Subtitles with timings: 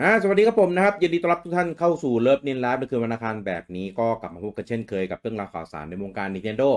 [0.00, 6.70] อ่าสวัสดีครับผมนะครับยินดีต้อนรับทุกท่านเข้าสู่เลิฟนินไลฟ์ในคืนวันอังคารแบบนี้ก็กลับมาพบกันเช่นเคยกับเรื่องราวข่าวสารในวงการ Nintendo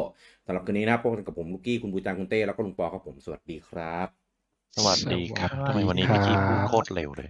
[0.45, 4.07] สำหรับคืนนี้นะครับพบกันกับผมลูกกี้คุณบูจางคุณเต้แล้วก็ลุงปอครับผมสวัสดีครับ
[4.75, 7.29] สวัสดีครับสวัสดีทำไมวันนี้ครับเมื่อกี้พูดโคตรเร็วเลย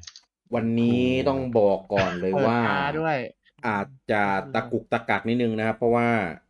[0.56, 3.18] วันนี้ต้องบอกก่อนเลยเปิดว่าตาด้วย
[3.68, 4.24] อาจจะ
[4.54, 6.08] ตะกุกตะกักนิดนึงนะครับ เพราะว่า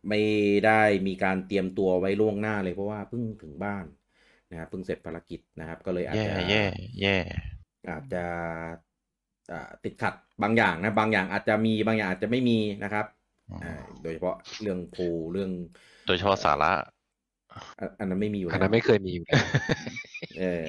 [0.08, 0.20] ไม่
[0.66, 3.84] ได้มีการเตรียมตัวไว้ล่วงหน้าเลยเพราะว่าเพิ่งถึงบ้าน
[4.50, 6.64] นะครับเพิ่งเสร็จภารกิจนะครับ ก็เลยอาจแย่จะแย่
[7.02, 7.16] แย่
[7.88, 8.85] อาจจะอ่า
[9.84, 13.06] ติดขัดบางอย่างนะ บางอย่างอาจจะมีบางอย่างอาจจะไม่มีนะครับ
[13.64, 15.02] อ่าโดยเฉพาะเรื่องโพล
[15.32, 15.50] เรื่อง
[16.06, 16.72] โดยเฉพาะสาระ
[17.78, 19.46] อันอันนั้นไม่มีอยู่อันแล้วนั้นไม่เคยมีอยู่แล้ว
[20.38, 20.66] เออ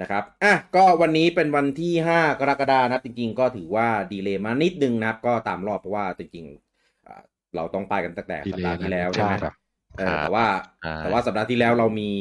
[0.00, 7.22] นะครับอะก็วันนี้เป็นวันที่ 5 กรกฎานะครับจริง ๆ ก็ถือว่าดีเลย์มานิดนึงนะครับ ก็ตามรอบเพราะว่าจริงๆอ่า
[7.56, 9.54] เราต้องไปกันตั้งแต่สัปดาห์ที่แล้วใช่ไหมครับ
[9.98, 10.46] เออแต่ว่า
[10.84, 12.12] อ่า แต่ว่าสัปดาห์ที่แล้วเรามี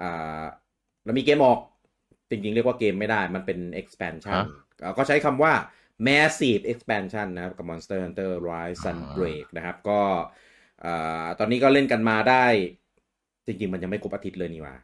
[0.00, 0.42] อ่า
[1.04, 1.58] เรามีเกมออก
[2.30, 4.42] จริงๆ เรียกว่าเกมไม่ได้มันเป็น expansion
[4.80, 5.52] เอ่อก็ใช้คำว่า
[6.06, 10.00] massive expansion นะครับ กับ Monster Hunter Rise Sunbreak นะครับ ก็
[10.84, 12.44] อ่าตอนนี้ก็เล่นกันมาได้
[13.46, 14.76] จริง ๆ มันยังไม่ครบอาทิตย์เลยนี่หว่า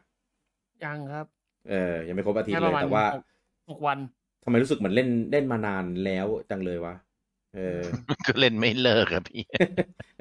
[0.83, 1.25] ยังครับ
[1.69, 3.25] เออ ยังไม่ครบอาทิตย์แค่เลประยมาณแต่ว่าหก
[3.69, 3.97] หกวัน
[4.43, 6.95] ทำไมรู้สึกเหมือนเล่นเล่นมานานแล้วจังเลยวะ
[7.55, 7.81] เออ
[8.27, 9.43] ก็เล่นไม่เลิกอะพี่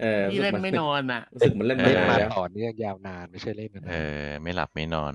[0.01, 3.97] เออที่เล่นไม่นอนอะรู้สึกเหมันเล่นเอมาอนานมาแล้วต่อเนื่องยาวนานไม่ใช่เล่นเอ
[4.27, 5.15] อ ไม่หลับไม่นอน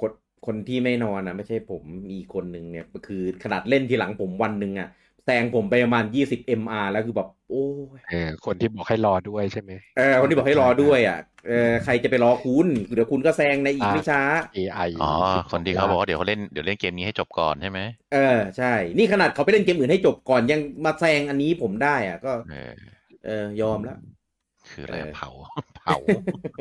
[0.00, 0.10] คน
[0.46, 4.88] คนที่ไม่นอนอะ ไม่ใช่ผมมีคนหนึ่งเนี่ยคือขนาดเล่นทีหลังผมวันหนึ่งอะ
[5.24, 7.56] แซงผมไปประมาณยี่สิบ MR แล้วคือแบบโอ้
[7.98, 14.20] ยเออคนที่บอกให้รอด้วยใช่ไหมเออคนที่บอกให้รอด้วยอะเออใครจะไปรอคุณเดี๋ยวคุณก็แซงในอีกอ่าไม่ช้า
[14.54, 15.10] AI อ๋อ
[15.50, 18.18] คนที่เขาบอกว่าเดี๋ยวเขาเล่นเดี๋ยวเล่นเกมนี้ให้จบก่อนใช่ไหมเออ
[18.56, 18.66] ใช่
[18.98, 22.72] นี่ขนาดเขาไปเล่นเกมอื่นให้จบก่อนยังมาแซงอันนี้ผมได้อะก็ เออ
[23.22, 23.94] เออยอมแล้ว
[24.70, 25.28] คืออะไรเออเผา
[25.76, 25.96] เผา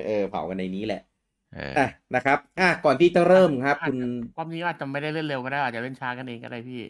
[0.06, 3.98] เออเผากันในนี้แหละเอออะนะครับ อะก่อนที่จะเริ่มครับ คุณ
[4.36, 6.82] ความนี้อาจจะไม่ได้เล่นเร็วก็ได้อาจจะเล่นช้ากันเองก็ได้พี่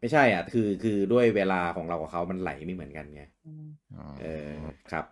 [0.00, 3.22] ไม่ใช่อะ คือคือด้วยเวลาของเรากับเขามันไหลไม่เหมือนกันไง
[4.22, 4.52] เออ
[4.92, 5.04] ครับ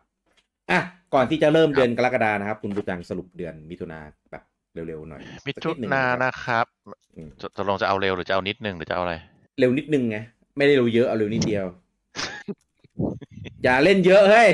[0.71, 0.81] อะ
[1.15, 4.01] ก่อนที่จะเริ่มเดือนกรกฎานะครับ คุณบุจังสรุปเดือนมิถุนา
[4.31, 4.43] แบบ
[4.75, 6.67] เร็วๆหน่อยมิสักถุดหงนาครับนะครับ
[7.17, 9.15] อืมจะจะลงจะเอาเร็วหรือจะเอานิดนึงหรือจะเอาอะไร
[9.59, 10.19] เร็วนิดนึงไง
[10.57, 11.67] ไม่ได้เร็วเยอะเอาเร็วนิดเดียว
[13.65, 14.49] อย่าเล่นเยอะเฮ้ย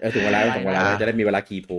[0.00, 1.74] เออถึงเวลาแล้วถึงเวลาแล้วจะได้มีเวลาคีโพล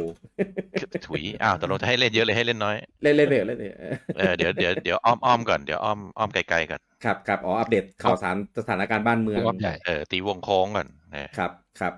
[1.05, 3.75] ถุยอ้าวตกลงจะให้เล่นเยอะเลยให้เล่นน้อย เล่นเล่นเถอะเล่นเถอะ
[4.17, 11.93] เออเดี๋ยวเดี๋ยวเดี๋ยวอ้อมอ้อมก่อนเดี๋ยวอ้อมอ้อมไกลๆก่อนครับครับอ๋ออัปเดตข่าวสารสถานการณ์บ้านเมืองรอบใหญ่เออตีวงโค้งก่อนเออครับครับ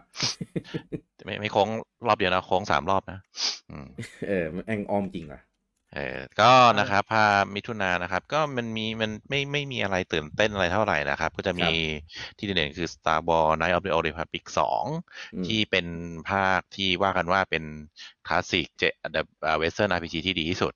[1.26, 1.68] ไม่ไม่โค้ง
[2.08, 3.20] รอบเดียวนะโค้งสามรอบนะ
[3.70, 3.88] อืม
[4.28, 5.40] เออแองออมจริงว่ะ
[5.96, 7.26] เออก็นะครับพา
[7.56, 11.70] มิถุนานะครับ ก็มันมีมันไม่ไม่มีอะไรตื่นเต้นอะไรเท่าไหร่นะครับ ก็จะมี
[12.38, 15.88] ที่เด่นๆคือ Star Wars Knights of the Old Republic อืม2ที่เป็น
[16.30, 17.64] ภาคที่ว่ากันว่าเป็น
[18.28, 18.84] คลาสสิกเจ
[19.60, 20.74] เวสเทิร์น RPG ที่ดีที่สุด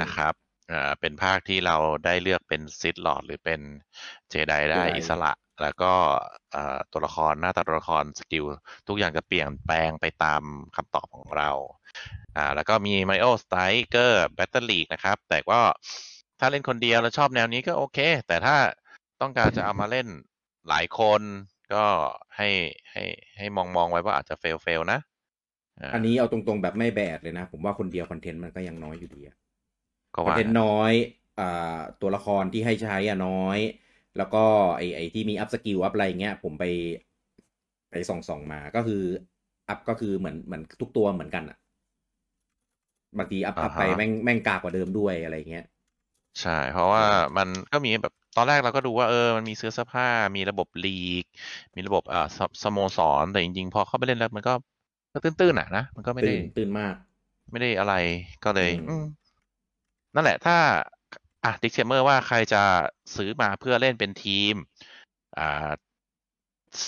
[0.00, 0.34] นะครับ
[0.72, 3.60] อ่าเป็นภาคที่เราได้เลือกเป็น Sith Lord หรือเป็น
[4.30, 5.92] เจไดได้อิสระ แล้วก็
[6.54, 8.44] อ่าตัวละครหน้าตาตัวละคร skill
[8.88, 10.42] ทุกอย่างจะเปลี่ยนแปลงไปตาม
[10.76, 11.50] คำตอบของเรา
[12.36, 15.60] อ่าแล้วก็มี Mario Striker Battle League นะครับ แต่ก็
[16.40, 18.56] ถ้าเล่นคนเดียวแล้วชอบแนวนี้ก็โอเค แต่ถ้า
[19.20, 20.06] ต้องการจะเอามาเล่น
[20.68, 21.20] หลายคน
[21.74, 21.84] ก็
[22.36, 22.48] ให้
[22.90, 23.02] ให้
[23.38, 29.36] ให้มองมองไว้ว่าอาจจะ fail fail นะอันนี้เอาตรงๆแบบไม่ bad เลยนะ ผมว่าคนเดียว content มันก็ยังน้อยอยู่ดีอะ
[30.14, 30.92] ก็คอนว่า content น้อย
[31.40, 33.58] อ่าตัวละครที่ให้ใช้อะน้อย
[34.16, 34.44] แล้วก็
[34.76, 36.64] ไอ้ไอ้ที่มี up skill up อะไรเงี้ยผมไป
[37.90, 39.02] ไปส่องส่องๆมาก็คือ
[39.68, 41.58] up ก็คือเหมือนเหมือนทุกตัวเหมือนกันอะ
[43.18, 45.64] บางที up up ไปแม่งแม่งกากกว่าเดิมด้วยอะไรเงี้ย
[46.40, 47.04] ใช่ เพราะว่า
[47.38, 50.06] มันก็มีแบบตอนแรกเราก็ดูว่าเออมันมีซื้อเสื้อผ้า
[50.36, 50.88] มีระบบลี
[51.22, 51.24] ก
[51.74, 54.52] มีระบบอ่าสสโมสรแต่จริงๆ พอเข้าไปเล่นแล้วมันก็
[55.12, 56.94] ก็ตื้นๆอะนะมันก็ไม่ได้ตื้นตื้นมาก
[57.50, 57.94] ไม่ได้อะไร
[58.44, 59.02] ก็เลยอืมอืม
[60.14, 60.56] นั่นแหละ ถ้า
[61.44, 62.62] อะ disclaimer ว่าใครจะ
[63.16, 64.54] ซื้อมาเพื่อเล่นเป็นทีม
[65.38, 65.70] อ่า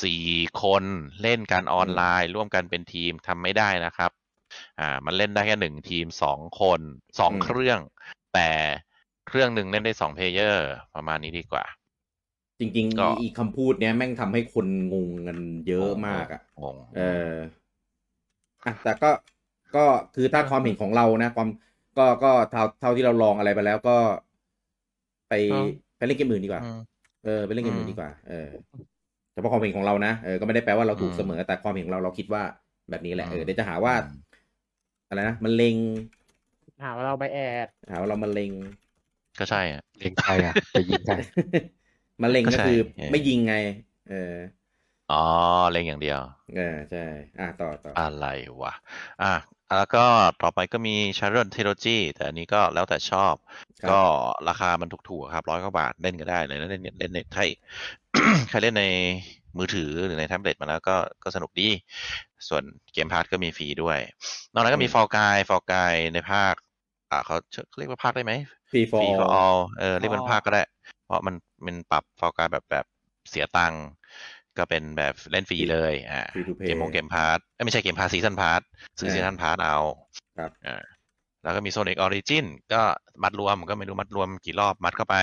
[0.02, 0.24] สี่
[0.62, 0.84] คน
[1.22, 4.10] เล่นกันออนไลน์ ร่วมกันเป็นทีมทำไม่ได้นะครับ
[4.80, 6.80] อ่า มันเล่นได้แค่หนึ่งทีมสองคน
[7.20, 7.78] สองอืมเครื่อง
[8.34, 8.50] แต่
[9.26, 11.64] เครื่องหนึ่งเล่นได้สอง player ประมาณนี้ดีกว่า
[12.58, 15.38] จริงก็ๆอีกคำพูดเนี้ยแม่งทำให้คนงงกัน
[15.68, 17.00] เยอะมากอะงงเอ
[17.30, 17.32] อ
[18.64, 19.10] อะแต่ก็
[19.76, 19.84] ก็
[20.14, 21.48] คือถ้าความเห็นของเรานะ ความ
[21.98, 23.96] ก็ก็เท่าเท่าที่เราลองอะไรไปแล้วก็
[25.28, 25.32] ไป
[25.96, 26.78] ไปเล่นเกมอื่นดีกว่าอืม
[27.22, 28.48] เออไปเล่นเกมอื่อืนมดีกว่า เออ
[29.32, 32.42] เฉพาะความเห็นของเรานะเออก็ไม่ได้แปลว่าเราถูกอืมเสมอแต่ความเห็นของเราเราคิดว่า
[32.90, 34.08] แบบนี้แหละอืมเออเดี๋ยวจะหาว่าอืม
[35.08, 35.76] อะไรนะมันเลง
[36.82, 38.52] หาว่าเราไปแอดหาว่าเรามันเลง
[39.38, 41.14] ก็ใช่อะเล็งใครอะไปยิงใคร
[42.22, 43.54] มันเลงก็ก็ใช่คือเออไม่ยิงไง
[44.06, 44.14] เออ
[45.10, 45.22] อ๋อ
[45.70, 46.20] เล่นอย่างเดียว
[46.54, 46.98] เออใช่
[47.38, 48.26] อะต่อต่ออะไร
[48.60, 48.72] วะ
[49.22, 49.34] อะ
[49.78, 50.04] แล้วก็
[50.42, 53.34] ต่อไปก็มี Shadowrun Trilogy แต่อันนี้ก็แล้วแต่ชอบ
[53.82, 54.00] ครับก็
[54.48, 57.42] ราคามันถูกๆครับร้อยกว่าบาทเล่นก็ได้เลยนะเล่นเล่นในใคร
[58.50, 58.84] ใครเล่นใน
[59.58, 61.68] มือถือหรือในแท็บเล็ตมาแล้วก็ก็สนุกดี
[62.48, 62.62] ส่วน
[62.92, 63.98] Game Pass ก็มีฟรีด้วย
[64.52, 66.54] นอกนั้นก็มีอืม Fall Guys Fall Guys ในภาค
[67.10, 67.36] อ่าเขา
[67.68, 68.32] เขาเรียกว่าภาคได้ไหม
[68.70, 70.62] ฟรีฟอฟรีร์ for all เออเรียกเป็นภาคก็ได้
[71.04, 71.34] เพราะมัน
[71.66, 72.86] มันปรับ Fall Guys แบบแบบ
[73.30, 73.84] เสียตังค์
[74.58, 78.60] ก็เป็นแบบเล่นฟรีเลยอ่า free to play เกมมง Game Pass ไม่ใช่ Game Pass season pass
[79.00, 79.78] ซื้อเออ season pass เอา
[80.38, 80.82] ครับอ่า
[81.42, 82.82] แล้วก็มี Sonic Origin ก็
[83.22, 85.16] มัดรวมก็ไม่รู้มัดรวมกี่รอบมัดเข้าไป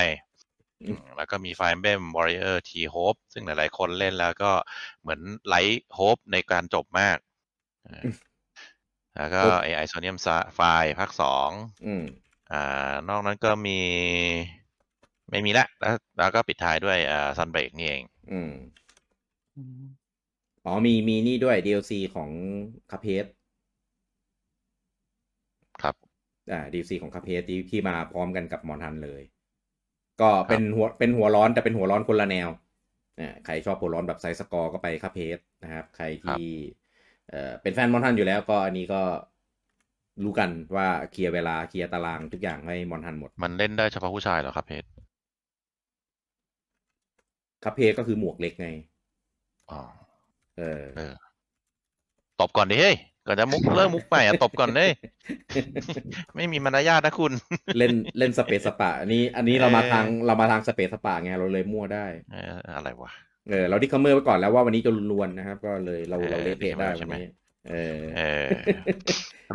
[0.83, 4.51] อืมอืมแล้วก็มี Fire Emblem Warrior Three Hopes ซึ่งหลายๆคนเล่นแล้วก็
[5.01, 7.17] เหมือนไร้ hope ในการจบมาก
[7.87, 8.03] อ่า
[9.15, 10.17] แล้วก็ AI Sonium
[10.57, 11.49] Fire ภาคสอง
[11.85, 12.03] อืม
[12.51, 13.79] อ่านอกนั้นก็มี
[15.29, 18.51] ไม่มีละแล้วแล้วก็ปิดท้ายด้วยอ่า Sunbreak นี่เอง อืม
[20.65, 22.30] อ๋อมีมีนี่ด้วย DLC ของ
[22.89, 23.25] คาเพส
[25.81, 25.95] ครับ
[26.51, 29.21] อ่า DLC ของคาเพสที่ที่มาพร้อมกันกับมอนทันเลย
[30.21, 32.50] ก็เป็นหัวเป็นหัวร้อนแต่เป็นหัวร้อนคนละแนว
[33.19, 36.44] อ่าใครชอบหัวร้อนแบบไซส์สกอร์ก็ไปคาเพสนะครับ ใครที่
[37.30, 39.01] เอ่อเป็นแฟนมอนทันอยู่แล้วก็อันนี้ก็
[40.24, 44.88] รู้กันว่าเคลียร์เวลาเคลียร์ตารางทุกอย่างให้มอนทันหมด มันเล่นได้เฉพาะผู้ชายเหรอครับเพชร
[47.63, 48.68] คาเพสก็คือหมวกเล็กไง
[49.69, 49.81] อ๋อ
[50.57, 51.13] เออเออ
[52.41, 52.95] ตบก่อนดิเฮ้ย
[53.27, 54.89] ก่อนจะมุกเริ่มมุกใหม่อะตบก่อนเลย
[56.35, 57.31] ไม่มีมารยาทนะคุณ
[57.77, 63.11] เล่นเล่นสเปซสปะอันนี้ อันนี้เรามาเออทางเรามาทางสเปซสปะไงเราเลยมั่วได้เอออะไรวะ
[63.49, 67.25] เออเราดิคเมอร์ไว้ก่อนแล้วว่าวันนี้จะลวนๆนะครับ ก็เลยเราเออเราเละเทะได้ disclaimer ใช่วันไหมนี้
[67.69, 68.47] เออเออ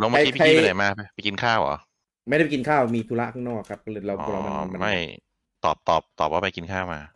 [0.02, 1.76] ลงเมื่อกี้ใครพี่กี้ไปใครไหนมาไปกินข้าวเหรอ
[2.28, 4.94] ไม่ได้ไปกินข้าวมีธุระข้างนอกครับก็เลยเราอ๋อเรามันมันไม่
[5.64, 7.15] ตอบตอบตอบว่าไปกินข้าวมาต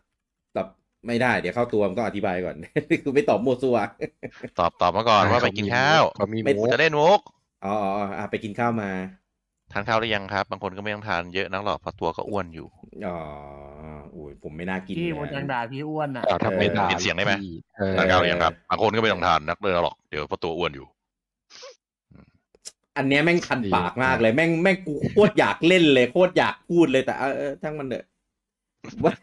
[1.07, 2.55] ไม่ได้ เดี๋ยวเข้าตัวมันต้องอธิบายก่อน
[3.03, 3.77] คือไม่ตอบมั่วซั่ว
[4.59, 7.19] ตอบตอบมาก่อนว่าไปกินข้าวเขามีไม่มุกูกจะเล่นมุก
[7.65, 8.91] อ๋ออ๋ออ๋ออะไปกินข้าวมา
[9.71, 12.67] ทานข้าวหรือยังครับ บางคนก็ไม่ต้องทานเยอะนักหรอกเพราะตัวก็อ้วนอยู่
[13.07, 13.17] อ๋อ
[14.15, 20.87] อุ้ยผมไม่น่ากินพี่เลยมดยังด่าพี่อ้วนอะเออทำไม่ด่าปิดเสียงได้ไหมพี่เออทานข้าวหรือยังครับบางคนก็ไม่ต้องทานนักเลยหรอกเดี๋ยวเพราะตัวอ้วนอยู่
[22.97, 28.05] อันเนี้ยแม่งคันปากมากเลยแม่งแม่งกูโคตรอยากเล่นเลยโคตรอยากพูดเลยแต่เออเออทั้งมันเถอะ
[29.03, 29.13] ว่า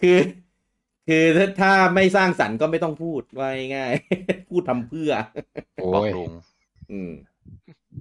[0.00, 0.16] คือ
[1.06, 5.10] คือถ้าถ้าไม่สร้างสรรค์ก็ไม่ต้องพูดว่าง่ายๆพูดทำเพื่อ
[5.76, 6.30] โอ้บอกยลุง
[6.90, 7.10] อืม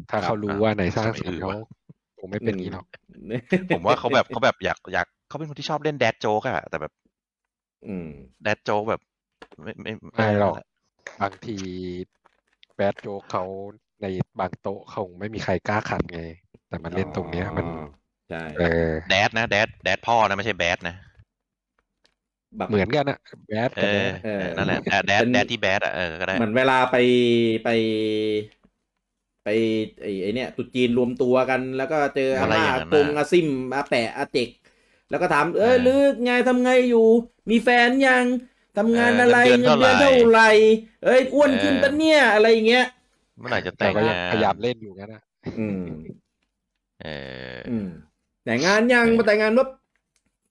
[0.09, 1.57] ถ้าเขารู้ว่าไหนสร้างไม่สรรอืค์อเขาว่ะ
[2.19, 2.85] คงไม่เป็นอย่างนี้หรอก
[3.71, 6.93] ผมว่าเขาแบบเขาแบบอยากอยากเขาเป็นคนที่ชอบเล่นแดดโจ๊กอะแต่แบบ
[7.85, 8.07] อืม
[8.43, 9.01] แดดโจ๊กแบบ
[9.61, 10.57] ไม่ไม่ไม่หรอก
[11.21, 11.57] บางที
[12.75, 13.43] แบดโจ๊กเขา
[14.01, 14.05] ใน
[14.39, 16.19] บางโต๊ะเขาไม่มีใครกล้าขัดไง
[16.67, 17.69] แต่มันเล่นตรงเนี้ย มันอ๋อ
[18.29, 20.95] ใช่เออแดดนะแดดแดดพ่อนะไม่ใช่แบดนะ
[22.57, 23.17] แบบเหมือนกันอะ
[23.47, 26.95] แบดเอกับแบอดเออนั่นแหละแดดเป็นแดดที่แบดอะเออก็ได้เหมือนเวลาไป
[27.63, 27.69] ไป
[29.43, 29.49] ไป
[30.01, 34.49] ไอ้ไอ้เนี่ยตรุษจีนรวมตัวกัน แล้วก็เจออาอะไรม่าอย่างอานั้นกงน่ะอาซิมอาแปะอาเจก
[35.09, 37.07] แล้วก็ถามเอ้ยเออลึกไงทำไงอยู่
[37.51, 38.25] มีแฟนยัง
[38.77, 40.49] ทำงานเอออะไรเงินเดือนเงินเดือนเท่าเท่าไหร่ไหร่
[41.03, 42.85] เอ้ยอ้วนเออขึ้นปะเนี่ยอะไรอย่างเงี้ย
[43.39, 45.21] เมื่อไหร่จะแต่แต่งก็ยังงานพยายามเล่นอยู่งั้นอะ
[45.59, 45.83] อืม
[47.01, 47.07] เอ
[47.57, 47.87] ออืม
[48.43, 49.65] แต่งงานยังเออมาแต่งงานว่า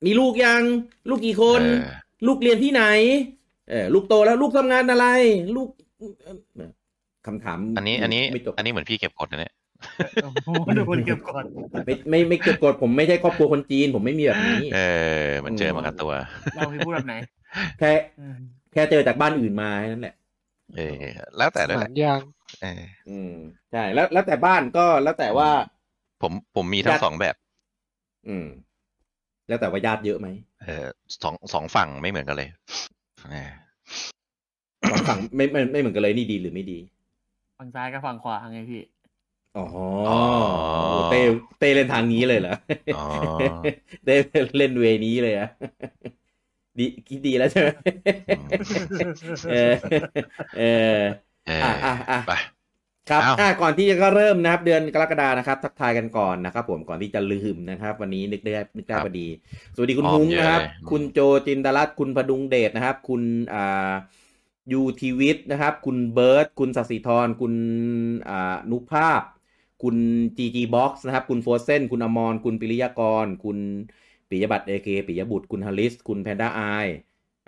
[0.04, 0.62] มีลูกยัง
[1.08, 1.90] ลูกกี่คนเออ
[2.26, 2.84] ลูกเรียนที่ไหน
[3.70, 5.06] เออลูกโตแล้วลูกทำงานอะไร
[5.56, 5.68] ลูก
[6.24, 6.70] เอ่อ
[7.26, 9.54] คำถาม อันนี้ อันนี้ไม่จบอันนี้เหมือนพี่เก็บกดนะเนี่ย
[10.22, 11.44] โอ้โหดูคนเก็บก่อน
[11.86, 14.80] ไม่ไม่ไม่เก็บกดผมไม่ใช่ครอบครัวคนจีน ผมไม่มีแบบนี้ เอ
[15.26, 16.12] อ มันเจอมากับตัว
[16.54, 17.14] เราพี่พูดแบบไหน
[17.78, 18.36] แค่เออ
[18.72, 20.14] แค่เจอจากบ้านอื่นมาแค่นั้นแหละ
[20.76, 21.04] เออ
[21.36, 22.20] แล้วแต่ด้วยหแหลาละนยัง
[22.62, 23.32] เออ อืม
[23.72, 25.50] ใช่ แล้วแล้วแต่บ้านก็แล้วแต่ว่า
[26.22, 27.34] ผมผมมีทั้งญาติสองแบบ
[28.28, 28.46] อืม
[29.48, 30.28] แล้วแต่ว่าญาติเยอะไหม
[30.62, 30.86] เออ
[31.22, 32.48] สองสองฝั่งไม่เหมือนกันเลย
[33.30, 33.50] เออ
[34.90, 36.78] สองฝั่งไม่ไม่ไม่เหมือนกันเลยนี่ดีหรือไม่ดี
[37.58, 38.82] ฝั่งซ้ายกับฝั่งขวาไงพี่
[39.56, 41.20] อ๋อโอ้เต้
[41.58, 42.54] เต้เล่นทางนี้เลยเหรอ
[42.96, 43.04] อ๋อ
[44.04, 44.14] เต้
[44.58, 45.48] เล่นเวนี้เลยอะ
[46.78, 47.68] ดีคิดดีแล้วใช่ไหม
[49.50, 49.72] เออ
[50.58, 50.98] เออ
[51.46, 52.32] เอออะอะอะไป
[53.10, 59.26] ครับอ้าวอะก่อนที่จะก็เริ่มนะครับ เดือนกรกฎานะครับ ทักทายกันก่อนนะครับ ผมก่อนที่จะลืมนะครับ วันนี้นึกได้นึกได้พอดี
[59.74, 63.22] สวัสดีคุณอ้อมฮุ้งเยอะนะครับเลยคุณโจจินดารัตน์คุณพดุงเดชนะครับ คุณ
[63.54, 63.92] อ่า
[64.72, 67.54] ยูทีวิทนะครับ คุณเบิร์ตคุณสัสิธรคุณ
[68.28, 69.22] อ่านุภาพ
[69.82, 69.96] คุณ
[70.36, 73.58] จีจีบ็อกซ์นะครับ คุณโฟเซนคุณอมรคุณปิริยากร คุณ
[74.28, 76.60] ปิยบัตรเอเคปิยบุตรคุณฮาริส คุณแพนด้าไอ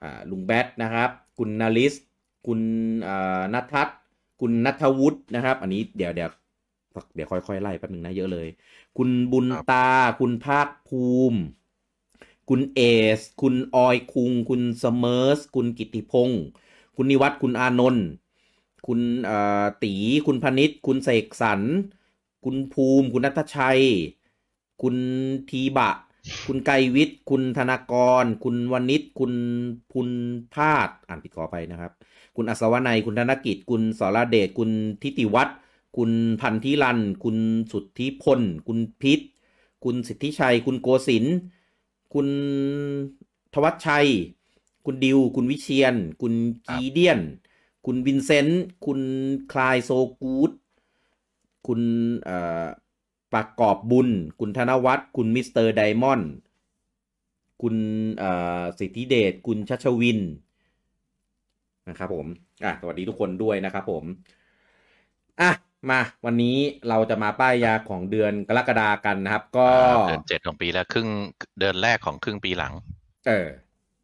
[0.03, 1.95] อ่าลุงแบทนะครับ คุณนาริส
[2.47, 2.61] คุณ
[3.09, 3.97] อ่านัททัศน์
[4.41, 6.31] คุณนัทวุฒินะครับ อันนี้เดี๋ยวเดี๋ยว
[7.15, 8.49] เดี๋ยวค่อยๆไล่แป๊บนึงนะเยอะเลย
[8.97, 9.89] คุณบุญตา
[10.21, 11.39] คุณภาคภูมิ
[12.49, 12.81] คุณเอ
[13.19, 16.43] ส คุณออยคุง คุณเสมอสคุณกิติพงศ์
[16.97, 18.07] คุณนิวัฒน์คุณอานนท์
[18.87, 19.01] คุณ
[19.83, 19.95] ตี
[20.27, 21.61] คุณพนิษคุณเสกสรร
[22.45, 23.83] คุณภูมิ คุณนัทชัย
[24.83, 24.97] คุณ
[25.51, 25.91] ทีบะ
[26.47, 29.33] คุณไกวิทย์ คุณธนากร คุณวณิชคุณ
[29.93, 30.09] พุน
[30.55, 31.93] พาด อ่านผิดขอไปนะครับ
[32.37, 34.71] คุณอัศวนัย คุณธนกิจ คุณสรเดช คุณ
[35.03, 35.57] ทิติวัฒน์
[35.97, 36.11] คุณ
[36.41, 37.37] พันธิรัน คุณ
[37.73, 39.21] สุทธิพล คุณพิษ
[39.85, 41.25] คุณสิทธิชัย คุณโกศิน
[42.15, 42.29] คุณ
[43.55, 44.09] ทวัชชัย
[44.85, 46.33] คุณดิว คุณวิเชียน คุณ
[46.69, 47.21] กีเดียน
[47.87, 49.01] คุณวินเซนต์ คุณ
[49.53, 49.91] คลายโซ
[50.23, 50.51] กูด
[51.67, 51.81] คุณ
[53.33, 54.09] ประกอบบุญ
[54.41, 56.31] คุณธนวัฒน์ คุณมิสเตอร์ไดมอนด์
[57.63, 57.77] คุณ
[58.79, 60.21] สิทธิเดช คุณชัชวิน
[61.89, 62.27] นะครับผม
[62.65, 64.05] อะสวัสดีทุกคนด้วยนะครับผม
[65.41, 65.51] อะ
[65.91, 66.57] มาวันนี้
[66.89, 71.09] เราจะมาป้ายยาของเดือนกรกฎากันนะครับ ก็อ่าเดือนเจ็ดของปีแล้วครึ่ง
[71.59, 72.73] เดือนแรกของครึ่งปีหลัง
[73.27, 73.49] เออ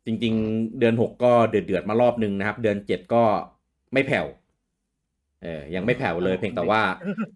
[0.07, 3.25] จริง ๆ เดือนหกก็เดือดเดือดๆมารอบนึงนะครับ เดือนเจ็ดก็
[3.93, 4.27] ไม่แผ่ว
[5.43, 6.83] เออยังไม่แผ่วเลยเพียงแต่ว่า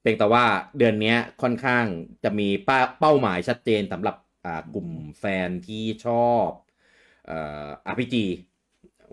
[0.01, 0.45] เพียงแต่ว่า
[0.79, 1.85] เดือนเนี้ยค่อนข้าง
[2.25, 4.89] จะมีป้าเป้าหมายชัดเจนสำหรับอ่ากลุ่ม
[5.21, 6.13] แฟนที่ชอ
[6.47, 6.49] บ
[7.27, 8.15] เอ่อ RPG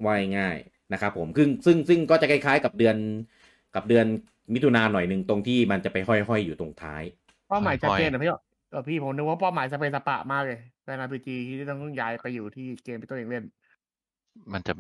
[0.06, 2.96] ว่ายง่ายๆ นะครับผมซึ่งซึ่งซึ่งก็จะคล้ายๆกับเดือน
[3.76, 4.06] กับเดือน
[4.54, 7.04] มิถุนาหน่อยหนึ่งตรงที่มันจะไปห้อยๆอยู่ตรงท้าย
[7.50, 8.32] เป้าหมายชัดค่อยๆเจนนะพี่
[8.72, 13.44] เออพี่ผมนึกว่าเป้าหมายสเปนสปะมากเลยแต่นาพีจีที่ต้องย้ายไปอยู่ที่เกมที่ตัวเองเล่น
[14.54, 14.74] มันจะ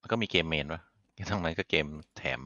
[0.00, 0.82] มันก็มีเกมเมนวะ
[1.30, 1.86] ทั้งนั้นก็เกม
[2.18, 2.40] แถม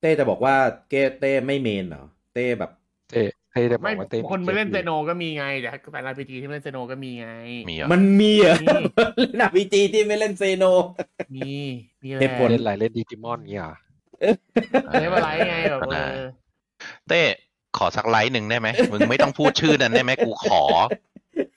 [0.00, 0.54] เต้จะบอกว่า
[0.90, 2.04] เก้เต้ไม่เมนเหรอ
[2.34, 2.70] เต้แบบ
[3.10, 3.22] เต้
[3.52, 7.28] เต้จะบอไม่กว่าเต้คนไปเล่นเซโนกมก็มีไงแต่แต่นาพีจีที่เล่นเซโนก็มีไง
[7.68, 10.64] มีเหรอมันมีเหรอมีเล่นอาพีจีที่ไม่เล่นเซโน
[11.34, 11.50] มี
[12.02, 13.74] มีแหเหละตุผลเล่นอะไรเล่นดิจิมอนเงี้ยเหรอ
[15.00, 16.20] เล่นอะไรไงแบบเออ
[17.08, 17.22] เต้
[17.76, 20.62] ขอสักไลค์หนึ่งได้ไหมมึงไม่ต้องพูดชื่อนั้นได้ไหมกูขอ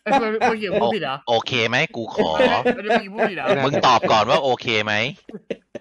[0.03, 2.29] เอ้ยมันมันเกี่ยวกับพูดผิดเหรอโอเคไหมกูขอ
[2.75, 4.93] ไม่ได้พูดผิดเหรอมึงตอบก่อนว่าโอเคไหม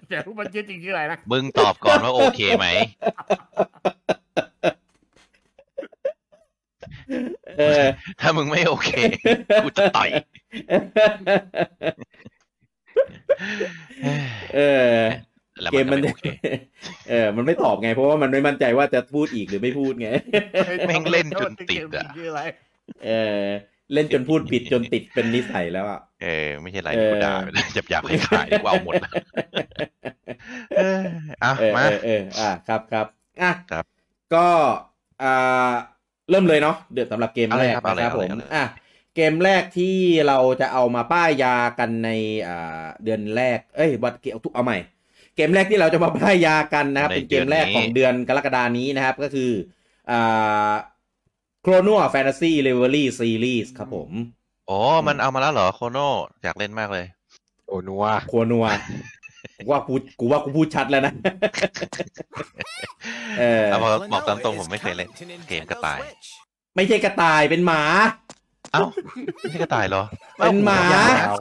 [0.09, 2.67] แต่พูดมันชื่อจริงชื่ออะไรนะมึงตอบก่อนว่าโอเคไหม
[3.27, 4.24] เออ
[8.21, 8.89] ถ้ามึงไม่โอเค
[9.63, 10.09] กูจะต่อย
[14.55, 14.59] เอ
[14.93, 14.99] อ
[15.61, 16.25] แล้วเกมมันไโอเค
[17.09, 20.09] เออ มันไม่ตอบไง เพราะว่ามันไม่มั่นใจว่าจะพูดอีกหรือไม่พูดไง
[20.87, 22.41] แม่งเล่นจนติดอะชื่ออะไร
[23.05, 23.09] เอ
[23.41, 23.43] อ
[23.93, 29.11] เล่นจนพูดผิดจนติดเป็นนิสัยแล้วอะ เออ ไม่ใช่ไรเออกูด่าไปเลยหยาบๆให้ขายกูเอาหมดละ
[30.77, 31.01] เออ
[31.43, 33.05] อะเออมาเออเอออะครับครับ
[33.41, 33.85] อะครับ
[34.33, 34.47] ก็
[35.23, 35.73] อ่า
[36.29, 38.63] เริ่มเลยเนาะเดือดสำหรับเกมแรกเอาเลยนะคครัรับบเอาเลยผมเอาเลยอะ
[39.15, 39.95] เกมแรกที่
[40.27, 42.09] เราจะเอามาป้ายยากันใน
[42.47, 44.77] อ่าเดือนแรก เอ้ยวัดเกเอาทุกเอาใหม่
[45.35, 49.51] เกมแรกที่เราจะมาป้ายยากันนะครับ เป็นเกมแรกของเดือนกรกฎานี้นะครับ ก็คือ
[50.11, 50.73] อ่า
[51.61, 54.11] Klonoa Phantasy Reverie Series ครับผม
[54.67, 54.77] โอ้
[55.07, 55.97] มันเอามาแล้วเหรอ Klonoa
[56.43, 57.05] อยากเล่นมากเลย
[57.67, 58.65] Klonoa Klonoa
[59.59, 61.13] กูว่าพูดกูว่ากูพูดชัดแล้วนะ
[63.39, 65.09] เออเอาบอกบอกตามตรงผมไม่เคยเล่น
[65.49, 65.99] เกมกระต่าย
[66.75, 67.81] ไม่ใช่กระต่ายเป็นหมา
[68.73, 68.81] เอ้า
[69.39, 70.03] ไม่ใช่กระต่ายเหรอ
[70.37, 70.81] เป็นหมา
[71.27, 71.39] อ้ว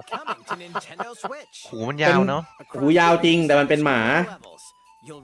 [1.68, 2.42] หูมันยาวเนาะ
[2.80, 4.00] หูยาวจริงแต่มันเป็นหมา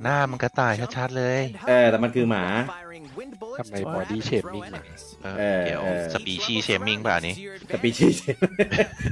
[0.02, 2.44] หน้ามันกระต่ายชัดๆเลย เออแต่มันคือหมา
[3.58, 4.82] ทำไม body shaming มา
[5.24, 7.34] เออเออเดี๋ยวเออ species shaming ป่ะอันนี้
[7.72, 8.22] สปีชีส์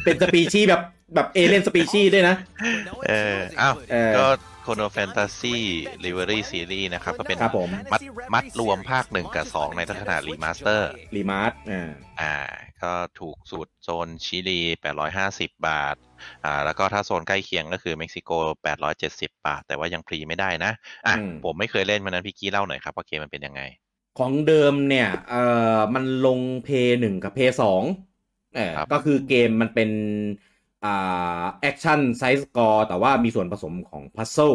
[0.05, 0.81] เป็นสปีชีส์แบบ
[1.15, 2.37] แบบ alien species ด้วยนะ
[3.09, 4.27] เอออ้าวเออก็
[4.63, 8.01] Klonoa Phantasy Reverie Series นะครับ ก็เป็นครับผมมัด
[8.35, 12.35] มัดรวมภาคหนึ่งกับสองในลักษณะ remaster remaster อ่าอ่า
[12.85, 14.61] ก็ถูกสุดโซนชิลี
[15.13, 15.97] 850 บาท
[16.45, 18.31] อ่า แล้วก็ถ้าโซนใกล้เคียงก็คือเม็กซิโก
[18.89, 20.73] 870 บาท แต่ว่ายัง pre ไม่ได้นะ
[21.07, 23.63] อะ ผมไม่เคยเล่นมันนั้นพี่กี้เล่าหน่อยครับว่าเกมมันเป็นยังไง
[24.19, 25.43] ของเดิมเนี่ย เอ่
[25.77, 27.83] อ มันลงเพย์หนึ่งกับเพย์สอง
[28.57, 29.91] เออครับก็คือเกมมันเป็น
[30.85, 34.51] อ่า action side scroll แต่ว่ามีส่วนผสมของพัซ z ซ e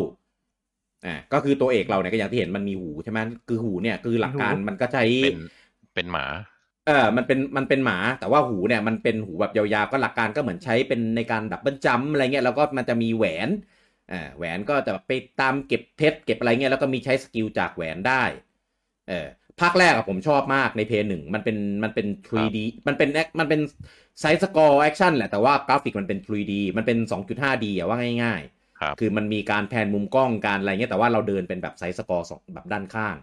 [1.05, 5.39] อ่าก็คือตัวเอกเราเนี่ยก็อย่างที่เห็นมันมีหูใช่ไหมคือหูเนี่ยคือหลักการมันก็ใช้เป็น
[5.95, 6.25] เป็นหมา
[6.87, 13.49] เออมันเป็นมันเป็นหมาแต่ว่าหูเนี่ยมันเป็นหูแบบยาวๆก็หลักการก็เหมือนใช้เป็นในการ double jump อะไรเงี้ยแล้วก็มันจะมีแหวน
[14.11, 15.11] อ่าแหวนก็จะไป
[15.41, 18.23] ตามเก็บเพชรเก็บอะไรเงี้ยแล้วก็มีใช้ skill จากแหวนได้
[19.09, 19.27] เออ
[19.61, 23.09] ภาคแรกอะผมชอบมากใน Play หนึ่งมันเป็นมันเป็น 3D มันเป็น
[23.39, 23.61] มันเป็น
[24.19, 33.15] side scroll action แหละแต่ว่ากราฟิกมันเป็น 3D มันเป็น 2.5D อะว่าง่ายๆครับคือมันมีการ pan มุมกล้องการอะไรเงี้ยแต่ว่าเราเดินเป็นแบบ side scroll สองแบบด้านข้าง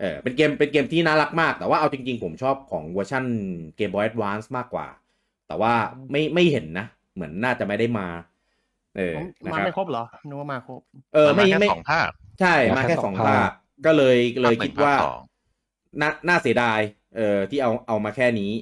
[0.00, 3.24] เออเป็นเกมเป็นเกมที่น่ารักมาก แต่ว่าเอาจริงๆ ผมชอบของเวอร์ชัน
[3.76, 4.86] Game Boy Advance มากกว่า
[5.46, 5.72] แต่ว่า
[6.10, 8.06] ไม่ไม่เห็นนะ เหมือนน่าจะไม่ได้มา
[8.96, 10.80] เออนะมาครับไม่ครบเหรอนึกว่ามาครบ
[11.14, 12.08] เออมันไม่มาแค่ไม่สองภาค
[12.40, 13.50] ใช่มาแค่สองภาค
[13.86, 15.20] ก็เลยเลยภาคหนึ่งคิดว่าภาคสอง
[16.00, 16.80] น่าน่าเสียดาย
[17.16, 18.52] เออที่เอาเอามาแค่นี้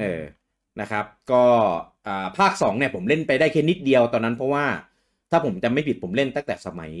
[0.00, 0.22] เออ
[0.80, 1.44] นะครับ ก็
[2.06, 4.64] อ่าภาคสองเนี่ยผมเล่นไปได้แค่นิดเดียวตอนนั้นเพราะว่า
[5.30, 6.92] ถ้าผมจำไม่ผิดผมเล่นตั้งแต่สมัย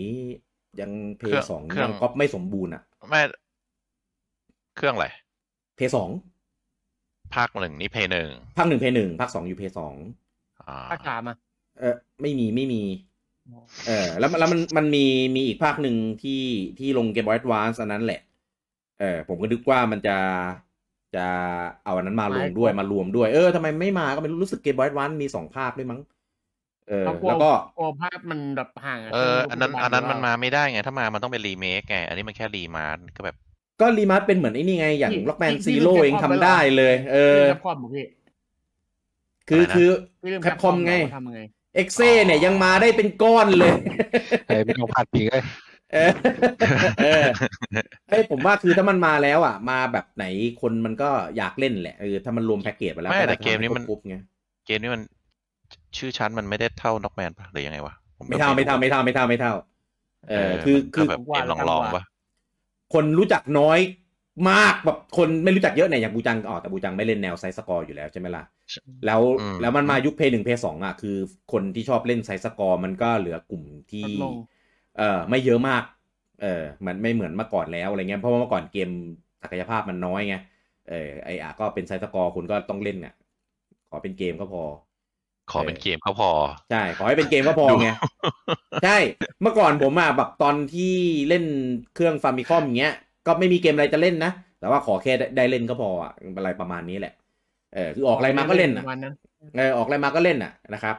[0.80, 3.20] ยังเพเครื่องย์สองเครื่องยังก๊อปไม่สมบูรณ์อะไม่
[4.76, 5.06] เครื่องอะไร
[5.76, 6.10] เพย์สอง
[7.34, 9.94] ภาคหนึ่งนี่เพย์หนึ่งภาคหนึ่งเพย์หนึ่งภาคสองอยู่เพย์สอง
[10.68, 11.36] อ่าภาคสามอะ
[11.78, 12.82] เออไม่มีไม่มี
[13.86, 16.42] เออ แล้วมันแล้วมันมันมีมีอีกภาคหนึ่งที่
[16.78, 18.20] ที่ลงเกมบอย a ์วานซ์อันนั้นแหละ
[19.00, 20.18] เออ ผมก็นึกว่ามันจะ
[21.16, 21.26] จะ
[21.84, 26.00] เอาอันนั้นมาลงด้วยมารวมด้วย เออทำไมไม่มาก็ไม่รู้รู้สึกเกมบอย a ์วานซ์มีสองภาคด้วยมั้ง
[26.88, 33.36] เออเขากลัวแล้วก็กลัวภาพมันแบบห่างะเอออันนั้นปัจจุบัอันนั้นมันหรืมาเปล่ไม่ได้ไง ถ้ามามันต้องเป็นรีเมคไงอันนี้มันแค่รีมาร์ก็แบบ
[33.80, 38.04] ก็รีมาสเป็นเหมือนไอ้นี่ไง อย่างที่ล็อกแมนที่ซีที่โร่ลืมเอง Capcom ทำไปเหรอได้เลย เออเรื่องแคปคอมเหรอพี่
[39.48, 39.90] คืออะไรนะคือ
[40.22, 41.40] พี่เรื่อง Capcom ไงทำยังไง
[41.76, 43.72] เอ็กเซ่เนี่ยยังมาได้เป็นก้อนเลย
[44.46, 45.44] เฮ้ยไม่ต้องพลาดพิงเลย
[45.92, 46.12] เออ
[47.02, 47.24] เออ
[48.10, 50.24] เฮ้ยผมว่าคือถ้ามันมาแล้วอะ มาแบบไหน
[50.60, 54.16] คนมันก็อยากเล่นแหละเออถ้ามันรวมแพ็กเกจไปแล้วไม่ก็แต่น่าจะเกมนี้มันทำให้ครบไง
[54.66, 55.02] เกมนี้มัน
[55.96, 59.52] ชื่อชั้นมันไม่ได้เท่า Rockman ปะหรือยังไงวะผมไม่เท่าไม่เท่าไม่เท่าไม่เท่าไม่เท่า
[60.30, 62.02] เออ คือมันคืก็แบบเกมรองๆปะ
[62.92, 63.78] คนรู้จักน้อย
[64.50, 68.44] มากแบบคนไม่รู้จักเยอะเนี่ยอย่างบูจังอ๋อแต่บูจังไม่เล่นแนว side scroll อยู่แล้วใช่ไหมล่ะ
[69.06, 71.16] แล้วอืมแล้วมันมายุคเพย์หนึ่งเพย์สองอะคือ
[71.52, 73.62] คนที่ชอบเล่น side scroll มันก็เหลือกลุ่ม
[73.92, 74.34] ที่ลดลง
[74.98, 75.82] เออไม่เยอะมาก
[76.42, 78.90] เออมันไม่เหมือนเมื่อก่อนแล้วอะไรเงี้ยเพราะว่าเมื่อก่อนเกม
[79.42, 80.36] ศักยภาพมันน้อยไง
[80.90, 83.14] เออไออะก็เป็น side scroll คุณก็ต้องเล่นอะ
[83.88, 84.62] ขอเป็นเกมก็พอ
[85.52, 86.30] ขอเป็นเกมเขาพอ
[86.70, 87.88] ใช่ ขอให้เป็นเกมก็พอไง
[88.84, 88.98] ใช่
[89.42, 90.94] เมื่อก่อนผมอะแบบตอนที่
[91.28, 91.44] เล่น
[91.94, 92.94] เครื่อง Famicom อย่างเงี้ย
[93.26, 97.14] ก็ไม่มีเกมอะไรจะเล่นนะ แต่ว่าขอแค่ได้ได้เล่นก็พออะอะไรประมาณนี้แหละ
[97.74, 99.14] เออคือออกอะไรมาก็เล่นอะวันนั้น
[99.56, 100.96] เออออกอะไรมาก็เล่นอะนะครับ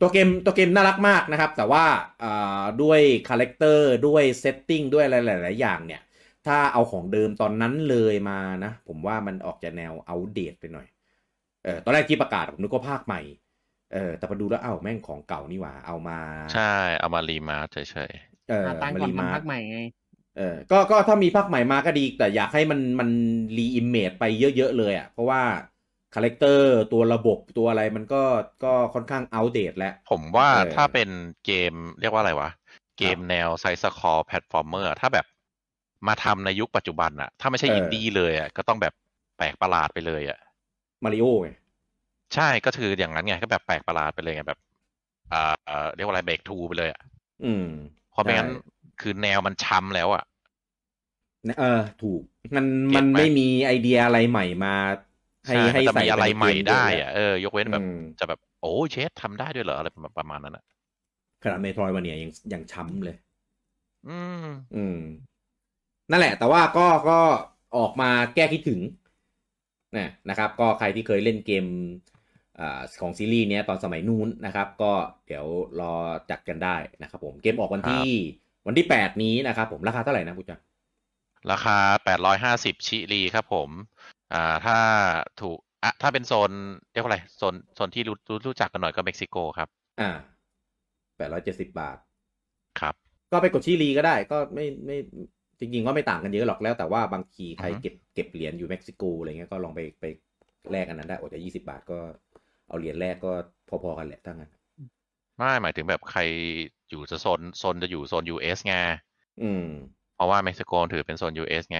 [0.00, 1.84] ตัวเกมตัวเกมน่ารักมากนะครับ แต่ว่า
[2.24, 6.02] อ่าด้วย character ด้วย setting ด้วยอะไรหลาย ๆ อย่างเนี่ย
[6.46, 10.86] ถ้าเอาของเดิมตอนนั้นเลยมานะ ผมว่ามันออกจะแนว outdate ไปหน่อย
[11.64, 13.20] เออตอนแรกที่ประกาศผมนึกว่าภาคใหม่
[13.92, 16.18] เออแต่พอดูแล้วเอ้าแม่งของเก่านี่หว่า เอามา
[16.54, 17.78] ใช่ เอามา remaster เฉ
[18.10, 18.12] ย
[18.50, 19.80] เออหาตังค์มาก่อน remaster ทำภาคใหม่ไง
[20.36, 23.08] เออก็ก็ถ้ามีภาคใหม่มาก็ดี แต่อยากให้มันมัน
[23.56, 24.24] reimage ไป
[24.56, 25.42] เยอะ ๆ เลยอะ เพราะว่า
[26.14, 28.22] character ตัวระบบตัวอะไรมันก็
[28.64, 31.08] ก็ค่อนข้าง outdate แล้วๆผมว่าเออถ้าเป็น
[31.44, 32.50] เกมเรียกว่าอะไรวะ
[32.98, 35.26] เกมแนว side scroll platformer ถ้าแบบ
[36.08, 38.94] มาทำในยุคปัจจุบันอะถ้าไม่ใช่อินดี้เลยอะก็ต้องแบบ
[39.36, 40.38] แปลกประหลาดไปเลยอะ
[41.04, 41.48] มาริโอไง
[42.34, 44.60] ใช่ก็คืออย่างนั้นไงก็แบบแปลกประหลาดไปเลยไงแบบ
[45.32, 47.00] อ่าเอ่อเรียกว่าอะไร breakthrough ไปเลยอะ
[47.44, 47.64] อืม
[48.10, 48.60] เพราะไม่งั้นใช่
[49.00, 50.24] คือแนวมันช้ำแล้วอะ
[51.58, 52.20] เออ ถูก
[52.56, 54.74] มัน get ไหมมันไม่มีไอเดียอะไรใหม่มา
[55.46, 60.64] ให้ใช่ให้มันจะใส่มีอะไรปนใหม่เกได้เยอะเออยกเว้นแบบอืมจะแบบโอ้เชฟทำได้ด้วยเหรออะไรประมาณนั้นอะ
[61.42, 63.16] ขนาดเมโทรวันเนี่ยยังยังช้ำเลย
[64.08, 64.98] อืม อืม
[66.10, 67.18] นั่นแหละ แต่ว่าก็ก็
[67.76, 68.80] ออกมาแก้คิดถึง
[69.96, 72.11] นะนะครับ ก็ใครที่เคยเล่นเกมอา
[73.00, 74.92] ของซีรีส์เนี้ยตอนสมัยนู้นนะครับ ก็
[75.26, 75.46] เดี๋ยว
[75.80, 75.94] รอ
[76.30, 78.06] จัดกันได้นะครับผมเกมออกวันที่
[78.66, 80.62] วันที่แปดนี้นะครับผมราคาเท่าไหร่นะคุณจักร
[81.50, 83.68] ราคาแปดร้อยห้าสิบชิลีครับผม
[84.34, 84.78] อ่าถ้า
[85.40, 86.50] ถูกอะถ้าเป็นโซน
[86.92, 89.68] เรียกว่าอะไรโซนโซนที่รู้รู้รู้จักกันหน่อยก็เม็กซิโกครับ
[90.00, 90.10] อ่า
[91.16, 91.96] แปดร้อยเจ็ดสิบบาท
[92.80, 92.94] ครับ
[93.32, 94.96] ก็ไปกดชิลีก็ได้ก็ไม่ไม่
[95.60, 100.04] จริงๆก็ไม่ต่างกันเยอะหรอกแล้วแต่ว่าบางทีใครอือฮึเก็บเก็บเหรียญอยู่เม็กซิโกอะไรเงี้ยก็ลองไปไป
[100.70, 101.98] แลกอันนั้นได้โอ้แต่ยี่สิบบาทก็
[102.72, 103.32] เอาเหรียญแลกก็
[103.68, 104.50] พอๆกันแหละถ้างั้น
[105.36, 106.20] ไม่หมายถึงแบบใคร
[106.88, 108.74] อยู่จะโซนโซนจะอยู่โซน US ไง
[109.40, 109.62] อืม
[110.14, 111.78] เพราะว่าเม็กซิโกถือเป็นโซน US ไง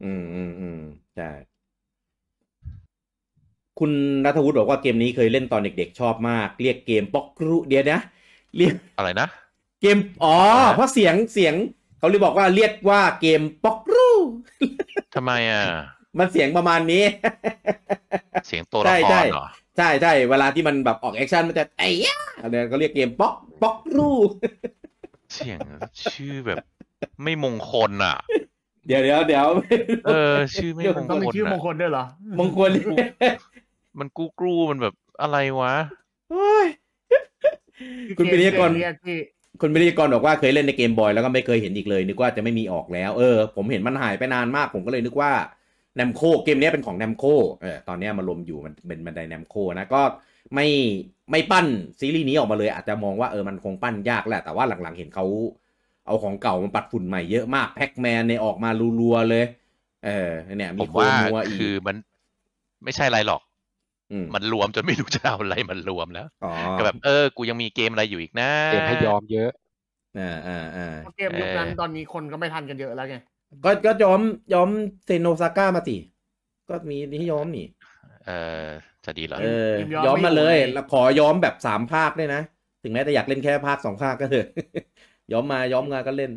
[0.00, 0.76] อืมอืมอืม
[1.14, 1.24] ใช่
[3.78, 3.92] คุณ
[4.26, 8.00] รัฐวุฒิบอกว่าเกมนี้เคยเล่นตอนเด็กๆชอบมาก เรียกเกมป๊อกกรุเดียวนะ
[8.56, 9.26] เรียกอะไรนะ
[9.80, 11.54] เกมอ๋ออะไรนะเพราะเสียงเสียง
[11.98, 14.10] เขาเลยบอกว่าเรียกว่าเกมป๊อกกรุ
[15.14, 15.62] ทำไมอะ
[16.18, 17.04] มันเสียงประมาณนี้
[18.46, 19.44] เสียงตัวใช่ละคใช่รเหรอ
[19.76, 24.10] ใช่ใช่เวลาที่มันแบบออก action มันจะไอ้ยะอะไรก็เรียกเกมป๊อกป๊อกรู
[25.32, 25.58] เสียง
[26.12, 26.58] ชื่อแบบ
[27.22, 28.16] ไม่มงคลอะ
[28.86, 29.46] เดี๋ยวเดี๋ยวเดี๋ยว
[30.06, 32.04] เออ ชื่อไม่มงต้องมีคลชื่อมงอะคลด้วยเหรอ
[32.38, 32.70] มงคล
[33.98, 35.74] มันกู้กรูมันแบบอะไรวะ
[36.30, 36.66] โอ้ย
[38.18, 39.16] คุณปิยกรเรียกที่
[39.60, 45.32] คุณวิริยกรบอกว่าเคยเล่นในเกมบอยแล้วก็ไม่เคยเห็นอีกเลย นึกว่าจะไม่มีออกแล้ว เออผมเห็นมันหายไปนานมากผมก็เลยนึกว่า
[45.96, 47.24] แนมโคเกมเนี้ยเป็นของแนมโค
[47.62, 50.02] เออตอนเนี้ยมารวมอยู่มันเป็นบันไดแนมโคนะก็
[50.54, 50.66] ไม่
[51.30, 51.66] ไม่ปั้น
[52.00, 55.26] ซีรีส์นี้ออกมาเลย อาจจะมองว่าเออมันคงปั้นยากแหละแต่ว่าหลังๆเห็นเขา
[56.06, 59.44] เอาของเก่ามาปัดฝุ่นใหม่เยอะมากแพ็กแมนเนี่ยออกมารัวๆเลย
[60.04, 61.96] เออเนี่ยผมีมโคว่านัวอีกคือมัน
[62.84, 63.42] ไม่ใช่อะไรหรอก
[64.10, 69.50] อืมมันรวมจนไม่รู้จะเอาอะไรมันรวมแล้วอ๋อก็แบบเออ กูยังมีเกมอะไรอยู่อีกนะเกมให้ยอมเยอะ
[70.18, 70.82] อ่าอ่าอ่า
[71.16, 73.16] เกมยุคนั้นเออตอนนี้คนก็ไม่ทันกันเยอะแล้วไง
[73.64, 74.20] ก็ก็ย้อม
[74.52, 74.68] ย้อม
[75.06, 75.96] เซโนซาก้ามาสิ
[76.68, 77.66] ก็มีที่ย้อมนี่
[78.26, 78.32] เอ
[78.66, 78.68] อ
[79.04, 82.42] จะดีเหรอเออย้อมย้อมมาเลยไม่อยู่ในแล้วขอย้อมแบบสามภาคด้วยนะ
[82.82, 84.46] ถึงแม้จะอยากเล่นแค่ภาคสองภาคก็เถอะ
[85.32, 86.30] ย้อมมาย้อมงานก็เล่น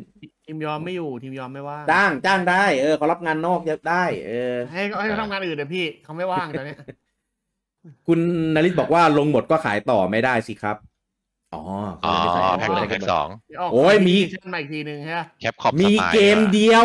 [0.46, 6.78] ทีมยอมไม่อยู่ทีมยอมไม่ว่างจ้างจ้างได้เออเขารับงานนอกเยอะได้ เออ ให้เขาให้เขาทำงานอื่นเดี๋ยวพี่เขาไม่ว่างตอนเนี้ย
[8.06, 8.20] คุณ
[8.54, 10.76] นริศบอกว่าลงหมดก็ขายต่อไม่ได้สิครับ
[11.52, 11.60] อ๋อ
[12.04, 13.28] อ๋อเขาแพ็คไม่หนึ่งใส่แพ็คสอง
[13.72, 16.84] โอ้ยมีชั้นใหม่อีกทีหนึ่งใช่ไหมแคปคอมมีเกมเดียว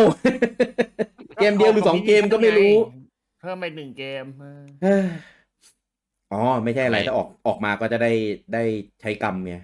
[1.39, 2.73] เกมเดียวหรือสองเกมก็ไม่รู้
[3.39, 5.05] เพิ่มไปหนึ่งเกมเออเอ้ย
[6.31, 8.11] อ๋อไม่ใช่อะไรถ้าออกออกมาก็จะได้
[8.53, 8.63] ได้
[9.01, 9.55] ใช้กรรมไง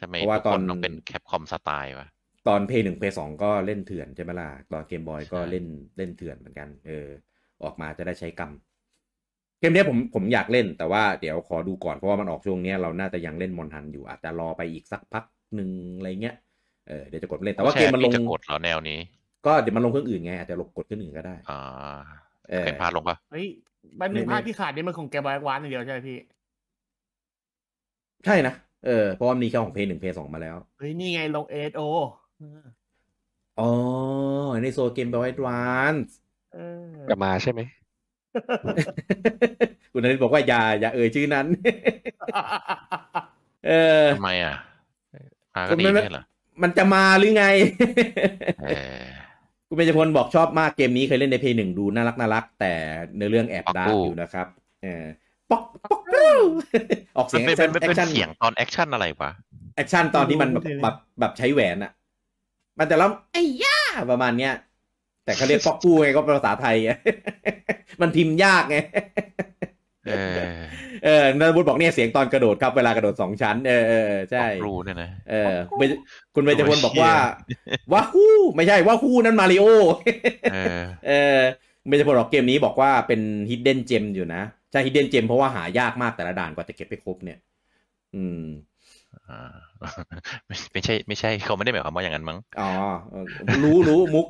[0.00, 2.08] ทำไมเพราะว่าทุกคนตอนต้องเป็นแคปคอมสไตล์วะ
[2.48, 5.64] ตอนเพย์หนึ่งเพย์สองก็เล่นเถื่อนใช่ไหมล่ะตอนเกมบอยก็ใช่เล่น
[5.96, 7.06] เล่นเถื่อนเหมือนกัน เออ
[7.62, 8.52] ออกมาจะได้ใช้กรรม
[9.58, 16.36] เกมเนี้ยผมผมอยากเล่นแต่ว่าเดี๋ยวขอดูก่อนเพราะว่ามันออกช่วงเนี้ยเราน่าจะยังเล่นมอนฮันอยู่อาจจะรอไปอีกสักพักหนึ่งอะไรเงี้ย
[16.88, 18.98] เออเดี๋ยวจะกดเล่นแต่ว่าเกมมันลงไใช่พี่จะกดเหรอแนวนี้
[19.46, 21.60] ก็เดี๋ยวมันลงเครื่องอื่นไงอาจจะลงกดเครื่องอื่นก็ได้อ่า
[22.50, 23.46] เออเป็นพาดลงปะเฮ้ย
[24.00, 26.18] บันหนึ่งไม่ภาคที่ขาดนี่มันของแกบอยวานอย่างเดียวใช่ไหมพี่
[28.24, 28.54] ใช่นะ
[28.86, 31.80] เออเพราะว่ามีแค่ของเพย์หนึ่งเพย์สองมาแล้วเฮ้ยนี่ไงลงเอโอ
[33.60, 33.70] อ๋อ
[34.62, 35.94] ในโซเกมบอยดวาน
[36.54, 37.60] เออจะมาใช่ไหม
[39.92, 41.46] คุณนริศบอกว่าอย่าอย่าเอ่ยชื่อนั้น
[43.66, 43.70] เอ
[44.02, 44.54] อทำไมอะ
[45.54, 46.24] มาคุก็ณดีไม่ไม่ใช่เหรอ
[46.62, 47.44] มันจะมาหรือไง
[48.60, 48.64] เอ
[49.00, 49.04] อ
[49.68, 52.72] คุณเบญจพลบอกชอบมากเกมนี้เคยเล่นในเพย์หนึ่งดูน่ารักน่ารัก แต่
[53.18, 54.46] ในอเรื่องแอบป๊อกดากู้ร์กอยู่นะครับ
[54.82, 55.04] เออ
[55.50, 56.26] ป๊อกป๊อกปู
[57.16, 59.30] ออกเสีมัยนงเป็แอนคชั่นแอคเป็นเป็นชั่นเสียงตอนแอคชั่นอะไรวะ
[59.76, 61.92] แอคชั่นตอนที่มันแบบแบบแบบใช้แหวนอะ
[62.78, 63.78] มันจะร้องไอ้ย่า
[64.10, 64.54] ประมาณเนี้ย
[65.28, 66.90] แต่เขาเรียกป๊อกปูไงก็เป็นภาษาไทยไง
[68.00, 68.76] มันพิมพ์ยากไง
[70.06, 70.38] เออ
[71.04, 75.90] เออนันบุตบอกเนี่ยเสียงตอนกระโดดครับเวลากระโดดสองชั้นเออเออใช่รูเนี่ยนะเออเบญ
[76.34, 77.12] คุณเบญจพลบอกว่า
[77.92, 79.64] ว้าฮู้ไม่ใช่ว้าฮู้นั่นมาริโอ
[80.52, 81.38] เออเออ
[81.88, 87.38] เบญจพลบอกเกมนี้บอกว่าเป็น hidden gem อยู่นะใช่ hidden gem เพราะว่าหายากมากแต่ละด่านกว่าจะเก็บไปครบเนี่ย
[88.16, 88.77] อืมอ่า
[90.46, 92.70] ไม่ไม่ใช่ ไม่ใช่เขาไม่ได้หมายความว่าอย่างนั้นมั้ง อ๋อ
[93.10, 93.24] เออ
[93.64, 94.26] รู้รู้มุก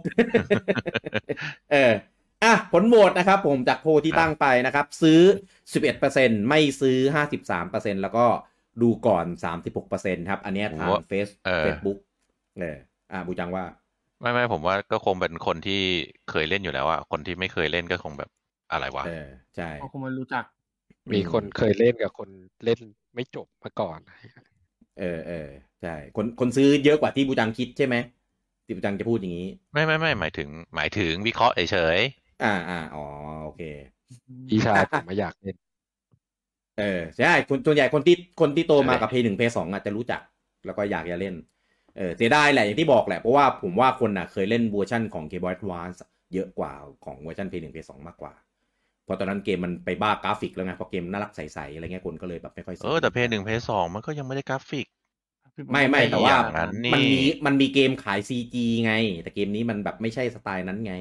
[1.72, 1.92] เออ
[2.44, 5.20] อะผลโหวตนะครับผมจากโพลที่ครับตั้งไปนะครับ ซื้อ
[5.84, 6.98] 11%ไม่ซื้อ
[7.50, 8.26] 53%แล้วก็
[8.82, 9.26] ดูก่อน
[9.76, 11.28] 36%ครับ อันเนี้ยทางเฟซ
[11.60, 11.98] เฟซบุ๊ก
[12.58, 12.76] เออ
[13.12, 13.64] อะบูจังว่า
[14.20, 15.80] ไม่ไม่ผมว่าก็คงเป็นคนที่
[16.30, 18.30] เคยเล่นอยู่แล้วอะคนที่ไม่เคยเล่นก็คงแบบ
[18.72, 20.44] อะไรวะเออใช่เขาคงไม่รู้จัก
[21.14, 22.28] มีคนเคยเล่นกับคน
[22.64, 22.80] เล่น
[23.14, 23.98] ไม่จบมาก่อน
[24.98, 25.48] เออเออ
[25.82, 27.96] ใช่คนคนซื้อเยอะกว่าที่บูจังคิดใช่ไหม
[28.66, 31.98] ที่บูจังจะพูดอย่างนี้ ไม่ไม่ไม่หมายถึง หมายถึงวิเคราะห์เฉย
[32.44, 33.04] อ่าอ่าอ๋อ
[33.44, 33.62] โอเค
[34.48, 35.56] พี่ชายผมไม่อยากเล่น
[36.78, 40.20] เออใช่คนส่วนใหญ่คนที่คนที่โตมากับใช่เพย์หนึ่งเพย์สองอาจจะรู้จัก
[40.66, 41.34] แล้วก็อยากจะเล่น
[41.96, 45.98] เออเสียดายแหละอย่างที่บอกแหละเพราะว่าผมว่าคนน่ะเคยเล่นเวอร์ชันของ Game Boy Advance
[46.34, 46.72] เยอะกว่า
[47.04, 54.86] ของเวอร์ชันเพย์หนึ่งเพย์สองมากกว่าเพราะตอนนั้นเกมมันไปบ้ากราฟิกแล้วไงพอเกมน่ารักใสๆอะไรเงี้ยคนก็เลยแบบไม่ค่อยสนเออแต่เพย์หนึ่งเพย์สองมันก็ยังไม่ได้กราฟิก
[55.72, 58.92] ไม่ไม่แต่ว่าอย่างนั้นนี่มันมีมันมีเกมขาย CG ไง
[59.22, 60.94] แต่เกมนี้มันแบบไม่ใช่สไตล์นั้นไง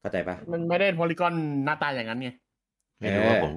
[0.00, 2.30] เข้าใจปะมันไม่ได้โพลีกอนหน้าตาอย่างนั้นไง
[3.00, 3.52] ไม่รู้ว่าเออผม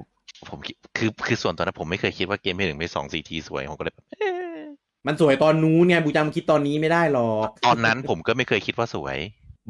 [0.50, 4.60] ผมคิดคือคือส่วนตัวนั้นผมไม่เคยคิดว่าเกมเพย์หนึ่งเพย์สองซีทีสวยผมก็เลยแบบเอ๊ะ
[5.06, 9.18] มันสวยตอนนู้นไงบูจังคิดตอนนี้ไม่ได้หรอก ตอนนั้นผมก็ไม่เคยคิดว่าสวย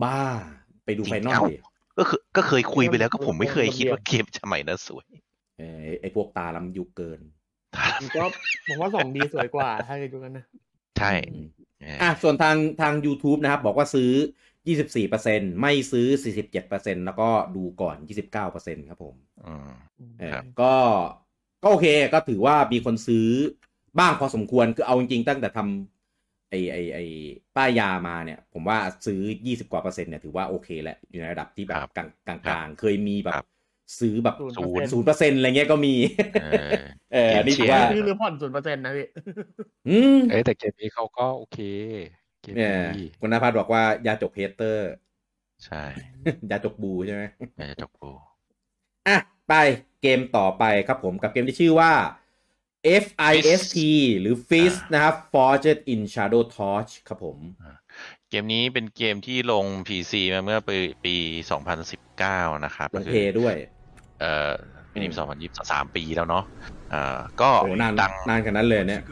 [0.04, 0.20] บ้า
[0.84, 1.56] ไปดูจริงไฟนอลเอ้าดิ
[1.98, 5.04] ก็คือก็เคยคุยไปแล้วก็ผมไม่เคยคิดว่าเกมสมัยนั้นสวย
[5.58, 7.20] เออไอ้ไอพวกตาล้ำยุคเกิน
[8.00, 8.24] ผมก็
[8.68, 10.44] ผมว่าสองดีสวยกว่าถ้าเกิดดูกันนะ
[10.98, 11.48] ใช่อืม
[11.80, 14.10] เอออะส่วนทางทาง YouTube นะครับ บอกว่าซื้อ
[14.86, 16.06] 24%ไม่ซื้อ
[16.56, 17.96] 47%แล้วก็ดูก่อน
[18.42, 19.14] 29%ครับผม
[19.46, 19.70] อืม
[20.20, 20.74] เออครับก็
[21.62, 23.28] ก็โอเคก็ถือว่ามีคนซื้อ
[23.98, 25.97] บ้างพอสมควรคือเอาจริงๆตั้งแต่ทำ
[26.50, 26.98] ไอไอไอ
[27.56, 33.44] ป้ายยามาเนี่ย ผมว่าซื้อ 20 กว่าเปอร์เซ็นต์เนี่ยถือว่าโอเคแหละอยู่ในระดับที่แบบครับกลางกลางคกรับลางเคยมีแบครับบ
[34.00, 35.94] ซื้อแบบศูนย์ศูนย์เปอร์เซ็นต์อะไรเงี้ยก็มี
[36.42, 36.74] เออ
[37.12, 39.06] เออเกมนี่ถือเชียร์ว่าซื้อหรือผ่อนศูนย์เปอร์เซ็นต์นะพี่
[39.88, 41.58] อืมเอ้ยแต่เกมนี้เขาก็โอเค
[42.42, 44.90] เกมเนี่ยดีคุณนภัสบอกว่ายาจก hater
[45.64, 45.84] ใช่
[46.50, 47.22] ยาจกบูใช่ไหม
[47.58, 48.10] น่าจะจบกู
[49.08, 49.16] อะ
[49.48, 49.54] ไป
[50.02, 51.92] เกมต่อไปครับผมกับเกมที่ชื่อว่า
[53.04, 53.78] F I S T
[54.20, 57.38] หรือ Fist นะครับ Forged in Shadow Torch ครับผม
[58.30, 61.14] เกมนี้เป็นเกมที่ลง PC มาเมื่อปีปี
[61.88, 63.54] 2019 นะครับก็คือลง Play ด้วย
[64.20, 64.52] เอ่อ
[64.92, 66.44] ปีนี้อืม2023สามปีแล้วเนาะ
[66.90, 69.02] เอ่อก็โอ้นานดังนานขนาดนั้นเลยเนี่ย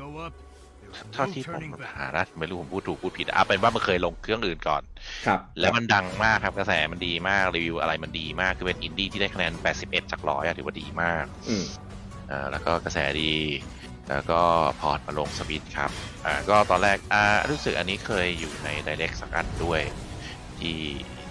[1.14, 1.62] เท่าที่ผม
[1.94, 4.82] หานะไม่รู้ผมพูดถูกพูดผิดอะเป็นว่ามันเคยลงเครื่องอื่นก่อน
[5.26, 11.95] ครับ แล้วมันดังมากครับกระแสมันดีมากรีวิวอะไรมันดีมากคือเป็นอินดี้ที่ได้คะแนน 81 จากร้อยอะถือว่าดีมากอืมอ่า
[12.50, 13.22] แล้วก็กระแสดี
[14.06, 14.34] แล้วก็
[14.76, 15.90] port มาลงสวิตช์ครับ
[16.22, 17.18] อ่าก็ตอนแรกอ่า
[17.50, 19.82] รู้สึกอันนี้เคยอยู่ใน Direct สักอันด้วย
[20.58, 20.68] ที่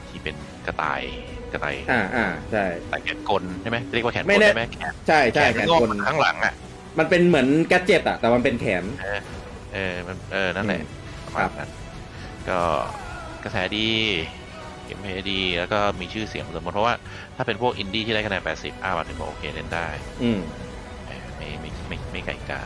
[0.07, 1.03] ที่เป็นกระต่าย
[1.51, 6.53] กระต่ายอ่าอ่าใช่กระต่ายแขนกลใช่ไหมเรียกว่าแขนกไม่ลแน่ได้ไหมแขนใช่แขใช่นแขนงอกกลข้างหลังอะ
[6.97, 8.85] มันเป็นเหมือนแกดเจ็ตอะแต่มันเป็นแขน
[9.69, 9.77] เออ
[10.07, 10.79] มันเออนั่นแหละอืม
[11.23, 11.69] ประมาณนั้น
[12.45, 12.53] ก็
[13.41, 13.77] กระแสดี
[14.83, 16.95] เกมเพลย์ดีแล้วก็มีชื่อเสียงสมมติเพราะว่า
[17.35, 19.79] ถ้าเป็นพวกอินดี้ที่ได้คะแนน 80 อ้าวถึงบอกโอเคเล่นได้
[20.19, 20.64] อืมเออไม่
[22.15, 22.61] ไม่ไม่ไม่ไก่กา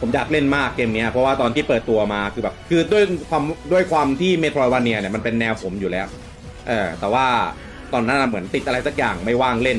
[0.00, 6.06] ผมอยากเล่นมากเกมเนี้ยเพราะว่าตอนที่เปิดตัวมาคือแบบ คือด้วยความด้วยความที่ Metroidvania เนี่ยมันเป็นแนวผมอยู่แล้ว
[6.68, 7.26] เออแต่ว่า
[7.92, 9.78] ตอนนั้นนะเหมือนติดอะไรสักอย่างไม่ว่างเล่น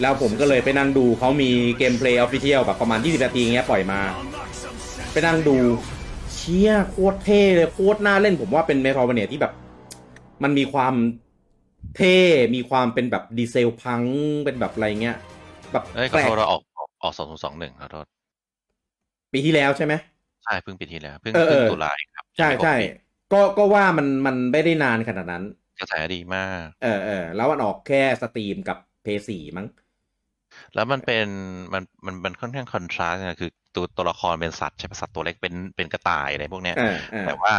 [0.00, 4.00] แล้วผมก็เลยไปนั่งดูเขามี gameplay official แบบประมาณ 20 นาทีเงี้ยปล่อยมา
[5.12, 5.56] ไปนั่งดู
[6.34, 9.52] เชี่ยโคตรเท่เลยโคตรน่าเล่นผมว่าเป็น Metroidvania ที่แบบ
[10.42, 10.94] มันมีความ
[11.96, 12.16] เท่
[12.54, 14.02] มีความเป็นแบบ dieselpunk
[14.44, 15.16] เป็นแบบอะไรเงี้ย
[15.72, 16.60] แบบเอ้ยขแปอลโทกษเราออก
[17.06, 18.06] ออกออกสองสองหนึ่งขอโทษ
[19.32, 19.94] ปีที่แล้วใช่ไหม
[20.44, 22.86] ใช่เพิ่งปีที่แล้วเพิ่งเออเออเพิ่งตุลาเองครับ ใช่ไม่ครบใช่ปี
[23.32, 25.44] ก็ก็ว่ามันมันไม่ได้นานขนาดนั้น
[25.78, 29.66] กระแสดีมาก เออเออแล้วมันออกแค่ Steam กับ Play สี่มั้ง
[30.74, 31.26] แล้วมันเป็น
[31.74, 37.52] มันมันมันค่อนข้าง contrast นะคือตัวตัวละครเป็นสัตว์ใช่ไหมสัตว์ตัวเล็กเป็นเป็นกระต่ายอะไรพวกเนี้ยเออเออแต่ว่า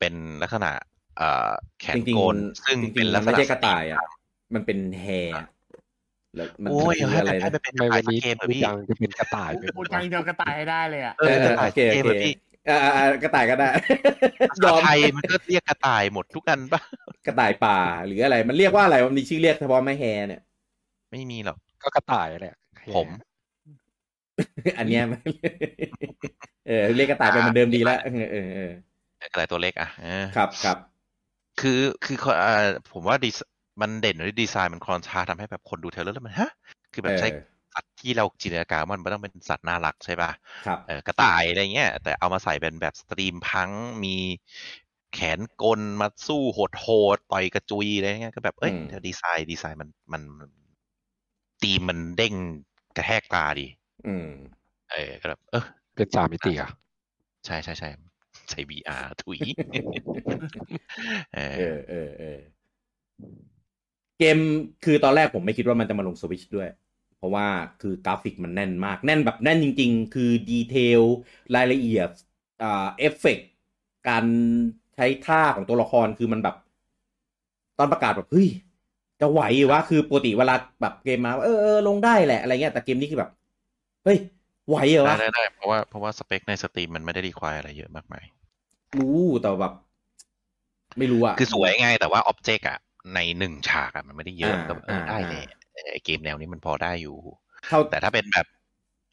[0.00, 0.70] เป็นลักษณะ
[1.16, 4.00] เอ่อแขนจริงโกนๆซึ่งจริเป็นงๆลัมักนษไม่ณะใช่กระต่ายอะ
[4.54, 5.34] มันเป็นแฮร์
[6.36, 12.34] แล้วมันโอ้ยมันคืออะไรให้นะมันเป็นไม่กระวันต่ายนี้เกมเหรอพูดพี่ ยังจะเป็นกระต่ายไปหมพูดดยังเดียวกระต่ายให้ได้เลยอะ เออกระต่ายโอเคโอเกมเคเหรอพี่
[12.66, 13.68] เออเออเออกระต่ายก็ได้
[14.50, 16.80] ภายษาอม ไทยมันก็เรียกกระต่ายหมดทุกอันปะ
[17.26, 20.42] กระต่ายป่าหรืออะไร มันเรียกว่าอะไรมันมีชื่อเรียกเฉพาะไม่แฮร์เนี่ย
[21.10, 22.54] ไม่มีหรอก ก็กระต่ายแหละ
[22.96, 23.08] ผม
[24.78, 25.20] อันเนี้ยมัน
[26.66, 28.72] เออเรียกกระต่ายไปเหมือนเดิมดีแล้วเออเออเออ
[29.20, 30.78] กระต่ายตัวเล็กอะเออ ครับครับ
[31.60, 33.40] คือคือเอ่อผมว่าดีไซน์
[33.80, 36.50] มันเด่นด้วยดีไซน์มัน contrast ทำให้แบบคนดู trailer แล้วมันฮะ
[36.92, 37.42] คือแบบใช้เออ
[37.74, 40.30] สัตว์ที่เราจินตนาการว่ามันไม่ต้องเป็นสัตว์น่ารักใช่ป่ะ
[40.66, 43.70] ครับเออกระต่ายอะไรเงี้ย แต่เอามาใส่เป็นแบบ steampunk
[44.04, 44.16] มี
[45.12, 46.86] แขนกลมาสู้โหดโห
[47.16, 50.22] ดๆต่อยกระจุยอะไรเงี้ยก็แบบเอ้ยอืมเดี๋ยวดีไซน์ดีไซน์มันมัน
[51.62, 52.34] ตีมมันเด้ง
[52.96, 53.66] กระแทกตาดี
[54.06, 54.28] อืม
[54.92, 56.70] เออก็แบบเออเป็นสามมิติอะ
[57.46, 57.88] ใช่ใช่ใช่
[58.50, 59.38] ใช้ VR ถุย
[61.34, 62.38] เอเอออเออเออ
[64.18, 64.38] เกม
[64.84, 66.68] คือตอนแรกผมไม่คิดว่ามันจะมาลงสวิชด้วย
[67.18, 67.46] เพราะว่า
[67.82, 71.02] คือกราฟิกมันแน่นมาก แน่นแบบแน่นจริง ๆ คือ detail
[71.56, 72.08] รายละเอียด
[72.62, 73.38] อ่าเอฟเฟก
[74.08, 74.24] การ
[74.96, 76.56] ใช้ท่าของตัวละครคือมันแบบ
[77.78, 78.48] ตอนประกาศแบบเฮ้ย
[79.20, 83.30] จะไหวเหรอวะคือปกติเวลาแบบเกมมาเออเออลงได้แหละอะไรเงี้ยแต่เกมนี้คือแบบ
[84.04, 84.18] เฮ้ย
[84.68, 88.24] ไหวเหรอได้วะได้ได้เพราะว่าเพราะว่าสเปคใน Steam มันไม่ได้ require อะไรเยอะมากมาย
[88.98, 89.72] รู้แต่แบบ
[90.98, 92.78] ไม่รู้อะคือสวยไงแต่ว่า object อะ
[93.14, 95.42] ในหนึ่งฉากอะมันไม่ได้เยอะอ่าก็เออได้อ่าเลย
[95.92, 97.16] ไอเกมแนวนี้มันพอได้อยู่
[97.64, 98.46] เท่าแต่ถ้าเป็นแบบ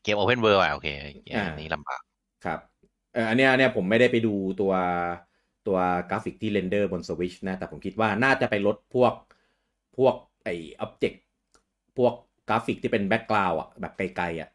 [0.04, 0.88] เกม open world อะโอเค
[1.34, 2.02] อ่าอันนี้ลำบาก
[2.46, 2.60] ครับ
[3.14, 4.74] เอออันเนี้ยอันเนี้ยผมไม่ได้ไปดูตัว
[5.68, 5.78] ตัว
[6.10, 9.14] กราฟิกที่ render บนสวิชนะแต่ผมคิดว่าน่าจะไปลดพวก
[9.98, 10.50] พวกไอ
[10.80, 11.22] object
[11.98, 12.14] พวก
[12.50, 14.50] กราฟิกที่เป็น background อะแบบไกลๆอะ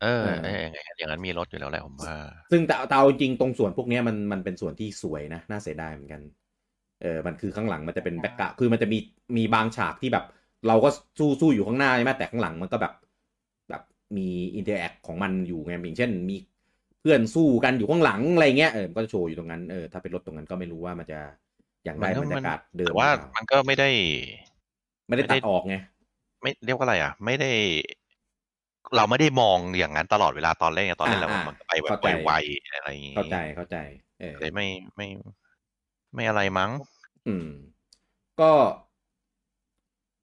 [0.00, 2.14] เออเออเอออย่างอย่างนั้นมีลดอยู่แล้วแหละผมว่า
[2.50, 6.22] ซึ่งแต่แต่เอาจริงๆตรงส่วนพวกเนี้ยมันมันเป็นส่วนที่สวยนะ น่าเสียดายเหมือนกัน
[7.04, 8.98] เออมันคือข้างหลังมันจะเป็น background คือมันจะมี
[9.36, 10.24] มีบางฉากที่แบบ
[10.68, 10.88] เราก็
[11.18, 12.92] สู้สู้อยู่ข้างหน้าใช่ไหมแต่ข้างหลังมันก็แบบ
[13.68, 13.82] แบบ
[14.16, 16.36] มี interact ของมันอยู่ไงอย่างเช่น มี
[17.00, 21.20] เพื่อนสู้กันอยู่ข้างหลังอะไรเงี้ยเออมันก็จะโชว์อยู่ตรงนั้นเออถ้าเป็นรถตรงนั้นก็ไม่รู้ว่ามันจะ
[21.84, 23.90] อย่างได้มันก็บรรยากาศเดิมแต่ว่าหรือเปล่มันก็ไม่ได้
[25.08, 25.76] ไม่ได้ตัดออกไง
[26.42, 27.50] ไม่เรียกว่าอะไรอะ ไม่ได้
[28.96, 33.76] เราไม่ได้มองอย่างนั้นตลอดเวลาตอนเล่นไงตอนเล่นเราอ่ามันก็ไปแบบเข้าใจไวๆอะไรอย่างงี้เข้าใจเข้าใจ
[34.20, 35.08] เออเลยไม่ไม่
[36.14, 36.70] ไม่อะไรมั้ง
[37.26, 37.46] อืม
[38.40, 38.52] ก็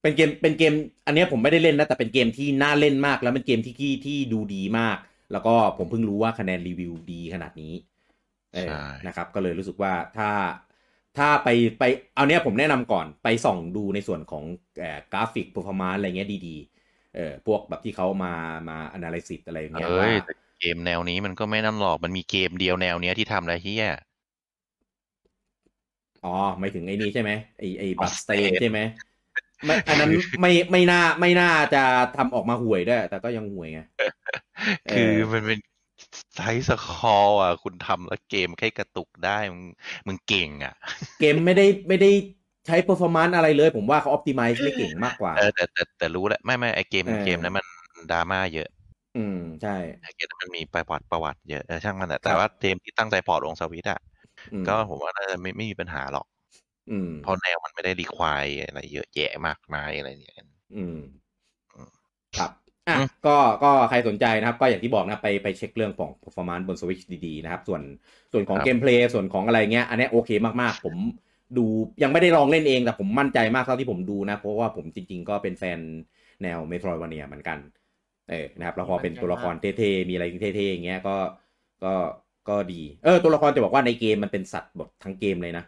[0.02, 0.74] เป็นเกมเป็นเกม
[1.06, 4.98] อันเนี้ยผมไม่ได้เล่นนะแต่เป็นเกมที่น่าเล่นมาก แล้วเป็นเกมที่ที่ที่ดูดีมาก
[5.32, 7.74] แล้วก็ผมเพิ่งรู้ว่าคะแนนรีวิวดีขนาดนี้
[8.56, 10.30] เออใช่นะครับ ก็เลยรู้สึกว่าถ้า
[11.18, 11.84] ถ้าไปไป
[12.16, 14.44] เอาเนี้ยผมแนะนำก่อนไปส่องดูในส่วนของ
[14.80, 18.34] เอ่อกราฟิก p e r f o r m a n c e อะไรเงี้ยดีๆเออพวกแบบที่เขามา
[18.70, 23.90] มา analysis อะไรอย่างเงี้ยเอ้ว่ายแต่เกมแนวนี้มันก็ไม่นั่นหรอกมันมีเกมเดียวแนวเนี้ยที่ทำอะไรที่แย่
[26.26, 28.80] อ๋อไม่ถึงไอ้นี้ใช่ไหมไอไออ๋อบัสเต State ใช่ไหม
[29.66, 31.84] ไม่อันนั้นไม่ไม่น่าไม่น่าจะ
[32.18, 33.80] ทำออกมาห่วยด้วย แต่ก็ยังห่วยไง
[34.88, 35.60] เออคือมันเป็น
[36.36, 39.64] side scroll อะ คุณทำแล้วเกมแค่กระตุกได้มึง
[40.08, 40.74] มึงเก่งอะ
[41.20, 42.12] เกมไม่ได้ไม่ได้
[42.68, 47.66] ใช้ performance อะไรเลย ผมว่าเขา optimize ไม่เก่งมากกว่าเออแต่แต่แต่รู้แหละไม่ไม่ไอเกมเออเกมนั้นมัน
[48.12, 48.70] ดราม่าเยอะ
[49.18, 54.11] อืม ใช่ไอเกมนั้นมันมีประวัติประวัติเยอะเออช่างมันแต่แต่ครับว่าเกมที่ตั้งใจ port ลงสวิตช์อะอืม
[54.68, 56.26] ก็ผมว่าน่าจะไม่ไม่มีปัญหาหรอก
[56.90, 60.38] อืมเพราะแนวมันไม่ได้รีควายอะไรเยอะแยะมากมายอะไรอย่างเงี้ย
[60.76, 60.98] อืม
[61.76, 61.92] อืม
[62.38, 62.52] ครับ
[62.90, 67.82] อะอืมก็ก็ใครสนใจนะครับ ก็อย่างที่บอกนะไปไปเช็คเรื่องของ performance บน Switch ดีๆ นะครับ ส่วน
[68.32, 70.30] ส่วนของเกมเพลย์ส่วนของอะไรเงี้ย อันเนี้ยโอเค
[70.62, 70.96] มากๆ ผม
[71.58, 71.66] ดู
[72.04, 75.80] ยังไม่ได้ลองเล่นเองแต่ผมมั่นใจมากเท่าที่ผมดูนะ เพราะว่าผมจริง ๆ ก็เป็นแฟน
[76.44, 77.60] แนว Metroidvania เหมือนกัน
[78.30, 81.16] เออนะครับแล้วพอเป็นตัวละครเท่ๆ มีอะไรเท่ๆอย่างเงี้ยก็
[81.84, 81.94] ก็
[82.50, 85.64] ก็ดี เออ ตัวละครจะบอกว่าในเกมมันเป็นสัตว์บททั้งเกมเลยนะ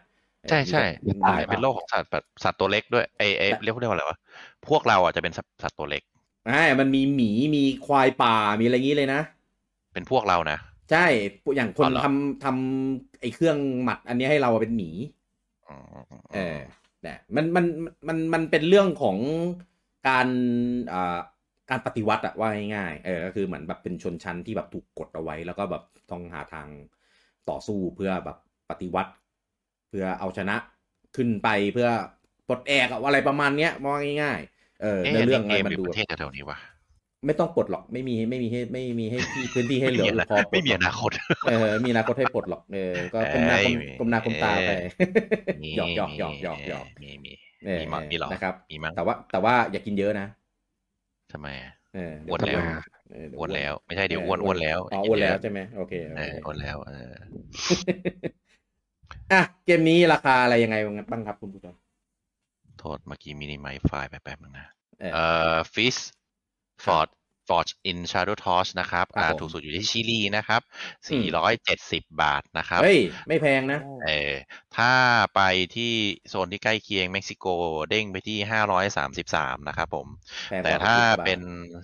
[0.48, 4.18] ใช่ใช่มีแต่ตายเป็นโลกของสัตว์แบบสัตว์ตัวเล็กด้วยไอไอเรียกว่าอะไรวะ
[4.68, 6.02] พวกเราอะจะเป็นสัตว์สัตว์ตัวเล็ก
[6.46, 9.20] ใช่มันมีหมีมีควายป่ามีอะไรอย่างงี้เลยนะ
[9.92, 10.58] เป็นพวกเรานะ
[10.90, 11.06] ใช่
[11.56, 14.90] อย่างคนอ๋อเหรอทำทำไอ้เครื่องหมัด อันนี้ให้เราเป็นหมี
[15.68, 15.74] อื
[16.18, 16.58] มเออ
[17.02, 17.64] เนี่ยมันมัน
[18.08, 19.16] มันมันเป็นเรื่องของ
[20.08, 20.28] การ
[20.92, 21.18] อ่า
[21.70, 26.66] การปฏิวัติอะว่าง่ายๆเออก็คือเหมือนแบบเป็นชนชั้นที่แบบถูกกดเอาไว้ แล้วก็แบบต้องหาทาง
[27.48, 28.38] ต่อสู้เพื่อแบบ
[28.70, 29.12] ปฏิวัติ
[29.88, 30.56] เพื่อเอาชนะ
[31.16, 31.88] ขึ้นไปเพื่อ
[32.48, 36.58] ปลดแอกอะอะไรประมาณเนี้ยมองง่ายๆเออเอ๊ะในเรื่องเกอะไรมมันอยู่ดูประเทศแถวๆนี้วะ
[37.26, 41.10] ไม่ต้องปลดหรอกไม่มีไม่มีให้ไม่มีให้ที่พื้นที่ให้เหลือพอปลดไม่มีหรอกนาคต
[41.48, 44.70] เออมีอนาคตให้ปลดหรอกเออก็ก้มหน้าเอ้ยก้มก้มหน้าก้มตาไป
[45.62, 47.32] มีหยอกหยอกหยอกหยอกหยอกมีมี
[47.66, 50.26] เออมีมั้งมีหรอนะครับมีมั้งแต่ว่าแต่ว่าอย่ากินเยอะนะ
[51.34, 52.62] ทำไมอะเอออ้วนแล้ว
[53.08, 57.14] เเดี๋ยอ้วนแล้ว ไม่ใช่เดี๋ยวอ้วนอ้วนแล้วอ๋ออ้วนแล้วใช่ไหมโอเคโอเอเคออ้วนแล้วเออ
[59.32, 60.76] อะเกมนี้ราคาอะไรยังไง
[61.10, 61.74] บ้างครับคุณผู้ชม
[62.78, 64.66] โทษเมื่อกี้ minimize แป๊บๆนึงนะ
[65.00, 65.96] เออเอ่อฟิส
[66.84, 67.08] ฟอร์ด
[67.48, 70.60] ฟอร์ดอินชาร์ o ทอชนะครับครับอ่าผมถูกสุดอยู่ที่ชิลีนะครับ
[71.10, 71.24] อืม
[71.70, 74.32] 470 บาทนะครับ เฮ้ย ไม่แพงนะ เออ
[74.76, 74.92] ถ้า
[75.34, 75.40] ไป
[75.76, 75.92] ที่
[76.28, 77.46] โซนที่ใกล้เคียงเม็กซิโก
[77.90, 78.38] เด้งไปที่
[79.02, 80.06] 533 นะครับผม
[80.48, 81.40] แพงกว่แต่ถ้า60บทเป็น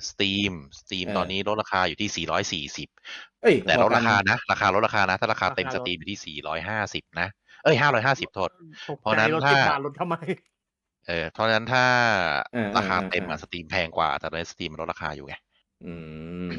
[0.08, 2.26] Steam Steam เออตอนนี้ลดราคาอยู่ที่
[2.66, 6.18] 440เอ้ยแต่ลดราคาพอกันนะ ราคาลดราคานะ ถ้าราคาเต็มราคาลด Steam อยู่ที่
[6.80, 7.28] 450 นะ
[7.64, 8.50] เอ้ย 550โทษ
[8.88, 10.16] ตกเพราะใจนั้นรถถ้าสิบบาทรถทำไม
[11.08, 11.84] เออเพราะฉะนั้นถ้า
[12.52, 15.34] เออราคาเออเต็มเอออะสตรีมแพงกว่า แต่ใน Steam มันลดราคาอยู่ไง
[15.86, 15.94] อื
[16.48, 16.50] ม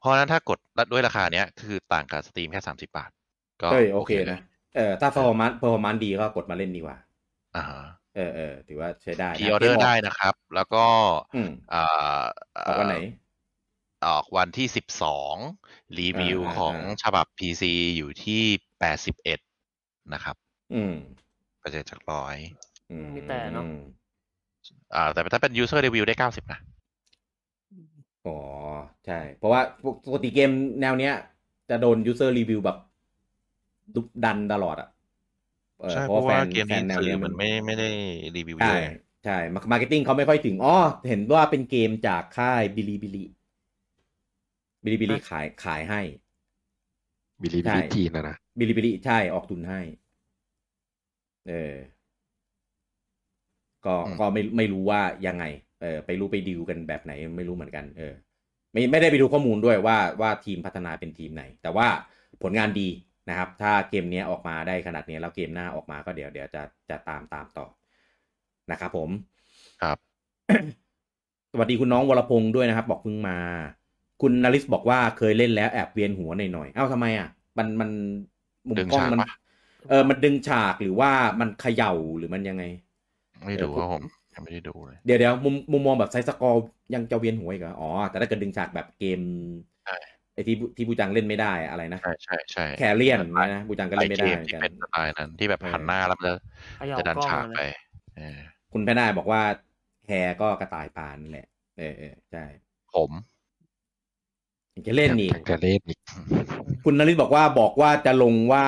[0.00, 0.58] เพราะฉะนั้นถ้ากด
[0.92, 3.10] ด้วยราคาเนี้ย คือต่างกับ Steam แค่สามสิบาท
[3.62, 4.40] ก็เฮ้ยโอเคลนะย
[4.76, 6.96] เออถ้า performance performance ดีก็กดมาเล่นดีกว่า
[7.56, 7.82] อ่าฮะ
[8.16, 10.84] เออเออถือว่าใช้ได้นะพีออเดอกร์มได้นะครับ แล้วก็
[11.34, 12.22] อืมอ่า
[12.66, 12.96] ออกวันไหน
[14.06, 15.34] ออกวันที่สิบสอง
[15.98, 17.62] รีวิวอ่าของอ่าฉบับ PC
[17.96, 18.42] อยู่ที่
[18.80, 19.38] แปดสิบเอ็ด
[20.12, 20.36] นะครับ
[20.74, 20.94] อืม
[21.60, 22.36] เปอร์เซ็นต์จากร้อย
[22.90, 23.66] อืมมีแต่เนอะ
[24.94, 26.60] อ่าแต่ถ้าเป็น user review ได้เก้าสิบนะ
[28.24, 28.36] อ๋อ
[29.04, 29.60] ใช่ เพราะว่า
[30.06, 31.12] ปกติเกมแนวเนี้ย
[31.68, 32.76] จะโดน user review แบบ
[33.94, 34.88] ดุดันตลอดอะ
[35.82, 37.88] ออใช่เพราะว่าเกมแฟนี้นแนวสื่เนี้อยมันไม่ไม่ได้
[38.36, 38.84] รีวิวเยใช่อะ
[39.24, 39.36] ใช่
[39.70, 40.76] marketing เขาไม่ค่อยถึงอ๋อ
[41.08, 46.00] เห็นว่าเป็นเกมจากค่าย Bilibili Bilibili ขายขายให้
[47.42, 49.80] Bili ใช่บิลิจีนนะนะ Bilibili ใช่ออกทุนให้
[51.46, 51.74] เออ
[53.86, 55.44] ก็อืมก็ไม่ไม่รู้ว่ายังไง
[55.80, 58.14] เออไปรู้ไปดิวกันแบบไหนไม่รู้เหมือนกัน เออ
[58.72, 61.86] ไม่ไม่ได้ไปดูข้อมูลด้วยว่าว่าทีมพัฒนาเป็นทีมไหน แต่ว่า
[62.42, 62.88] ผลงานดี
[63.28, 67.66] นะครับ ถ้าเกมเนี้ยออกมาได้ขนาดนี้แล้วเกมหน้าออกมาก็เดี๋ยวเดี๋ยวจะจะตามตามต่อ
[68.70, 69.10] นะครับผม
[69.82, 69.98] ครับ
[71.52, 73.36] สวัสดีคุณน้องวรพงศ์ด้วยนะครับ บอกเพิ่งมา
[74.22, 77.90] คุณนาริสบอกว่าเคยเล่นแล้วแอบเวียนหัวหน่อยๆเอ้าทำไมอะ มันมัน
[78.68, 79.30] มุมดึงกล้องฉากมันปะ
[79.90, 82.64] เออมันดึงฉากหรือว่ามันเขย่าหรือมันยังไง
[83.44, 84.04] ไม่ดูเออครับผม
[84.40, 86.62] ยังไม่ได้ดูเลย เดี๋ยวเดี๋ยวมุมมุมมองแบบไซส์สกอร์
[86.94, 89.20] ยังจะเวียนหัวอีกเหรออ๋อ แต่ถ้าเกิดดึงฉากแบบเกม
[89.84, 89.96] ใช่
[90.34, 93.18] ไอที่ที่บูจังเล่นไม่ได้อะไรนะ ใช่ใช่ใช่แคเรียน
[93.54, 96.34] นะบูจังก็เล่นไม่ได้เกเหมือนที่กันเป็นสไตล์นั้นที่แบบเออหันหน้าแล้วมันจะ
[96.78, 97.62] เขย่าจะดันกล้องฉากเลยไป
[98.16, 98.38] เออ
[98.72, 99.42] คุณแพนด้าบอกว่า
[100.06, 101.46] แฮก็กระต่ายปานนั่นแหละ
[101.78, 102.44] เออเออใช่
[102.94, 103.10] ผม
[104.74, 105.98] ยังจะเล่นอีกยังจะเล่นอีก
[106.84, 108.66] คุณนริศบอกว่าบอกว่าจะลงว่า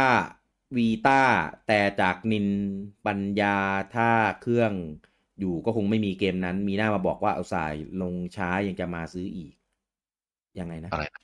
[0.76, 1.22] วีต้า
[1.66, 2.46] แต่จากนิน
[3.06, 3.56] ปัญญา
[3.94, 4.10] ถ้า
[4.42, 4.72] เครื่อง
[5.42, 9.52] อยู่ก็คงไม่มีเกมนั้น มีหน้ามาบอกว่าเอาสายลงช้ายังจะมาซื้ออีก
[10.58, 11.22] ยังไงนะอะไรนะ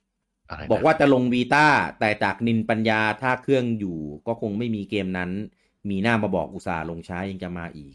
[0.51, 1.67] อะไรนะบอกว่าจะลงวีต้า
[2.01, 5.31] แต่จากนินปัญญาถ้าเครื่องอยู่ ก็คงไม่มีเกมนั้น
[5.91, 7.89] มีหน้ามาบอกอุตส่าห์ลงช้ายังจะมาอี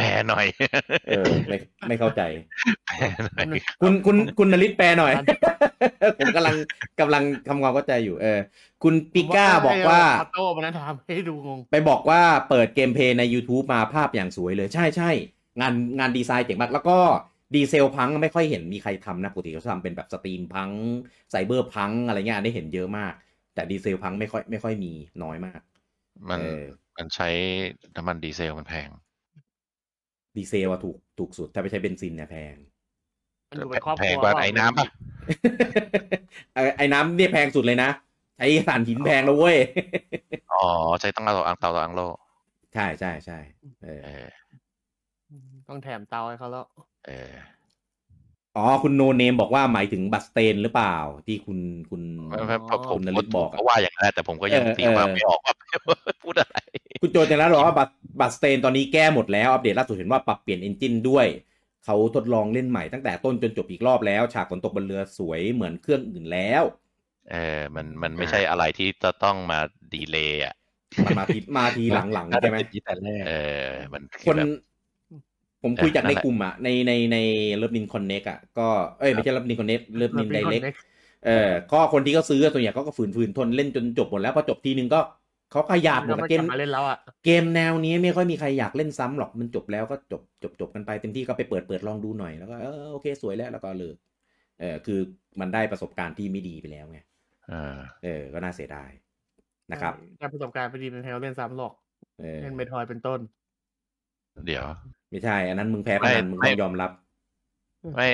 [0.00, 0.46] แปลหน่อย
[1.08, 1.56] เออ ไม่
[1.88, 2.22] ไม่เข้าใจ
[2.88, 3.04] แปล
[3.48, 5.12] หน่อยคุณคุณคุณนริศแปลหน่อย
[6.18, 6.54] ผมกำลัง
[7.00, 8.38] กำลังทำความเข้าใจอยู่ เออ
[8.82, 15.10] คุณปิก้าบอกว่าออโต้มันนั้นทำให้ดูงง ไปบอกว่าเปิด gameplay ใน YouTube มาภาพอย่างสวยเลย ใช่ใช่
[15.60, 16.98] งานงานดีไซน์เจ๋งมาก แล้วก็
[17.54, 20.70] dieselpunk ไม่ค่อยเห็นมีใครทำนะปกติเขาทำเป็นแบบ steampunk
[21.30, 23.12] cyberpunk อะไรเงี้ยอันนี้เห็นเยอะมาก
[23.54, 25.60] แต่ dieselpunk ไม่ค่อยไม่ค่อยมีน้อยมาก
[26.30, 26.62] มันเออ
[26.96, 27.28] มันใช้
[27.96, 28.88] น้ำมันดีเซลมันแพง
[30.36, 32.54] ดีเซลอะถูกถูกสุด ถ้าไม่ใช่เบนซินเนี่ยแพง
[33.50, 34.86] มันอยู่เป็นครอบคแพรังวกว่าเปล่ไอ้น้ำป่ะ
[36.54, 37.90] ไอ้ไอ้น้ำเนี่ยแพงสุดเลยนะ
[38.36, 39.56] ใช้ถ่านหินแพงแล้วเว้ย
[40.52, 40.64] อ๋อ
[41.00, 42.00] ใช้ตั้งเราอังเตาอังโล
[42.74, 43.38] ใช่ใช่ใช่
[43.82, 44.26] เออเออ
[45.68, 46.66] ต้องแถมเตาให้เขาแล้ว
[47.06, 47.32] เออ
[48.56, 50.96] อ๋อคุณโนเนมบอกว่าหมายถึงบัตสเตนหรือเปล่า
[51.26, 51.58] ที่คุณ
[51.90, 55.54] คุณไม่ไม่ผมผมคุณนฤทธิ์บอกอะก็ว่าอย่างนั้นแหละแต่ผมก็ยังเออตีความเออไม่ออกว่า
[56.24, 56.56] พูดอะไร
[57.02, 57.90] คุณโจจังแล้วบอกว่าบัต
[58.20, 66.62] Bloodstained ตอนนี้แก้หมดแล้ว อัปเดตล่าสุดเห็นว่าปรับเปลี่ยน engine ด้วยคเขาทดลองเล่นใหม่ตั้งแต่ต้นจนจบอีกรอบแล้ว ฉากฝนตกบนเรือสวยเหมือนเครื่องอื่นแล้ว
[67.30, 69.58] เออมันมันไม่ใช่อะไรที่จะต้องมา
[69.94, 70.54] delay อะ
[71.04, 71.84] มันมาทีมาที
[72.14, 73.32] หลังๆใช่ไหมเป็นอย่างนี้แต่แรกเอ
[73.64, 74.52] อมันคคือนแบบ
[75.62, 77.16] ผมคุยจากนั่ในนแหละกลุ่มอะในในใน
[77.56, 80.62] Love Nin Connect อะก็เอ้ยไม่ใช่ Love Nin Connect Love Nin Direct
[81.26, 85.00] เออก็คนที่เขาซื้อส่วนใหญ่เขาก็ฝืนฝืนทนเล่นจนจบหมดแล้วพอจบทีนึงก็
[85.50, 93.96] เขาขยาดหมดก็อะไม่เกกลัมบมาเล่นแล้วอะเกมแนวนี้ไม่ค่อยมีใครอยากเล่นซ้ำหรอกมันจบแล้วก็จบจบจบกันไปเต็มที่ก็ไปเปิดเปิดลองดูหน่อยแล้วก็เออโอเคสวยแล้วแล้วก็เลิก
[94.60, 95.00] เออคือ
[95.40, 96.98] มันได้ประสบการณ์ที่ไม่ดีไปแล้วไง
[97.48, 98.90] เออเออก็น่าเสียดาย
[99.72, 101.72] นะครับได้ประสบการณ์ไปดีเป็นแถวเล่นซ้ำหรอก
[102.20, 103.20] เออเล่นเมทอยเป็นต้น
[104.46, 104.64] เดี๋ยว
[105.10, 106.90] ไม่ใช่ อันนั้นมึงแพ้พนันไม่มึงไม่ต้องยอมรับ
[107.96, 108.08] ไม่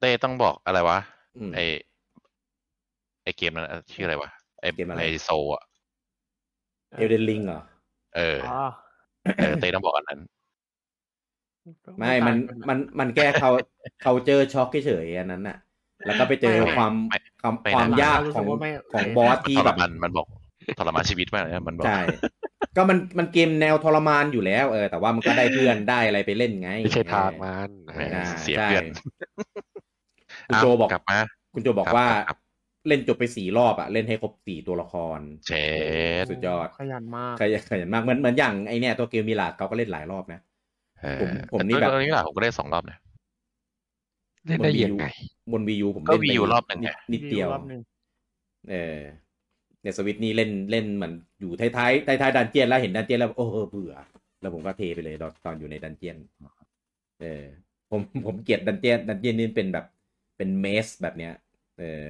[0.00, 0.98] เต้ต้องบอกอะไรวะ
[1.36, 1.60] อืมไอ
[3.22, 5.62] ไอเกมนั้นอะชื่ออะไรวะไอเกมอะไรไอโซอะ
[6.98, 7.60] เอลเดนลิงเหรอ
[8.16, 8.60] เอออ๋อ
[9.38, 10.20] เออเต้ต้องบอกอันนั้น
[11.98, 12.36] ไม่ มัน
[12.68, 13.50] มัน มันแก้เขา
[14.02, 15.58] เขาเจอช็อกเฉยๆอันนั้นน่ะ
[16.06, 18.46] แล้วก็ไปเจอไม่ความไม่ความไม่ความนะยากของ
[18.92, 20.26] ของบอสที่ทแบรบมานมันบอก
[20.78, 22.00] ทรมานชีวิตมากเลยนะมันบอกใช่
[22.76, 28.84] ก็มันมันเกมแนวทรมานอยู่แล้วเออแต่ว่ามันก็ได้เพื่อนได้อะไรไปเล่นไงไม่ใช่ทางเออมันแหมอ่าเสียใช่เพื่อน
[30.48, 31.18] คุณโจบอกกลับมา
[31.54, 32.38] คุณโจบอกครับว่าครับ
[32.88, 35.52] เล่นจบไปสี่รอบอะเล่นให้ครบสี่ตัวละครเช
[36.22, 40.40] ดสุดยอดขยันมากขยันขยันมากเหมือนเหมือนอย่างไอเนี่ยตัวเกมมิลาดเขาก็เล่นหลายรอบนะ
[41.02, 42.98] เออผมผมแต่นี่แบบตอนนี้ล่ะผมก็ได้สองรอบนะ
[44.48, 45.04] เล่นได้ยังไง
[45.52, 47.82] บน Wii U ผมก็เล่นไป Wii U รอบหนึ่งไงนิดเดียวรอบหนึ่ง
[48.70, 48.98] เออ
[49.82, 53.94] เนี่ยสวิตช์นี่เล่นเล่นเหมือนอยู่ท้ายท้ายท้ายท้าย dungeon แล้วเห็น dungeon แล้วโอ้เออเบื่อ
[54.40, 56.16] แล้วผมก็เทไปเลยตอนตอนอยู่ใน dungeon
[57.20, 57.44] เออ
[57.90, 59.86] ผมผมเกลียดดันเจียนดันเจียนนี่เป็นแบบ
[60.36, 61.32] เป็นเมสแบบเนี้ย
[61.78, 62.04] เออ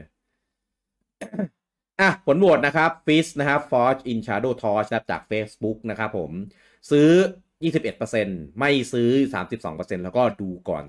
[2.01, 6.31] อะผลโหวตนะครับฟิสนะครับ Forge in Shadow Torch นะครับจาก Facebook นะครับผม
[6.91, 7.09] ซื้อ
[7.83, 9.09] 21%ไม่ซื้อ
[9.57, 10.83] 32%แล้วก็ดูก่อน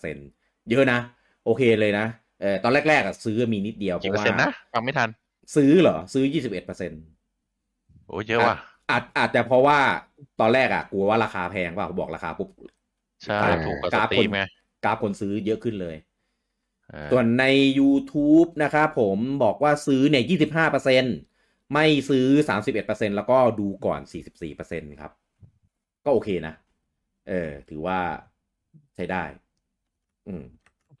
[0.00, 0.98] 47%เยอะนะ
[1.44, 2.06] โอเคเลยนะ
[2.40, 5.10] เออตอนแรกๆอะซื้อมีนิดเดียวเพราะว่านะฟังไม่ทัน
[5.54, 7.02] ซื้อเหรอ ซื้อ21%
[8.06, 8.56] โอ้เยอะว่ะ
[8.90, 9.78] อาจอาจจะเพราะว่า
[10.40, 12.50] ตอนแรกอะกลัวว่าราคาแพงเปล่าบอกราคาปุ๊บ
[13.24, 14.42] ใช่กราฟถูกกว่ากราสฟตรีคนมไง
[14.84, 15.96] กราฟคนซื้อเยอะขึ้นเลย
[16.90, 17.44] เออส่วนใน
[17.78, 20.24] YouTube นะครับผมบอกว่าซื้อเนี่ย
[20.88, 21.16] 25%
[21.72, 24.00] ไม่ซื้อ31%แล้วก็ดูก่อน
[24.50, 25.12] 44%ครับ
[26.04, 26.54] ก็โอเคนะ
[27.28, 27.98] เออ ถือว่า
[28.94, 29.22] ใช้ได้
[30.28, 30.44] อืม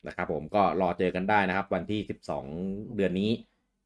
[0.06, 3.30] นะครับผมก็รอเจอกันได้นะครับ วันที่12เดือนนี้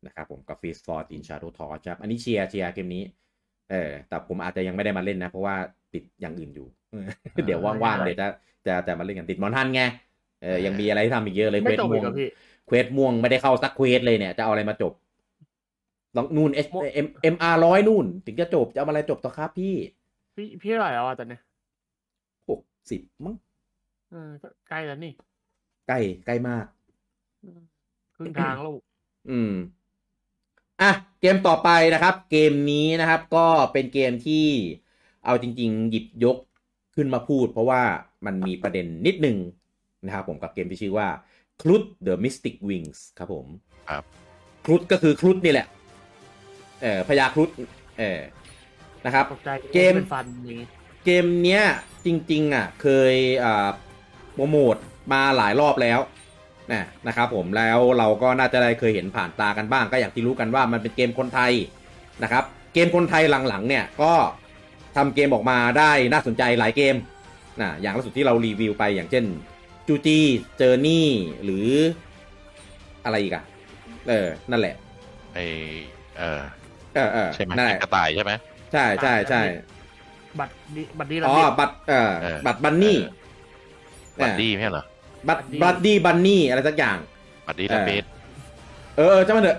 [0.06, 3.02] นะครับผมกับ f e a s t for in Shadow Torch ครับ อันนี้เชียร์เชียร์เกมนี้
[3.70, 5.56] เออ แต่ผมอาจจะยังไม่ได้มาเล่นนะ เพราะว่า
[5.94, 6.66] ติดอย่างอื่นอยู่
[7.46, 8.26] เดี๋ยวว่างๆ เดี๋ยวจะ
[8.66, 9.82] จะจะมาเล่นกันติดมอนฮันไง
[10.42, 12.28] เออ ยังมีอะไรที่ทำอีกเยอะเลยไม่เควสจบม่อีวกงเหรอพี่
[12.66, 14.92] quest ม่วงไม่ได้เข้าสัก quest เลยเนี่ย จะเอาอะไรมาจบ
[16.16, 16.60] ต้องนู่นเอ
[16.94, 19.74] M MR ร้อยนู่น ถึงจะจบ จะเอาอะไรจบต่อครับพี่
[20.34, 21.40] พี่พี่เท่าไหร่แล้วอะตอนเนี้ย
[22.48, 23.34] หกสิบมั้ง
[24.10, 25.12] เออก็ใกล้แล้วนี่
[25.88, 26.66] ใกล้ใกล้มาก
[28.16, 28.74] ครึ่งทางแล้ว
[29.30, 29.52] อืม
[30.82, 34.46] อะเกมต่อไปนะครับ เกมนี้นะครับก็เป็นเกมที่
[35.24, 36.36] เอาจริง ๆ หยิบยก
[36.94, 37.82] ขึ้นมาพูด เพราะว่า
[38.26, 39.36] มันมีประเด็นนิดนึง
[40.06, 41.08] นะครับผมกับเกมที่ชื่อว่า
[41.60, 43.46] c l u d the Mystic Wings ครับผม
[43.90, 44.04] ครับ
[44.64, 45.66] ครุฑก็คือครุฑนี่แหละ
[46.82, 47.50] เออพญาครุฑ
[47.98, 48.20] เออ
[49.04, 50.60] นะครับตกใจเกมเป็นฟันนี้
[51.04, 51.62] เกมเนี้ย
[52.06, 53.14] จริง ๆ อะ เคย
[53.44, 53.68] อ่า
[54.34, 54.76] โปรโมท
[55.12, 56.00] มาหลายรอบแล้ว
[56.72, 61.52] นะนะครับผมแล้วเราก็น่าจะได้เคยเห็นผ่านตากันบ้าง ก็อย่างที่รู้กันว่ามันเป็นเกมคนไทย
[62.22, 62.44] นะครับ
[62.74, 64.12] เกมคนไทยหลังๆเนี่ยก็
[64.96, 66.96] ทำเกมออกมาได้น่าสนใจหลายเกม
[67.60, 69.24] นะอย่างล่าสุดที่เรารีวิวไปอย่างเช่น
[69.86, 70.24] จูจี้
[70.56, 71.08] เจอร์นี่
[71.44, 71.68] หรือ
[73.04, 73.44] อะไรอีกอะ
[74.08, 74.74] เออ นั่นแหละ
[75.34, 75.38] ไอ
[76.18, 76.40] เออ
[76.94, 78.32] เออเออใช่ไหมนั่นแหละกระต่ายใช่ไหม
[78.72, 79.40] ใช่ใช่ใช่
[80.38, 82.98] บัตรนี้บัตรนี้อ๋อระเบียบบัตรเอ่อเออบัตรบันนี่
[84.22, 84.84] บัดดี้ไม่ใช่เหรอ
[85.28, 86.98] บัตร Buddy บัตดี้บันนี่อะไรสักอย่าง
[87.46, 88.04] บัดดี้เออดับเบส
[88.96, 89.58] เออเออจะมาเถอะ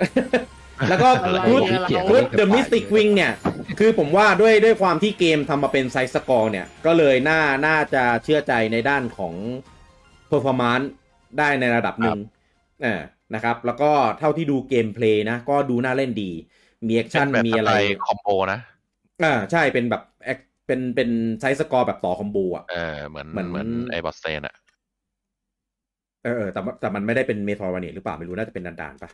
[0.90, 3.32] แล้วก็อะไรครุดเนี่ยครุดเดอะมิสติกวิงเนี่ย
[3.80, 9.34] คือผมว่าด้วยด้วยความที่เกมทำมาเป็นไซส์สกอร์เนี่ย ก็เลยน่าน่าจะเชื่อใจในด้านของ
[10.28, 10.92] เพอร์ฟอร์มานซ์
[11.38, 12.20] ได้ในระดับหนึ่ง
[12.82, 13.02] เออ
[13.36, 16.32] นะครับ แล้วก็เท่าที่ดู gameplay นะ ก็ดูน่าเล่นดี
[16.88, 18.60] มี action แบบมีสไตล์อะไร combo นะ
[19.24, 21.10] อ่าใช่เป็นแบบแอคเป็นเป็น
[21.40, 24.56] side scroll แบบต่อ combo อะเออเหมือนเหมือนเหมือนไอ้ Bloodstained อะ
[26.24, 29.10] เออเออแต่ว่าแต่มันไม่ได้เป็น Metroidvania หรือเปล่าไม่รู้น่าจะเป็นด่านๆปะ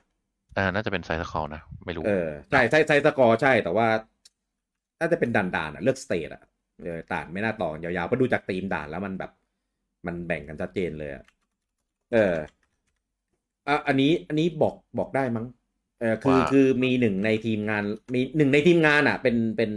[0.55, 3.87] เออน่าจะเป็น side scroll นะ ไม่รู้เออใช่ใช่ side scroll ใช่แต่ว่า
[4.99, 6.43] น่าจะเป็นด่านๆอะเลือก stage อะ
[6.81, 9.31] เออด่านไม่น่าต่อกันยาวๆเพราะดูจากธีมด่านแล้วมันแบบ
[10.07, 11.23] มันแบ่งกันชัดเจนเลยอะ
[12.13, 12.35] เออ
[13.67, 15.45] อะอันนี้อันนี้บอกบอกได้มั้ง
[15.99, 17.83] เออคือว่าคือมีหนึ่งในทีมงาน
[18.13, 19.71] มีหนึ่งในทีมงานอะ เป็นเป็น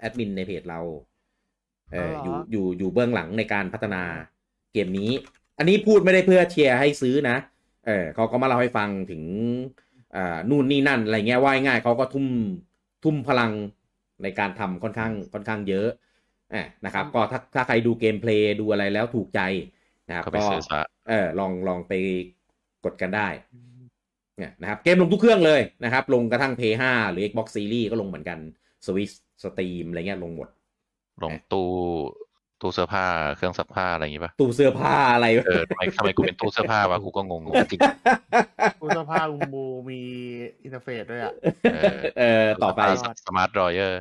[0.00, 0.80] แอดมินในเพจเรา
[1.92, 4.02] เอออยู่อยู่อยู่เบื้องหลังในการพัฒนา
[4.72, 5.10] เกมนี้
[5.58, 7.36] อันนี้พูดไม่ได้เพื่อเชียร์ให้ซื้อนะ
[7.86, 9.22] เออเขาก็มาเล่าให้ฟังถึง
[10.16, 12.26] อ่านู่นนี่นั่นอะไรเงี้ยว่าง่ายๆเขาก็ทุ่ม
[13.04, 13.52] ทุ่มพลัง
[14.22, 15.88] ในการทำค่อนข้างค่อนข้างเยอะ
[16.54, 19.40] อ่านะครับ ก็ถ้าถ้าใครดู gameplay ดูอะไรแล้วถูกใจ
[20.08, 21.92] นะครับก็ไปซื้อซะเออลองลองไป
[22.84, 23.28] กดกันได้
[24.38, 28.38] เนี่ยนะครับเกมลงทุกเครื่องเลยนะครับ ลงกระทั่ง PS5 หรือ Xbox Series ก็ลงเหมือนกัน
[28.86, 30.48] Switch Steam อะไรเงี้ยลงหมด
[31.24, 31.70] ลงตู้
[32.60, 33.04] ตู้เสื้อผ้า
[33.36, 37.80] เครื่องซักผ้าอะไรอย่างงี้ป่ะตู้เสื้อผ้าอะไรเออทำไมทำไมกูเป็นตู้เสื้อผ้าวะกูก็งงๆจริง
[38.80, 40.00] ตู้เสื้อผ้าลุงบูมี
[40.62, 41.32] interface ด้วยอะ
[41.72, 42.80] เออเออต่อไป
[43.26, 44.00] สมาร์ทดรอยเออร์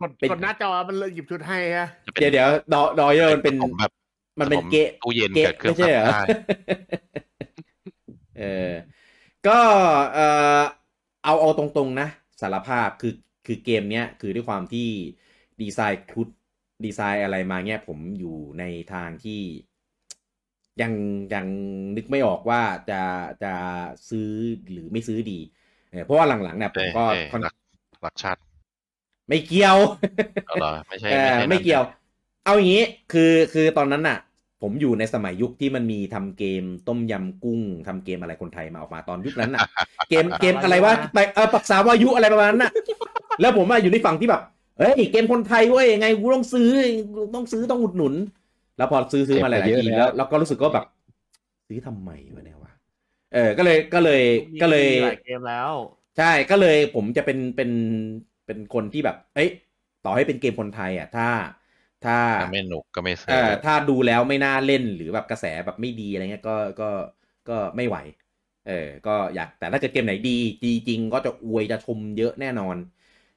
[0.00, 1.88] กดกดหน้าจอมันเลยหยิบชุดให้ฮะ
[2.20, 3.92] เดี๋ยวเดี๋ยวดอดอยเออร์มันเป็นผมแบบ
[4.40, 6.22] มันเป็นผมเกะตู้เย็นเกะกับเครื่องไม่ใช่เหรอซักผ้า
[8.38, 8.72] เออ
[9.46, 9.58] ก็
[10.14, 10.18] เอ
[10.58, 10.60] อ
[11.24, 12.08] เอาเอาตรงๆนะ
[12.40, 13.14] สารภาพคือ
[13.46, 14.88] คือเกมเนี้ยคือด้วยความที่
[15.60, 16.28] ดีไซน์คุด
[16.84, 19.40] ดีไซน์อะไรมาเนี้ยผมอยู่ในทางที่
[20.80, 20.92] ยัง
[21.34, 21.46] ยัง
[21.96, 23.02] นึกไม่ออกว่าจะ
[23.42, 23.54] จะ
[24.08, 24.30] ซื้อ
[24.70, 25.38] หรือไม่ซื้อดี
[25.90, 27.54] เออเพราะว่าหลังๆเนี่ยผมก็เอ้ยค่อนรัก
[28.06, 28.40] รักชาติ
[29.28, 29.76] ไม่เกี่ยว
[30.46, 31.96] เอาเหรอไม่ใช่เออใช่ไม่เกี่ยวนั่น
[32.44, 34.18] เอาอย่างนี้คือคือตอนนั้นน่ะ
[34.62, 39.60] ผมอยู่ในสมัยยุคที่มันมีทำเกมต้มยำกุ้งทำเกมอะไรคนไทยมาออกมาตอนยุคนั้นน่ะ
[40.08, 42.72] เกมเกมอะไรวะไปเออปักษาวายุอะไรประมาณนั้นน่ะ
[43.40, 44.42] แล้วผมอะอยู่ในฝั่งที่แบบ
[44.78, 46.68] เฮ้ยเกมคนไทยเว้ยยังไงกูต้องซื้อ
[47.34, 48.14] ต้องซื้อต้องอุดหนุน
[48.78, 50.84] แล้วพอซื้อซื้อมาหลายเก็บไปๆทีเยอะแล้วแล้วเราก็รู้สึกว่าแบบ
[51.68, 52.72] ซื้อทำไมวะเนี่ยวะ
[53.34, 54.22] เออก็เลยก็เลย
[54.62, 55.70] ก็เลยมีหลายเกมแล้ว
[56.18, 57.70] ใช่ก็เลยผมจะเป็นเป็น
[58.46, 59.50] เป็นคนที่แบบ เอ้ย
[60.04, 61.28] ต่อให้เป็นเกมคนไทย อะ ถ้า
[62.04, 66.90] ถ้าถ้าไม่หนุกก็ไม่ซื้เออถ้าดูแล้วไม่น่าเล่นหรือแบบกระแสแบบไม่ดีอะไรเงี้ยก็ก็
[67.48, 67.96] ก็ไม่ไหว
[68.68, 72.76] เออ ก็อยากแต่ถ้าเกิดเกมไหนดี ดีจริงก็จะอวยจะชมเยอะแน่นอน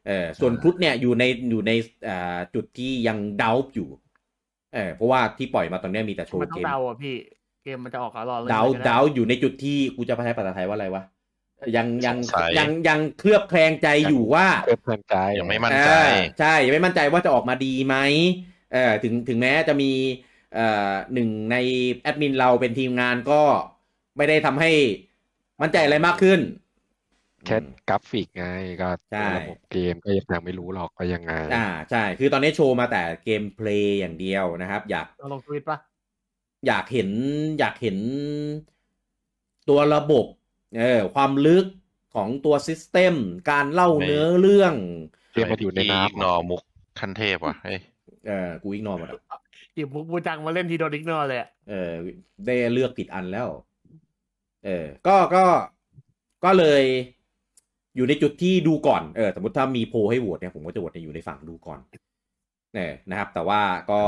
[0.07, 1.71] เออส่วนครุฑเนี่ยอยู่ในอยู่ใน
[2.07, 3.89] อ่าจุดที่ยังเดาอยู่
[4.73, 7.15] เออเพราะว่าที่ปล่อยมาตอนเนี้ยมีแต่โชมันว์ต้อเกงมเดาอะพี่
[7.63, 11.03] เกมมันจะออกอร่อยเลยเดาก็ไเดาอยู่ในจุดที่กูจะใช้ภาษาไทยว่าอะไรวะ
[11.75, 17.95] ยังยังสงสัยยังยังเคลือบแคลงใจอยู่ว่าเพื่อเพื่อนใจยังไม่มั่นใจเออใช่ยังไม่มั่นใจว่าจะออกมาดีไหม
[18.73, 19.91] เออถึงถึงแม้จะมี
[20.53, 21.55] เอ่อหนึ่งใน
[22.01, 23.41] แอดมินเราเป็นทีมงานก็
[24.17, 24.71] ไม่ได้ทำให้
[25.61, 26.39] มั่นใจอะไรมากขึ้น
[27.45, 27.57] แค่
[27.89, 28.47] กราฟิกไง
[28.81, 35.77] ก็ใช่ระบบเกมก็ยังไม่รู้หรอกว่ายังไง อ่าใช่ คือตอนนี้โชว์มาแต่เกมเพลย์อย่างเดียวนะครับ อยากเราลงทวิตปะ
[36.67, 37.09] อยากเห็น
[37.59, 37.97] อยากเห็น
[39.69, 40.25] ตัวระบบ
[40.79, 41.65] เออความลึก
[42.15, 43.15] ของตัวซิสเต็ม
[43.51, 44.73] การเล่าเนื้อเรื่อง
[45.33, 46.61] เกมมันอยู่ในน้ำนอมุก
[46.99, 47.79] ขั้นเทพว่ะเฮ้ย
[48.27, 49.21] เออกูอีกนอหมดอะ
[49.75, 51.91] หยิบมุกบูจังมาเล่นทีโดนอีกนอเลยอะเออ
[52.45, 53.49] ได้เลือกผิดอันแล้ว
[54.65, 55.45] เออ ก็ก็
[56.45, 56.83] ก็เลย
[57.95, 61.79] อยู่ในจุดที่ดูก่อนเออสมมติถ้ามีโพลให้โหวตเนี่ยผมก็จะโหวตในอยู่ในฝั่งดูก่อน
[62.73, 63.61] เนี่ยนะครับ แต่ว่า
[63.91, 64.01] ก็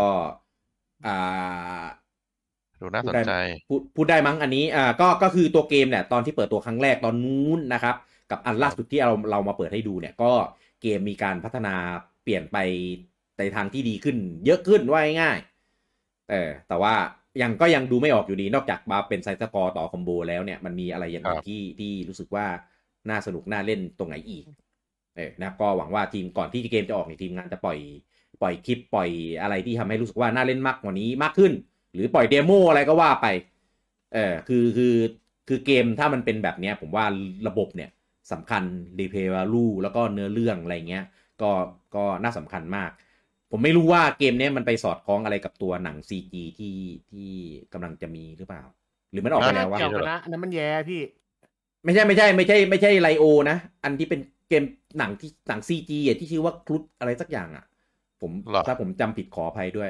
[1.05, 1.83] อ่า
[2.81, 3.31] ดูน่าสนใจ
[3.69, 7.95] พูดพูดได้มั้งอันนี้อ่าก็ก็คือตัวเกมเนี่ยตอนที่เปิดตัวครั้งแรกตอนนู้นนะครับ
[8.31, 10.31] กับอันล่าสุดที่เราเรามาเปิดให้ดูเนี่ย ก็
[10.81, 11.75] เกมมีการพัฒนา
[12.23, 12.57] เปลี่ยนไป
[13.37, 16.93] ในทางที่ดีขึ้น เยอะขึ้นว่าง่ายๆเออแต่ว่า
[17.41, 22.45] ยังก็ยังดูไม่ออกอยู่ดีนอกจากมาเป็น side scroll ต่อ combo แล้วเนี่ยมันมีอะไรอย่างอื่นครับที่ที่รู้สึกว่า
[23.09, 24.43] น่าสนุกน่าเล่นตรงไหนอีก
[25.15, 27.79] เออนะก็หวังว่าทีมก่อนที่เกมจะออกเนี่ยทีมงานจะปล่อย
[28.41, 29.09] ปล่อยคลิปปล่อย
[29.41, 31.53] อะไรที่ทำให้รู้สึกว่าน่าเล่นมากกว่านี้มากขึ้น
[31.93, 33.27] หรือปล่อย demo อะไรก็ว่าไป
[34.13, 34.95] เออคือคือ
[35.47, 37.05] คือเกมถ้ามันเป็นแบบเนี้ยผมว่า
[37.47, 37.89] ระบบเนี่ย
[38.31, 38.63] สำคัญ
[38.99, 41.05] replay value แล้วก็เนื้อเรื่องอะไรเงี้ย
[41.41, 41.51] ก็
[41.95, 42.89] ก็น่าสำคัญมาก
[43.51, 46.75] ผมไม่รู้ว่าเกมเนี้ยมันไปสอดคล้องอะไรกับตัวหนัง CG ที่
[47.11, 47.29] ที่
[47.73, 48.63] กำลังจะมีหรือเปล่า
[49.11, 51.01] หรือมันออกไปแล้ววะเกี่ยวกันนะอันนั้นมันแย่พี่
[51.83, 54.19] ไม่ใช่ไม่ใช่ไม่ใช่ไม่ใช่ไลโอนะ อันที่เป็น
[54.49, 54.63] เกม
[54.99, 57.65] หนังที่หนังซีจีอะที่ชื่อว่าครุฑอะไรสักอย่างอะ
[58.21, 59.89] ผมหรอถ้าผมจำผิดขออภัยด้วย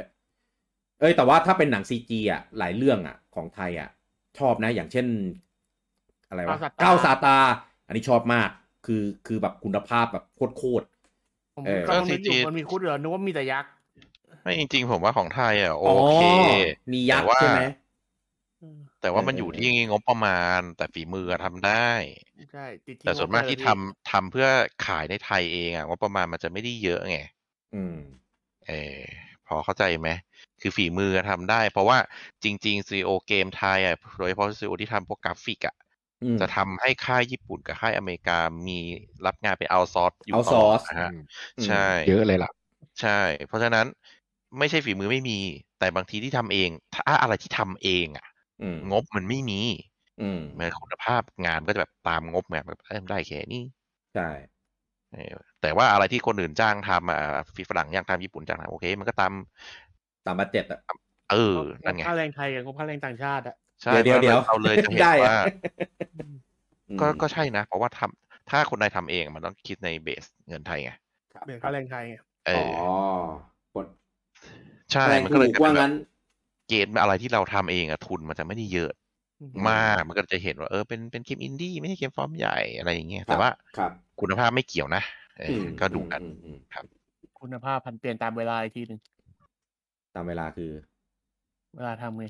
[0.99, 3.89] เอ้ย แต่ว่าถ้าเป็นหนังซีจีอะหลายเรื่องอะ ของไทยอะ
[4.39, 5.07] ชอบนะ อย่างเช่น
[6.29, 7.37] อะไรวะก้าวสาตาก้าวสาตา
[7.87, 8.49] อันนี้ชอบมาก
[8.85, 10.85] คือคือแบบคุณภาพแบบโคตร
[11.55, 13.71] ผมเออกำลังนึกอยู่ CG มันมีคุดเหรอนึกว่ามีแต่ยักษ์
[14.43, 16.23] ไม่จริง ๆ ผมว่าของไทยอะๆโอเค
[16.93, 17.63] มียักษ์แต่ว่าใช่ไหม
[19.03, 21.89] แต่ว่ามันเอออยู่ที่งบประมาณ แต่ฝีมืออะทำได้
[22.51, 24.47] ใช่ติดที่แต่ส่วนมากงบที่เลยทำทำเพื่อ
[24.85, 27.17] ขายในไทยเองอะงบประมาณมันจะไม่ได้เยอะไง
[27.73, 27.97] อืม
[28.67, 28.99] เออ
[29.47, 30.09] พอเข้าใจไหม
[30.61, 31.97] คือฝีมือทำได้ เพราะว่า
[32.43, 35.75] จริงๆซีโอเกมไทยอะโดยเฉพาะซีโอที่ทำพวกกราฟิกอะ
[36.23, 38.37] อืมจะทำให้ค่ายญี่ปุ่นกับค่ายอเมริกา
[38.67, 38.79] มี
[39.25, 41.11] รับงานไป outsource อยู่ตลอด outsource นะฮะ
[41.57, 42.51] อืมใช่เยอะเลยล่ะ
[43.01, 43.85] ใช่ เพราะฉะนั้น
[44.59, 45.39] ไม่ใช่ฝีมือไม่มี
[45.79, 48.32] แต่บางทีที่ทำเอง ถ้าอะไรที่ทำเองอะอืม
[48.91, 49.61] งบมันไม่มี
[50.21, 53.63] อืมมันคุณภาพงานก็จะแบบตามงบไงแบบเอ้ยได้แค่นี้
[54.13, 54.21] ใช่
[55.13, 57.19] เออแต่ว่าอะไรที่คนอื่นจ้างทำอะ
[57.55, 59.33] ฟีฝรั่งย่างทำญี่ปุ่นจ้างทำโอเค มันก็ตาม
[60.25, 60.79] ตาม budget อะ
[61.31, 65.35] เออนั่นไงค่าแรงไทยกับงบค่าแรงต่างชาติอะใช่เดี๋ยวเดี๋ยวเราเลยจะเห็นได้อะว่า
[66.89, 70.91] อืมก็ก็ใช่นะ เพราะว่าทำถ้าคนไทยทำเองมันต้องคิดในเบสเงินไทยไง
[71.45, 72.13] เบียดค่าแรงไทยไง
[72.47, 72.61] เออ๋ออ
[73.75, 73.87] กด
[74.93, 75.91] ใช่แรงมันถูก็เลยกจะเป็ว่านแบบงั้น
[76.67, 78.91] เกณฑ์อะไรที่เราทำเองอะทุนมันจะไม่ได้เยอะ
[79.39, 83.91] อืมมากมันก็จะเห็นว่าเออเป็นเป็นเกมอินดี้ไม่ใช่เกมฟอร์มใหญ่อะไรอย่างเงี้ยแต่ว่าครับ
[84.21, 85.03] คุณภาพไม่เกี่ยวนะ
[85.39, 86.59] เอออมก็ดูกันอืมอืม
[87.39, 88.99] คุณภาพพันเปลี่ยนตามเวลาอีกทีหนึ่ง
[90.15, 90.71] ตามเวลาคือ
[91.75, 92.25] เวลาทำไง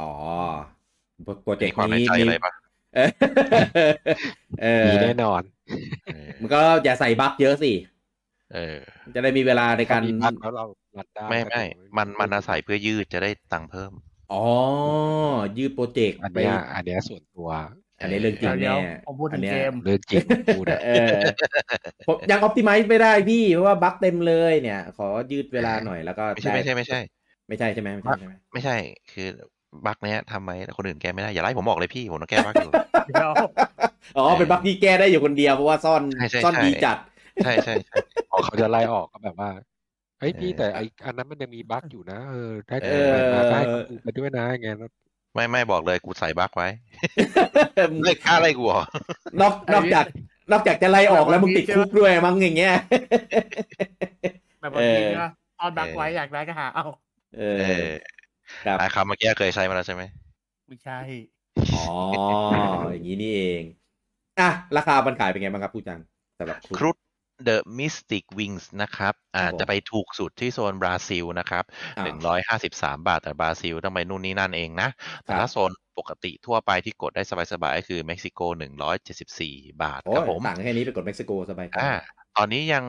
[0.00, 0.10] อ๋อ
[1.42, 2.52] โปรเจกมีต์ความในนี้ใจอะไรปะ
[2.94, 3.10] เออ
[4.62, 5.42] เออมีแน่นอน
[6.06, 7.72] เออมันก็อย่าใส่บั๊กเยอะสิ
[8.52, 8.78] เออ
[9.14, 10.64] จะได้มีเวลาในการถ้มีบั๊แล้วเรา
[10.96, 13.92] รัดได้ไม่ก็ไม่ถือมันมันอาศัยเพื่อยืดจะได้ตังค์เพิ่ม
[14.32, 14.36] อ๋อ
[15.56, 17.48] ยืดโปรเจกต์อันไปเนี้ยอันเนี้ยส่วนตัว
[18.00, 21.20] อันนี้เรื่องจริเดี๋งยวแน่เดี๋ยวผมพูดอัถึนงเนี้ยเกมเรื่องจริงพูดอะเออ
[22.06, 27.00] ผมยังออ t ติ i z e ไม่ได้พี่เพราะว่าบั๊กเต็มเลยเนี่ย ขอยืดเวลาหน่อยแล้วก็ไม่ใช่ไม่ใช่ไม่ใช่
[27.48, 28.76] ไม่ใช่ใช่ไหมไม่ใช่ใช่ไหมไม่ใช่
[29.12, 29.26] คือ
[29.86, 32.70] บั๊กเนี้ยทำไมคนอื่นแก้ไม่ได้อย่าไล่ผมบอกเลยพี่ผมต้องแก้บั๊กอยู่
[33.04, 33.32] เดี๋ยว
[34.16, 36.96] อ๋อเป็นบั๊กที่แก้ได้อยู่คนเดียวเพราะว่าซ่อนใช่ใช่ซ่อนใช่ดีจัด
[37.42, 37.96] ใช่ใช่ใช่
[38.30, 39.50] พอเขาจะไล่ออกก็แบบว่า
[40.20, 44.90] เฮ้ยพี่เออแต่ไออันนั้นมันยังมีบั๊กอยู่นะเออได้เอคนอใหม่มาได้คนอื่นไปด้วยนะอย่างเงี้ยแล้ว
[45.34, 46.68] ไม่ไม่บอกเลยกูใส่บั๊กไว้
[48.02, 48.82] ไม่กล้าไล่กูเหรอ
[49.40, 50.04] นอกนอกจาก
[50.52, 52.74] นอกจากจะไล่ออกแล้วมึงติดคุกด้วยมั้งอย่างเงี้ย
[54.60, 55.26] แบบบางทีเออก็
[55.60, 56.84] ตอนบักไว้อยากได้ก็หาเอา
[57.36, 57.88] เอเอออ
[58.64, 60.02] ครับไอ้คำเมื่อกี้เคยใช้มาแล้วใช่ไหม
[60.68, 60.98] ไม่ใช่
[61.74, 61.84] อ๋อ
[62.92, 63.62] อย่างนี้นี่เอง
[64.40, 66.00] อะ ราคาบันขายเป็นไงบ้างครับผู้จัง
[66.38, 66.96] สำหรับครุฑ
[67.48, 71.64] The Mystic Wings นะครับอาจผมจะไปถูกสุดที่โซนบราซิลนะครับ
[71.98, 74.88] อ้าวหนึ่งร้อยห้าสิบสามบาท แต่บราซิลต้องไปนู่นนี่นั่นเองนะ
[75.24, 77.22] แต่ถ้าโซนปกติทั่วไปที่กดได้
[77.52, 81.90] สบายๆก็คือเม็กซิโกหนึ่งร้อยเจ็ดสิบสี่บาทโอ้ครับยผมต่างแค่นี้ไปกดเม็กซิโกสบายใจอ่า
[82.36, 82.86] ตอนนี้ยัง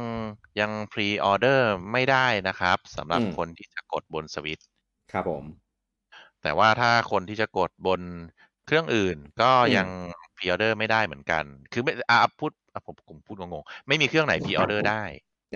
[0.59, 4.59] ยัง pre-order ไม่ได้นะครับสำหรับอืมคนที่จะกดบนสวิต
[5.11, 5.43] ครับผม
[6.41, 8.01] แต่ว่าถ้าคนที่จะกดบน
[8.65, 9.87] เครื่องอื่นก็อืมยัง
[10.37, 15.03] pre-order ไม่ได้เหมือนกัน คือไม่อะพูดอะ ผมผมพูดงงๆไม่มีเครื่องไหน pre-order ได้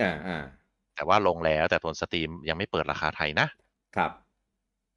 [0.02, 0.44] อ่าอ่า
[0.94, 3.46] แต่ว่าลงแล้วแต่ตัวสตรีมยังไม่เปิดราคาไทยนะ
[3.96, 4.10] ครับ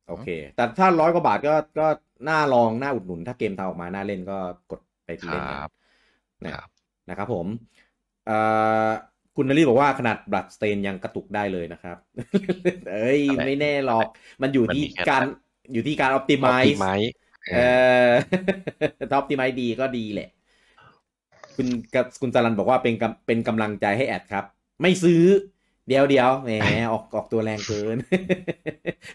[0.07, 1.87] โอเค แต่ถ้าร้อยกว่าบาทก็ก็
[2.29, 4.37] น่าลองน่าอุดหนุน ถ้าเกมทำออกมาน่าเล่นก็
[4.71, 5.73] กดไปทีเล่นกันครับ
[6.45, 6.69] นะครับ
[7.09, 7.45] นะครับผม
[8.25, 8.37] เอ่
[8.87, 8.89] อ
[9.35, 11.97] คุณนรีบอกว่าขนาดบลัดสเตนยังกระตุกได้เลยนะครับ
[12.91, 14.07] เอ้ยอะไรไม่แน่หรอก
[14.41, 15.33] มันอยู่มันที่มีแค่การนั้น
[15.73, 17.01] อยู่ที่การออ t ติออ i ปติ z ไม e
[17.55, 17.59] เอ
[18.07, 18.09] อ
[19.11, 20.29] ถ้าออ t ติ i z e ดีก็ดีแหละ
[21.61, 24.45] คุณกับคุณจารันบอกว่าเป็นกำเป็นกำลังใจให้แอดครับ
[24.81, 25.21] ไม่ซื้อ
[25.87, 26.51] เดียวเดียวแหม
[26.91, 27.97] ออกออกตัวแรงเกิน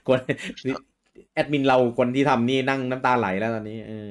[0.07, 0.19] คน
[1.35, 4.11] แอดมินเราคนที่ทำนี่นั่งน้ำตาไหลแล้วตอนนี้เออ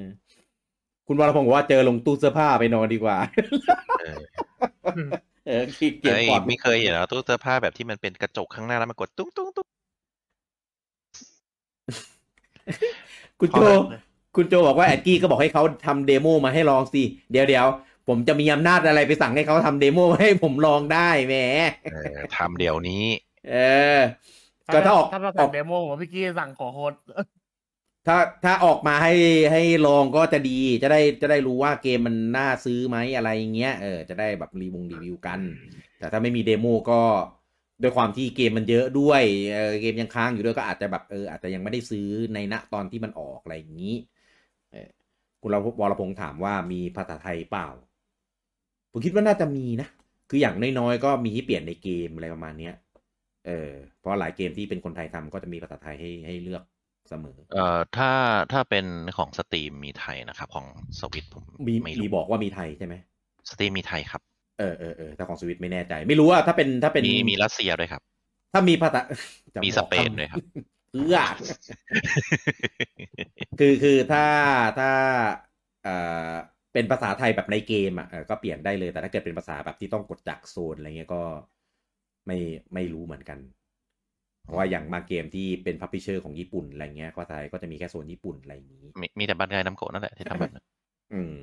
[1.08, 3.18] คุณวรพงศ์บอกว่าเจอลงตู้เสื้อผ้าไปนอนดีกว่า
[4.02, 4.18] เออ
[5.48, 9.68] เออขี้เกียจเอ้ยกอดไม่เคยเห็นเหรอตู้เสื้อผ้าแบบที่มันเป็นกระจกข้างหน้าแล้วมันกดตุ้งตุ้งตุ้ง
[13.40, 13.62] คุณโจ
[14.36, 17.66] คุณโจบอกว่าแอดกี้ก็บอกให้เขาทำ demo มาให้ลองสิ เดี๋ยวเดี๋ยว
[18.08, 21.36] ผมจะมีอำนาจอะไรไปสั่งให้เขาทำ demo ให้ผมลองได้แหม
[21.92, 23.06] เออทำเดี๋ยวนี้
[23.50, 23.56] เอ
[23.98, 24.00] อ
[24.74, 26.94] ก็ถ้าออกถ้าเราสั่งออก demo ผมพี่กี้สั่งขอโค้ด
[28.08, 29.14] ถ้าถ้าออกมาให้
[29.52, 35.40] ให้ลองก็จะดีจะได้จะได้รู้ว่าเกมมันน่าซื้อไหมอะไรอย่างเงี้ยเออจะได้แบบรีวงรีวิวกัน
[36.00, 37.02] แต่ถ้าไม่มี demo ก็
[37.82, 39.22] ด้วยความที่เกมมันเยอะด้วย
[39.54, 43.94] เออเกมยังค้างอยู่ด้วยก็อาจจะแบบเอออาจจะยังไม่ได้ซื้อในณตอนที่มันออกอะไรอย่างนี้
[44.72, 44.90] เออ
[45.42, 47.68] คุณรวรพงษ์ถามว่ามีภาษาไทยเปล่า
[48.94, 49.88] ผมคิดว่าน่าจะมีนะ
[50.30, 52.74] คืออย่างน้อยๆ ก็มีให้เปลี่ยนในเกมอะไรประมาณเนี้ย
[53.48, 56.64] เออ เพราะหลายเกมที่เป็นคนไทยทำก็จะมีภาษาไทยให้ให้เลือก
[57.10, 58.12] เสมอ เอ่อ ถ้า
[58.52, 58.86] ถ้าเป็น
[59.18, 60.66] ของ Steam มีไทยนะครับ ของ
[61.00, 62.96] สวิตผมมีไม่มีรู้บอกว่ามีไทยใช่ไหม
[63.50, 64.22] Steam มีไทยครับ
[64.60, 68.02] เออเออเออถ้าของสวิตไม่แน่ใจ ไม่รู้ว่าถ้าเป็นถ้าเป็นมีมีรัสเซียด้วยครับ
[68.54, 69.02] ถ้ามีภาษา
[69.56, 70.40] จะมีบสอกเปนคำด้วยครับ
[70.94, 71.18] เอื้อ
[73.60, 74.26] คือคือถ้า
[74.80, 74.92] ถ้า
[75.84, 75.96] เอ่
[76.32, 76.34] อ
[76.74, 81.24] เป็นภาษาไทยแบบในเกมอะเออก็เปลี่ยนได้เลยแต่ถ้าเกิดเป็นภาษาแบบที่ต้องกดจากโซนอะไรเงี้ยก็
[82.26, 82.38] ไม่
[82.74, 83.40] ไม่รู้เหมือนกัน
[84.44, 90.66] เพราะว่าอย่างบางเกมที่เป็นพับพิเชอร์ของญี่ปุ่นอะไรเงี้ยภาษาไทยก็จะมีแค่โซนญี่ปุ่นอะไรอย่างนี้มีมีแต่บันไดน้ำโกะนั่นแหละที่ทำแบบนั้น
[91.14, 91.36] อืม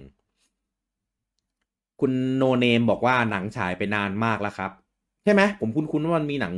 [2.01, 4.71] คุณโนเนมบอกว่าหนังฉายไปนานมากแล้วครับ
[5.25, 6.53] ใช่ไหมผมคุ้นๆว่ามันมีหนัง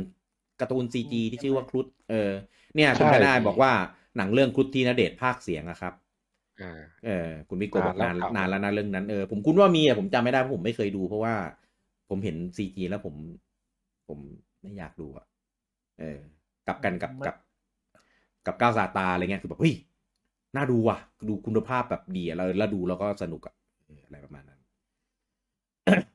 [0.59, 2.31] การ์ตูนซีจีที่ชื่อว่าครุฑเออ
[2.75, 3.71] เนี่ยคุณใช่พนาบอกว่า
[4.17, 6.02] หนังเรื่องครุฑที่นเดชน์ภาคเสียงอะครับอ่า
[7.05, 11.35] เออ คุณวิโกะบอกนานนานแล้วครับนานแล้วนะเรื่องนั้นเออผมคุ้นว่ามีอะผมจำไม่ได้เพราะผมไม่เคยดู เพราะว่า
[12.09, 13.15] ผมเห็นซีจีแล้วผม
[14.07, 14.19] ผม
[14.61, 15.25] ไม่อยากดูอะ
[15.99, 16.19] เออ
[16.67, 17.35] กลับกันกับกับ
[18.45, 19.75] กับก้าวซาตาอะไรเงี้ยคือแบบเฮ้ย
[20.55, 20.97] น่าดูว่ะ
[21.27, 23.55] ดูคุณภาพแบบดีอะแล้วแล้วดูแล้วก็สนุกอะ
[23.85, 24.59] เอออะไรประมาณนั้น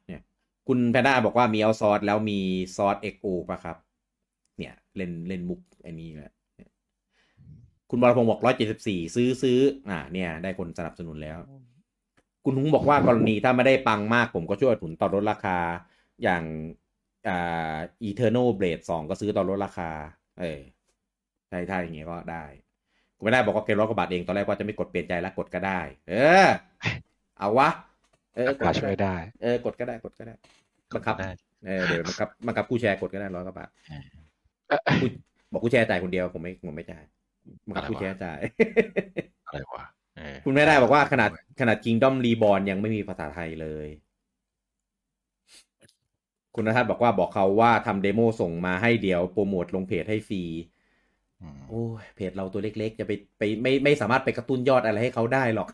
[0.07, 0.23] เนี่ย
[0.69, 2.39] คุณแพนด้าบอกว่ามีเอาซอสแล้วมี
[2.77, 3.77] ซอส XO ป่ะครับ
[4.59, 6.35] เนี่ย เล่นเล่นมุกไอ้นี้แหละ
[7.91, 9.59] คุณบรพงศ์บอกร้อยเจ็ดสิบสี่ซื้อซื้อ
[9.89, 11.39] อ่าเนี่ย ได้คนสนับสนุนแล้ว
[12.45, 15.59] คุณนุ้งบอกว่ากรณีถ้าไม่ได้ปังมากผมก็ช่วยอุดหนุนตอนลดราคา
[16.23, 16.43] อย่าง
[17.29, 17.77] อ่า
[18.09, 19.91] Eternal Blade สองก็ซื้อตอนลดราคา
[20.41, 20.61] เออ
[21.49, 22.45] ใช่ถ้าอย่างเงี้ยก็ได้
[23.17, 26.15] กูไม่ได้บอกว่าเกมร้อยกว่าบาทเองตอนแรกว่าจะไม่กดเปลี่ยนใจแล้วกดก็ได้ เอ
[26.45, 26.47] อ
[27.39, 27.69] เอาวะ
[28.35, 30.35] เออกดมาก็ช่วยได้ได้ เออกดก็ได้กดก็ได้
[30.95, 31.31] บังคับได้
[31.67, 33.69] เออเดี๋ยวบังคับบังคับผู้แชร์กดก็ได้ร้อยกว่าบาท
[35.01, 35.09] ผู้
[35.53, 37.05] บอกผู้แชร์จ่ายคนเดียวผมไม่ผมไม่จ่าย
[37.67, 38.41] บังคับผู้แชร์จ่าย
[39.47, 39.85] อะไรวะ
[40.17, 41.31] เออคุณแม่ได้บอกว่าขนาด
[41.61, 43.89] ขนาด Kingdom Reborn ยังไม่มีภาษาไทยเลย
[46.55, 50.43] คุณนทัศน์บอกว่าบอกเขาว่าทำ demo ส่งมาให้เดี๋ยวโปรโมทลงเพจให้ฟรี
[51.43, 55.69] อืมโอ้ยเพจเราตัวเล็กๆ จะไปไปไม่ไม่สามารถไปกระตุ้นยอดอะไรให้เขาได้หรอก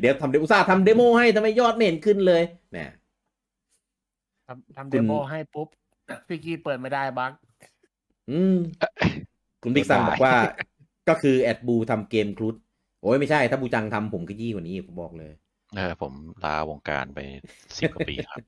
[0.00, 2.42] เดี๋ยวทำเดอุตส่าห์ทำ demo ให้ทำไมยอดไม่เห็นขึ้นเลย
[2.72, 2.90] เนี่ย
[4.46, 5.68] ทำทำคุเดณ demo ให้ปุ๊บ
[6.28, 7.32] พี่กี้เปิดไม่ได้ bug
[8.30, 8.56] อืม
[9.62, 10.32] คุณบิ๊กซังบอกว่า
[11.08, 12.56] ก็คือแอดบูทำเกมครุฑ
[13.02, 15.32] โอ้ยไม่ใช่ ถ้าบูจังทำผมก็ยี้กว่านี้ผมบอกเลย
[15.76, 16.12] เออผม
[16.44, 17.18] ลาวงการไป
[17.78, 18.38] สิบกว่าปีครับ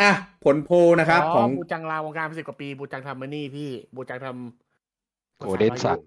[0.00, 0.10] อะ
[0.44, 5.98] ผลโพลนะครับของบูจังลาวงการไปสิบกว่าปี บูจังทำมานี่พี่บูจังทำโกลเด้นซัน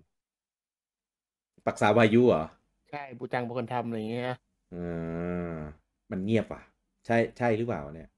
[1.66, 2.46] ปรักษาวายุเหรอ
[2.92, 4.36] ใช่บูจังเป็นคนทำอะไรอย่างเงี้ย
[4.76, 5.56] อ่า
[6.12, 6.62] มันเงียบว่ะ
[7.06, 8.10] ใช่ใช่หรือเปล่าเนี่ย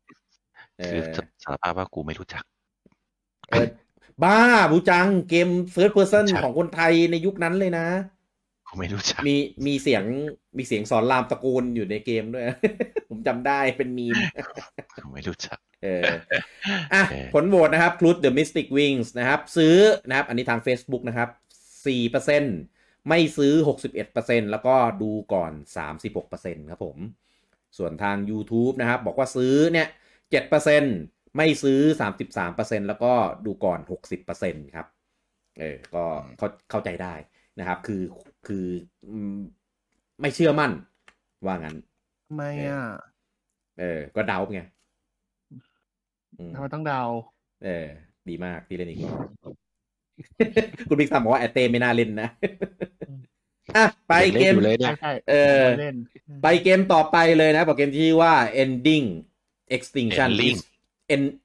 [0.77, 1.05] เอคืออ
[1.43, 2.43] สารภาพว่ากูไม่รู้จัก
[3.49, 3.67] เออ
[4.23, 4.39] บ้า
[4.71, 7.87] บูจังเกม First Person ใช่ของคนไทยในยุคนั้นเลยนะ
[8.67, 9.35] กูไม่รู้จักมี
[9.65, 10.03] มีเสียง
[10.57, 12.45] มีเสียงสอนรามตะโกนอยู่ในเกมด้วย
[13.09, 14.15] ผมจำได้เป็นมีม
[15.03, 16.03] กูไม่รู้จักเออ
[16.93, 21.29] อะโอเคผลโหวตนะครับ Clue the Mystic Wings นะครับ ซื้อนะครับ อันนี้ทาง Facebook นะครับ
[21.99, 23.53] 4%ไม่ซื้อ
[24.03, 25.51] 61%แล้วก็ดูก่อน
[26.11, 26.97] 36%ครับผม
[27.77, 29.87] ส่วนทาง YouTube นะครับ บอกว่าซื้อเนี่ย
[30.73, 31.79] 7% ไม่ซื้อ
[32.35, 33.11] 33%แล้วก็
[33.45, 33.79] ดูก่อน
[34.27, 34.87] 60%ครับ
[35.59, 36.03] เออก็
[36.37, 37.13] เข้าเข้าใจได้
[37.59, 38.01] นะครับ คือ
[38.47, 38.65] คือ
[39.09, 39.37] อืม
[40.21, 40.71] ไม่เชื่อมั่น
[41.45, 41.75] ว่างั้น
[42.27, 42.83] ทำไมอะ
[43.79, 44.61] เออ ก็เดาไง
[46.39, 47.01] อืมทำไมต้องเดา
[47.63, 47.87] เออ
[48.29, 48.99] ดีมากที่เล่นอีก
[49.43, 49.53] รอบ
[50.89, 52.29] คุณบิ๊กซัมบอกว่าแอตเต้ไม่น่าเล่นนะ
[53.77, 55.95] อะไปยังเกเล่นมอยู่เลยใช่เนี่ยใช่เออเล่น
[56.43, 58.33] ไปเกมต่อไปเลยนะบอกเกมที่ว่า
[58.63, 59.05] ending
[59.75, 60.29] extinction
[61.13, 61.41] Endling is en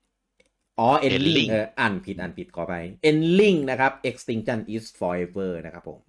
[0.79, 2.75] อ๋อ endling Endling เอออ่านผิดอ่านผิดขอไป
[3.11, 6.01] endling นะครับ extinction is forever นะครับผม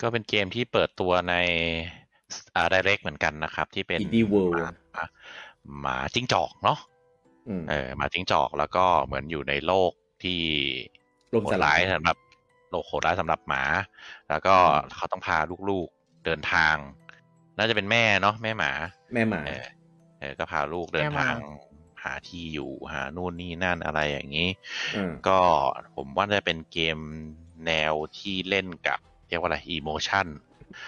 [0.00, 1.34] ก็เป็นเกมที่เปิดตัวใน
[2.56, 5.04] อ่า direct เหมือนกันนะครับ ที่เป็น Indie World หมา
[5.80, 6.78] หมาจิ้งจอกเนาะ
[7.48, 9.92] อืมเออหมาจิ้งจอกแล้วก็เหมือนอยู่ในโลก
[10.22, 10.40] ที่
[11.34, 12.16] ลมโหสดลาร้ายยสำหรับ
[12.70, 13.62] โลกโหดร้ายสำหรับหมา
[14.28, 14.54] แล้วก็
[14.96, 15.38] เขาต้องพา
[15.70, 16.74] ลูกๆเดินทาง
[17.58, 18.70] น่าจะเป็นแม่เนาะแม่หมา
[19.14, 19.64] แม่หมาเออ
[20.20, 21.34] เออก็พาลูกเดินทาง
[22.02, 24.48] หาที่อยู่หานู่นนี่นั่นอะไรอย่างนี้
[24.94, 25.38] อืมก็
[25.94, 26.98] ผมว่าจะเป็นเกม
[27.66, 30.26] แนวที่เล่นกับเรียกว่าอะไร emotion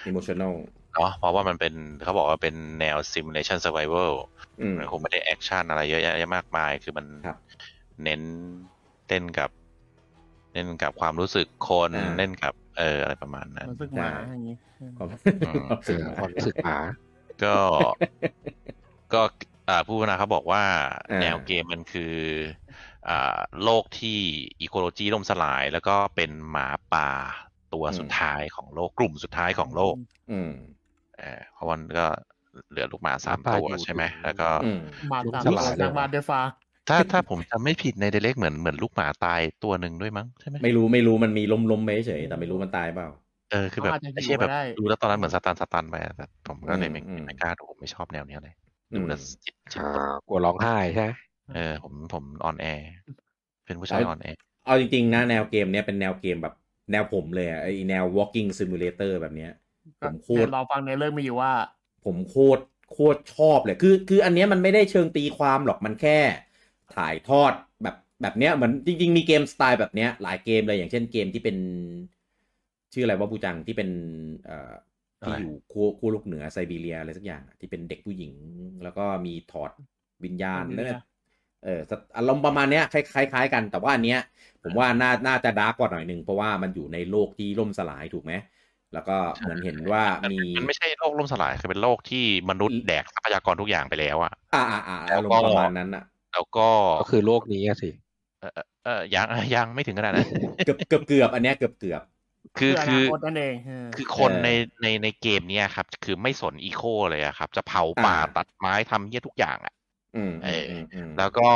[0.09, 0.55] emotional
[0.95, 4.13] เนาะเพราะว่ามันเป็นเขาบอกว่าเป็นแนว simulation survival
[4.61, 7.37] อืมมันคงไม่ได้ action อะไรเยอะแยะมากมาย คือมันครับ
[8.05, 8.21] เน้น
[9.09, 9.51] เล่นกับ
[10.53, 14.57] เล่นกับความรู้สึกคนอ่าเล่นกับ เอออะไรประมาณนั้นรู้สึกหมาอย่างงี้
[14.97, 15.09] ความ
[15.45, 16.77] อืมความเอสึกอหมาความรู้สึกหมา
[17.43, 17.57] ก็
[19.13, 19.50] ก็อ่า
[19.87, 20.63] ผู้พัฒนาเขาบอกว่า
[21.11, 22.15] อ่าแนวเกมมันคือ
[23.09, 24.19] อ่าโลกที่
[24.61, 27.11] อีโคโลจีล่มสลาย แล้วก็เป็นหมาป่า
[27.75, 29.97] ตัวสุดท้ายของโลกกลุ่มสุดท้ายของโลก
[30.31, 30.51] อืม
[31.19, 32.07] เออเพราะมันก็
[32.71, 36.41] เหลือลูกหมาสามหมาป่าตัวอยู่ใช่ไหมอยู่แล้วก็อืมหมาลูกตามฉลาดเลยจากบาเดฟา
[36.89, 43.09] ถ้าถ้าผมจำไม่ผิดในเดเล็กเหมือนเหมือนลูกหมาตายตัวหนึ่งด้วยมั้งใช่ไหมไม่รู้ไม่รู้มันมีลมลมๆไปเฉยแต่ไม่รู้มันตายเปล่า
[43.51, 48.60] เออคือแบบเขาอาจจะไม่ใช่แบบอยู่ก็ได้ดูแล้วตอนนั้นเหมือน stun stun ไปอะแต่ผมก็เลยไม่อืมไม่กล้าดูผมไม่ชอบแนวเนี้ยเลยอื
[48.95, 51.11] ดูแล้วจิตจิตอ่าตกกลัวร้องไห้ใช่ไหม
[51.55, 52.89] เออ ผมผมออนแอร์
[53.67, 56.55] เป็นผู้ชายออนแอร์เอาจริงๆนะแนวเกมเนี้ยเป็นแนวเกมแบบ
[56.93, 59.53] แนวผมเลยอะไอแนว walking simulator แบบเนี้ย
[60.01, 61.53] ผมโคตรเราฟังในเรื่องมีอยู่ว่า
[62.05, 62.63] ผมโคตร
[62.93, 66.19] โคตรชอบเลย คือ คืออันเนี้ยมันไม่ได้เชิงตีความหรอกมันแค่
[66.97, 71.57] ถ่ายทอดแบบแบบเนี้ยเหมือนจริง ๆ มีเกมสไตล์แบบเนี้ยหลายเกมเลยอย่างเช่นเกมที่เป็น
[72.93, 73.89] ชื่ออะไรว่าบูจังที่เป็น
[74.45, 74.73] เอ่อ
[75.27, 78.33] ที่อยู่คู่คู่ลูกเหนือไซบีเรียอะไรสักอย่างอะที่เป็นเด็กผู้หญิง
[78.83, 79.71] แล้วก็มีถอด
[80.25, 81.01] วิญญาณวิญญาณแล้วเนี่ย
[81.65, 84.21] เออสอารมณ์ประมาณเนี้ยคล้ายคล้ายๆกัน แต่ว่าอันเนี้ย
[84.63, 88.33] ผมว่าน่าน่าจะดาร์กกว่าหน่อยหนึ่งเพราะว่ามันอยู่ในโลกที่ล่มสลายถูกไหม
[88.95, 96.69] แล้วก็เหมือนเห็นว่ามันมีมันไม่ใช่โลกล่มสลายคือเป็นโลกที่มนุษย์แดกทรัพยากรทุกอย่างไปแล้วอะอ่าอ่าอ่าแล้วอารมก็ณ์ประมาณนั้นอะแล้วก็
[97.01, 97.91] ก็คือโลกนี้อะสิ
[98.41, 100.29] เออเออเออยังยังไม่ถึงขนาดนั้น
[100.65, 102.03] เกือบเกือบเกือบอันเนี้ยเกือบเกือบ
[102.59, 104.49] คืออคืนาอคตนั่นเองเออคือคนเออใน
[104.83, 109.75] ในในเกมเนี้ยครับ คือไม่สนอีโคเลยอะครับ จะเผาป่าอ่าตัดไม้ทำเหี้ยทุกอย่างอะ
[110.15, 111.51] อืมเอออืมอืมแล้วก็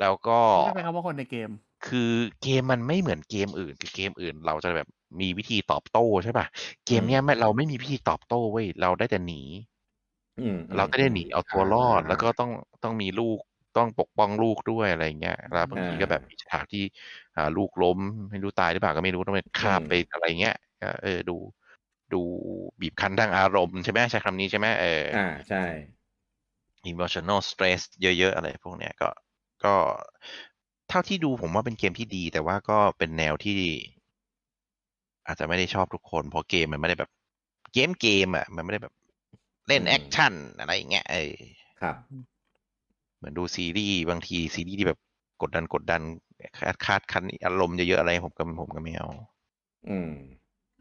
[0.00, 1.50] แล้วก็ไม่ใช่คำว่าคนในเกม
[1.86, 2.12] คือ
[2.42, 4.88] เกมมันไม่เหมือนเกมอื่น คือเกมอื่น เราจะแบบ
[5.20, 6.46] มีวิธีตอบโต้ใช่ป่ะ
[6.86, 9.40] เกมเนี้ยไม่เราไม่มีวิธีตอบโต้เว้ยเราได้แต่หนี
[10.38, 12.50] อืมเราก็ได้หนีเอาตัวรอดาแล้วก็ต้อง
[12.82, 13.38] ต้องมีลูก
[13.76, 16.84] ต้องปกป้องลูกด้วยอะไรเงี้ยแล้วบางทีก็อ่าแบบมีฉากที่
[17.36, 17.98] อ่าลูกล้ม
[18.30, 21.36] ไม่รู้ตายหรือเปล่าก็ไม่รู้ต้องไปข้ามอืมไปอะไรเงี้ยก็เออดู
[22.12, 22.22] ดู
[22.80, 25.56] บีบคั้นทางอารมณ์ใช่ไหมใช้คำนี้ใช่ไหมเออออ่าใช่
[26.90, 29.08] emotional stress เยอะๆ อะไรพวกเนี้ยก็
[29.64, 29.74] ก็
[30.88, 33.58] เท่าที่ดูผมว่าเป็นเกมที่ดี แต่ว่าก็เป็นแนวที่
[35.26, 37.10] อาจจะไม่ได้ชอบทุกคนเพราะเกมมันไม่ได้แบบ
[37.72, 38.94] เกมเกมอะ มันไม่ได้แบบ
[39.68, 41.34] เล่นอืม action อะไรอย่างเงี้ยเออ
[41.80, 41.96] ครับ
[43.16, 44.98] เหมือนดูซีรีส์บางทีซีรีส์ที่แบบ
[45.42, 46.00] กดดันกดดัน
[46.58, 49.08] คาดคาดคันอารมณ์เยอะๆอะไรผมก็ผมก็ไม่เอา
[49.88, 50.10] อืม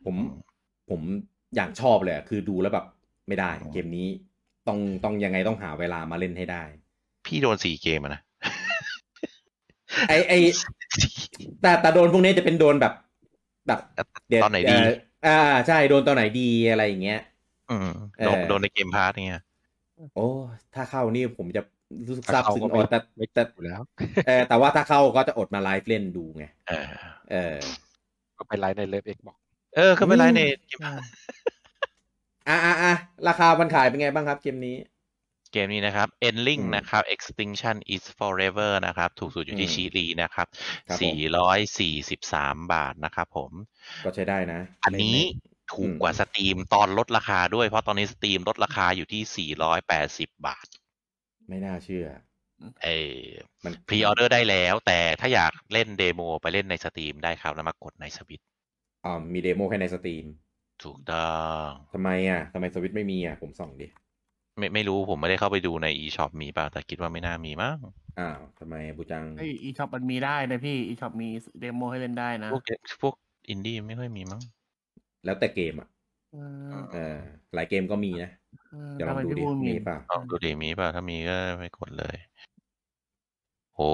[0.05, 0.15] ผม
[0.89, 1.01] ผม
[1.55, 2.85] อย่างชอบเลยอะคือดูแล้วแบบ
[3.27, 4.07] ไม่ได้ เกมนี้
[4.67, 6.63] ต้องต้องยังไงต้องหาเวลามาเล่นให้ได้
[7.25, 8.21] พี่โดนสี่เกมอะนะ
[10.09, 10.33] ไอไอ
[11.61, 12.93] แต่แต่โดนพวกนี้จะเป็นโดนแบบ
[13.67, 13.79] แบบ
[14.29, 14.87] เดตอนไหนดีเอ่อ
[15.25, 17.19] อ่าใช่โดนตอนไหนดีอะไรอย่างเงี้ย
[17.71, 19.43] อืมเออโดนโดนในเกมพาร์ทเนี่ย
[20.15, 20.27] โอ้
[20.73, 21.61] ถ้าเข้านี่ผมจะ
[22.07, 23.81] รู้สึกถ้าซาบเข้าซึ้งก็อ๋ไม่อแต่ไม่แต่อยู่แล้ว
[24.27, 26.87] เออแต่ว่าถ้าเข้าก็จะอดมาไลฟ์เล่นดูไงเออ
[27.31, 27.57] เออ
[28.37, 29.37] ก็ไปไลฟ์ในเลิฟเอ็กบอก
[29.75, 30.79] เออก็ไม่เป็นไรอืมในเกม
[32.47, 32.93] อะอะอะ
[33.27, 34.77] ราคามันขายเป็นไงบ้างครับเกมนี้
[35.51, 40.47] เกมนี้นะครับ Endling อืมนะครับ Extinction is Forever นะครับ ถูกสุดอยู่ที่อืมชีรีนะครับ
[40.87, 41.17] ครับผม
[42.65, 43.51] 443 บาทนะครับผม
[44.05, 45.25] ก็ใช้ได้นะ อันนี้เล่
[45.73, 50.67] ถูกกว่า Steam ตอนลดราคาด้วย เพราะตอนนี้ Steam ลดราคาอยู่ที่ 480 บาท
[51.49, 52.05] ไม่น่าเชื่อ
[52.83, 53.19] เออ
[53.63, 58.41] มัน pre-order ได้แล้ว แต่ถ้าอยากเล่น demo ไปเล่นใน Steam ได้ครับ แล้วมากดในสวิต
[59.05, 60.25] อ่ามี demo แค่ใน Steam
[60.83, 61.29] ถูกต้อ
[61.67, 63.87] งทำไมอะทำไมสวิตไม่มีอะ ผมส่องดิ
[64.57, 67.77] ไม่ไม่รู้ผมไม่ได้เข้าไปดูใน eShop มีเปล่าแต่คิดว่าไม่น่ามีมั้ง
[68.19, 72.63] อ้าวทำไมบูจังไอ eShop มันมีได้นะพี่ eShop มี demo ให้เล่นได้นะ พวก
[73.01, 73.13] พวก
[73.49, 74.41] อินดี้ไม่ค่อยมีมั้ง
[75.25, 75.87] แล้วแต่เกมอะ
[76.33, 76.37] เอ
[76.81, 77.17] อเออ
[77.55, 78.31] หลายเกมก็มีนะ
[78.69, 82.15] เออเดี๋ยวลทำองไมดูพี่ดิพูดมีมีเปล่าลองดูดิมีเปล่าถ้ามีก็ไปกดเลย
[83.75, 83.89] โอ้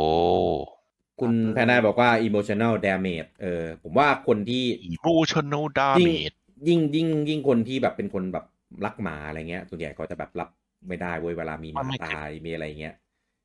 [1.19, 4.63] คุณแพนนายบอกว่า emotional damage เออ ผมว่าคนที่
[4.95, 5.65] emotional
[5.97, 6.35] ยิ่ง damage
[6.67, 8.45] ยิ่งยิ่งยิ่งคนที่แบบเป็นคนแบบ
[8.85, 10.49] รักหมาอะไรเงี้ยส่วนใหญ่เขาจะแบบรับ
[10.87, 12.95] ไม่ได้เว้ยเวลามีหมาไม่เคยตายมีอะไรเงี้ย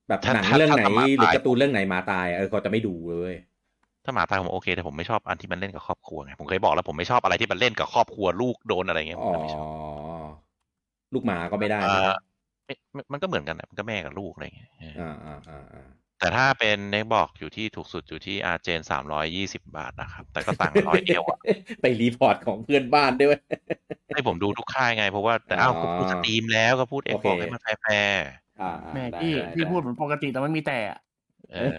[0.08, 3.34] แบบถ้าหนังถ้าเรื่องไหนถ้าหมาหรือตายการ์ตูนเรื่องไหนหมาตายเออเขาจะไม่ดูเลย
[4.04, 9.95] ถ้าหมาตายผมโอเคแต่ผมไม่ชอบอันที่มันเล่นกับครอบครัวไงผมเคยบอกแล้วผมไม่ชอบอะไรที่มันเล่นกับครอบครัวลูกโดนอะไรเงี้ยผอ๋มอก็ไม่ชอบ
[11.14, 12.10] ลูกหมาก็ไม่ได้อ่าใช่ไหม
[12.66, 15.86] ไม่ไม่มันก็เหมือนกันนะมันก็แม่กับลูกอะไรเงี้ยเอออ่าอ่าอ่าอ่า
[16.20, 21.38] แต่ถ้าเป็นเน็กบอกอยู่ที่ถูกสุดอยู่ที่อาร์เจนสามร้อยยี่สิบาทนะครับ แต่ก็ต่างร้อยเดียวอะ
[21.82, 23.38] ไป report ของเพื่อนบ้านด้วย
[24.14, 28.26] ให้ผมดูทุกค่ายไง เพราะว่าแต่อ้าวอ๋อก็พูดสตรีมแล้วก็พูดเองโอเคบอกให้มันแฟร์
[28.60, 31.76] อ่าอ่าแม่ได้พี่ได้พี่ได้พูดเหมือนปกติแต่ไม่มีแต่อะๆเออ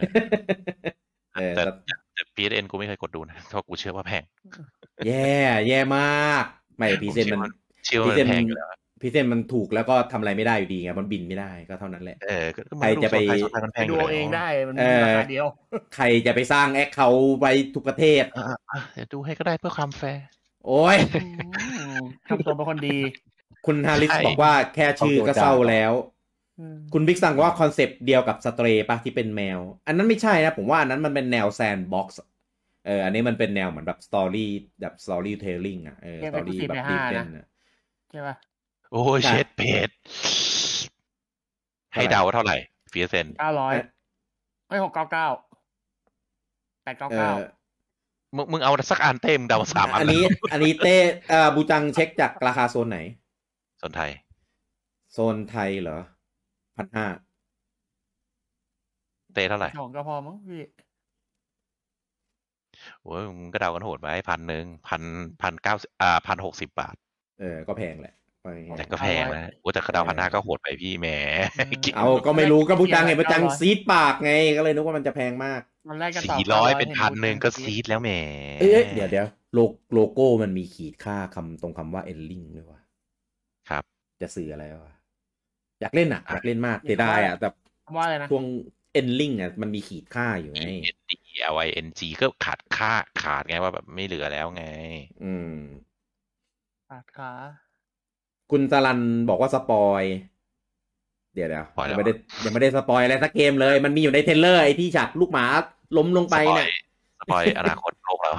[1.36, 4.24] เออแต่แต่แต่ PSN กูไม่เคยกดดูนะเพราะกูเชื่อว่าแพง
[5.06, 5.36] แย่
[5.68, 6.44] แย่มาก
[6.78, 7.52] ไม่พีเซนมัน
[7.86, 8.68] เชื่อว่าพีมันเซนแพงอยู่แล้ว
[9.02, 15.48] พีเซนมันถูกแล้วก็ทำอะไรไม่ได้อยู่ดีไงมันบินไม่ได้ก็เท่านั้นแหละเออก็ก็ใครจะไปโซนไทยโซนไทยมันแพไปงอดูยู่แล้วเอาเองได้มันเอมีอราคาเดียว
[15.96, 17.10] ใครจะไปสร้างแอคเขา
[17.42, 17.46] ไป
[17.76, 20.26] ทุกประเทศอะอะอะเดี๋ยวดูให้ก็ได้เพื่อความแฟร์
[20.66, 21.28] โอ้ยอื
[22.00, 22.98] มทำตัวเป็นคนดี
[23.66, 25.94] คุณฮาริสใช่บอกว่าแค่ชื่อก็เศร้าแล้ว
[26.60, 32.20] อืมคุณบิ๊กสั่งว่า concept เดียวกับ Stray ปะที่เป็นแมว อันนั้นไม่ใช่นะ ผมว่าอันนั้นมันเป็นแนว sandbox
[32.86, 34.50] เอออันนี้มันเป็นแนวเหมือนแบบ story
[34.82, 37.48] แบบ storytelling อะเออ story แบบดีเล่นอะ
[38.12, 38.36] ใช่ปะ
[38.92, 39.90] โอ้ยใช่เช็ดเพจ
[41.94, 42.58] ให้เดาว่าเท่าไหร่
[42.92, 43.86] ฟีเซนเก้าร้อยเอ๊ะ
[44.68, 45.28] ไม่หกเก้าเก้า
[46.84, 47.40] แปดเก้าเอเก้าอ
[48.36, 50.96] มึงมึงเอาสักอันเต็มเดาสามอัน อันนี้ อันนี้เต้
[51.30, 53.00] เอ่อบูจังเช็คจากราคาโซนไหน
[53.82, 54.12] ส่วนไทย
[55.14, 56.00] โซนไทยเหรอ
[56.78, 57.06] พันห้า
[59.34, 60.62] เต้เท่าไหร่สองก็พอมั้งพี่
[63.02, 65.02] โอ้ยมึงก็เดากันโหดไปพันหนึ่งพัน
[65.42, 66.96] พันเก้าอ่าพันหกสิบบาท
[67.40, 71.08] เออ ก็แพงแหละ ว่าอย่างเงี้ยแต่ก็แพงนะโอ้แต่กระเดาพันห้าก็โหดไปพี่แหม
[71.96, 78.12] เอาก็ไม่รู้ก็บูจังไงบูจังซีดปากไงก็เลยนึกว่ามันจะแพงมากตอนแรกก็ตอบสี่ร้อย900เป็นพันหนึ่งก็ซีดแล้วแหม
[78.62, 79.60] เอ้ยเดี๋ยวเดี๋ยวโล
[79.94, 82.80] โลโก้มันมีขีดค่าคำตรงคำว่า Endling ด้วยวะ
[83.70, 83.84] ครับ
[84.22, 84.94] จะสื่ออะไรวะ
[85.82, 87.48] อยากเล่นอะอยากเล่นมากเสียดายอะแต่
[87.86, 88.44] คำว่าอะไรนะช่วง
[88.94, 91.12] Endling อะมันมีขีดค่าอยู่ไง E N D
[91.54, 92.92] L I N G ก็ขาดค่า
[93.24, 94.66] ขาดไงว่าแบบไม่เหลือแล้วไง
[95.24, 95.54] อืม
[96.90, 97.32] ขาดขา
[98.52, 100.04] คุณสลันบอกว่า spoil
[101.36, 102.14] เดี๋ยวเดี๋ยวปล่อยแล้ยัวงไม่ได้
[102.46, 105.46] ยังไม่ได้ spoil อะไรสักเกมเลย มันมีอยู่ใน trailer ไอ้ที่ฉากลูกหมา
[105.98, 106.68] ล้มลงไปเนี่ย
[107.20, 108.34] spoil อนาคตโลกเรา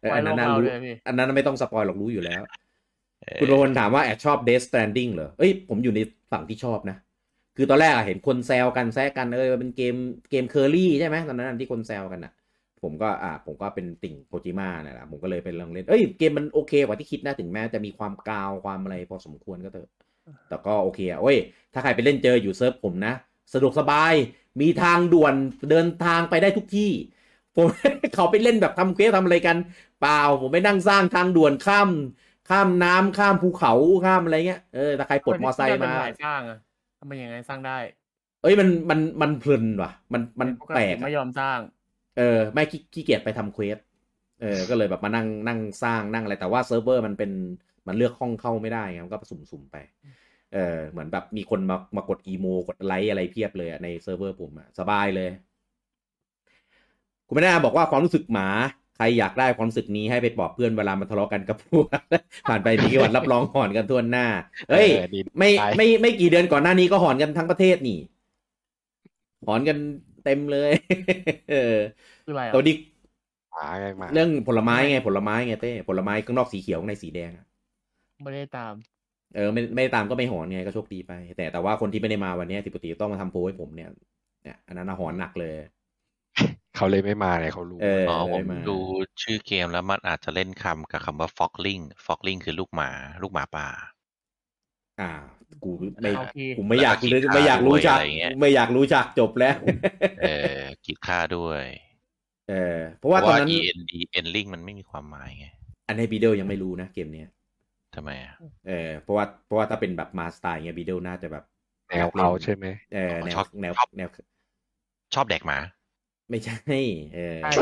[0.00, 2.42] เอออันนั้นน่าไว้รู้โลกเราด้วยพี่อันนั้นไม่ต้อง spoil หรอกรู้อยู่แล้ว
[3.22, 6.00] เออคุณโรนถามว่าแอบชอบ Death Stranding เหรอเอ้ยผมอยู่ใน
[6.32, 6.96] ฝั่งที่ชอบนะ
[7.56, 9.94] คือตอนแรกอะเห็นคนแซวกันแซะกันเออเป็นเกม
[10.30, 12.32] เกมเคอรี่ใช่ไหมตอนนั้นที่คนแซวกันอะ
[12.82, 19.88] ผมก็อ่าผมก็เป็นติ่งโคจิมะนี่นแหละผมก็เลยไปลองเล่น เอ้ยเกมมันโอเคกว่าที่คิดนะถึงแม้จะมีความกาวความอะไรพอสมควรก็เถอะ
[20.48, 21.36] แต่ก็โอเคอะโอ้ย
[21.72, 23.14] ถ้าใครไปเล่นเจออยู่เซิร์ฟผมนะ
[23.52, 24.14] สะดวกสบาย
[24.60, 25.34] มีทางด่วน
[25.70, 26.90] เดินทางไปได้ทุกที่
[27.56, 27.66] ผม
[28.14, 29.56] เขาไปเล่นแบบทำเควสทำอะไรกัน
[30.00, 31.88] เปล่า ผมไปนั่งสร้างทางด่วนข้าม
[32.50, 33.72] ข้ามน้ำข้ามภูเขา
[34.04, 36.58] ข้ามอะไรเงี้ยเออถ้าใครปลดมอไซค์เป็นมาสายสร้างอะ
[37.00, 37.78] ทำไมยังไงสร้างได้
[38.42, 41.58] เอ้ยมันมันมันเพลินว่ะ มันมันปกแปลติกอะไม่ยอมสร้าง
[42.16, 43.78] เออไม่ขี้ขี้เกียจไปทำ quest
[44.40, 47.30] เออก็เลยแบบมานั่งนั่งสร้างนั่งอะไรแต่ว่าเซิร์ฟเวอร์มันเป็น
[47.86, 49.76] มันเลือกห้องเข้าไม่ได้ไงมันก็สุ่มๆไป
[50.54, 55.30] เออเหมือนแบบมีคนมามากด emo กดไลค์อะไรเพียบเลยอะในเซิร์ฟเวอร์ผมอะสบายเลย
[57.26, 58.48] คุณไม่น่าบอกว่าความรู้สึกหมา
[58.96, 61.86] ใครอยากได้ความรู้สึกนี้ให้ไปบอกเพื่อนเวลามันทะเลาะกันกับพวก
[62.48, 64.26] ผ่านไปมีกี่วันรับรองหอนกันทั่วหน้า
[64.70, 67.98] เฮ้ยออดีไม่ได้ไม่ไม่กี่เดือนก่อนหน้านี้ก็หอนกันทั้งประเทศนี่
[69.46, 69.78] หอนกัน
[70.26, 70.72] เต็มเลย
[71.50, 71.76] เออ
[72.26, 72.76] คืออะไรอะตัวนี้
[73.52, 77.46] หมาไงหมาเรื่องผลไม้ไงผลไม้ไงเต้ผลไม้ข้างนอกสีเขียวข้างในสีแดงอะ
[78.22, 78.74] ไม่ได้ตาม
[79.34, 83.88] เออ ไม่ไม่ตามก็ไม่หอนไงก็โชคดีไป แต่แต่ว่าคนที่ไม่ได้มาวันเนี้ยที่ปกติต้องมาทำโพลให้ผมเนี่ย
[84.42, 85.54] เนี่ยอันนั้นน่ะหอนหนักเลย
[86.76, 88.78] เขาเลยไม่มาไงเขารู้เอออ๋อผมเลยมาดู
[89.22, 92.90] ชื่อเกมแล้วมันอาจจะเล่นคำกับคำว่า fockling fockling คือลูกหมา
[93.22, 93.68] ลูกหมาป่า
[95.00, 95.10] อ่า
[95.64, 95.70] กู
[96.02, 99.56] ไม่โอเค กูไม่อยากแล้วก็ไม่อยากรู้กีจัตากร์ด้วยอะไรเงี้ย ไม่อยากรู้จักจบแล้ว
[100.20, 100.26] เอ
[100.56, 101.64] อกีดค่าด้วย
[102.50, 105.46] เออเพราะว่าตอนนั้นเพราะว่า end ending มันไม่มีความหมายไง
[105.88, 107.28] อันนี้บีเดลยังไม่รู้นะเกมเนี้ย
[107.94, 108.34] ทำไมอะ
[108.66, 111.44] เออเพราะว่าเพราะว่าถ้าเป็นแบบมาสไตล์เงี้ยบีเดลน่าจะแบบ
[111.88, 114.08] แนวเขาใช่ไหม เออแนวชอบแนวชอบ แนว
[115.14, 115.58] ชอบแดกหมา
[116.30, 116.56] ไม่ใช่
[117.14, 117.52] เออใช่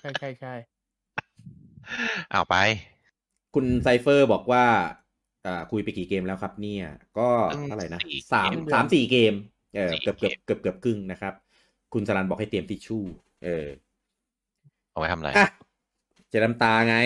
[0.00, 0.54] ใช่ใช่ใช่
[2.30, 2.56] เอาไป
[3.54, 5.03] คุณไซเฟอร์บอกว่าอ่า
[5.70, 6.84] คุยไปกี่เกมแล้วครับเนี่ย
[7.18, 9.34] ก็อืมเท่าไหร่นะสี่สามเกมสามสี่เกม
[9.76, 11.34] เออสี่เกือบเกือบเกมเกือบเกือบครึ่งนะครับ
[11.92, 13.02] คุณสรันบอกให้เตรียมทิชชู่
[13.44, 13.66] เออ
[14.90, 15.50] เอาไว้ทำอะไรอะ
[16.28, 16.96] เจน้ำตาไง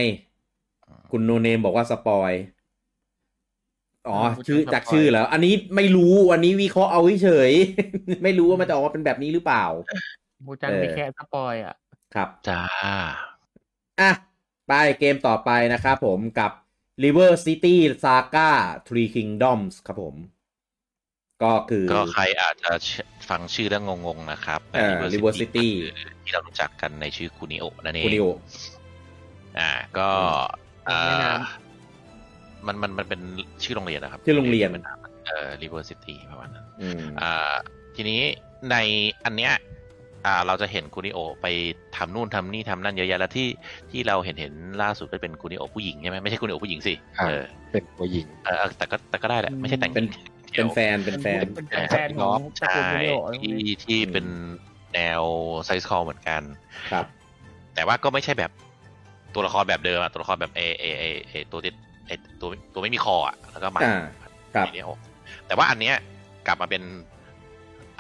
[1.11, 2.33] คุณโนเนมบอกว่าสปอย
[4.09, 9.65] อ๋อชื่อจากชื่อแล้ว อันนี้ไม่รู้ อันนี้วิเคราะห์เอาเฉยๆไม่รู้ว่ามันจะออกมาเป็นแบบนี้หรือเปล่า
[10.47, 11.75] บูจังเออไปแค่สปอยอะ
[12.15, 12.61] ครับจ้า
[14.01, 14.11] อะ
[14.69, 16.53] ไปเกมต่อไปนะครับผมกับ
[17.05, 17.75] River City
[18.05, 18.51] Saga
[18.87, 20.17] Three Kingdoms ครับผม
[21.43, 22.71] ก็คือ ก็ใครอาจจะ
[23.29, 25.93] ฟังชื่อแล้วงงๆนะครับเอ่อ River City คือ
[26.23, 28.27] ที่เรารู้จักกันในชื่อคุนิโอนั่นเองคูนิโอ
[29.59, 30.09] อ่าก็
[30.89, 31.39] อืมแม่น้อ่า
[32.67, 33.21] มันมันมันเป็น
[33.63, 34.71] ชื่อโรงเรียนนะครับ ชื่อโรงเรียน
[35.27, 37.55] เอ่อ River City ประมาณนั้นอืมอ่า
[37.97, 38.21] ทีนี้
[38.71, 38.77] ใน
[39.25, 39.53] อันเนี้ย
[40.27, 41.47] อ่าเราจะเห็นคุนิโอไป
[41.97, 43.49] ทำนู่นทำนี่ทำนั่นเยอะแยะแล้วที่
[43.91, 44.53] ที่เราเห็นเห็น
[44.83, 47.43] ล่าสุดก็เป็นคุนิโอผู้หญิงใช่ไหมไม่ใช่คุนิโอผู้หญิงสิอ่าเออ
[47.73, 50.25] เป็นตัวหญิงเออเออแต่ก็แต่ก็ได้แหละไม่ใช่แต่งเป็นหญิง
[50.57, 54.27] เป็นแฟนำเป็นแฟนเป็นแฟนของตระใช่กูลวิดีโอที่ที่เป็น
[54.95, 55.23] แนว
[55.65, 56.43] ไซส์คอลเหมือนกัน
[56.91, 57.07] ครับ
[57.75, 58.51] แต่ว่าก็ไม่ใช่แบบ
[59.35, 61.73] ตัวละครแบบเดิมอะตัวละครแบบเอเอเอเอตัวที่
[62.07, 62.11] เอ
[62.41, 64.03] ตัวตัวไม่มีคออะแล้วก็มาอ่า
[64.55, 64.91] ครับทีเดียว
[65.47, 65.97] แต่ว่าอันเนี้ย
[66.47, 66.83] กลับมาเป็น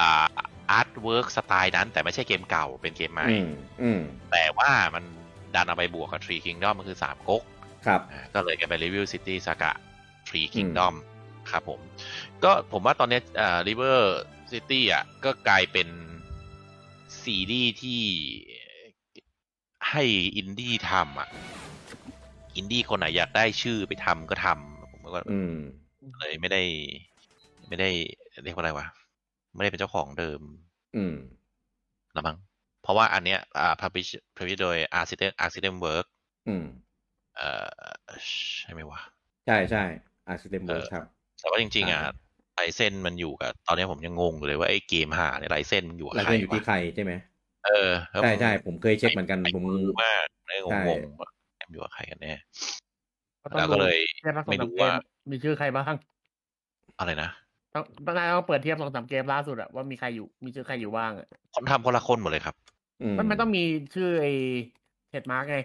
[0.00, 0.26] อ่า
[0.70, 3.48] artwork style นั้นแต่ไม่ใช่เกมเก่าเป็นเกมใหม่อืม
[3.82, 4.00] อืม
[4.32, 5.04] แต่ว่ามัน
[5.54, 7.42] ดันเอาไปบวกกับ Three Kingdoms มันคือสามก๊ก
[7.86, 9.72] ครับอ่าก็เลยกลายเป็น River City Saga
[10.28, 10.94] Three Kingdoms
[11.50, 11.80] ครับผม
[12.44, 13.98] ก็ผมว่าตอนเนี้ยอ่า River
[14.52, 15.88] City อะก็กลายเป็น
[17.22, 18.00] ซีรีส์ที่
[19.90, 20.04] ให้
[20.36, 21.28] อินดี้ทำอะ
[22.56, 25.54] อินดี้คนไหนอยากได้ชื่อไปทำก็ทำผมก็อืม
[26.20, 26.62] เลยไม่ได้
[27.68, 27.90] ไม่ได้
[28.42, 28.86] เรียกว่าอะไรวะ
[29.58, 30.40] ไม่ได้เป็นเจ้าของเดิม
[30.96, 31.14] อืม
[32.16, 32.36] ละมั้ง
[32.82, 36.06] เพราะว่าอันเนี้ยอ่า publish publish โดย Arctic Arctic Work
[36.48, 36.64] อืม
[37.36, 37.66] เอ่อ
[38.60, 39.00] ใช่ไหมวะ
[39.46, 39.84] ใช่ใช่
[40.28, 41.04] อาร์ซิเดมเบอร์เออครับ
[41.40, 42.12] แต่ว่าจริง ๆ อะอ่า
[42.58, 47.12] ลายเส้นมันอยู่กับ ตอนนี้ผมยังงงอยู่เลยว่าไอ้เกมหาเนี่ยลายเส้นมันอยู่กับแล้วใครก็อยู่ที่วะใครใช่ไหม
[47.66, 51.28] เออแล้วใช่ผมใช่ผมเคยเช็คเหมือนกันไม่ผมรู้มากเลยงใช่งๆว่า
[51.60, 52.32] มันอยู่กับใครกันแน่
[53.42, 54.92] ก็ต้องแล้วก็เลยเทียบทั้งสองไม่สามรู้เกมว่า
[55.30, 55.94] มีชื่อใครบ้าง
[56.98, 57.28] อะไรนะ
[57.74, 62.54] ต้องต้องนายต้องเปิดเทียบสองสามเกมล่าสุดอะว่ามีใครอยู่มีชื่อใครอยู่บ้างอะคนทำคนละคนหมดเลยครับ
[63.02, 63.62] อืมมันมันต้องมี
[63.94, 64.32] ชื่อไอ้
[65.08, 65.58] trademark ไง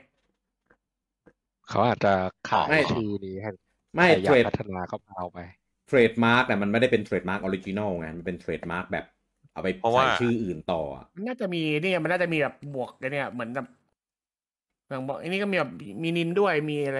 [1.69, 2.13] เขาอาจจะ
[2.51, 3.49] ขายไม่ชื่อนี้ให้
[3.95, 5.39] ไม่ใครอเทยากรดพัฒนาก็เอาไป
[5.87, 9.05] trademark แต่มันไม่ได้เป็น trademark original ไงมันเป็น trademark แบบ
[9.53, 13.67] เอาไปเพราะใส่ว่าชื่ออื่นต่ออะมันน่าจะมีเนี่ยมันน่าจะมีแบบบวกกันเนี่ยเหมือนแบบ
[14.93, 15.71] อย่างบอกอันนี้ก็มีแบบ
[16.03, 16.99] มีนินด้วยมีอะไร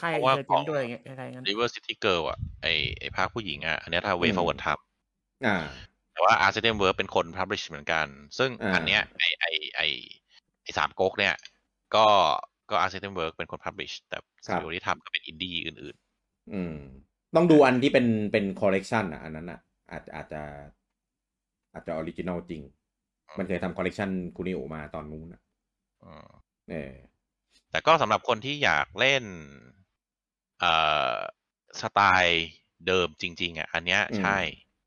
[0.00, 2.66] ค่ายเพราะว่าเจขอนงด้วยอย่างเงี้ยอะไรงั้น River City Girl อะไอ
[3.00, 4.68] ไอภาคผู้หญิงอะอันเนี้ยถ้าเวฟเวิร์ดท
[5.46, 8.06] อ่าำแต่ว่า Arctic Work เป็นคน publish เหมือนกัน
[8.38, 9.82] ซึ่งอ่าอันเนี้ยไอไอไอ
[10.62, 11.34] ไอสามก๊กเนี่ย
[11.94, 12.06] ก็
[12.70, 15.96] ก็ Arctic Work เป็นคน publish แต่สตูดิโอที่ทำก็เป็นอินดี้อื่น
[16.54, 16.74] อืม
[17.36, 19.60] ต้องดูอันที่เป็นเป็นคอลเลกชันอะอันนั้นอะ
[19.90, 20.42] อาจอาจจะ
[21.72, 22.62] อาจจะ original จริง
[23.38, 25.40] มันเคยทำคอลเลกชันคุนิโอมาตอนนู้นอะ
[26.04, 26.28] อืม
[26.70, 26.92] เออ
[27.70, 29.24] แต่ก็สำหรับคนที่อยากเล่น
[30.60, 30.72] เอ่
[31.14, 31.16] อ
[31.80, 32.46] สไตล์
[32.86, 34.36] เดิมจริง ๆอะอันเนี้ยอืมใช่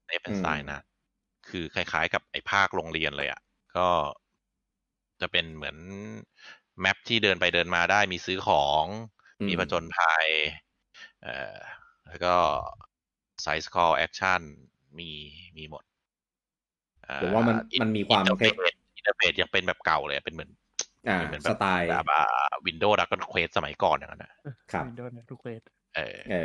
[0.08, 0.80] ในเป็นอืมสไตล์นะ
[1.50, 3.42] คือคล้ายๆกับไอ้ภาคโรงเรียนเลยอะ
[3.78, 3.88] ก็
[5.22, 5.78] จะเป็นเหมือน
[6.82, 8.86] map ที่เดินไปเดินมาได้มีซื้อของ
[9.40, 10.28] อืมมีผจญภัย
[11.22, 11.58] เอ่อ
[12.08, 12.36] แล้วก็
[13.42, 14.42] ไซส์คอลแอคชั่น
[14.98, 15.10] มี
[15.58, 15.84] มีหมด
[17.04, 20.52] เอ่อผมว่ามันมันมีความอินเทอร์คล้ายเฟซอินเทอร์เฟซยังเป็นแบบเก่าเลยอะเป็นเหมือน
[21.08, 22.04] อ่าเป็นเหมือนแบสบไตล์แบบ
[22.66, 24.32] วินโดว์ดักกันเควสสมัยก่อนอย่างนั้นนะ
[24.72, 25.62] ครับวินโดว์นะทุกเควส
[25.96, 26.36] เออเออ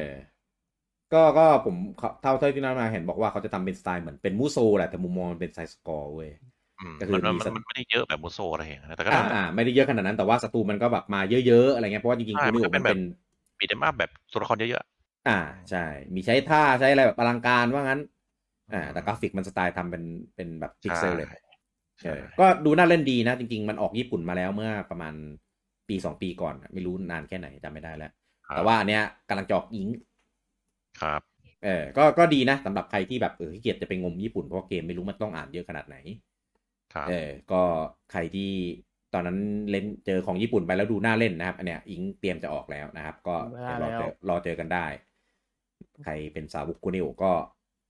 [1.13, 1.77] ก็ก็ผม
[2.21, 6.31] เท่าเท่าที่นั่นมาเห็นบอกว่าเขาจะทำเป็นสไตล์เหมือนเป็นมูโซแหละแต่มุมมองมันเป็นไซส์สกอร์เว้ย
[6.79, 12.99] อืมก็คือมันมีมันสักมันไม่ได้เยอะแบบมูโซอะไรอย่างเงี้ยนะแต่ก็อ่าอ่าไม่ได้เยอะขนาดนั้นแต่ว่าศัตรูมันก็แบบมาเยอะๆอะไรเงี้ยเพราะว่าจริงๆใช่คุณนี่มันก็มันเป็เป็นนแบบ
[13.59, 14.85] beat 'em up แบบตัวละครเยอะ
[15.27, 15.33] อ่า
[15.71, 15.79] ใช่
[16.15, 18.01] มีใช้ท่าใช้อะไรแบบอลังการว่างั้น
[18.71, 20.03] อ่าอืมแต่กราฟิกมันสไตล์ทำเป็น
[20.35, 21.46] เป็นแบบๆพิกเซลเลยใช่เออ
[22.41, 25.15] ก็ดูน่าเล่นดีนะ จริง ๆ มันออกญี่ปุ่นมาแล้วเมื่อประมาณ
[25.89, 28.11] ปีสองปีก่อน ไม่รู้นานแค่ไหนจำไม่ได้แล้ว
[28.47, 29.89] ครับแต่ว่าอันเนี้ยกำลังจะออก Eng
[31.03, 31.21] ครับ
[31.65, 35.97] เออก็ก็ดีนะสำหรับใครที่แบบเออขี้เกียจจะไปงมญี่ปุ่นเพราะว่าเกมไม่รู้มันต้องอ่านเยอะขนาดไหน
[36.95, 37.63] ครับเออก็
[38.13, 38.51] ใครที่
[39.15, 39.39] ตอนนั้น
[39.71, 43.37] เล่นเจอของญี่ปุ่นไปแล้วดูน่าเล่นนะครับอันเนี้ยอิงเตรียมจะออกแล้วนะครับ ก็
[43.79, 44.87] เดี๋ยวรอเจอรอเจอกันได้
[46.05, 47.33] ใครเป็นสาวกกูนิวก็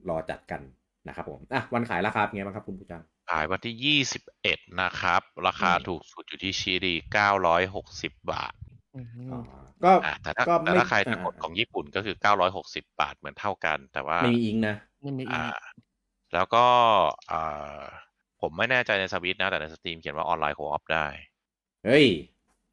[0.08, 0.62] รอจัดกัน
[1.08, 8.54] นะครับผมอะวันขายราคาเป็นไงบ้างครับคุณผู้จัง ขายวันที่ยี่สิบเอ็ดนะครับ ราคาอืมถูกสุดอยู่ที่ชิรีเก้าร้อยหกสิบบาท
[8.94, 9.38] อืมอ๋อ
[9.84, 15.52] ก็อ่าแต่ถ้าก็แต่ไม่ถ้าใครจะอ่ากดของญี่ปุ่นก็คือเก้าร้อยหกสิบาทเหมือนเท่ากัน แต่ว่าไม่มีอิงนะไม่มีอีอ่าก
[16.34, 16.66] แล้วก็
[17.30, 17.82] อ่า
[18.40, 21.06] ผมไม่แน่ใจในสวิตนะ แต่ในสตรีมเขียนว่าออนไลน์โคออฟได้
[21.84, 22.06] เฮ้ย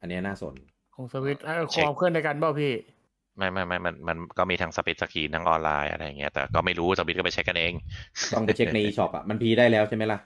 [0.00, 0.54] อันเนี้ยน่าสน
[0.94, 2.72] ของสวิตเออเช็คคอมเคลื่อนในกันเปล่าพี่
[3.36, 7.72] ไม่ไม่ไม่มันมันก็มีทั้งสเปซสกรีนทั้งออนไลน์อะไรอย่างเงี้ยแต่ก็ไม่รู้สวิตก็ไปเช็คกันเอง
[8.34, 10.18] ต้องไปเช็คในช็อปอะมันพีได้แล้วใช่ไหมล่ะ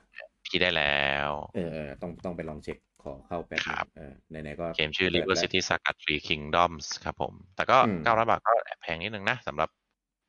[0.47, 9.69] พี่ได้แล้วเออเออต้องต้องไปลองเช็คขอเข้าแป๊บนึครังบเออไหนๆก็เกมชื่อปิด River แล้ว City Saga Three Kingdoms ครับผม แต่ก็อืมเก้าร้อยบาทก็แอบแพงนิดนึงนะสำหรับ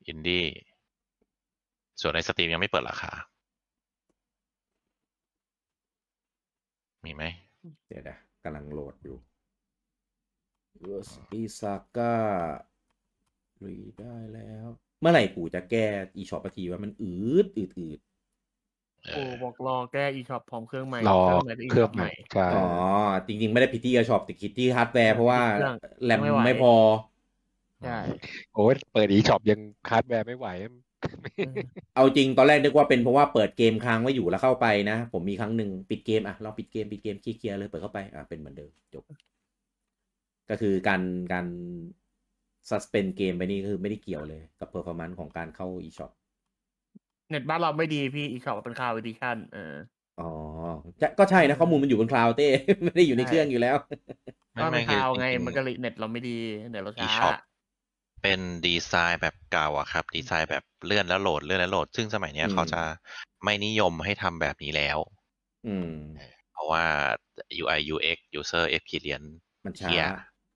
[0.08, 0.44] อินดี้
[2.00, 3.12] ส่วนใน Steam ยังไม่เปิดราคา
[7.04, 7.24] มีไหม
[7.88, 9.16] เดี๋ยวนะกำลังโหลดอยู่
[10.88, 12.12] River City Saga
[13.66, 14.66] pre ได้แล้ว
[15.00, 17.98] เมื่อไหร่ปู่จะแก้ eShop ทีว่ามันอืดอืดอืด
[19.06, 22.56] เอ้อโอ้บอกรอแก้ eShop พร้อมเครื่องใหม่รอใหม่เครื่องใหม่ใช่อ๋อ
[23.26, 26.70] จริง ๆ ไม่ได้ผิดที่ shop แต่ผิดที่ฮาร์ดแวร์เพราะว่าเครื่องแรมไม่ไหวไม่พอ
[27.80, 27.90] ใช่
[28.54, 30.46] โอ้ยเปิดอีช็อปยังฮาร์ดแวร์ไม่ไหว
[31.38, 31.60] เออ
[31.94, 39.04] เอาจริงตอนแรกนึกว่าเป็นเพราะว่าเปิดเกมค้างไว้อยู่แล้วเข้าไปนะ ผมมีครั้งหนึ่งปิดเกมอะลองปิดเกมปิดเกม clear ๆเลยเปิดเข้าไปอะเป็นเหมือนเดิมจบ
[40.48, 41.02] ก็คือการ
[41.32, 41.46] การ
[42.70, 46.10] suspend เกมไปนี่คือไม่ได้เกี่ยวเลยกับ performance ของการเข้า eShop
[47.30, 49.74] เน็ตบ้านเราไม่ดีพี่ eShop เป็น cloud edition เออ
[50.20, 50.30] อ๋อ
[51.00, 52.48] จะก็ใช่นะข้อมูลมันอยู่บน cloud เต้
[52.84, 53.76] ไม่ได้อยู่ในเครื่องอยู่แล้ว
[54.54, 56.36] ไม่บ้านไม่เป็นคืคอลาวด์ไงจริงๆมันก็เลยเน็ตเราไม่ดี
[56.70, 57.34] เน็ตเราช้า eShop
[58.22, 62.82] เป็นดีไซน์แบบเก่าอะครับ ดีไซน์แบบเลื่อนแล้วโหลดเลื่อนแล้วโหลด ซึ่งสมัยเนี้ยอืมเขาจะ
[63.44, 64.98] ไม่นิยมให้ทำแบบนี้แล้ว
[65.66, 65.90] อืม
[66.52, 66.84] เพราะว่า
[67.62, 69.30] UI UX user experience
[69.64, 70.04] มันช้าเหี้ย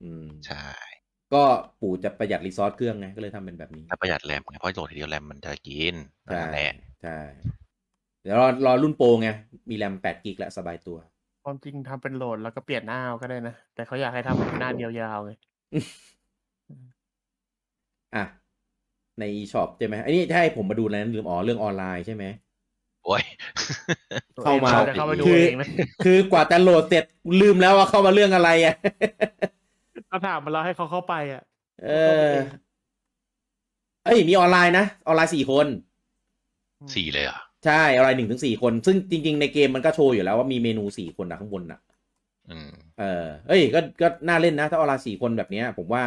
[0.03, 0.94] อืมใช่
[1.33, 1.43] ก็
[1.81, 5.95] ปู่จะประหยัด resource เครื่องไงก็เลยทำเป็นแบบนี้ถ้าประหยัดแรมไงเพราะโหลดทีเดียวแรมมันจะกิน
[6.25, 6.73] ใช่นั่นแหละ
[7.03, 7.19] ใช่
[8.23, 9.29] เดี๋ยวรอรอรุ่นโปรไง
[9.71, 10.99] มีแรมแปดกิกแล้วสบายตัว
[11.45, 15.33] ความจริงทำเป็นโหลดแล้วก็เปลี่ยนหน้าเอาก็ได้นะ แต่เขาอยากให้ทำหน้าเดียวยาวไง
[18.15, 18.25] อะ
[19.19, 22.25] ใน eShop ใช่ไหมอันนี้ถ้าให้ผมมาดูแล้วลืมอ๋อเรื่องออนไลน์ใช่ไหม
[23.05, 23.23] โอ้ย
[24.45, 25.65] เข้ามาจะเข้าไปดูคือเองไหม
[26.05, 27.05] คือกว่าจะโหลดเสร็จ
[27.41, 28.75] ลืมแล้วว่าเข้ามาเรื่องอะไรอะ
[30.15, 31.43] เราถามมาแล้วให้เขาเข้าไปอะ
[31.83, 31.89] เอ
[32.31, 32.35] อ
[34.05, 35.67] เอ้ย มีออนไลน์นะ ออนไลน์สี่คน
[36.95, 41.81] สี่เลยเหรอะ ใช่ ออนไลน์หนึ่งถึงสี่คน ซึ่งจริง ๆ ในเกมมันก็โชว์อยู่แล้วว่ามีเมนูสี่คนนะข้างบนน่ะ
[42.51, 46.05] อืมเออ เอ้ย ก็ ก็น่าเล่นนะ ถ้าออนไลน์สี่คนแบบเนี้ย ผมว่า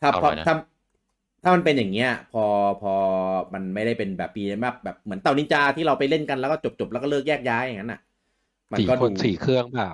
[0.00, 0.54] ถ้าเอาพอไว้นะถ้า
[1.42, 2.44] ถ้ามันเป็นอย่างเงี้ย พอ
[2.82, 2.94] พอ
[3.54, 8.00] มันไม่ได้เป็นแบบปีแบบแบบเหมือนเต่านินจาที่เราไปเล่นกันแล้วก็จบจบๆแล้วก็เลิกแยกย้ายอย่างนั้นน่ะ
[8.72, 9.90] มันสี่ก็คนดูสี่เครื่องเปล่า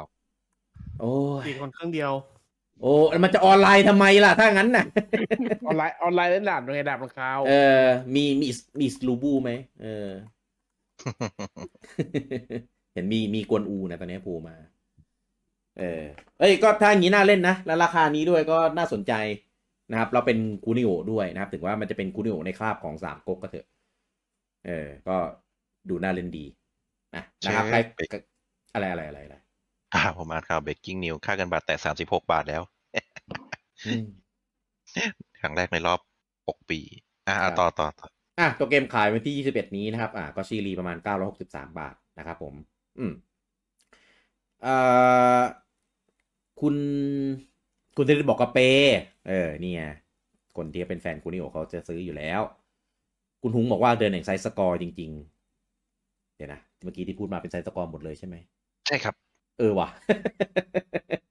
[1.00, 2.12] โอ้ยสี่คนเครื่องเดียว
[2.80, 2.92] โอ้
[3.24, 4.84] มันจะออนไลน์ทำไมล่ะ ถ้างั้นน่ะ
[5.66, 7.84] ออนไลน์ออนไลน์เล่นดาบยังไงดาบราคาวเออ
[8.14, 8.48] มีมี
[8.80, 9.50] มีสลูบูไหม
[9.82, 10.08] เออ
[12.94, 14.56] เห็นมีมีกวนอูนะตอนนี้โผล่มา
[15.78, 16.02] เออ
[16.38, 19.12] เอ้ยก็ถ้าอย่างนี้น่าเล่นนะ แล้วราคานี้ด้วยก็น่าสนใจ
[19.90, 23.66] นะครับ เราเป็นกูนิโอด้วยนะครับ ถึงว่ามันจะเป็นกูนิโอในคราบของสามก๊กก็เถอะ
[24.66, 25.16] เออ ก็
[25.88, 26.44] ดูน่าเล่นดี
[27.16, 27.78] นะนะครับใคร
[28.74, 29.36] อะไรอะไรอะไรอะไร
[29.94, 32.62] อ่าผมอ่านข่าว breaking news ค่าเงินบาทแตะสามสิบหกบาทแล้ว
[33.86, 34.06] อืม
[35.40, 36.00] ครั้งแรกในรอบ
[36.48, 36.80] หกปี
[37.28, 38.06] อ่าครับต่อต่อต่อ
[38.38, 40.96] อะตัวเกมขายวันที่21นี้นะครับ อะก็ชีรีประมาณ
[41.38, 42.54] 963บาทนะครับผม
[42.98, 43.12] อืม
[44.62, 44.76] เอ่
[45.38, 45.42] อ
[46.60, 46.74] คุณ
[47.96, 48.58] คุณธนิตบอกกระเป
[49.28, 49.82] เออนี่ไง
[50.56, 52.40] คนที่เป็นแฟนคุณนิโอเขาจะซื้ออยู่แล้ว
[53.42, 58.36] คุณหุงบอกว่าเดินแห่งไซส์สกอร์จริง ๆ เดี๋ยวนะ เมื่อกี้ที่พูดมาเป็นไซส์สกอร์หมดเลยใช่ไหม
[58.86, 59.14] ใช่ครับ
[59.60, 59.88] เออว่ะ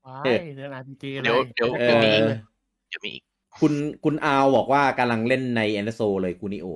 [0.08, 2.24] ว้าเออยเรื่อง RPG เดี๋ยวเดี๋ยวเอเดี๋ยวมีออีก
[2.90, 3.24] เดี๋ยวมีอีก
[3.60, 3.74] คุณ
[4.04, 6.68] คุณอาวบอกว่ากำลังเล่นในแอนโซเลยคุนิโอ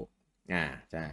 [0.54, 1.06] อ่าใช่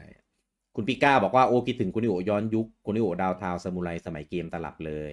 [0.75, 5.13] คุณปิก้าบอกว่าโอ้คิดถึงคุนิโอย้อนยุคคุนิโอดาวทาวสมุไรสมัยเกมตลับเลย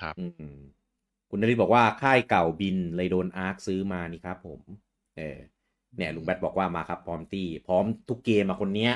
[0.00, 0.24] ครับอื
[0.56, 0.58] ม
[1.30, 4.60] คุณนริศบอกว่าค่ายเก่าบินเลยโดนอาร์คซื้อมานี่ครับ ผม
[5.16, 5.38] เออ
[5.96, 8.92] เนี่ยลุงแบทบอกว่ามาครับพร้อมตี้พร้อมทุกเกมอะคนเนี้ย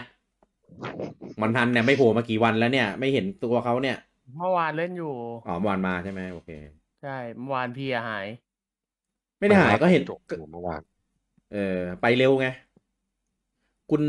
[1.43, 3.97] มันทันเนี่ยไม่โผล่มากี่วันแล้วเนี่ย ไม่เห็นตัวเขาเนี่ย
[4.37, 5.15] เมื่อวานเล่นอยู่
[5.47, 6.51] อ๋อเมื่อวานมาใช่ไหมโอเค
[7.03, 8.27] ใช่เมื่อวานพี่อะหาย
[9.39, 10.83] ไม่ได้หายก็เห็นจบอยู่เมื่อวาน
[11.53, 12.47] เออ ไปเร็วไง
[13.91, 14.03] คุณ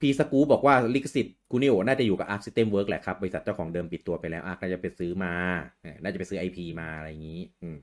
[0.00, 5.32] พีสกูบอกว่าลิขสิทธิ์กูนิโอน่าจะอยู่กับ Arc System Work แหละครับ บริษัทเจ้าของเดิมปิดตัวไปแล้ว Arc น่าจะไปซื้อมา
[5.82, 7.78] เออน่าจะไปซื้อ IP มาอะไรอย่างนี้ อืม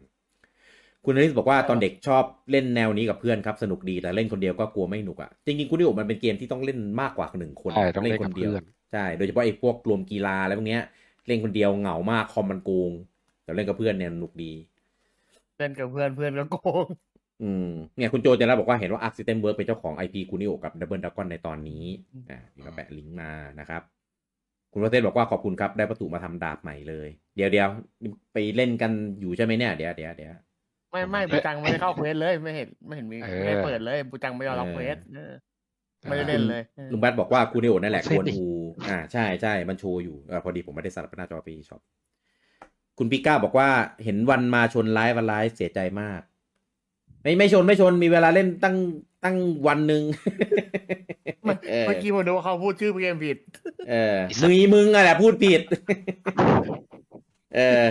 [1.06, 10.84] คุณนริสบอกว่าตอนเด็กชอบเล่นแนวนี้กับเพื่อนครับ สนุกดีแต่เล่นคนเดียวก็กลัวไม่หนุกอะ จริงๆกูนิโอมันเป็นเกมที่ต้องเล่นมากกว่าหนึ่งคนใช่ต้องเล่นคกับนเดียวเพื่อนใช่ โดยเฉพาะไอ้พวกรวมกีฬาอะไรพวกเนี้ย
[11.28, 12.92] เล่นคนเดียวเหงามาก com มันโกง
[13.44, 14.54] แต่เล่นกับเพื่อนเนี่ยสนุกดี
[15.58, 16.86] เล่นกับเพื่อนเพื่อนก็โกง
[17.44, 21.84] อืมเนี่ยคุณโจเจนแล้วบอกว่าเห็นว่า Arc System Works เป็นเจ้าของ IP คูนิโอกับ Double Dragon ในตอนนี้
[22.30, 23.82] อ่านี่ก็แปะลิงก์มานะครับ
[24.72, 27.68] คุณประเทศบอกว่าขอบคุณครับ ได้ประตูมาทำดาบใหม่เลย เดี๋ยวเดี๋ยว
[28.34, 30.34] ไปเล่นกันอยู่ใช่ไหมเนี่ยเดี๋ยวเดี๋ยวเดี๋ยว
[30.92, 35.34] ไม่ไม่ปูจังไม่ได้เข้า quest เลยไม่เห็นไม่เห็นมีเออไม่ได้เปิดเลยปูจังไม่ยอมรับ quest เออ
[36.10, 38.48] ไม่ได้เล่นเลยเออลุงแบทบอกว่าคูนิโอนั่นแหละใช่ควรดิอู
[38.90, 41.82] อ่าใช่ใช่มันโชว์อยู่เออพอดีผมไม่ได้สลับหน้าจอไปช็อป
[42.98, 43.70] คุณปิก้าบอกว่า
[44.04, 46.22] เห็นวันมาชนไลฟ์วันไลฟ์เสียใจมาก
[47.22, 48.76] ไม่ไม่ชนไม่ชนมีเวลาเล่นตั้ง
[49.24, 49.38] ตั้ง
[49.68, 50.04] วันหนึ่ง
[51.44, 53.38] เมื่อเออเมื่อกี้ผมดูว่าเขาพูดชื่อเกมผิด
[53.90, 55.62] เออมึงอีมึงอะแหละพูดผิด
[57.56, 57.84] เออ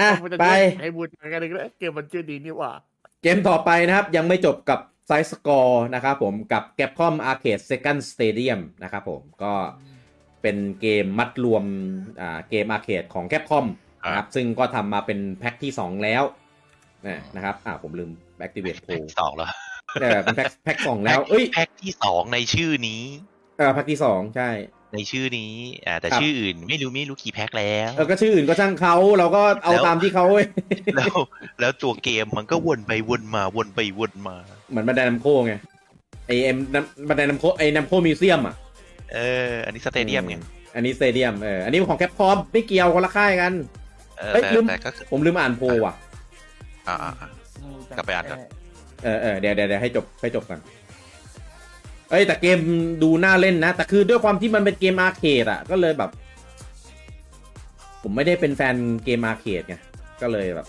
[0.00, 0.46] อะผมจะไป
[0.80, 2.72] ให้บูจังกันเลยก็ได้เกมมันชื่อดีนี่หว่า
[3.22, 4.78] เกมต่อไปนะครับ ยังไม่จบกับ
[5.14, 9.54] side scroll นะครับผมกับ Capcom Arcade Second Stadium นะครับผมก็
[10.42, 11.64] เป็นเกมมัดรวม
[12.20, 13.66] อ่าเกม arcade ของ Capcom
[14.04, 16.22] นะครับซึ่งก็ทำมาเป็นแพ็คที่ 2 แล้ว
[17.06, 18.10] นะนะครับอ่าผมลืม
[18.46, 19.50] Activate แพ็ Pro คที่สองแล้ว
[20.00, 23.02] เออเป็นแพ็คแพ็คสองแล้วเอ้ยแพ็คที่สองในชื่อนี้
[23.58, 24.50] เออแพ็คที่สองใช่
[24.92, 25.52] ในชื่อนี้
[25.86, 30.26] อ่าแต่ครับชื่ออื่นไม่รู้ไม่รู้กี่แพ็คแล้วเออก็ชื่ออื่นก็ช่างเขาเราก็เอาแล้วตามที่เขา
[30.96, 31.14] แล้ว
[31.60, 34.36] แล้วตัวเกมมันก็วนไปวนมาวนไปวนมา
[34.70, 35.54] เหมือน Bandai Namco ไง
[36.26, 36.56] ไอเอ็ม
[37.08, 38.54] Bandai Namco ไอ Namco Museum อะ
[39.14, 39.18] เอ
[39.50, 40.36] อ อันนี้ Stadium ไง
[40.74, 43.52] อันนี้ Stadium เอออันนี้ของ Capcom ไม่เกี่ยวคนละค่ายกัน
[44.18, 45.94] เออเอ้ยแต่ลืมแต่ก็คือผมลืมอ่านโพลว่ะ
[46.88, 47.28] อ่าอ่าอ่า
[47.96, 48.40] กลับไปอ่านก่อน
[49.04, 50.60] เออเออเดี๋ยวเดี๋ยวเดี๋ยวให้จบให้จบก่อน
[52.12, 52.58] เอ้ยแต่เกม
[53.02, 56.10] ดูน่าเล่นนะ แต่คือด้วยความที่มันเป็นเกม arcade อะ ก็เลยแบบ
[58.02, 59.76] ผมไม่ได้เป็นแฟนเกม arcade ไง
[60.22, 60.66] ก็เลยแบบ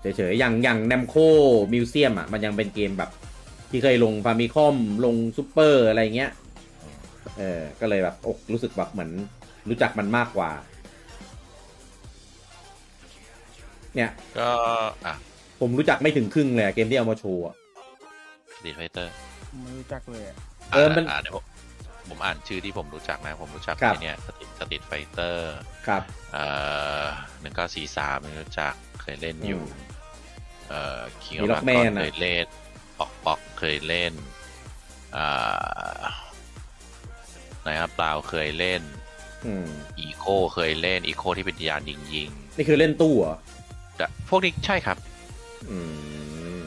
[0.00, 1.14] เฉยๆอย่างอย่าง Namco
[1.72, 3.10] Museum อะ มันยังเป็นเกมแบบ
[3.70, 6.30] ที่เคยลง Famicom ลงซูเปอร์อะไรเงี้ย
[7.38, 9.10] เออก็เลยแบบอกรู้สึกแบบเหมือน
[9.68, 10.50] รู้จักมันมากกว่า
[13.96, 14.48] เนี่ย ก็
[15.06, 15.14] อะ
[15.60, 17.56] ผมรู้จักไม่ถึงครึ่งเลยอะเกมที่เอามาโชว์อะ
[18.64, 19.12] ดี Fighter
[19.62, 20.36] ไม่รู้จักเลยอะ
[20.72, 21.44] เออมันอ่าเดี๋ยวผม
[22.08, 25.54] ผมอ่านชื่อที่ผมรู้จักนะ ผมรู้จักครับ ไอ้เนี่ยสติสติไฟเตอร์
[25.86, 26.02] ครับ
[26.32, 26.44] เอ่
[27.02, 27.04] อ
[27.40, 29.90] หนึ่งเก้าสี่สามรู้จักเคยเล่นอยู่อืม
[30.68, 32.46] เอ่อคิงมีอล็ออกแมนอะ เคยเล่น
[32.98, 34.12] ป๊อกป๊อกเคยเล่น
[35.16, 36.00] อ่า
[37.62, 38.82] ไหนครับเปล่าเคยเล่น
[39.46, 39.68] อืม
[39.98, 40.24] อีโค
[40.54, 43.36] เคยเล่นอีโคที่เป็นยานยิงยิงนี่คือเล่นตู้เหรอ
[43.66, 44.96] ๆแต่พวกนี้ใช่ครับ
[45.70, 45.78] อื
[46.21, 46.21] ม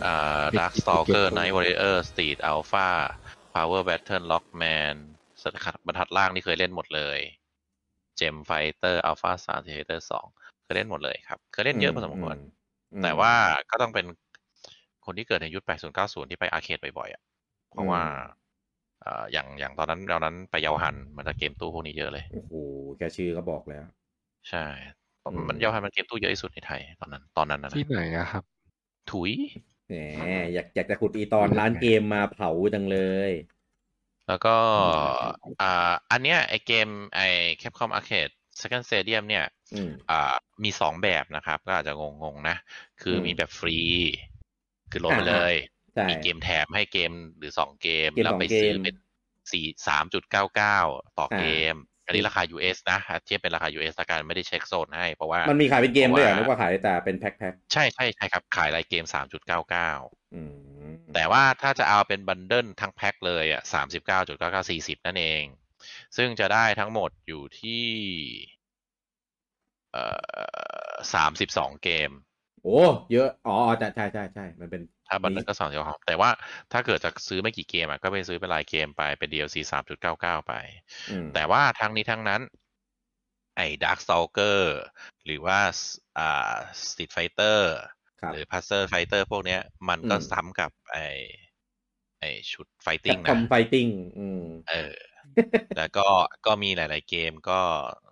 [0.06, 2.90] อ่า Dark Stalker Night Warrior Street Alpha
[3.56, 4.96] Power Battle Lockman
[5.42, 7.20] สกัดบรรทัดล่างนี่เคยเล่นหมดเลย
[8.20, 10.28] Gem Fighter Alpha 3 Fighter 2
[10.64, 12.36] เคยเล่นหมดเลยครับ เคยเล่นเยอะพอสมควร
[12.92, 13.34] อืมแต่ว่า
[13.70, 14.06] ก็ต้องเป็น
[15.06, 17.22] คนที่เกิดในยุค 80 90 ที่ไปอาร์เคดบ่อยๆอะ
[17.72, 18.02] เพราะว่า
[19.02, 22.54] เอ่ออย่างอย่างตอนนั้นเรานั้นไปเยาวหันมันจะเกมตู้พวกนี้เยอะเลย โอ้โห
[22.98, 23.84] แค่ชื่อก็บอกแล้ว
[24.50, 24.66] ใช่
[25.26, 28.44] อืมมันเยาวหันมันเกมตู้เยอะที่สุดในไทย ตอนนั้น ตอนนั้นนะที่ไหนอะครับ
[29.12, 29.32] ถุย
[29.88, 29.94] แหม
[30.54, 33.00] อยากอยากจะขุดอีตอนร้านเกมมาเผาจังเล
[33.30, 33.32] ย
[34.28, 34.56] แล้วก็
[35.62, 37.22] อ่าอันเนี้ยไอเกมไอ
[37.62, 40.34] Capcom Arcade Second Stadium เนี่ยอืมอ่า
[40.64, 41.94] มีสองแบบนะครับ ก็อาจจะ
[42.24, 42.56] งงๆนะ
[43.02, 43.78] คืออมมีแบบฟรี
[44.92, 45.54] คือโหลดไปเลย
[45.96, 48.96] ใช่มีเกมแถมให้เกมหรือสองเกมเกมแล้วสองไปเกมซื้อเป็น
[49.52, 50.78] สี่สามจุดเก้าเก้า
[51.20, 51.44] ต่ออ่าเก
[51.74, 51.76] ม
[52.06, 59.92] อันนี้ราคา US นะเทียบเป็นราคา US ละกันไม่ได้เช็คโซนให้เพราะว่า มันมีขายเป็นเกมด้วยเหรอเพนึราะกว่าว่าขายแต่เป็นแพ็คแพ็คใช่ใช่ใช่ครับ ขายรายเกมสามจุดเก้าเก้า
[60.36, 60.42] อื
[60.86, 65.44] มแต่ว่าถ้าจะเอาเป็นบันเดิลทั้งแพ็คเลยอะสามสิบเก้าจุดเก้าเก้าสี่สิบนั่นเอง
[66.18, 67.86] ซึ่งจะได้ทั้งหมดอยู่ที่
[69.92, 70.04] เอ่
[70.92, 72.12] อสามสิบสองเกม
[72.64, 72.80] โอ้
[73.12, 76.30] เยอะ อ๋อ ใช่ใช่ใช่ใช่มันเป็น ถ้าบันทึกก็สองเจ้าของแต่ว่า
[76.72, 80.54] ถ้าเกิดจะซื้อไม่กี่เกมอะก็ไปซื้อเป็นรายเกมไปเป็น DLC สามจุดเก้าเก้าไป
[81.10, 82.42] อืมแต่ว่าทั้งนี้ทั้งนั้น
[83.58, 84.60] ไอ้ Dark Stalker
[85.26, 85.60] หรือว่า
[86.18, 86.54] อ่า
[86.88, 87.60] Street Fighter
[88.22, 91.08] ครับหรือ Puzzle Fighter พวกเนี้ย มันก็อืมซ้ำกับไอ้
[92.20, 92.68] ไอ้ชุด
[93.06, 93.88] แค Fighting ปคนะอมไฟติ้ง
[94.20, 94.96] อืมเออ
[95.78, 96.06] แล้วก็
[96.46, 97.60] ก็มีหลาย ๆ เกมก็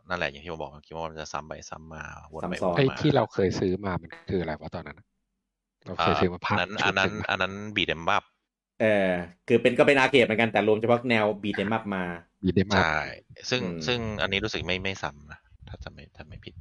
[0.09, 2.03] นั่นแหละอย่างที่ผมบอกเมื่อกี้ว่ามันจะซ้ำไปซ้ำมา
[2.33, 5.05] วนไปซ้ำซ้วอนนไอ้มาที่เราเคยซื้อมามันคืออะไรวะตอนนั้นอะ
[5.85, 8.23] เราเคยซื้อมาอัภาคนนั้นชุอัดนนั้นหงะอันนั้นบีดเดมบับ
[8.79, 9.11] เออ
[9.47, 12.03] คือเป็นก็เป็นอาร์เคดเหมือนกันแต่รวมเฉพาะแนวบีเดมอัพมา
[12.43, 12.93] มีได้มาใช่
[13.49, 16.55] ซึ่งอืมซึ่งอันนี้รู้สึกไม่ไม่ซ้ำนะถ้าจะไม่ถ้าไม่ผิด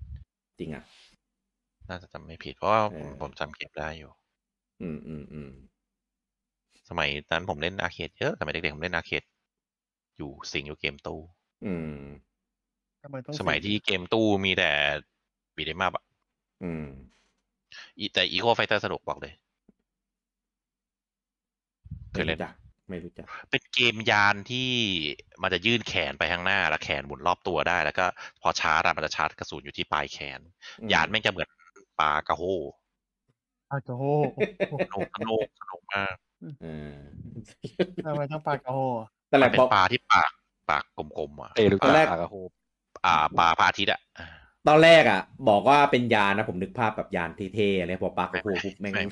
[0.58, 0.82] จริงอะ
[1.88, 4.10] น่าจะจำไม่ผิด เพราะว่าเออผมจำเก็บได้อยู่
[4.80, 5.50] อืมอืมอืม
[6.88, 9.22] สมัยนั้นผมเล่นอาร์เคดเยอะสมัยเด็กๆผมเล่นอาร์เคด
[10.16, 11.20] อยู่สิงอยู่เกมตู้
[11.64, 12.32] อืม
[13.02, 14.70] ทำไมต้องสมัยที่เกมตู้มีแต่
[15.56, 16.04] beat 'em up อะ
[16.62, 17.21] อืมอี
[18.12, 19.32] แต่ Eco Fighter สนุกบอกเลย
[22.12, 22.52] เคไม่ยเล่นรู้จัก
[22.88, 24.70] ไม่รู้จัก เป็นเกมยานที่
[25.42, 28.06] มันจะยื่นแขนไปข้างหน้า แล้วแขนหมุนรอบตัวได้ แล้วก็
[28.42, 30.40] พอชาร์จอะมันจะชาร์จกระสุนอยู่ที่ปลายแขน
[30.80, 31.48] อืมยานแม่งจะเหมือน
[32.00, 32.42] ปลากระโฮ
[33.70, 34.02] ปลากระโฮ
[34.82, 36.14] สนุกสนุกสนุกมาก
[36.62, 36.96] เออ
[38.04, 38.78] ทำไมต้องปลากระโฮ
[39.28, 40.30] แต่แหมัละนเป็พนอปลาที่ปาก
[40.70, 40.84] ปาก
[41.18, 42.50] กลมๆอะเต้รู้ตจัอกนแรกปลากระโฮบ
[43.06, 44.00] อ่าปลาพระอาทิตย์อะ
[44.68, 49.04] ตอนแรกอะ บอกว่าเป็นยานนะผมนึกภาพแบบยานเท่ๆอะไรพอปักโอ้โหปุ๊บแม่งไม่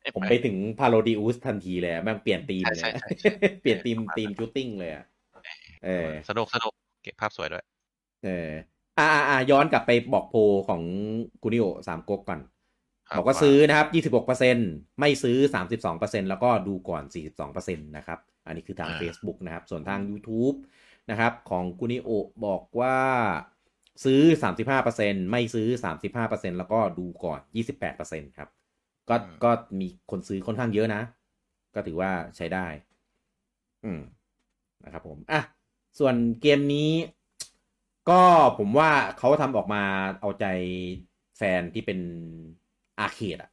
[0.00, 3.30] ไม่ผมไปถึงพาโรดิอุสทันทีเลยอะแม่งเปลี่ยนธีมเลยใช่อะใช่ใช่
[3.62, 5.04] เปลี่ยนธีมธีมชูตติ้งเลยอะ
[5.84, 7.64] เออสนุกสนุกเก็บภาพสวยด้วย
[8.24, 8.50] เออ
[8.98, 10.82] อ่าอ่าอ่าย้อนกลับไปบอกโพลของ
[11.42, 12.40] กุนิโอสามก๊กก่อน
[13.08, 13.88] ครับบอกว่าซื้อนะครับ
[14.34, 14.70] 26%
[15.00, 15.36] ไม่ซื้อ
[15.84, 17.02] 32%แล้วก็ดูก่อน
[17.46, 20.56] 42%นะครับ อันนี้คือทาง Facebook นะครับ ส่วนทาง YouTube
[21.10, 22.10] นะครับ ของกุนิโอ
[22.46, 22.96] บอกว่า
[24.04, 24.20] ซื้อ
[24.72, 25.68] 35%ไม่ซื้อ
[26.14, 27.40] 35%แล้วก็ดูก่อน
[27.88, 28.48] 28%ครับ
[29.08, 29.50] ก็ก็
[29.80, 31.02] มีคนซื้อค่อนข้างเยอะนะ
[31.74, 32.66] ก็ถือว่าใช้ได้
[33.84, 34.00] อืม
[34.84, 35.40] นะครับผม อะ
[35.98, 36.90] ส่วนเกมนี้
[38.10, 38.22] ก็
[38.58, 39.82] ผมว่าเขาทำออกมา
[40.20, 40.46] เอาใจ
[41.38, 41.98] แฟนที่เป็น
[42.98, 43.50] อาร์เคดอะ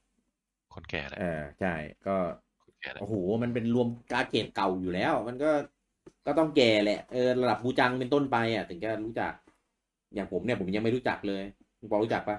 [0.73, 1.73] คนแก่แหละเออใช่
[2.07, 2.15] ก็
[2.63, 5.51] คนแก่แหละโอ้โห มันเป็นรวมอาร์เคดเก่าอยู่แล้ว มันก็
[6.25, 9.33] ก็ต้องแก่แหละ เออ ระดับบูจังเป็นต้นไปอะ ถึงจะรู้จัก
[10.15, 11.43] อย่างผมเนี่ยผมยังไม่รู้จักเลย
[11.79, 12.38] คุณปอรู้จักปะ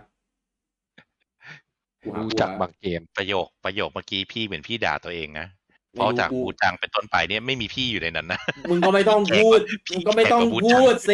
[2.03, 5.47] กูหารู้ตัวจักบางเกมประโยคประโยคเมื่อกี้พี่เหมือนพี่ด่าตัวเองนะ
[5.95, 8.41] เพไม่ราะรู้จากกูบูจังเป็นต้นไปเนี่ยไม่มีพี่อยู่ในนั้นนะ
[8.71, 9.59] มึงก็ไม่ต้องพูด
[9.89, 11.11] พี่มึงก็ไม่ต้องแก่กว่าบูจังพูดเซ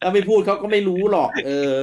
[0.00, 1.74] ถ้าไม่พูดเขาก็ไม่รู้หรอก เออ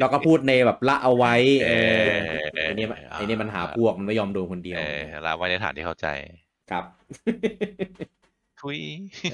[0.00, 1.34] เราก็พูดในแบบละเอาไว้
[1.66, 1.70] เอ
[2.00, 2.10] อ
[2.52, 6.06] ไอ้นี่มันไอ้นี่มันหาพวกมันไม่ยอมโดนคนเดียวเออลาไว้ในฐานที่เข้าใจ
[6.70, 6.84] ครับ
[8.62, 8.78] ทุย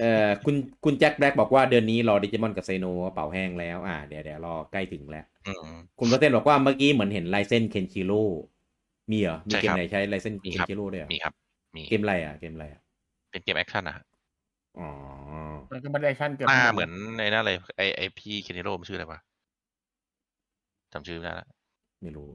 [0.01, 0.55] เออคุณ
[0.85, 8.23] คุณแจ็คแบล็กบอกว่าเดือนนี้รอดิจิมอนกับไซโนกระเป๋าแห้งแล้ว อ่าเดี๋ยวเดี๋ยวรอใกล้ถึงแล้วอืมคุณโรเซนบอกว่าเมื่อกี้เหมือนเห็นลายเส้นเคนชิโร่
[9.11, 11.33] มีเหรอ มีใช่เกมครับไหนใช้ลายเส้นมีเคนครับชิโร่ด้วยเหรอมีครับ
[11.77, 12.81] มีเกมอะไรอะเกมอะไรอะ
[13.31, 14.05] เป็นเกมแอคชั่นนะฮะ
[14.79, 14.89] อ๋อ
[15.73, 19.21] มันก็ไม่ได้ชั่นเกือบหน้าเหมือนในนั่นเลยไอไอพี่เคนชิโร่มันชื่ออะไรวะ
[20.93, 21.49] จำชื่อไม่ได้ละ
[22.03, 22.29] ไม่รู้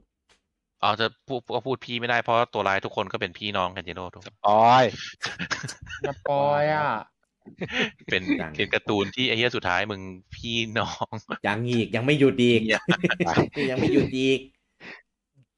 [0.82, 4.84] อ๋อจะพูดก็พูดพี่ไม่ได้เพราะตัวร้ายทุกคนก็เป็นพี่น้องเคนชิโร่ทุกอ้อย
[6.06, 6.90] spoil อะ
[8.10, 10.00] เป็นดังเป็นการ์ตูนที่ไอ้เหี้ยสุดท้ายมึง
[10.34, 11.12] พี่น้อง
[11.46, 12.82] ยังอีกยังไม่หยุดอีกยัง
[13.70, 14.40] ยังไม่หยุดอีก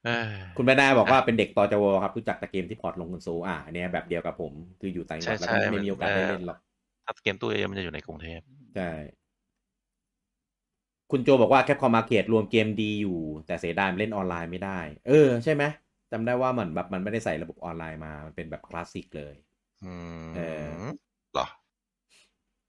[0.04, 0.26] เอ้ย
[0.56, 6.58] คุณแม่นาบอกว่าเป็นเด็กต่อจวครับรู้จักแต่เกมที่ port ลงคอนโซลอะอันเนี้ยแบบเดียวกับผม คืออยู่ต่างจังหวัดใช่แล้วก็ใช่ไม่มีโอกาสมันได้เอ่อเล่นหรอก
[7.04, 8.40] ถ้าเกมตู้เอมันจะอยู่ในกรุงเทพ
[8.76, 8.90] ใช่
[11.10, 14.78] คุณโจบอกว่า Capcom มาเกตรวมเกมดีอยู่ แต่เสียดายมันเล่นออนไลน์ไม่ได้
[15.08, 15.62] เออ ใช่ไหม
[16.12, 19.34] จำได้ว่ามันแบบมันไม่ได้ใส่ระบบออนไลน์มา มันเป็นแบบคลาสสิกเลย
[19.84, 20.66] อืมเออ
[21.32, 21.46] เหรอ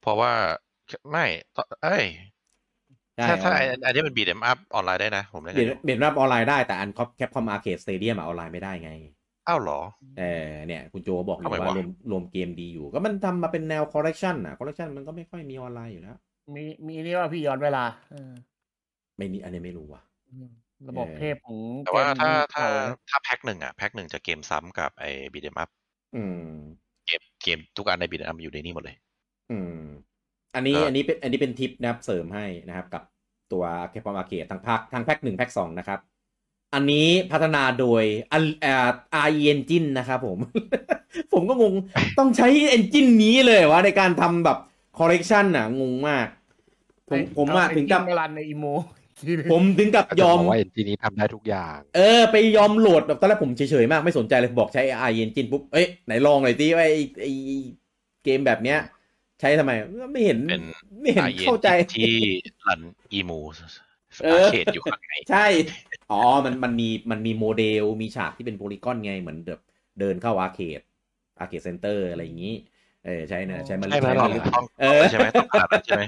[0.02, 0.32] เพราะว่า
[1.12, 2.06] ไม่ต่อเอ้ย
[3.18, 8.92] ใช่ถ้าถ้าไอ้อันนี้มัน beat 'em up ออนไลน์ได้นะ ผมเล่นเปลี่ยนกันอยู่เปลี่ยนรับออนไลน์ได้แต่อัน Capcom Arcade Stadium ออนไลน์ไม่ได้ไง
[9.48, 9.82] อ้าวเหรอ
[10.20, 16.18] เออเนี่ย คุณโจบอกอยู่ทำไมว่าวะรวมรวมเกมดีอยู่ ก็มันทำมาเป็นแนวคอลเลกชันอะคอลเลกชันมันก็ไม่ค่อยมีออนไลน์อยู่แล้ว
[16.56, 18.32] มีมีนี่ว่าพี่ย้อนเวลาเออ
[19.18, 20.50] ไม่มีอันนี้ไม่รู้ว่ะอืม
[20.90, 22.68] ระบบเออเทพของแต่ว่าถ้าเกมถ้าเก่
[23.10, 25.70] ถ้าแพ็คหนึ่งอะแพ็คหนึ่งจะเกมซ้ำกับไอ้ beat 'em up
[26.16, 26.42] อืม
[27.08, 28.96] เกมเกมทุกอันใน beat 'em up อยู่ในนี้หมดเลย
[29.52, 29.82] อืม
[30.56, 33.04] อันนี้ก็อันนี้เป็นอันนี้เป็นทิปนะครับเสริมให้นะครับ กับ
[33.52, 36.00] ตัว Capcom Arcade ทั้งภาคทั้งแพ็คหนึ่งแพ็คสองนะครับ
[36.74, 38.90] อันนี้พัฒนาโดยอันเอ่อ
[39.28, 40.38] RE Engine นะครับผม
[41.34, 41.74] ผมก็งง
[42.18, 44.71] ต้องใช้ Engine นี้เลยเหรอวะในการทำแบบค
[45.04, 46.28] อลเลกชันอะงงมาก
[47.10, 48.66] ผมผมอะเาไปถึงกับจิ้มรันในอีโม
[49.28, 57.32] ทีนึงผมถึงกับยอมแต่ว่าเอ็นจีนี้ทำได้ทุกอย่าง เออ ไปยอมโหลดแบบตอนแรกผมเฉยๆมากไม่สนใจเลยบอกใช้ RE Engine ปุ๊บ เอ้ยไหนลองหน่อยสิว่าไอ้ไอ้
[58.24, 58.80] เกมแบบเนี้ย
[59.40, 59.72] ใช้ทำไม
[60.12, 60.64] ไม่เห็นเป็น
[61.02, 62.14] ไม่เห็น IEN เข้าใจที่
[62.68, 63.40] รันอีมู
[64.24, 65.46] เออาอเขตอยู่ข้างในใช่
[66.12, 69.62] อ๋อ มันมันมีมันมีโมเดลมีฉากที่เป็น polygon ไงเหมือนแบบ
[70.00, 70.82] เดินเข้า arcade
[71.40, 72.56] arcade center อะไรอย่างนี้
[73.06, 76.04] เออใช่นะใช้มันใช่ไหมใช้ล่ะมันต้องเออใช่ไหมต้องผ่านแล้วใช่ไหม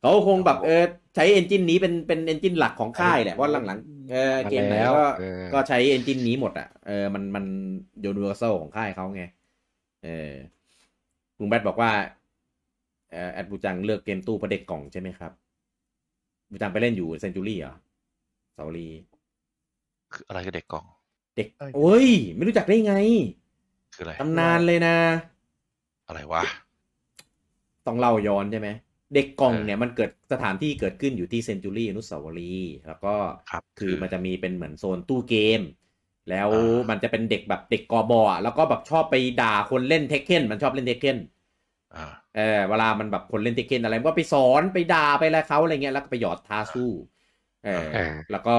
[0.00, 7.44] เขาคงแบบเออใช้ engine นี้เป็นเป็น engine หลักของค่ายแหละเพราะหลังๆเออมาเกมไหนแล้วก็เออก็ใช้ engine นี้หมดอะเออมันมัน
[8.04, 9.24] universal ของค่ายเขาไง
[10.04, 10.32] เออ
[11.38, 11.90] ลุงแบทบอกว่า
[13.12, 15.32] เออแอดบูจังเลือกเกมตู้เพราะเด็กกล่องใช่ไหมครับ
[16.50, 17.74] บูจังไปเล่นอยู่ Century เหรอ
[18.54, 18.88] เสาลี
[20.12, 20.84] คืออะไรคือเด็กกล่อง
[21.36, 22.94] เด็กเอ้ยโอ้ย ไม่รู้จักได้ไง
[23.94, 24.96] คืออะไรตำนานเลยนะ
[26.06, 26.42] อะไรวะ
[27.86, 28.68] ต้องเล่าย้อนใช่ไหม
[29.14, 33.14] เด็กกล่องเออเนี่ยมันเกิดสถานที่เกิดขึ้นอยู่ที่ Century อนุสาวรีย์แล้วก็
[33.50, 35.60] ครับคือคือมันจะมีเป็นเหมือนโซนตู้เกม
[36.30, 41.18] แล้วอ่ามัมันจะเป็นเด็กแบบเด็กกอบอะแล้วก็แบบชอบไปด่าคนเล่นเทคเคนมันชอบเล่นเทคเคน
[41.94, 42.04] อ่า
[42.36, 46.90] เออเวลามันแบบคนเล่นเทคเคนอะไรมันก็ไปสอนไปด่าไปอะไรเขาอะไรเงี้ยแล้วก็ไปหยอดท้าสู้
[47.64, 48.56] เออเออแล้วก็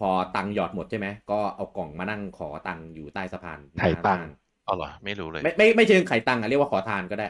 [0.00, 4.20] พอตังค์หยอดหมดใช่ไหมก็เอากล่องมานั่งขอตังค์อยู่ใต้สะพานไถ่ตัง
[4.70, 7.28] ค์เอาเหรอไม่รู้เลยไม่ไม่ไม่เชิงไขตังค์อะเรียกว่าขอทานก็ได้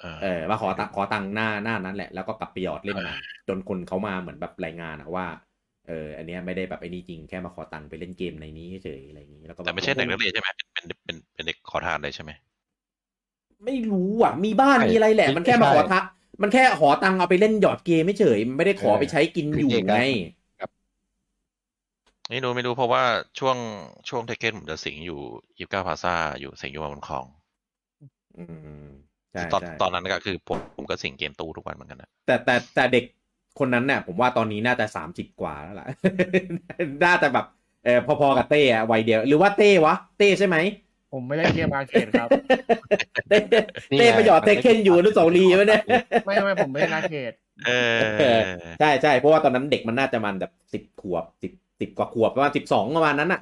[0.00, 3.14] เออเออมาขอตังขอตังค์หน้าหน้านั้นแหละแล้วก็กลับไปหยอดเล่นมา
[3.48, 5.26] จนคนเขามาเหมือนแบบรายงานอะว่า
[5.88, 12.30] เอออันเนี้ยไม่ได้แบบไอ้นี่จริงแค่มาขอตังค์ไปเล่นเกมในนี้เฉยๆอะไรอย่างนี้แล้วก็บบแต่ไม่ใช่เด็กนักเรียนใช่ไหมเป็นเป็นเป็นเป็นเด็กขอทานเลยใช่ไหม
[13.64, 16.00] ไม่รู้อะ มีบ้านไม่มีอะไรแหละ มันแค่มาไม่ขใช่อทะ
[16.42, 20.00] มันแค่ขอตังค์เอาไปเล่นหยอดเกมไม่เฉยมันไม่ได้ขอเออไปใช้กินคืออยู่เด็กอะไง
[22.30, 23.04] ไม่รู้ไม่รู้เพราะว่า
[23.38, 23.56] ช่วง
[24.08, 25.20] ช่วงเทคเก้นผมจะสิงอยู่
[25.58, 27.24] ยิบเก้าพาซาอยู่สิงอยู่มาบนคลอง
[28.38, 28.44] อื
[28.84, 28.88] ม
[29.32, 33.04] ใช่ตอนใช่ตอนนั้นก็คือผมผมก็สิงเกมตู้ทุกวันเหมือนกันนะแต่แต่แต่เด็ก
[33.58, 35.86] คนนั้นเนี่ยผมว่าตอนนี้น่าจะสามสิบกว่าแล้วล่ะ
[37.04, 37.46] น่าจะแบบ
[37.84, 40.56] เออพอๆกับเต้อะวัยเดียว หรือว่าเต้วะ เต้ใช่ไหม
[41.12, 42.28] ผมไม่ได้เกมอาร์เคดครับ
[43.28, 43.38] เต้
[43.90, 45.82] นี่ไงเต้ไปหยอดเทคเคนอยู่อนุสาวรีย์ไหมเนี่ย
[46.26, 47.32] ไม่ไม่ผมไม่ได้อาร์เคด
[47.66, 48.40] เออเออ
[48.80, 53.40] ใช่ใช่เพราะว่าตอนนั้นเด็กมันน่าจะมันแบบสิบขวบสิบ สิบกว่าขวบประมาณสิบสองประมาณนั้นอะ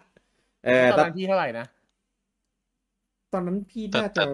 [0.65, 1.67] เออตอนตอนนั้นที่เท่าไหร่นะ
[3.33, 4.25] ตอนนั้นพี่แต่น่าแต่จะ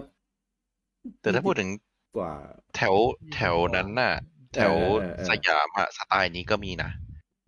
[1.21, 1.69] แต่ถ้าพูดถึง
[2.17, 2.33] กว่า
[2.75, 2.95] แถว
[3.33, 4.13] แถวนั้นน่ะ
[4.55, 6.89] แถวเออเออเออสยามอะสไตล์นี้ก็มีนะ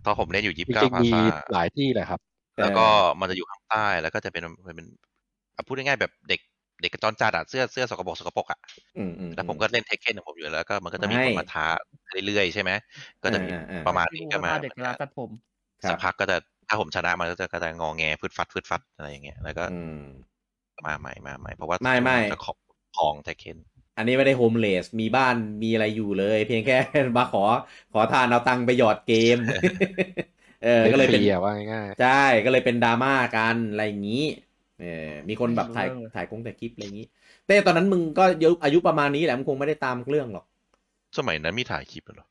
[0.06, 2.20] ตอนผมเล่นอยู่ยิบจเก้าริงพาๆมีซาหลายที่เลยครับ
[2.60, 2.86] แล้วก็
[3.20, 4.88] มันจะอยู่ข้างใต้แล้วก็จะเป็นเป็น
[5.56, 6.40] อะพูดง่ายๆแบบเด็ก
[6.82, 8.60] เด็กกระจรจัดอะเสื้อเสื้อสกปรกสกปรกอะ
[8.98, 11.66] อืมอืมแล้วผมก็เล่นเทคเคนของผมอยู่แล้วก็มันก็จะมีไม่คนมาท้า
[12.26, 12.72] เรื่อยๆใช่ไหม
[13.24, 15.51] ก็จะมีอ่าอ่าประมาณที่นี้พูดก็มาว่าเด็กเวลาตัดผมครับ
[15.90, 16.38] สักพักก็จะ
[16.68, 19.98] ถ้าผมชนะมันก็จะก็จะงอแงพืดฟัดพืดฟัดอะไรอย่างเงี้ยแล้วก็อืม
[20.86, 22.58] มาใหม่มาใหม่เพราะว่าไม่ไม่จะของ
[22.98, 23.58] ของเทคเคน
[23.98, 26.76] อันนี้ไม่ได้โฮมเลสมีบ้านมีอะไรอยู่เลย เพียงแค่
[27.18, 27.44] มาขอ
[27.94, 29.38] ขอทานเอาตังค์ไปหยอดเกม
[30.64, 32.08] เออก็เลยเป็นฟรีอะว่าง่ายใช่
[32.46, 34.24] ก็เลยเป็นดราม่ากันอะไรอย่างนี้
[34.80, 37.06] เออมีคนแบบถ่ายไม่รู้เรื่องเลยถ่ายกงแต่คลิปอะไรอย่างนี้
[37.46, 40.46] เต้ตอนนั้นมึงก็อายุอายุประมาณนี้แหละมึงคงไม่ได้ตามเรื่องหรอก
[41.18, 42.28] สมัยนั้นมีถ่ายคลิปเหรอ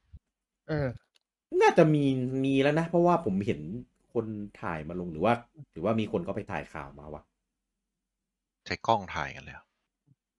[0.68, 0.88] เออ
[1.62, 2.04] น่าจะมี
[2.44, 3.60] มีแล้วนะ เพราะว่าผมเห็น
[4.12, 4.26] คน
[4.62, 5.34] ถ่ายมาลงหรือว่า
[5.72, 7.22] หรือว่ามีคนเขาไปถ่ายข่าวมาวะ
[8.66, 9.64] ใช้กล้องถ่ายกันเลยเหรอ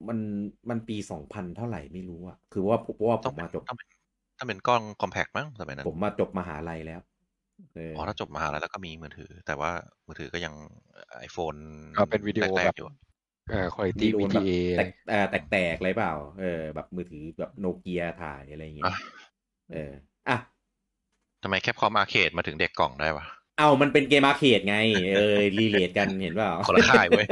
[0.08, 0.18] มัน
[0.68, 3.86] มันปีสองพันเท่าไหร่ไม่รู้อะคือว่าเพราะว่าผต้องมเป็นมาจบ ต้องเป็น
[4.38, 7.00] ต้องเป็นกล้องคอมแพกมั้งสมัยนั้น ผมมาจบมหาลัยแล้ว
[7.74, 9.70] เอออ๋อถ้าจบมหาลัยแล้วก็มีมือถือ แต่ว่า
[10.06, 10.54] มือถือก็ยัง
[11.18, 11.54] ไอโฟน
[11.94, 19.00] เอาเป็นวิดีโอแรแบกบๆอยู่อะๆเออคุณภาพโดนแบบ VGA แตกเอ่อแตกๆอะไรเปล่า เออ แบบมือถือแบบโนเกียถ่ายอะไรอย่างเงี้ยอะ
[19.70, 20.11] เอออะ
[21.42, 23.26] ทำไม Capcom Arcade มาถึงเด็กกล่องได้วะ
[23.58, 24.76] เอามันเป็นเกม arcade ไง
[25.14, 27.26] เออ relate กันเห็นเปล่าคนละค่ายเว้ย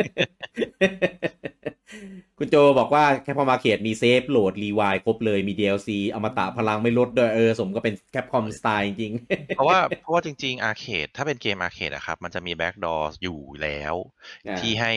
[2.39, 9.13] คุณโจบอกว่า Capcom Arcade มี save load rewind ครบเลยมี DLC อมตะพลังไม่ลดด้วยเออสมก็เป็น Capcom สไตล์จริง
[9.57, 13.95] เพราะว่าเพราะว่าจริงๆ arcade ถ้าเป็นเกม arcade อะครับ มันจะมี backdoor อยู่แล้ว
[14.49, 14.93] อ่าที่ให้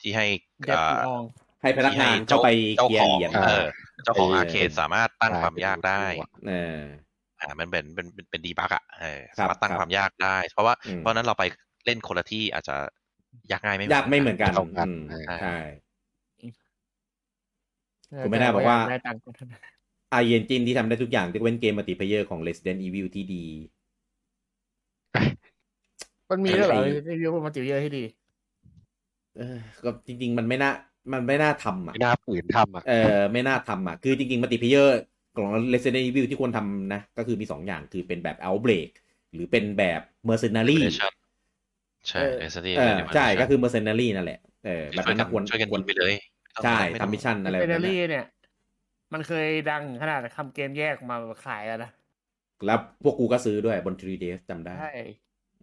[0.00, 0.26] ที่ให้
[0.66, 1.22] แยกอ่าปีออง
[1.62, 3.66] ให้พนักงานที่ให้เข้าไปเจ้าเกียขร์องเหรียญเออ
[4.04, 6.04] เจ้าของเอออาเคดสามารถตั้งความยากได้
[6.48, 11.44] เอออ่ามันเป็นเป็นเป็นเป็นดีบักอะเออครับสามารถตั้งครับความยากได้ เพราะว่าอืมเพราะฉะนั้นเราไป
[11.86, 12.76] เล่นคนละที่อาจจะ
[13.50, 15.56] ยากง่ายไม่ยากไม่เหมือนกันเท่ากันอืมเออใช่
[18.24, 19.20] คุณไม่น่าบอกว่าได้ตังค์
[20.10, 23.44] ไอเอนจินที่ทำได้ทุกอย่างที่เป็นเกมมัลติเพเยอร์ของ Resident Evil ที่ดี
[26.30, 28.04] มันมีด้วยเหรอไอ้รีวิวมาติวเยอะให้ดี
[29.38, 30.70] เออก็จริง ๆ มันไม่น่า
[31.12, 35.00] มันไม่น่าทำอะ ไม่น่าฝืนทำอะ เออ ไม่น่าทำอะ คือจริง ๆมัลติเพเยอร์
[35.36, 38.90] ของ Resident Evil ที่ควรทำนะ ก็คือมีสองอย่างคือเป็นแบบ Outbreak
[39.32, 40.78] หรือเป็นแบบ Mercenary
[42.08, 46.14] ใช่เออเอสดีเออใช่ก็คือ Mercenary นั่นแหละเออแบบช่วยนั้นกันนะควรช่วยกันควรยิงไปเลย
[46.64, 48.26] ใช่ไม่ต้องทำมิชชั่นอะไรเฟแบบเดนั้นรี่นะเนี่ย
[49.12, 51.16] มันเคยดังขนาดทำเกมแยกมา
[51.46, 51.90] ขายแล้วนะ
[52.66, 54.92] แล้วพวกกูก็ซื้อด้วยบน 3DS จำได้ใช่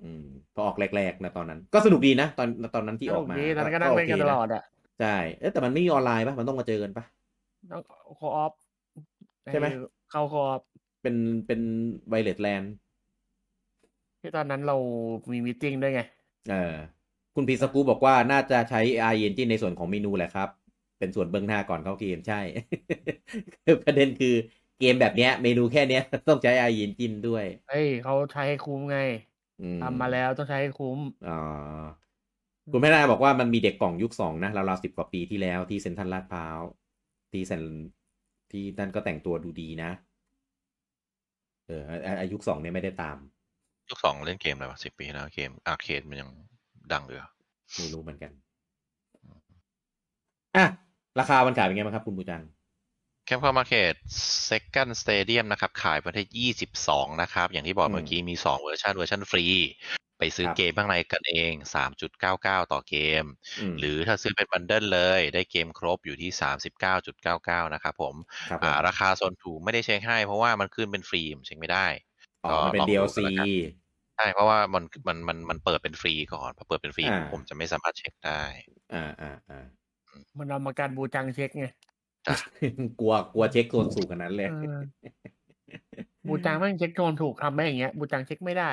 [0.04, 0.26] อืม
[0.56, 4.64] พอออกแรกๆนะตอนนั้น ก็สนุกดีนะ ตอนตอนนั้นที่ออกมาสนุดีตอนนั้นก็นั่งเล่นกันตลอดอะ
[5.02, 7.06] ใช่เอ๊ะแต่มันไม่มีออนไลน์ปะมันต้องมาเจอกันปะ
[7.72, 7.82] ต้อง
[8.18, 8.54] co-op
[9.44, 9.68] ใช่ไหม
[10.12, 10.62] เข้า co-op
[11.02, 11.16] เป็น
[11.48, 11.62] เป็น
[12.10, 12.74] wireless LAN
[14.22, 14.78] ที่ตอนนั้นเรา
[15.32, 16.02] มี meeting ด้วยไง
[16.50, 16.76] เออ
[17.36, 18.82] คุณพีสกูบอกว่าน่าจะใช้
[19.14, 20.50] RE Engine ในส่วนของเมนูแหละครับ
[21.00, 22.42] เป็นส่วนเบื้องหน้าก่อนเข้าเกมใช่
[23.84, 24.36] ประเด็นคือ
[24.80, 29.00] เกมแบบเนี้ย เมนูแค่เนี้ย ต้องใช้ i engine ด้วยเฮ้ยเขาใช้ให้คุ้มไง
[29.62, 31.40] อืมทำมาแล้วต้องใช้ให้คุ้มอ๋อ
[32.72, 36.60] คุณแม่นาบอกว่ามันมีเด็กกล่องยุคสองนะราวๆสิบกว่าปีที่แล้วที่เซ็นทรัลลาดพร้าว
[37.32, 37.62] ที่เซน
[38.52, 39.92] ที่นั่นก็แต่งตัวดูดีนะ
[41.68, 43.18] เออไอ้ไอายุคสองเนี่ยไม่ได้ตาม
[43.90, 46.30] ยุคสองเล่นเกมอะไรวะสิบปีแล้วเกมอาร์เคดมันยัง
[46.94, 47.30] ดังเลยเหรอ
[47.76, 48.32] ไม่รู้เหมือนกัน
[50.56, 50.66] อะ
[51.20, 52.44] ราคาวันขายเป็นไงบ้างครับคุณบูจัง
[53.26, 53.94] Capcom Arcade
[54.46, 59.46] 2nd Stadium นะครับ ขายประเทศยี่สิบสองนะครับ อย่างที่บอกอืมเมื่อกี้มีสองเวอร์ชันเวอร์ชันฟรี
[60.22, 63.26] ไปซื้อครับเกมข้างในกันเองสามจุดเก้าเก้าต่อเกมม
[63.80, 68.16] หรือถ้าซื้อเป็น bundle เลย ได้เกมครบอยู่ที่สามสิบเก้าจุดเก้าเก้านะครับผม
[68.50, 71.88] ครับผมอ่าราคาโซนถูกไม่ได้เช็คให้ เพราะว่ามันขึ้นเป็นฟรีผมเช็คไม่ได้
[72.46, 73.48] อ๋อมันเป็นก็ลองดู DLC กันแล้วกัน
[74.16, 78.42] ใช่เพราะว่ามันมันมันมันเปิดเป็นฟรีก่อนพอเปิดเป็นฟรีอ่าผมจะไม่สามารถเช็คได้
[78.94, 79.66] อ่าอ่าอ่า
[80.38, 81.66] มันเอามาการบูจังเช็คไง
[83.00, 84.80] กลัวกลัวเช็คโซนสูงขนาดนั้นเลยเออ
[86.28, 88.72] บูจังแม่งเช็คโจนถูกทำไม่อย่างเงี้ยบูจังเช็คไม่ได้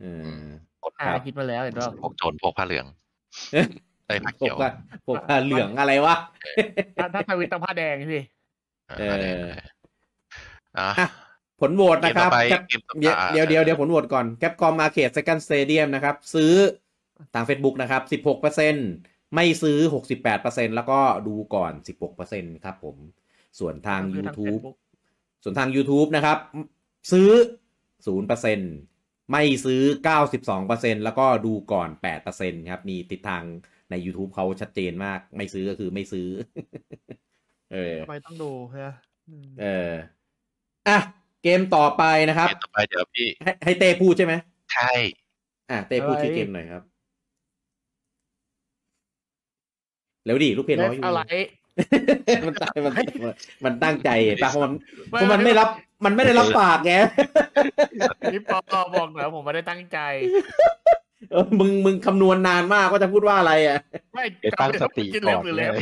[0.00, 0.04] เอ
[0.42, 0.67] อ
[1.00, 2.86] อ่าครับคิดมาแล้วเห็นป่ะพวกโจรพวกผ้าเหลือง
[4.06, 4.70] ไอ้ยผ้าพวเขีกยวผ้า
[5.06, 6.14] พวกผ้าเหลืองอะไรวะ
[6.96, 8.20] ถ้าถ้าทวิตต้องผ้าแดงสิ
[8.98, 9.48] เออเออ
[10.78, 11.08] อะอะ
[11.60, 16.52] ผลโหวตนะครับเกมต่อไปแคปเกมต่อไปเดี๋ยวอ่าเดี๋ยวเดี๋ยวใช่เดี๋ยวผลโหวตก่อน Capcom Arcade 2nd Stadium นะครับ ซื้อ
[17.34, 18.02] ทาง Facebook นะครับ
[18.68, 19.78] 16%ไม่ซื้อ
[20.26, 21.72] 68%แล้วก็ดูก่อน
[22.18, 22.96] 16%ครับผม
[23.58, 24.76] ส่วนทางก็คือทาง YouTube Facebook
[25.42, 26.38] ส่วนทาง YouTube นะครับ
[27.12, 27.30] ซื้อ
[28.16, 28.97] 0%
[29.32, 29.82] ไม่ซื้อ
[30.42, 33.44] 92%แล้วก็ดูก่อน 8%ครับนี่ติดทาง
[33.90, 36.28] ใน YouTube เขาชัดเจนมาก ไม่ซื้อก็คือไม่ซื้อ
[37.72, 38.88] เออทำไมต้องดูใช่ไหม
[39.28, 39.92] อืมเออ
[40.88, 40.98] อะ
[41.42, 44.34] เกมต่อไปนะครับ เกมต่อไปเดี๋ยวพี่ ให้ให้เต้พูดใช่ไหม
[44.74, 44.92] ใช่
[45.70, 46.82] อะ เต้พูดชื่อเกมหน่อยครับ
[50.24, 51.22] เร็วดิ ลูกเพจรออยู่อะไร
[52.46, 52.94] มันตั้งมัน
[53.64, 54.10] มันตั้งใจ
[54.42, 54.72] ปะเพราะมัน
[55.10, 55.68] เพราะมันไม่รับ
[56.04, 56.94] มันไม่ได้รับปากไง
[58.32, 59.98] พี่ปอบอกหน่อยว่าผมไม่ได้ตั้งใจ
[61.32, 63.78] เออมึงมึงคำนวณนานมากว่าจะพูดว่าอะไรอะ
[64.14, 65.72] ไม่ไปตั้งสติกินก่เล็อบนหรือเลเล็บ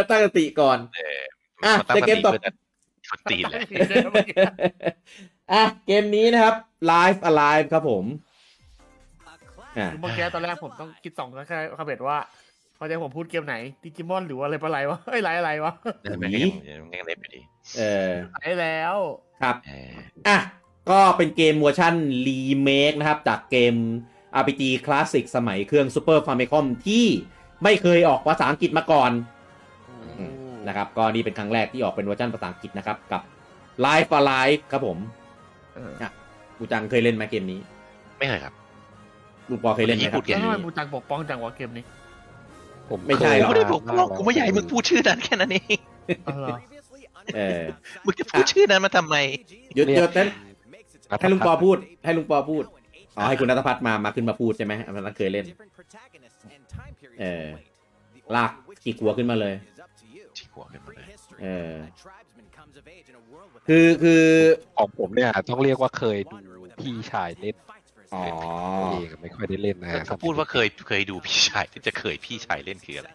[0.00, 1.20] ยตั้งสติก่อนเออ
[1.64, 2.50] อะมาตั้งแต่เกมต่อปฏิ
[3.08, 3.60] พื่นตีนแหละ
[5.52, 6.54] อะเกมนี้นะครับ
[6.90, 8.04] Live Alive ครับผม
[9.78, 12.18] อะเมื่อกี้ตอนแรกผมต้องคิดสองแค่คาเบตว่า
[12.78, 15.72] พอใจผมพูดเกมไหนดิจิมอนหรือว่าอะไรปะไรวะเอ้ยไรอะไรวะ
[16.02, 17.40] เออมันก็ยังยังยังเล็บอยู่ดี
[17.76, 18.96] เออไรแล้ว
[19.42, 19.94] ครับเออ
[20.28, 20.36] อะ
[20.90, 21.94] ก็เป็นเกมเวอร์ชัน
[22.26, 23.74] รีเมคนะครับ จากเกม
[24.40, 27.06] RPG คลาสสิกสมัยเครื่อง Super Famicom ที่
[27.62, 29.12] ไม่เคยออกภาษาอังกฤษมาก่อน
[30.68, 33.22] นะครับ ก็นี่เป็นครั้งแรกที่ออกเป็นเวอร์ชันภาษาอังกฤษนะครับ กับ
[33.84, 34.98] Live Alive ครับผม
[35.74, 35.92] เออ
[36.58, 37.60] กูจังเคยเล่นไหมเกมนี้
[38.18, 38.54] ไม่เคยครับ
[39.50, 41.84] ลุงปอเคยเล่นไหมคพูรับดเกเกมแล้วทำไมนี้บูจังปกป้องจังวะเกมนี้
[42.90, 45.78] ผมไม่ใช่หรอกกูไม่ได้บอกว่ากูไม่อยากให้มึงพูดชื่อนั้นแค่นั้นเอง
[46.26, 46.56] อ๋อเหรอ
[47.36, 47.62] เออ
[48.04, 49.16] มึงจะพูดชื่อนั้นมาทำไม
[49.76, 50.28] หยุดหยุดนั้น
[51.10, 52.64] นัทให้ลุงปอพัฒน์พูด ให้ลุงปอพูด
[53.16, 55.46] อ๋อให้คุณนัทพัฒน์มามาขึ้นมาพูดใช่ไหมอันนั้นเคยเล่น
[57.20, 57.46] เออ
[58.34, 58.50] ลาก
[58.84, 59.54] กี่กัวขึ้นมาเลย
[60.36, 61.06] ฉีกหัวขึ้นมาเลย
[61.42, 61.74] เออ
[63.68, 64.22] คือคือ
[64.76, 66.36] ของผมเนี่ย ต้องเรียกว่าเคยดู
[66.80, 67.56] พี่ชายเล่น
[68.14, 68.22] อ๋อ
[68.92, 73.10] เองไม่ค่อยได้เล่นนะถ้าพูดว่าเคยเคยดูพี่ชายที่จะเคยพี่ชายเล่นคืออะไร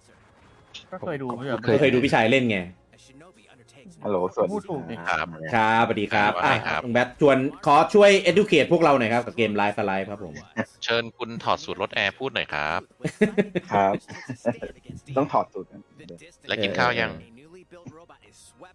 [0.91, 2.59] ก็เคยดูไม่ใช่หรอเคยเคยดูพี่ชายเล่นไง
[4.03, 10.33] ฮัลโหลสวัสพูดีดถูกนี่ครับครับสวัสดีครับสวัสอะดีครับลุงแบทชวนขอช่วย educate พวกเราหน่อยครับ กับเกม Live Alive ครับผม
[10.83, 12.79] เชิญคุณถอดสูตรรถแอร์พูดหน่อยครับ
[13.71, 13.93] ครับ
[15.17, 17.11] ต้องถอดสูตรกันเดี๋ยวแล้วกินข้าวยัง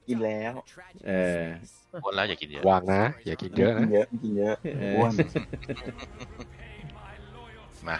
[0.09, 0.53] กินแล้ว
[1.07, 1.45] เออ
[2.05, 5.13] คนแล้วอย่ากินเยอะวางนะ อย่ากินเยอะกินะนเยอะกินเยอะเอออ้วน
[7.89, 7.99] มา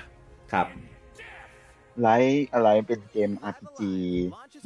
[0.53, 0.67] ครับ
[2.01, 3.81] Live A Live เป็นเกม RPG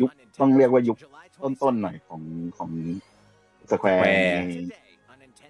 [0.01, 0.99] ยุคต้องเรียกว่ายุค
[1.43, 2.23] ต้นๆหน่อยของ
[2.59, 2.71] ของ
[3.71, 4.83] Square Square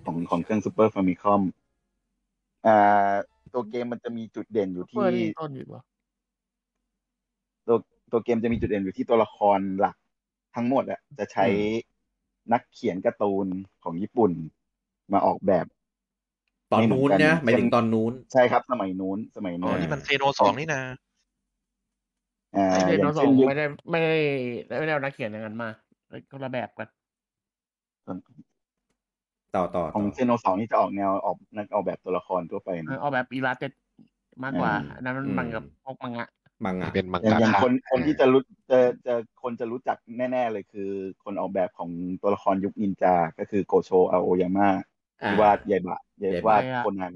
[0.04, 1.42] ของของเครื่อง Super Famicom
[2.66, 3.12] อ่า
[3.52, 5.82] ตัวเกมมันจะมีจุดเด่นอยู่เปิที่ดต้นอยู่วะ
[7.66, 7.76] ตัว
[8.12, 9.96] ตัวเกมจะมีจุดเด่นอยู่ที่ตัวละครหลัก
[10.54, 11.46] ทั้งหมดอะจะใช้
[12.52, 13.46] นักเขียนการ์ตูน
[13.84, 14.32] ของญี่ปุ่น
[15.12, 15.66] มาออกแบบ
[16.72, 20.82] ตอนนู้นนะหมายถึงตอนนู้น ใช่ครับ สมัยนู้น สมัยอ๋นู้อนนี่มันเซโนสองนี่นะ
[22.56, 24.14] อ่าไอเดอโนย่างสอเช่งนยุคไม่ได้ไม่ได้
[24.78, 25.68] ไม่ได้เอานักเขียนอย่างนั้นมา
[26.30, 26.88] คนละแบบกัน
[29.54, 33.56] ต่อต่อของต่อเซโนสองนี่จะออกแนวออกนักออกแบบตัวละครทั่วไปนะเอาแบบอีลัส
[34.44, 36.28] มากกว่าอืมอันนั้นมันบังกับพวกมังงะ
[36.66, 40.90] มังอะเป็นมังอย่างกรอย่างค่ะคนคนที่จะรู้จะจะคนจะรู้จักแน่ ๆ เลยคือ
[41.24, 41.90] คนออกแบบของ
[42.22, 44.68] ตัวละครยุคนินจา ก็คือโกโชอาโอยาม่า
[45.22, 47.14] อ่าที่วาดยายบะยายวาดใครอะโคนัน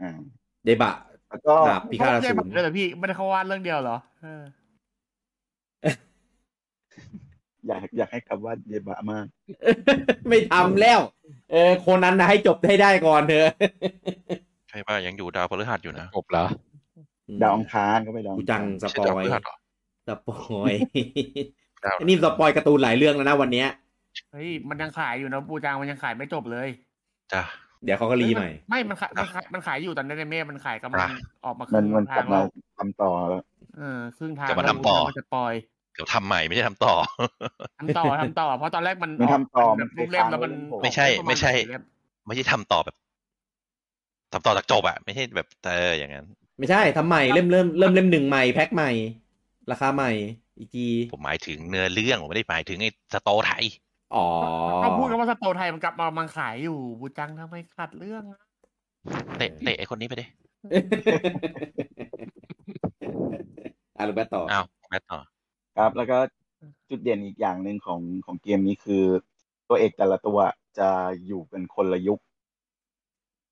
[0.00, 0.18] อ่า
[0.64, 0.94] เดบะ
[1.28, 4.42] แล้วก็ดาบพิฆาตอเกสูมรเลยเหรอพี่ไม่ได้เขาวาดเรื่องเดียวเหรอเออ
[7.66, 9.26] อยากอยากให้คำว่าเดบะมาก
[10.28, 11.00] ไม่ทำแล้ว
[11.50, 13.50] เออโคนนั้นนะให้จบให้ได้ก่อนเถอะ
[14.68, 16.46] ใช่ป่ะยังอยู่ดาวพฤหัสอยู่นะจบแล้ว
[17.42, 19.56] ดาวอังคารก็ไปดาวกูอัจังงคารสไม่ปใช่อดาวยพฤหัสเหรอ
[20.08, 20.72] สปอย
[21.84, 23.68] ดาวอันนี้สปอยการ์ตูนหลายเรื่องแล้วนะวันเนี้ย
[24.32, 26.68] เฮ้ยมันยังขายอยู่นะปูจางมันยังขายไม่จบเลย
[27.32, 27.42] จ้ะ
[27.84, 32.44] เดี๋ยวเขาก็รีใหม่ไม่มันขายมันขายมันขายอยู่ตอนนี้ในเมฆมันขายกำลังอะออกมาคมัรึ่นงมันกทาลับงมาแล้ว
[32.78, 33.42] ทำต่อแล้ว
[33.76, 35.54] เออครึ่งทางจะมาแล้วทำต่อมันจะปล่อย
[35.94, 36.94] เดี๋ยวทำใหม่ไม่ใช่ทำต่อ
[37.78, 41.78] ทำต่อทำต่อ เพราะตอนแรกมันมันทำต่อแบบรูปเล่มแล้วมันมันไม่ใช่ประาณไม่ใช่สี่เล่
[42.26, 42.96] ไม่ใช่ทำต่อแบบ
[44.32, 46.26] ทำต่อจากจบอะไม่ใช่แบบเอออย่างนั้น
[46.60, 48.90] ไม่ใช่ทำใหม่เริ่มเริ่มเริ่มเล่มหนึ่งใหม่แพ็คใหม่
[49.70, 50.12] ราคาใหม่
[50.58, 53.64] อีกทีผมหมายถึงเนื้อเรื่องผมไม่ได้หมายถึงไอ้สโตไทย
[54.14, 54.26] อ๋อ
[54.76, 58.40] เขาพูดกันว่าสโตไทยมันกลับมามันขายอยู่บูจังทำไมขัดเรื่องอะ
[59.38, 60.26] เตะเตะไอ้คนนี้ไปดิ
[63.96, 65.18] อะลูกแบทต่ออ้าวแมทต่อ
[65.76, 66.18] ครับแล้วก็
[66.90, 69.04] จุดเด่นอีกอย่างหนึ่งของของเกมนี้คือ
[69.68, 70.38] ตัวเอกแต่ละตัว
[70.78, 70.88] จะ
[71.26, 72.20] อยู่เป็นคนละยุค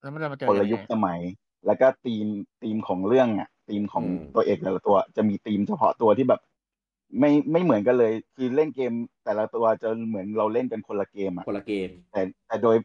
[0.01, 1.20] แล้วมันจะมาเจอคนละงไงยุคสมัย
[1.66, 2.26] แล้วก็ธีม
[2.62, 6.40] ธีมของเรื่องอะธีมของอืมตัวเอกแต่ละตัว จะมีธีมเฉพาะตัวที่แบบ
[7.18, 8.93] ไม่ไม่เหมือนกันเลย คือเล่นเกม
[9.24, 12.76] แต่ละตัวจะเหมือนเราเล่นกันคนละเกมอะคนละเกม แต่แต่โดย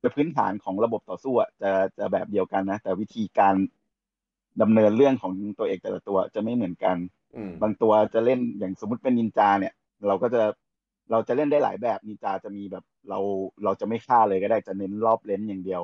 [0.00, 3.54] โดยพื้นฐานของระบบต่อสู้อะจะจะแบบเดียวกันนะ แต่วิธีการ
[4.62, 6.96] ดำเนินเรื่องของตัวเอกแต่ละตัวจะไม่เหมือนกัน
[7.34, 9.74] อืมบางตัวจะเล่นอย่างสมมุติเป็นนินจาเนี่ย
[10.08, 10.42] เราก็จะ
[11.10, 13.18] เราจะเล่นได้หลายแบบนินจาจะมีแบบเรา
[13.64, 15.82] เราจะไม่ฆ่าเลยก็ได้จะเน้นรอบเลนอย่างเดียว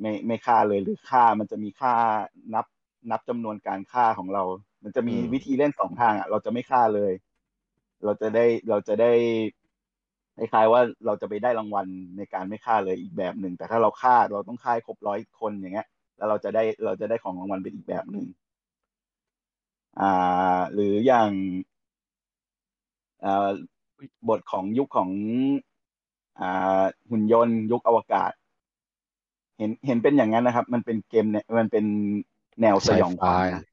[0.00, 1.94] ไม่ไม่ฆ่าเลยหรือฆ่ามันจะมีค่า
[2.54, 2.66] นับ
[3.10, 4.42] นับจำนวนการฆ่าของเรา
[4.84, 7.12] มันจะมีอืมวิธีเล่นสองทางอะ เราจะไม่ฆ่าเลย
[8.04, 9.12] เราจะได้เราจะได้
[10.36, 11.86] คล้ายๆว่าเราจะไปได้รางวัล
[12.16, 18.26] ในการไม่ฆ่าเลยอีกแบบหนึ่งแต่ถ้าเราฆ่าเราต้องฆ่าให้ครบร้อยคนอย่างเงี้ย แล้วเราจะได้เราจะได้ของรางวัลเป็นอีกแบบหนึ่ง
[20.00, 21.30] อ่า หรืออย่าง
[23.24, 23.50] อ่า
[24.28, 25.10] บทของยุคของ
[26.40, 28.32] อ่าหุ่นยนต์ยุคอวกาศ
[29.60, 31.84] เห็นเห็นเป็นอย่างนั้นนะครับ มันเป็นเกมเนี่ยมันเป็น
[32.60, 33.64] แนวสยองขวัญนะ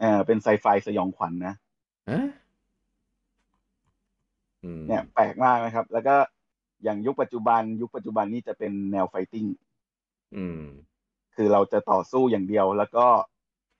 [0.00, 1.54] เออเป็นไซไฟสยองขวัญนะ
[2.10, 2.20] ฮะ
[4.64, 6.16] อืมเนี่ยแปลกมากนะครับ แล้วก็
[6.84, 9.46] อย่างยุคปัจจุบัน ยุคปัจจุบันนี่จะเป็นแนวไฟติ้ง
[10.36, 10.60] อืม
[11.36, 13.06] คือเราจะต่อสู้อย่างเดียว แล้วก็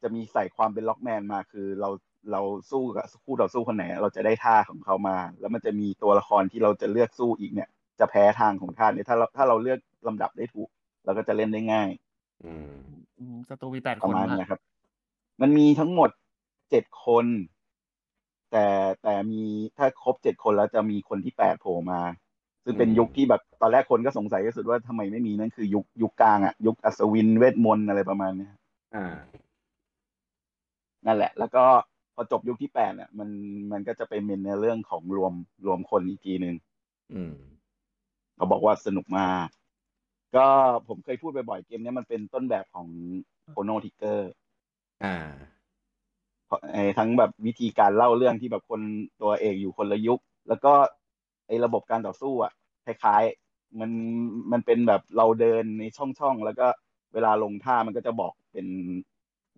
[0.03, 1.91] จะมีใส่ความเป็นล็อกแมนมาคือเรา
[2.33, 2.41] เรา
[2.71, 7.69] สู้กับคู่ต่อสู้คนไหน เราจะได้ท่าของเขามา แล้วมันจะมีตัวละครที่เราจะเลือกสู้อีกเนี่ย
[8.01, 10.69] จะแพ้ทางของท่าเนี่ยถ้าเราถ้าเราเลือกลำดับได้ถูก
[11.07, 11.89] เราก็จะเล่นได้ง่าย
[12.45, 12.73] อืม
[13.19, 14.61] อืมสตูมีแปดปคระนมาณนะเนี้ยครับ
[15.41, 16.11] มันมีทั้งหมด
[16.71, 17.27] เจ็ดคน
[18.51, 18.67] แต่
[19.03, 19.43] แต่มี
[19.77, 22.01] ถ้าครบเจ็ดคนแล้วจะมีคนที่แปดโผล่มา
[22.65, 28.53] ซึ่งเป็นอืมยุคที่แบบตอนแรกคนก็สงสัยที่สุดว่าทำไมไม่มีนั่นคือยุคยุคกลางอะยุคอัศวินเวทมนต์อะไรประมาณเนี้ย
[28.95, 29.07] อ่า
[31.07, 31.65] นั่นแหละ แล้วก็
[32.15, 33.29] พอจบยุคที่แปดเนี่ยมัน
[33.73, 35.33] มันก็จะไป main ในเรื่องของรวม
[35.67, 36.57] รวมคนอีกทีหนึ่ง
[37.13, 37.35] อืม
[38.37, 39.49] เขาบอกว่าสนุกมาก
[40.35, 40.47] ก็
[40.89, 42.89] ผมเคยพูดบ่อยๆเกมเนี้ยมันเป็นต้นแบบของ
[43.51, 44.31] Chrono Trigger
[45.05, 45.17] อ่า
[46.99, 48.81] ทั้งแบบวิธีการเล่าเรื่องที่แบบคน
[49.21, 50.73] ตัวเอกอยู่คนละยุค แล้วก็
[51.47, 52.53] ไอ้ระบบการต่อสู้อะ
[52.85, 53.91] คล้ายๆมัน
[54.53, 56.67] มันเป็นแบบเราเดินในช่องๆแล้วก็
[57.15, 58.67] เวลาลงท่ามันก็จะบอกเป็น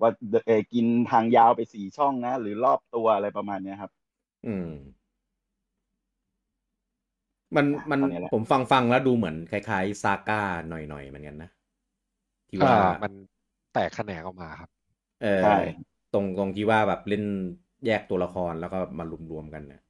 [0.01, 0.11] ว่า
[0.47, 3.93] เออกินทางยาวไปสี่ช่องนะ หรือรอบตัวอะไรประมาณเนี้ยครับ
[4.47, 4.69] อืม
[7.56, 11.50] มันมันตอนนี้แหละผมฟังฟังแล้วดูเหมือนคล้ายๆ ซาก้าหน่อยๆเหมือนกันนะ
[12.48, 13.12] ที่อ่าว่ามัน
[13.72, 14.70] แตกแขนงออกมาครับ
[15.22, 15.48] เออใช่
[16.12, 17.22] ตรงตรงที่ว่าแบบเล่น
[17.86, 19.80] แยกตัวละครแล้วก็มารวมๆกันเนี่ย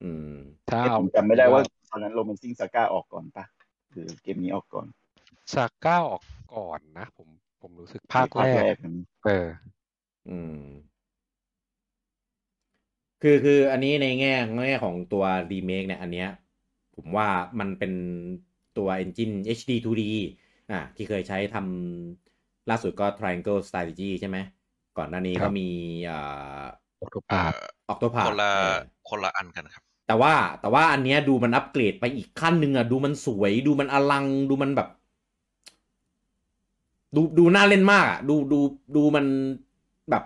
[0.00, 0.24] อืม
[0.68, 1.60] ถ้าเอ๊ะเอาผมจำไม่ได้ว่า
[1.90, 3.44] ตอนนั้นโรแมนซิ่งซาก้าออกก่อนปะ
[3.92, 4.86] หรือเกมนี้ออกก่อน
[5.54, 6.22] ซาก้าออก
[6.54, 7.28] ก่อนนะผม
[7.60, 9.48] ผมรู้สึกภาคแรกนั้นเออ
[10.28, 10.54] อืม
[13.26, 14.34] คือคืออันนี้ในแง่
[14.66, 16.28] แง่ของตัวรีเมคเนี่ยอันเนี้ย
[16.96, 17.28] ผมว่า
[17.60, 17.92] มันเป็น
[18.78, 20.02] ตัว Engine HD 2D
[20.70, 24.38] อะที่เคยใช้ทำล่าสุดก็ Triangle Strategy ใช่ไหม
[24.98, 25.68] ก่อนหน้านี้ครัก็บมี
[26.10, 26.64] อ่า
[26.98, 27.40] โอโตเอ่ปาอ
[27.92, 28.76] Octopath คนละเออ
[29.08, 34.88] คนละอันกันครับ แต่ว่าแต่ว่าอันเนี้ยดูมันอัปเกรดไปอีกขั้นหนึ่งอะดูมันสวยดูมันอลังดูมันแบบ
[37.16, 38.60] ดูดูน่าเล่นมากอะดูดู
[38.96, 39.26] ดูมัน
[40.10, 40.24] แบบ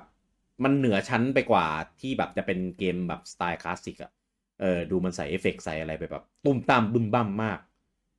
[0.65, 1.67] มันเหนือชั้นไปกว่า
[2.01, 4.13] ที่แบบจะเป็นเกมแบบสไตล์คลาสสิกอะ
[4.61, 7.59] เออดูมันใส่เอฟเฟกต์ใส่อะไรไปแบบ ตุ้มตามบึมบั่มมาก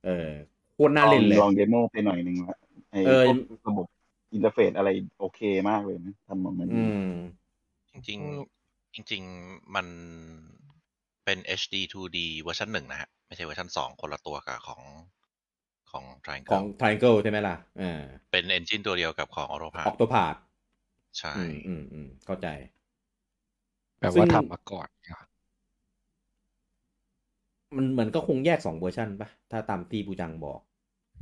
[0.06, 0.30] เออ
[0.76, 2.58] โคตรน่าเล่นเลยลองเดโมไปหน่อยหนึ่งละ
[2.92, 3.34] ไอ้เออพว
[3.66, 3.88] กระบบ
[4.34, 4.90] interface อะไร
[5.20, 5.40] โอเค
[5.70, 7.12] มากเลยนะทำออกมาดีอืม
[7.92, 9.88] จริงๆจริง ๆ มัน
[11.26, 14.82] เป็น HD 2D เวอร์ชันหนึ่งนะฮะ ไม่ใช่เวอร์ชันสองคนละตัวกับของ
[15.92, 16.04] ของ
[16.50, 18.02] ของ Triangle Triangle ใช่ไหมล่ะอ่า
[18.32, 19.60] เป็น engine ตัวเดียวกับของ a u
[21.20, 22.48] ใช่อืมอืมอืมเข้าใจ
[24.00, 25.20] แปลซึ่ว่างทำมาก่อนเนี่ย
[27.78, 30.60] มันเหมือนก็คงแยกสองเวอร์ชันปะถ้าตามที่ปูจังบอก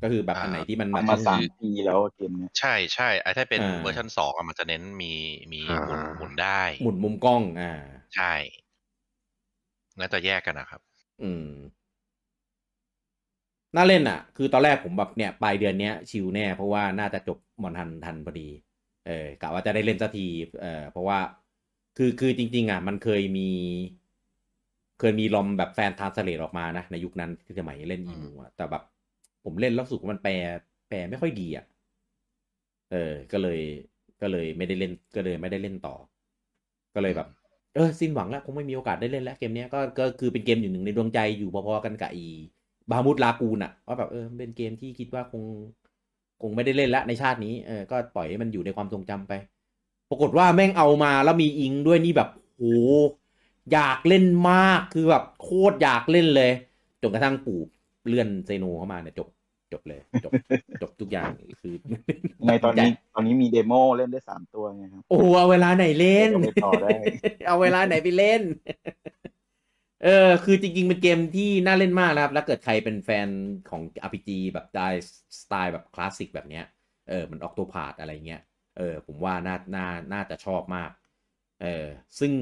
[0.01, 5.13] ก็คือแบบอันไหนที่มันแบบทำมาสามปีแล้วเกมเนี้ยใช่ใช่ไอ้ถ้าเป็นอ่าเวอร์ชันสองอะมันจะเน้นมี
[5.53, 7.71] มีหมุนหมุนได้ หมุนมุมกล้อง อ่า
[8.13, 8.33] ใช่
[9.99, 10.81] น่าจะแยกกันนะครับ
[11.21, 11.43] อืม
[13.75, 18.47] น่าเล่นอะ คือตอนแรกผมแบบเนี่ยปลายเดือนเนี้ยชิลแน่เพราะว่าน่าจะจบมอนฮันทันพอดี
[19.07, 20.27] เออกะว่าจะได้เล่นสักที
[20.61, 21.19] เออเพราะว่า
[21.97, 23.49] คือคือจริง ๆ อะ มันเคยมี
[24.99, 28.83] เคยมี ROM แบบ fan translate ออกมานะ ในยุคนั้นที่สมัยเล่นอีมูอะแต่แบบ
[29.43, 30.33] ผมเล่นแล้วรู้สึกว่ามันแปล
[30.89, 31.65] แปลไม่ค่อยดีอะ
[32.91, 33.59] เออ ก็เลย
[34.21, 35.95] ก็เลยไม่ได้เล่นก็เลยไม่ได้เล่นต่อ
[36.95, 37.27] ก็เลยแบบ
[37.75, 42.25] เออสิ้นหวังแล้วคงไม่มีโอกาสได้เล่นแล้วเกมเนี้ยก็ก็คือเป็นเกมอยู่หนึ่งในดวงใจอยู่พอๆกันกับอี
[42.91, 45.43] บามุดลากูนอะว่าแบบเออเป็นเกมที่คิดว่าคง
[46.41, 49.33] คงไม่ได้เล่นแล้วในชาตินี้เออก็ปล่อยให้มันอยู่ในความทรงจำไป
[50.09, 52.63] ปรากฏว่าแม่งเอามาแล้วมีอิงด้วยนี่แบบโห
[53.73, 56.51] อยากเล่นมากคือแบบโคตรอยากเล่นเลย
[57.01, 57.59] จนกระทั่งปู่
[58.07, 59.27] เลื่อน Xeno เข้ามาเนี่ยจบ
[59.73, 60.31] จบเลยจบ
[60.81, 61.29] จบทุกอย่าง
[61.61, 61.73] คือ
[62.47, 66.89] ในตอนนี้ตอนนี้มี demo เล่นได้สามตัวไงครับโอ้เอาเวลาไหนเล่นก็ไปต่อได้
[67.47, 68.41] เอาเวลาไหนไปเล่น
[70.03, 73.27] เออคือจริงๆ เป็นเกมที่น่าเล่นมากนะครับ แล้วเกิดใครเป็นแฟน
[73.69, 74.87] ของ RPG แบบได้
[75.39, 76.65] สไตล์แบบคลาสสิกแบบเนี้ย
[77.09, 78.41] เออมัน Octopath อะไรเงี้ย
[78.77, 80.91] เออผมว่าน่าน่าน่าจะชอบมาก
[81.61, 81.85] เออ
[82.19, 82.33] ซึ่ง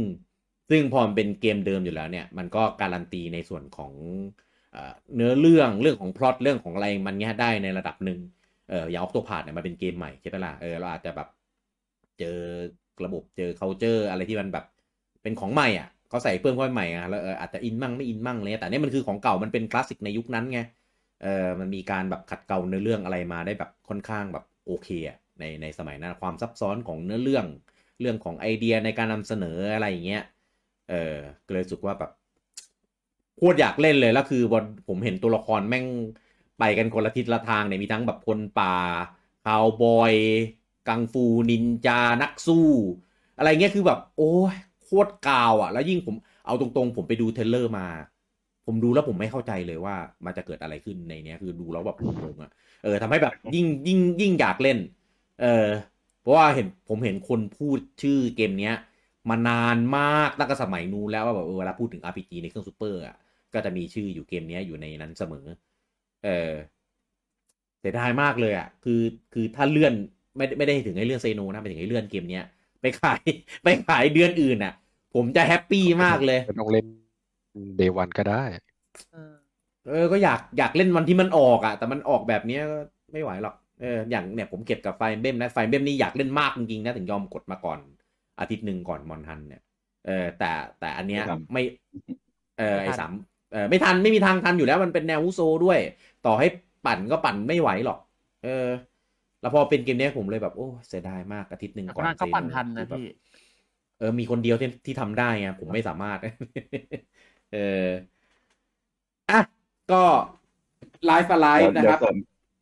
[0.70, 3.92] ซึ่งพอมันเป็นเกมเดิมอยู่แล้วเนี่ย มันก็การันตีในส่วนของ
[4.72, 8.20] เออเนื้อเรื่องเรื่องของพล็อตเรื่องของอะไรมันเนี้ยได้ในระดับหนึ่ง
[8.70, 11.28] เอออย่างออกตัวพาดเนี่ยมันเป็นเกมใหม่ใช่ไหมล่ะเออเราอาจจะแบบ
[12.20, 12.38] เจอ
[13.06, 14.66] ระบบเจอ culture อะไรที่มันแบบ
[15.24, 20.60] เป็นของใหม่อะ เขาใส่เพิ่มเข้าไปใหม่อะแล้วเอออาจจะอินมั่งไม่อินมั่งเลยแต่เนี่ยมันคือของเก่ามันเป็นคลาสสิกในยุคนั้นไง
[21.24, 27.46] เออมันมีการแบบขัดเกลาเนื้อเรื่องอะไรมาได้แบบค่อนข้างแบบโอเคอะในในสมัยนั้นความซับซ้อนของเนื้อเรื่อง
[28.02, 30.24] เรื่องของไอเดียในการนำเสนออะไรอย่างเงี้ย
[30.90, 31.16] เออ
[31.46, 32.12] ก็เลยรู้สึกว่าแบบ
[33.38, 35.86] โคตรอยากเล่นเลยแล้วคือวันผมเห็นตัวละครแม่ง
[36.60, 38.76] ไปกันคนละทิศละทางเนี่ยมีทั้งแบบคนป่า
[39.46, 40.14] คาวบอย
[40.88, 42.70] กังฟูนินจานักสู้
[43.38, 44.56] อะไรเงี้ยคือแบบ โอ้ย
[44.86, 47.88] โคตรกาวอะ แล้วยิ่งผมเอาตรงๆ ผมไปดู trailer มา
[48.66, 49.96] ผมดูแล้วผมไม่เข้าใจเลยว่า
[50.26, 52.52] มันจะเกิดอะไรขึ้นในเนี้ย คือดูแล้วแบบงงๆอะ
[52.84, 54.78] เออทำให้แบบยิ่งยิ่งยิ่งอยากเล่น
[55.42, 55.68] เออ
[56.22, 58.76] เพราะว่าเห็นผมเห็นคนพูดชื่อเกมเนี้ย
[59.30, 63.16] มานานมากตั้งแต่สมัยนู้นแล้วว่าแบบเออเวลาพูดถึง RPG ในเครื่องซูเปอร์อะ
[63.54, 65.46] ก็จะมีชื่ออยู่เกมเนี้ยอยู่ในนั้นเสมอ
[66.26, 66.52] เออ
[67.80, 69.02] เสียดายมากเลยอะ คือ
[69.34, 69.94] คือถ้าเลื่อน
[70.38, 72.44] ไม่ไม่ได้ถึงให้เลื่อน Xeno นะไปถึงให้เลื่อนเกมเนี้ย
[72.86, 73.22] ไปขาย
[73.64, 74.74] ไปขายเดือนอื่นอะ
[75.16, 76.86] ผมจะแฮปปี้มากเลยไม่ต้องเล่น
[77.78, 78.44] day one ก็ได้
[79.90, 82.78] เออก็อยากอยากเล่นวันที่มันออกอะ แต่มันออกแบบเนี้ยก็
[83.14, 87.80] ไม่ไหวหรอกเอออย่างเนี่ยผมเก็บกับไฟเบมนะไฟเบมนี่อยากเล่นมากจริงๆนะถึงยอมกดมาก่อน
[88.40, 89.62] อาทิตย์หนึ่งก่อนมอนทันเนี่ย
[90.06, 91.64] เออแต่แต่อันเนี้ยไม่ทันไม่
[92.60, 93.12] เออไม่ไอ้ทันสาม
[93.52, 95.80] เออไม่ทันไม่มีทางทันอยู่แล้วมันเป็นแนววุโซด้วย
[96.26, 96.48] ต่อให้
[96.86, 98.00] ปั่นก็ปั่นไม่ไหวหรอก
[98.44, 98.66] เออ
[99.46, 103.06] แล้วพอเป็นเกมเนี้ยผมเลยแบบโอ้เสียดายมากอาทิตย์หนึ่งแต่คก่อนนนั้นก็เซปั่นทันนะคือแบบพี่
[104.00, 106.20] เออมีคนเดียวที่ที่ทำได้ไงผมไม่สามารถ
[107.54, 107.88] เออ
[109.32, 109.42] อะ
[109.92, 110.04] ก็
[111.06, 112.18] ไลฟ์ไลเดี๋ยวฟ์นะเดี๋คยวรับเสริม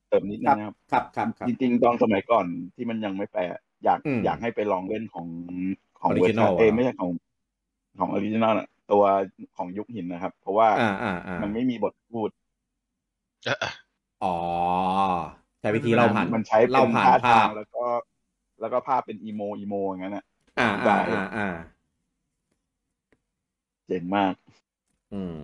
[0.08, 2.46] เสริมนิดนึงนะครับครับครับครับจริงๆตอนสมัยก่อน
[2.76, 3.42] ที่มันยังไม่แปล
[3.84, 5.28] อยากอืมอยากให้ไปลองเล่นของ
[6.00, 7.12] ของ Original เวอร์ชันเอยเหรอไม่ใช่ของ
[8.00, 8.54] ของออริจินอล
[8.92, 9.04] ตัว
[9.58, 12.30] ของยุคหินนะครับ เพราะว่าอ่าอ่าอ่ามันไม่มีบทพูด
[13.46, 13.66] เอ่อ
[14.24, 14.36] อ๋อ
[15.64, 17.86] ใช้วิธีเล่าผ่านมันใช้เป็เล่านผ่านท่าภาทางพแล้วก็
[18.62, 20.26] แล้วก็ภาพเป็นอีโมอีโมอย่างนั้นอะ
[20.60, 21.48] อ่าได้อ่าอ่าอ่า
[23.88, 24.34] เจ๋งมาก
[25.14, 25.38] อืม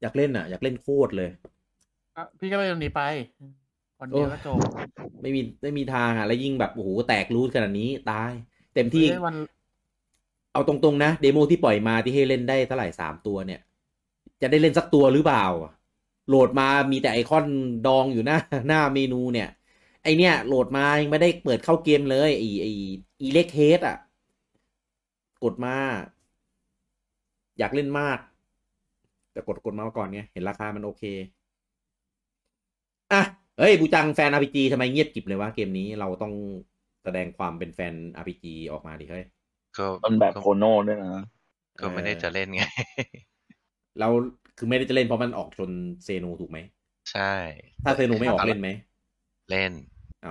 [0.00, 1.30] อยากเล่นอะ อยากเล่นโคตรเลย
[2.16, 3.02] อะพี่ก็เลยตรงนี้ไป
[3.98, 4.58] คนเดียวก็จบ
[5.22, 8.32] ไม่มีไม่มีทางอะ แล้วยิ่งแบบโอ้โหแตกรูทขนาดนี้ตาย
[8.74, 9.34] เต็มที่เฮ้ยวัน
[10.52, 13.60] เอาตรงๆนะ เดโมที่ปล่อยมาที่ให้เล่นได้เท่าไหร่สามตัวเนี่ย
[14.42, 15.44] จะได้เล่นสักตัวหรือเปล่า
[16.28, 17.46] โหลดมามีแต่ไอคอน
[17.86, 18.38] ดองอยู่หน้า
[18.68, 19.48] หน้าเมนูเนี่ย
[20.02, 22.66] ไอเนี่ยโหลดมายังไม่ได้เปิดเข้าเกมเลยไอไอ
[23.20, 23.96] อีเล็กเฮดอะ
[25.44, 25.76] กดมา
[27.58, 28.18] อยากเล่นมาก
[29.32, 31.04] แต่กดกดมาก่อนไงเห็นราคามันโอเค
[33.12, 33.22] อะ
[33.58, 36.32] เฮ้ยบูจังแฟน RPG ทำไมเงียบกริบเลยวะเกมนี้เราต้อง
[37.04, 39.24] แสดงความเป็นแฟน RPG ออกมาดิเฮ้ย
[39.76, 41.24] ก็มันแบบก็โคโนด้วยนะ
[41.80, 42.62] ก็ไม่ได้จะเล่นไง
[43.98, 44.08] เรา
[44.56, 45.70] คือไม่ได้จะเล่นเพราะมันออกจน
[46.04, 46.58] เซโนถูกไหม
[47.10, 47.22] ใช่
[47.84, 48.68] ถ้าเซโนไม่ออกเล่นไหม
[49.48, 49.72] เล่น
[50.26, 50.30] อ๋อ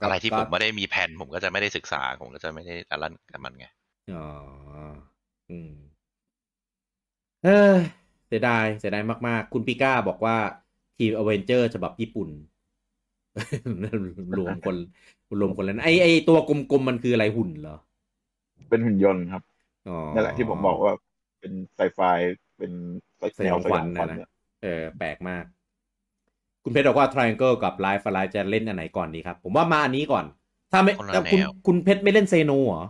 [0.00, 3.66] ก็อะไรที่ก็ผมไม่ได้มีแผนผมก็จะไม่ได้ศึกษา ผมก็จะไม่ได้อะไรกับมันไง
[4.10, 4.24] อ๋อ
[5.48, 5.70] อืม
[7.44, 7.74] เออ
[8.26, 10.36] เสียดายเสียดายมาก ๆ คุณปิก้าบอกว่า
[10.96, 12.28] ทีมอเวนเจอร์ฉบับญี่ปุ่น
[14.36, 14.76] รวมคน
[15.40, 17.76] รวมคนแล้วนะไอไอตัวกลมๆมันคืออะไรหุ่นเหรอ
[18.68, 19.42] เป็นหุ่นยนต์ครับ
[19.86, 20.92] อ๋อนั่นแหละที่ผมบอกว่า
[21.40, 22.00] เป็นไซไฟ
[22.58, 22.72] เป็น
[23.38, 24.18] สยองขวัญนะนะ
[24.62, 25.44] เออ แปลกมาก
[26.62, 30.24] คุณเพชรบอกว่า Triangle กับ Life for Life จะเล่นอันไหนก่อนดีครับ ผมว่ามาอันนี้ก่อน
[30.72, 32.82] ถ้าไม่คนละแต่คุณแนวคุณเพชรไม่เล่นเซโนเหรอ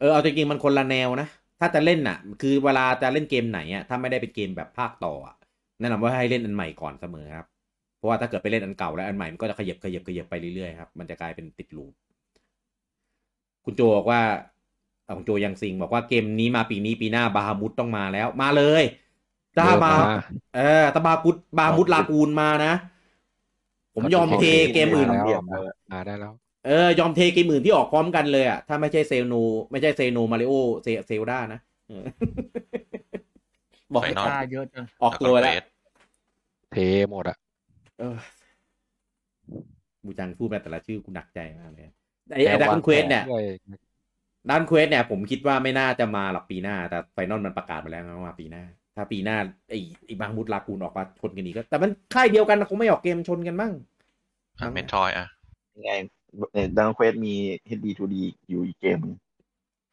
[0.00, 1.28] เออ เอาจริงๆมันคนละแนวนะ
[1.60, 5.36] ถ้าจะเล่นน่ะ คือเวลาจะเล่นเกมไหนอะ ถ้าไม่ได้เป็นเกมแบบภาคต่ออะ
[5.80, 7.46] แนะนำว่าให้เล่นอันใหม่ก่อนเสมอครับ
[7.96, 11.92] เพราะว่าถ้าเกิดไปเล่นอันเก่าแล้วอันใหม่มันก็จะขยับขยับขยับไปเรื่อยๆครับ มันจะกลายเป็นติดลูป
[13.64, 14.20] คุณโจบอกว่า
[15.06, 18.84] อะคุณโจยังซิงบอกว่าเกมนี้มาปีนี้ปีหน้าบาฮามุดต้องมาแล้ว มาเลย
[19.56, 20.16] ถ้าเริ่มมามา
[20.56, 22.72] เออตาบากุด Bahamut Lagoon มานะ
[23.94, 24.44] ผมยอมเท
[24.74, 25.58] เกมอื่นแล้วเกมมา
[25.92, 26.34] มาได้แล้ว
[26.66, 29.34] เออยอมเทเกมอื่นที่ออกพร้อมกันเลยอะถ้าไม่ใช่ Xeno
[29.70, 32.04] ไม่ใช่ Xeno มาริโอเซ Zelda นะเออ
[33.94, 35.64] บอกให้ Final ค่าเยอะจังออกตัวแล้วเฟส
[36.72, 36.76] เท
[37.10, 37.36] หมดอะ
[37.98, 38.16] เออ
[40.04, 41.84] บูจังพูดมาแต่ละชื่อกูหนักใจมากเลย
[42.34, 43.44] ไอ้ไอ้ Dragon Quest เนี่ยด้วย
[44.50, 48.64] Dragon Quest เนี่ย ผมคิดว่าไม่น่าจะมาหรอกปีหน้า แต่ไฟนอลมันประกาศมาแล้วนะว่าปีหน้า
[49.00, 53.72] ถ้าปีหน้าไอ้ไอ้ Bahamut Lagoon ออกมาชนกันอีกก็ แต่มันค่ายเดียวกันนะคงไม่ออกเกมชนกันมั่ง
[54.58, 55.26] อะ Metroid อะ
[55.76, 55.92] ยังไง
[56.78, 57.34] Dragon Quest มี
[57.78, 58.14] HD 2D
[58.48, 59.16] อยู่อีกเกมหนึ่ง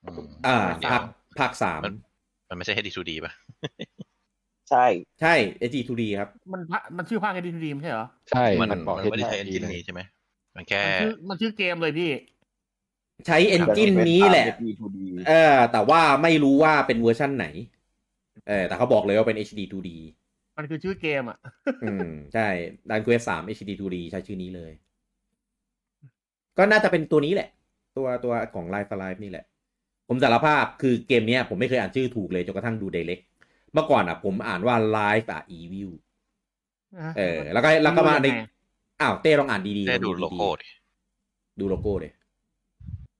[0.04, 1.04] อืมอ่าเดี๋ยวภาค
[1.40, 1.96] ภาคสามมัน
[2.50, 3.32] มันไม่ใช่ HD2D ป่ะ
[4.70, 4.86] ใช่
[5.22, 5.34] ใช่
[5.70, 10.02] HD2D ครับ มันพะมันชื่อภาคไอดีดีมใช่เหรอ ใช่ มันมันบอกมันเห็นไม่ได้ใช้ดี engine เลยนี้ใช่ไหม
[10.56, 12.12] มันแค่มันชื่อมันชื่อเกมเลยพี่
[13.28, 14.98] ใช้ engine นี้แหละ HD 2D
[15.28, 17.48] เออแต่ว่าไม่รู้ว่าเป็นเวอร์ชั่นไหน
[18.48, 19.90] เออแต่เขาบอกเลยว่าเป็น HD 2D
[20.58, 21.38] มันคือชื่อเกมอะ
[21.84, 22.48] อืม ใช่
[22.90, 24.72] Dragon Quest สาม HD 2D ใช้ชื่อนี้เลย
[26.58, 27.50] ก็น่าจะเป็นตัวนี้แหละ
[27.98, 29.46] ตัวตัวของ Live A Live นี่แหละ
[30.08, 33.24] ผมสารภาพคือเกมเนี้ย ผมไม่เคยอ่านชื่อถูกเลยจนกระทั่งดู Direct
[33.74, 35.90] เมื่อก่อนอะ ผมอ่านว่า Life อะ Evil
[37.18, 38.44] เออ แล้วก็แล้วก็มาในรู้ยังไง
[39.02, 40.68] อ้าวเต้ลองอ่านดีๆแค่ดูๆโลโก้ดิ
[41.60, 42.12] ดูโลโก้เลย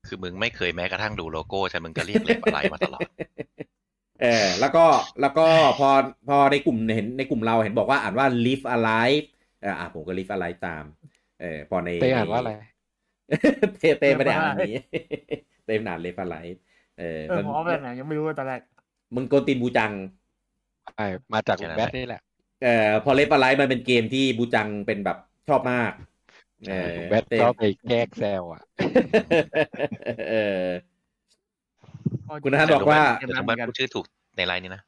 [0.08, 3.08] คือมึงไม่เคยแม้กระทั่งดูโลโก้ใช่มึงก็เรียกเล็บอะไรมาตลอด
[4.22, 4.86] เออแล้วก็
[5.22, 5.48] แล้วก็
[5.80, 5.90] พอ
[6.28, 9.26] พอในกลุ่มเห็นในกลุ่มเราเห็นบอกว่าอ่านว่า live alive
[9.62, 10.84] เอออะผมก็ live alive ตาม
[11.42, 12.54] เออพอในเต้อ่านว่าอะไร
[13.80, 14.80] เต้เต้ไม่ได้อ่านนี้
[15.66, 16.58] เต้ไม่อ่าน live alive
[17.00, 18.62] เออเออผมเอาไปไหนยังไม่รู้เลยตอนแรก
[19.16, 19.92] มึงโกนตีนบูจัง
[20.96, 22.22] ใช่มาจากแค่ลุงนั้นแบทแหละนี่แหละ
[22.64, 25.18] เออพอ live alive มันเป็นเกมที่บูจังเป็นแบบ
[25.48, 25.92] ชอบมาก
[26.70, 28.62] เออลุงแบทเต้ก็ไปแกล้งแซวอะ
[30.30, 30.64] เออ
[32.44, 34.06] คุณนัทบอกว่าเกมแต่นั้ต้นองเหมือนมากันพูดชื่อถูก
[34.38, 34.82] ในไลน์นี้นะ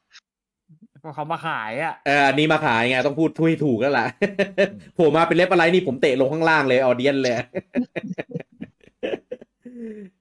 [1.04, 4.06] ก็เขามาขายอะเอออันนี้มาขายไงต้องพูดทุยถูกแล้วล่ะ
[4.96, 7.34] โผล่มาเป็นเล็บอะไรนี่ผมเตะลงข้างล่างเลยออเดียนเลย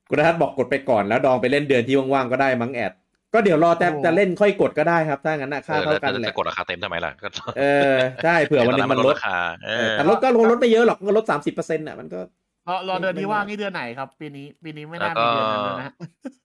[0.08, 2.92] คุณทัศน์บอกกดไปก่อนแล้วดองไปเล่นเดือนที่ว่างๆก็ได้มั้งแอด
[3.34, 7.62] ก็เดี๋ยวรอแต่โอ้จะเล่นค่อยกดก็ได้ครับถ้างั้นนะค่าเออเท่าแล้วกันแหจะละกดราคาเต็มทำไมล่ะก็เอ
[7.92, 7.94] อ
[8.24, 12.20] ใช่เผื่อวันหนึงมันลดราคาเอเอออแต่ลดก็ลงลดไม่เยอะหรอกก็ลดสามสิบเปอร์เซ็นต์อะมันก็
[12.68, 15.92] รอรอเดือนที่ว่างนี่เดือนไหนครับ ปีนี้ ปีนี้ไม่น่ามีเดือนนั้นแล้วนะ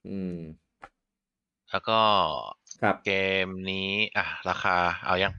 [0.07, 0.37] อืม
[1.71, 1.99] แล้วก็
[2.81, 3.11] ครับเก
[3.45, 4.75] มนี้ อะ ราคา
[5.05, 5.33] เอายัง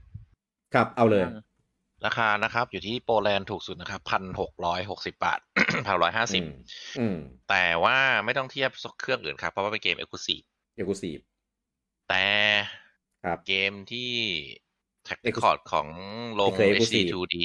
[0.74, 1.22] ครับเอาเลย
[2.06, 5.40] ราคานะครับ อยู่ที่โปแลนด์ถูกสุดนะครับพันหกร้อยหกสิบาท
[5.86, 6.52] พันร้อยห้าสิบอืม
[6.98, 7.16] อืม
[7.48, 8.70] แต่ว่าไม่ต้องเทียบ
[9.00, 10.40] เครื่องอื่นครับ เพราะว่าเป็นเกม exclusive
[10.76, 11.18] exclusive
[12.08, 12.26] แต่
[13.24, 14.12] ครับเกมที่
[15.04, 15.86] track record ของ
[16.40, 17.36] ลงที่เคย Exclusive HD2D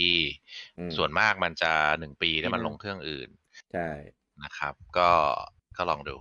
[0.77, 3.29] อืมส่วนมากมันจะหนึ่งปีแล้วมันอืมลงเครื่องอื่น
[3.73, 3.87] ใช่
[4.43, 5.09] นะครับ ก็
[5.77, 6.15] ก็ลองดู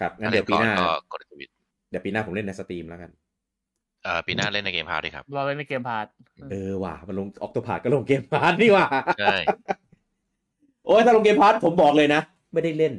[0.00, 1.50] ครับงั้นเดี๋ยวปีหน้าก็กดสวิต
[1.90, 3.10] เดี๋ยวปีหน้าผมเล่นใน stream แล้วกัน
[4.04, 6.06] เอ่อปีหน้าเล่นใน Game Pass ดีครับรอเล่นใน Game Pass
[6.50, 8.86] เออว่ะมันลง Octopath ก็ลง Game Pass นี่ว่ะ
[9.20, 9.36] ใช่
[10.86, 12.20] โอ้ยถ้าลง Game Pass ผมบอกเลยนะ
[12.52, 12.94] ไม่ได้เล่น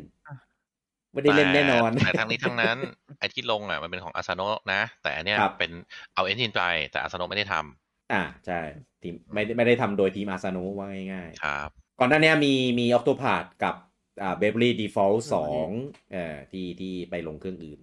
[1.23, 2.77] ไม่ได้เล่นแน่นอน แต่ทั้งนี้ทั้งนั้น
[3.19, 5.71] ไอ้ที่ลงอะมันเป็นของอาซาโนะนะ แต่อันเนี้ยครับเป็น
[6.15, 8.59] เอา engine ไป แต่อาซาโนะไม่ได้ทำอ่าใช่
[9.01, 13.75] ทีมไม่ได้ไม่ได้ทำโดยทีมอาซาโนะว่าง่ายๆครับก่อนหน้านี้มีมี Octopath กับ
[14.21, 15.67] อ่า Bravely Default สอง
[16.11, 17.79] เอ่อที่ที่ไปลงเครื่องอื่น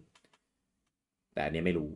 [1.35, 1.91] แต่อันเนี้ยไม่รู้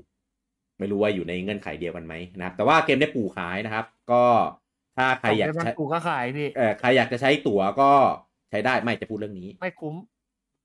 [0.79, 4.23] ไม่รู้ว่าอยู่ในเงื่อนไขเดียวกันไหมนะครับ แต่ว่าเกมได้ปู่ขายนะครับ ก็
[4.97, 7.91] ถ้าใครอยากของเกมใช้นั้นกูก็ขายพี่เออใครอยากจะใช้ตั๋วก็
[8.51, 9.95] ใช้ได้ไม่จะพูดเรื่องนี้ ไม่คุ้ม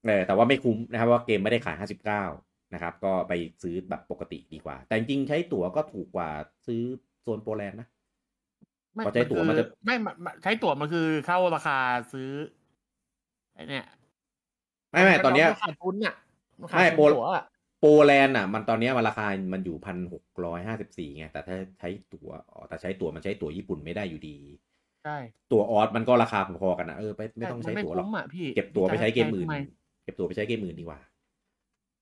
[0.05, 3.33] เออแต่ว่าไม่คุ้มนะครับว่าเกมไม่ได้ขาย 59 นะครับ ก็ไป
[3.63, 6.29] ซื้อแบบปกติดีกว่า แต่จริงๆใช้ตั๋วก็ถูกกว่า
[6.67, 6.81] ซื้อ
[7.21, 7.87] โซนโปแลนด์นะ
[8.93, 11.77] ไม่พอใช้ตั๋วมันจะคือไม่มันมันใช้ตั๋วมันคือเข้าราคา
[12.13, 12.31] ซื้อ
[13.53, 13.85] ไอเนี่ย
[14.91, 16.15] ไม่ไม่ตอนเนี้ยมัขาดทุนอะ
[16.59, 17.43] นขาดไม่ทุนโปรตั๋วอะ
[17.81, 24.37] โปแลนด์อะ มันตอนเนี้ยมันราคา มันอยู่พันหกร้อยห้าสิบสี่ไง แต่ถ้าใช้ตั๋วอ๋อแต่ใช้ตั๋วมันใช้ตั๋วญี่ปุ่นไม่ได้อยู่ดี
[25.03, 25.17] ใช่
[25.51, 30.99] ตั๋วออสมันก็ราคาพอๆกันนะเออ ไม่ไม่ต้องมันใช้ไม่ตั๋วหรอกคุ้มอะพี่เก็บตั๋วไปใช้เกมอื่นทำไเก็บตั๋วไปใช้เกมอื่นดีกว่า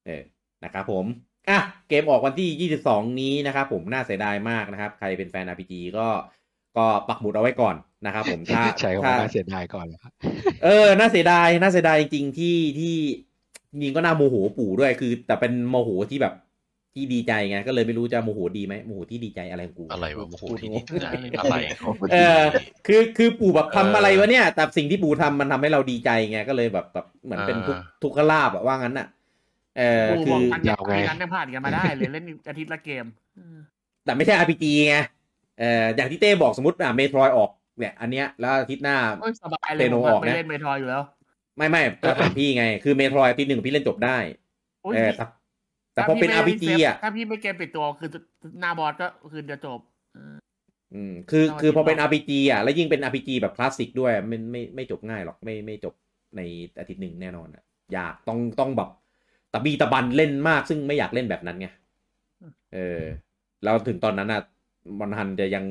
[0.06, 0.24] เออ
[0.64, 1.06] นะครับผม
[1.50, 1.60] อะ
[1.90, 6.08] เกมออกวันที่ 22 นี้นะครับผมน่าเสียดายมากนะครับ ใครเป็นแฟน RPG ก็
[6.78, 7.76] ก็ปักหมุดเอาไว้ก่อน
[8.06, 10.02] นะครับผมถ้าใช้คำถ้าว่าน่าเสียดายก่อนแล้ว
[10.64, 12.96] เออ น่าเสียดาย น่าเสียดายจริงๆที่ที่
[13.72, 16.34] จริงๆก็น่าโมโหปู่ด้วย คือ แต่เป็นโมโหที่แบบ
[16.94, 21.08] ที่ดีใจไงก็เลยไม่รู้จะโมโหดีไหมโมโหที่ดีใจอะไรของกูอะไรวะโมโหพูดที่งดีงใจ
[21.40, 21.56] อะไร
[22.12, 22.42] เออ
[22.88, 29.08] คือคือปู่แบบเออทำอะไรวะเนี่ย แต่สิ่งที่ปู่ทำมันทำให้เราดีใจไงก็เลยแบบแบบเหมือนเป็นทุกอ่าทุกขลาบอะว่างั้นอะ
[29.78, 33.06] เออกูคืบอกอกันยาวไงปีนั้นยังผ่านกันมาได้เลยเล่นอาทิตย์ละเกม
[34.06, 34.96] แต่ไม่ใช่ RPG ไง
[35.60, 37.50] เอออย่างที่เต้บอกสมมติอะเมโทรออก
[37.80, 41.04] เนี่ยอันเนี้ยแล้วอาทิตย์หน้าโอ้ยสบายเลยเปโนผมออกไปนะเล่นเมทรอยอยู่แล้ว
[41.58, 44.18] ไม่ไม่ก็ถามพี่ไง คือเมโทรอาทิตย์หนึ่งพี่เล่นจบได้
[44.84, 45.12] โอ้ยเออ
[45.94, 48.10] แต่แต่พอเป็นถ้าพี่ RPG ไม่อะถ้าพี่ไม่เกมปิดตัวคือ
[48.60, 49.80] หน้าบอสก็คือเดี๋ยวจบ
[50.14, 50.36] เออ
[50.94, 55.94] อืมคือเอาคือพอเป็นอาทิตย์ RPG อะ แล้วยิ่งเป็น RPG แบบคลาสสิกด้วยมันไม่ไม่จบง่ายหรอกไม่ไม่จบ
[56.38, 56.42] ใน
[56.80, 57.64] อาทิตย์หนึ่งแน่นอนอะ
[57.94, 58.90] อยากต้องต้องแบบ
[59.54, 61.68] ตะบีตะบันเล่นมากซึ่งไม่อยากเล่นแบบนั้นไง
[62.74, 63.02] เออ
[63.64, 64.42] แล้วถึงตอนนั้นอะ
[65.00, 65.66] มอนฮันจะยัง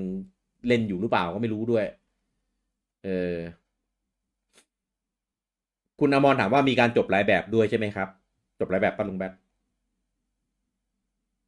[0.69, 1.85] เล่นอยู่หรือเปล่าก็ไม่รู้ด้วย
[3.05, 3.37] เออ
[6.01, 8.09] คุณอมรถามว่ามีการจบหลายแบบด้วยใช่ไหมครับ
[8.61, 9.33] จบหลายแบบปะลุงแบท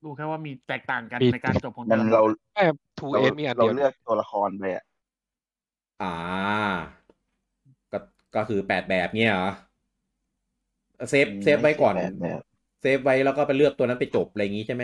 [0.05, 2.23] รู้แค่ว่ามีแตกต่างกันมีในการจบของมันแต่ละเรา
[2.55, 2.65] แค่
[2.99, 4.85] ทูเราเอ็มีอันเราเดียวเลือกตัวละครไปอะ
[6.03, 6.15] อ่า
[7.93, 7.99] ก็
[8.37, 9.49] ก็คือแปดแบบเนี้ยเหรอ
[11.11, 12.43] save save ไว้ก่อนไม่ใช่แบบ
[12.81, 14.83] save ไว้แล้วก็ไปเลือกตัวนั้นไปจบอะไรอย่างงี้ใช่ไหม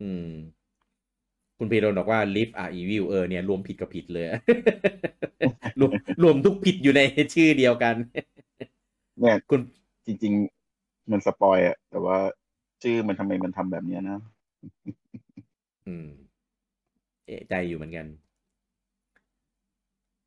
[0.00, 0.30] อืม
[1.58, 4.26] คุณพีโดนบอกว่า live are evil เออเนี่ย รวมผิดกับผิดเลย
[5.80, 5.90] รวม
[6.22, 7.00] รวมทุกผิดอยู่ใน
[7.34, 7.94] ชื่อเดียวกัน
[9.20, 9.60] เนี่ยคุณ
[10.06, 10.32] จริง
[10.72, 12.18] ๆ มัน spoil อะแต่ว่า
[12.82, 14.18] ชื่อมันทำไมมันทำแบบเนี้ยนะ
[15.86, 16.08] อืม
[17.26, 18.06] เอะใจอยู่เหมือนกัน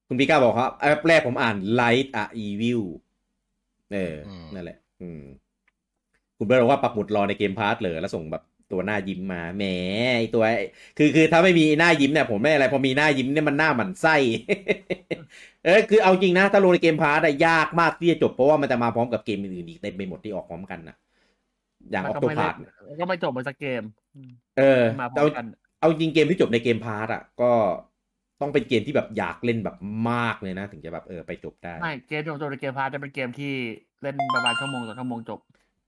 [0.07, 2.81] คุณพีก้าบอกครับแอปแรกผมอ่าน light are evil
[3.93, 5.23] เอออม นั่นแหละ อืม
[6.37, 9.63] คุณเบิร์ดบอกว่าปักหมุดรอในเกมพาร์ทเลยแล้วส่งแบบตัวหน้ายิ้มมาแหม
[10.17, 10.43] ไอตัว
[10.97, 14.15] คือคือถ้าไม่มีหน้ายิ้มเนี่ยผมไม่อะไรพอมีหน้ายิ้มเนี่ยมันหน้าหมันไส้
[15.65, 20.95] เออคือเอาจริงนะถ้าลงในเกมพาร์ทอะยากมากที่จะจบเพราะว่ามันจะมาพร้อมกับเกมอื่นๆอีกเต็มไปหมดที่ออกพร้อมกันนะ
[21.91, 22.55] อย่างอมันอกก็ตัวไม่พาเล่ร์นท
[22.99, 23.81] ก็ไม่จบเหมือนสักเกม
[24.13, 24.63] อืเออ
[24.99, 25.45] มาพร้อมกัน
[25.77, 27.45] เอาจริงเกมที่จบใน Game Pass อะ ก็
[28.39, 29.75] ต้องเป็นเกมที่แบบอยากเล่นแบบ
[30.09, 33.53] มากเลยนะ ถึงจะแบบเออไปจบได้ไม่เกมจบจบใน Game Pass จะเป็นเกมที่
[34.01, 35.39] เล่นประมาณชั่วโมงต่อชั่วโมงจบ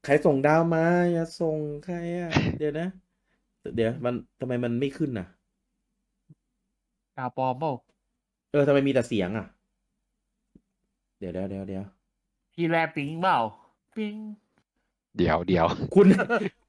[0.01, 0.81] ใครส่งดาวมา
[1.11, 2.85] อย่าส่งใครอะเดี๋ยวนะ
[3.75, 5.25] เดี๋ยวมันทำไมมันไม่ขึ้นอะ
[7.17, 7.73] ดาวปลอมเปล่า
[8.51, 9.45] เออทำไมมีแต่เสียงอะ
[11.19, 11.83] เดี๋ยวเดี๋ยวเดี๋ยวเดี๋ยว
[12.53, 13.39] พี่ lag ping เปล่า
[13.95, 14.15] ping
[15.17, 15.65] เดี๋ยวเดี๋ยว
[15.95, 16.07] คุณ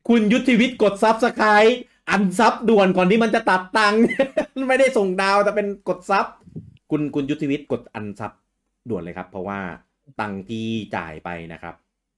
[0.08, 4.00] คุณยุทธวิทย์กด subscribe unsub ด่วนก่อนที่มันจะตัดตังค์
[4.68, 6.26] ไม่ได้ส่งดาวแต่เป็นกด sub
[6.90, 8.32] คุณคุณยุทธวิทย์กด unsub
[8.90, 9.60] ด่วนเลยครับ เพราะว่า
[10.20, 10.66] ตังค์ที่
[10.96, 11.74] จ่ายไปนะครับ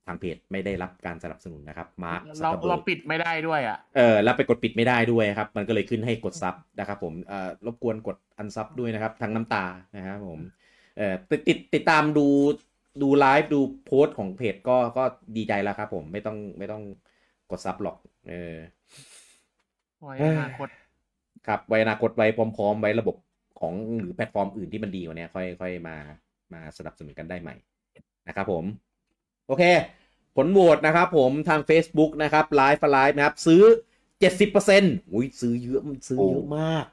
[0.06, 9.64] ทางเพจไม่ได้รับการสนับสนุนนะครับมาร์คเราเราปิดไม่ได้ด้วยอะเออแล้วไปกดปิดไม่ได้ด้วยครับ มันก็เลยขึ้นให้กด sub นะครับผมเอ่อรบกวนกด unsub ด้วยนะครับทั้งน้ำตา
[9.96, 10.40] นะครับผม
[10.96, 12.26] เอ่อติดติดติดตามดู
[13.02, 15.04] ดูไลฟ์ดูโพสต์ของเพจก็ก็
[15.36, 16.82] ดีใจแล้วครับผมไม่ต้องไม่ต้อง
[17.50, 17.96] กด sub หรอก
[18.28, 18.54] เออ
[20.00, 20.68] ไว้อนาคต
[21.46, 22.26] ครับไว้อนาคตไว้
[22.56, 23.16] พร้อม ๆ ไว้ระบบ
[23.60, 25.96] ของหรือแพลตฟอร์มอื่นที่มันดีกว่านี้ค่อยค่อยมา
[26.52, 27.54] มาสนับสนุนกันได้ใหม่
[28.28, 28.64] นะครับผม
[29.46, 29.64] โอเค
[30.36, 33.62] ผลโหวตนะครับผมทาง Facebook นะครับไลฟ์ไลฟ์นะครับ ซื้อ
[34.38, 36.84] 70%อุ้ยซื้อเยอะมันซื้อเยอะมาก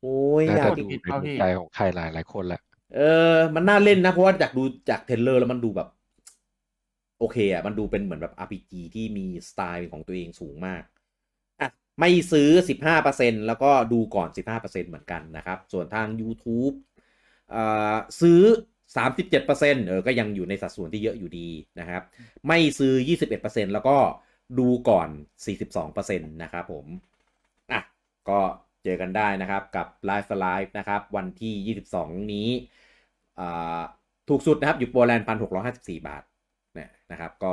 [0.00, 2.60] โอ้ยอน่ายากจะดูในดวงใจของใครหลายหลายคนแหละ
[2.94, 3.00] เอ
[3.36, 5.88] อ มันน่าเล่นนะ เพราะว่าจากดูจากเทรลเลอร์แล้วมันดูแบบ
[7.18, 10.82] โอเคอะ มันดูเป็นเหมือนแบบ RPG ที่มีสไตล์ของตัวเองสูงมาก
[11.60, 11.68] อะ
[12.00, 12.48] ไม่ซื้อ
[12.98, 16.74] 15%แล้วก็ดูก่อน 15%เหมือนกันนะครับ ส่วนทาง YouTube
[17.50, 17.62] เอ่
[17.92, 18.40] อซื้อ
[18.96, 21.48] 37%เออก็ยังอยู่ในสัดส่วนที่เยอะอยู่ดี
[21.80, 22.02] นะครับ
[22.48, 22.94] ไม่ซื้อ
[23.34, 23.96] 21%แล้วก็
[24.58, 25.08] ดูก่อน
[25.68, 26.86] 42%นะครับผม
[27.72, 27.80] อะ
[28.28, 28.40] ก็
[28.84, 32.83] เจอกันได้นะครับกับ Live for Live นะครับ วันที่ 22 นี้อ่า
[34.28, 36.22] ถูกสุดนะครับ อยู่โปรแลนด์พันหกร้อยห้าสิบสี่บาท
[36.74, 37.52] เนี่ยนะครับ ก็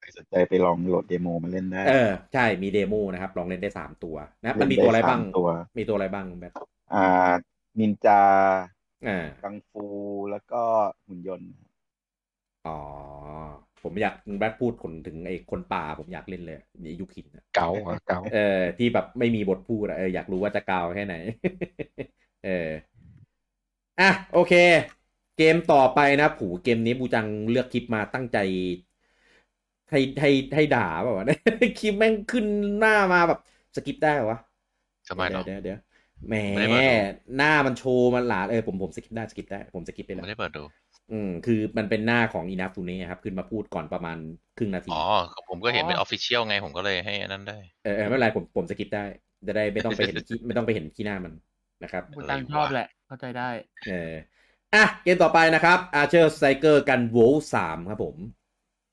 [0.00, 6.52] ใครสนใจไปลองโหลดเดโมมาเล่นได้ เออ ใช่ มีเดโมนะครับ ลองเล่นได้สามตัวนะครับ มันมีตัวอะไรบ้างเล่นด้สมตัวมีตัวอะไรบ้างคุณแบท
[6.94, 7.32] อ่า
[7.78, 8.22] นินจา
[9.06, 9.86] อ่า กังฟู
[10.30, 10.62] แล้วก็
[11.06, 11.52] หุ่นยนต์
[12.66, 12.78] อ๋อ
[13.82, 21.14] ผมอยากคุณแบทพูดคนถึงไอ้คนป่า ผมอยากเล่นเลยนี่ยุคินอะเก๋าอะเก๋าเออ ที่แบบไม่มีบทพูดอะเออ อยากรู้ว่าจะกาวแค่ไหน
[22.44, 22.68] เออ
[24.00, 24.52] อะโอเค
[25.36, 28.36] เกมต่อไปนะผูเกมนี้บูจังเลือกคลิปมาตั้งใจ
[29.90, 31.24] ให้ให้ให้ด่าเปล่าวะ
[31.78, 32.46] คลิปแม่งขึ้น
[32.78, 33.38] หน้ามาแบบ
[33.76, 34.38] สกิปได้เหรอวะ
[35.08, 35.78] ทำไมเนาะเดี๋ยวเดี๋ยว
[36.26, 36.94] แหมไม่ได้เปิดดู
[37.36, 40.62] หน้ามันโชว์มันหลาเออผมผม skip ได้ skip ได้ผม skip ไปแล้วไม่ได้เปิดดู
[41.10, 44.18] อืมคือมันเป็นหน้าของอินาฟูเน่ครับ ขึ้นมาพูดก่อนประมาณ
[44.56, 45.02] ครึ่งนาที อ๋อ
[45.48, 49.00] ผมก็เห็นเป็นอ๋อออฟฟิเชียลไงผมก็เลยให้อันนั้นได้เออเออไม่เป็นไรผมผม skip ได้
[49.46, 51.32] จะได้ไม่ต้องไปเห็นขี้ไม่ต้องไปเห็นขี้หน้ามัน
[51.82, 53.50] นะครับคุณตังชอบแหละ เข้าใจได้
[53.86, 54.12] เออ
[54.74, 58.16] อะเกมต่อไปนะครับ Archer Striker กันโวลสามครับผม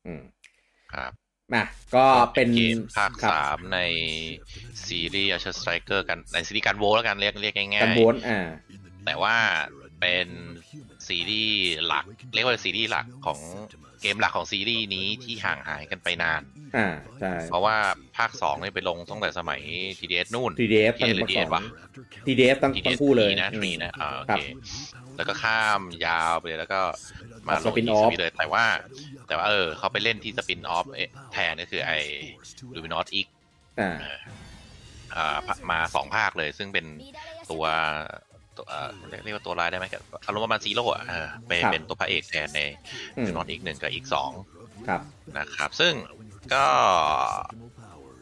[0.06, 0.22] อืม
[0.94, 1.12] ครับ
[1.54, 1.64] มา
[1.96, 2.06] ก็
[2.36, 3.80] เป็นเกมภาคครับสามใน
[4.88, 9.36] ซีรีส์ Archer Striker กันในซีรีส์การโวแล้วกันเรียกเรียกง่ายกันโวลอ่าๆแต่ว่า
[10.02, 10.28] เป็น
[11.08, 13.40] ซีรีส์หลัก เรียกว่าซีรีส์หลักของ
[14.02, 16.42] เกมหลักของซีรีส์นี้ที่ห่างหายกันไปนาน
[16.78, 17.78] อ่าใช่เพราะว่า
[18.18, 19.62] ภาคสองเนี่ยไปลงตั้งแต่สมัย
[20.00, 21.66] TDS นู่น TDF ตั้ง TDS หรือแต่ TDS สอวะง
[22.28, 24.56] TDF ตั้งทั้งคู่เลยนะอืมทรีนะอ่าโอครัเคบ
[25.18, 26.82] แล้วก็ข้ามยาวไปเลยแล้วก็
[27.48, 28.66] มาลงสปินที่ออสฟวีเลยแต่ว่า
[29.28, 30.86] แต่ว่าเออเขาไปเล่นที่สปินออฟ
[31.34, 32.00] แทนก็คือไอ้
[32.76, 33.28] ลูมินอสอีก
[33.80, 33.98] อ่า
[35.16, 35.38] อ่า
[35.72, 36.86] มาสองภาคเลยซึ่งเป็น
[37.52, 37.66] ตัว
[38.60, 38.90] ตัวเอ่อ
[39.24, 42.62] เรียกว่าตัวร้ายได้ไหมครับอารมณ์ประมาณซีโร่อะเออเป็นครับเป็นตัวพระเอกแทนใน
[43.18, 44.32] อืมลูมินอสอีกหนึ่งกับอีกสอง
[44.88, 45.02] ครับ
[45.38, 45.94] นะครับ ซึ่ง
[46.54, 46.66] ก็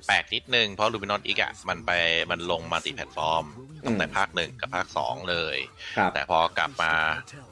[0.07, 1.91] แปลกนิดนึง เพราะลูมินอสอีกอะมันไป
[2.31, 3.45] มันลงมัลติแพลตฟอร์ม
[3.85, 5.57] ตั้งแต่ภาคหนึ่งกับภาคสองเลย
[5.97, 6.93] ครับแต่พอกลับมา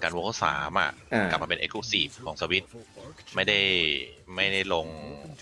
[0.01, 2.65] การวอลสามอะอ่ากลับมาเป็น e x c l u s i v e ของสวิต
[3.35, 3.59] ไม่ได้
[4.35, 4.87] ไม่ได้ลง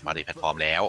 [0.06, 0.82] มัลติแพลตฟอร์มแล้ว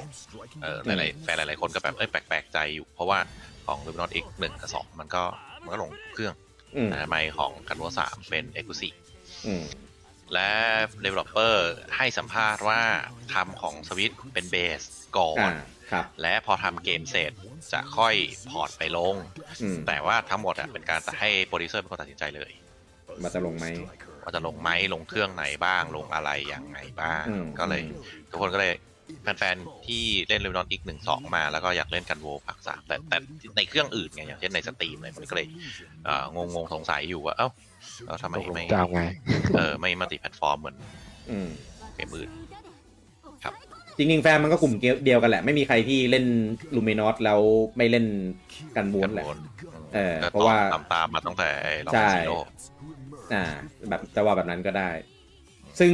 [0.62, 3.20] เออหลายๆแฟนหลายๆคนก็แบบเอ้ยแปลกๆใจอยู่ เพราะว่า
[3.68, 5.24] ของ l u m i n o s X หนึ่งกับสองมันก็
[5.64, 6.34] มันก็ลงเครื่อง
[6.78, 8.96] อืมแต่ทำไมของการวอลสามเป็น e x c l u s i v e
[9.48, 9.64] อืม
[10.34, 10.52] และ
[11.06, 11.56] developer
[11.98, 12.82] ให้สัมภาษณ์ว่า
[13.34, 14.82] ทำของสวิตเป็นเบส
[15.18, 15.56] ก่ออ่าน
[15.92, 17.32] ครับและพอทำเกมเสร็จ
[17.74, 18.16] จะค่อย
[18.50, 19.16] port ไปลง
[19.62, 22.52] อืมแต่ว่าทั้งหมดอะเป็นการให้โปรดิวเซอร์เป็นคนตัดสินใจเลย
[23.24, 23.66] มาจะลงไหม
[24.24, 27.82] ว่าจะลงไหมลงเครื่องไหนบ้างลงอะไรยังไงบ้างอืมก็เลย
[28.30, 28.74] ทุกคนก็เลย
[29.22, 33.18] แฟนๆ ที่เล่น Luminous iX หนึ่งสองมา แล้วก็อยากเล่น Gunvolt ภาคสามแต่แต่
[33.58, 35.48] ในเครื่องอื่นไงอย่างเช่นใน Steam เลยมันก็เลย
[36.06, 37.50] เอ่องงงๆสงสัยอยู่ว่า เอ้า
[38.06, 39.02] แล้วทำไมตกลงไม่จะเอาไง
[39.56, 40.76] เออไม่ multiplatform เหมือน
[41.30, 41.50] อืม
[41.96, 42.30] เกมอื่น
[43.98, 44.74] จริงๆ แฟนมันก็กลุ่ม
[45.06, 46.26] เดียวกันแหละ ไม่มีใครที่เล่น
[46.76, 47.40] Luminous แล้ว
[47.78, 48.06] ไม่เล่น
[48.76, 49.26] Gunvolt แหละ
[49.96, 51.50] เออก็เพราะว่าตามตามๆมาตั้งแต่
[51.84, 52.38] Rockman Zero
[53.34, 53.44] อ่า
[53.90, 54.90] แบบจะว่าแบบนั้นก็ได้
[55.80, 55.92] ซึ่ง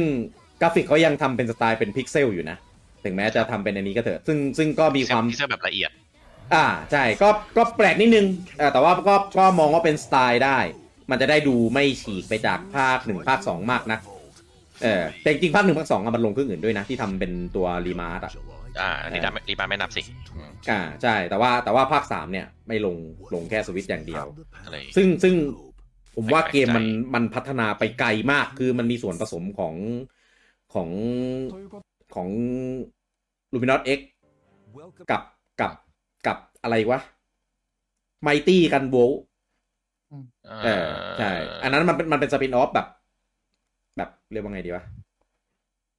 [0.60, 2.56] กราฟิกเขายังทำเป็นสไตล์เป็นพิกเซลอยู่นะ
[3.04, 5.90] ถึงแม้จะทำเป็นอันนี้ก็เถอะ ซึ่งซึ่งก็มีความที่จะแบบละเอียด
[6.54, 8.26] อ่าใช่ก็ก็แปลกนิดนึง
[8.60, 10.58] อ่าแต่ว่าก็ก็มองว่าเป็นสไตล์ได้
[11.10, 13.98] มันจะได้ดูไม่ฉีกไปจากภาคหนึ่งภาคสองมากนะ
[14.82, 18.32] เออแต่จริงๆภาคหนึ่งภาคสองอะมันลงเครื่องอื่นด้วยนะ ที่ทำเป็นตัว remaster อะ
[18.80, 20.02] อ่าอันนี้นะรีบาไม่นับสิ
[20.34, 22.96] อืมอ่าใช่แต่ว่าแต่ว่าภาคสามเนี่ยไม่ลง
[23.34, 24.26] ลงแค่สวิตช์อย่างเดียว
[24.64, 25.34] อะไรซึ่งซึ่ง
[26.16, 29.74] ผมว่าแปลกใจเกมมันมันพัฒนาไปไกลมากคือมันมีส่วนผสมของ
[30.74, 30.88] ของ
[32.14, 32.28] ของ
[33.52, 34.00] Luminous iX
[35.10, 35.22] กับ
[35.60, 35.72] กับ
[36.26, 37.00] กับอะไรวะ
[38.22, 38.96] Mighty Gunvolt
[40.64, 41.32] เออใช่
[41.62, 42.86] อันนั้นมันเป็นมันเป็น spin-off แบบ
[43.96, 44.84] แบบเรียกว่าไงดีวะ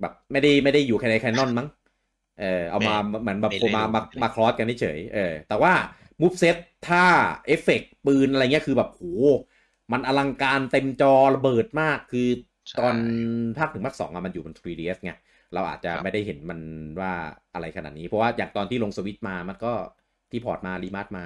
[0.01, 1.67] แบบไม่ได้ไม่ได้อยู่แค่ใน canon มั้ง
[2.39, 5.73] เออเอามาเหมือนแบบไม่โคมาได้มามา cross กันเฉยๆเออ แต่ว่า
[6.21, 6.57] moveset
[6.87, 7.05] ท่า
[7.47, 9.03] เอฟเฟกปืนอะไรเงี้ยคือแบบโห
[9.91, 12.27] มันอลังการเต็มจอระเบิดมากคือ
[12.79, 12.95] ตอน
[13.57, 15.11] ภาคถึงภาคสองอะมันอยู่บน 3DS ไง
[15.53, 16.59] เราอาจจะไม่ได้เห็นมัน
[16.99, 17.13] ว่า
[17.53, 19.73] อะไรขนาดนี้ เพราะว่าอย่างตอนที่ลงสวิตช์มามันก็
[20.31, 21.25] ที่พอร์ตมารีมาร์มา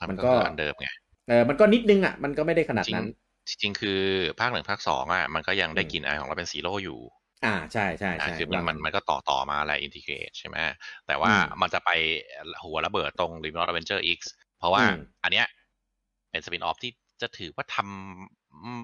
[0.00, 0.86] มัมันนก็ก็คืออันเดิมไง
[1.28, 3.04] เออมันก็นิดนึงอะมันก็ไม่ได้ขนาดนั้น
[3.48, 4.00] จริงๆคือ
[4.40, 6.98] ภาคหนึ่งภาคสองอะมันก็ยังได้อืมกลินไอายของเราเป็นซีโร่อยู่
[7.44, 10.56] อ่าใช่ใช่อ่าใช่คือมันว่ามันมันก็ต่อต่อมาอะไรอินทิเกรตใช่ไหม
[11.06, 11.90] แต่ว่าอืมมันจะไป
[12.62, 14.20] หัวระเบิดตรง r e m o t e Adventure X
[14.58, 15.46] เพราะว่าอืมอันเนี้ย
[16.30, 18.82] เป็นสปินออฟที่จะถือว่าทำอืม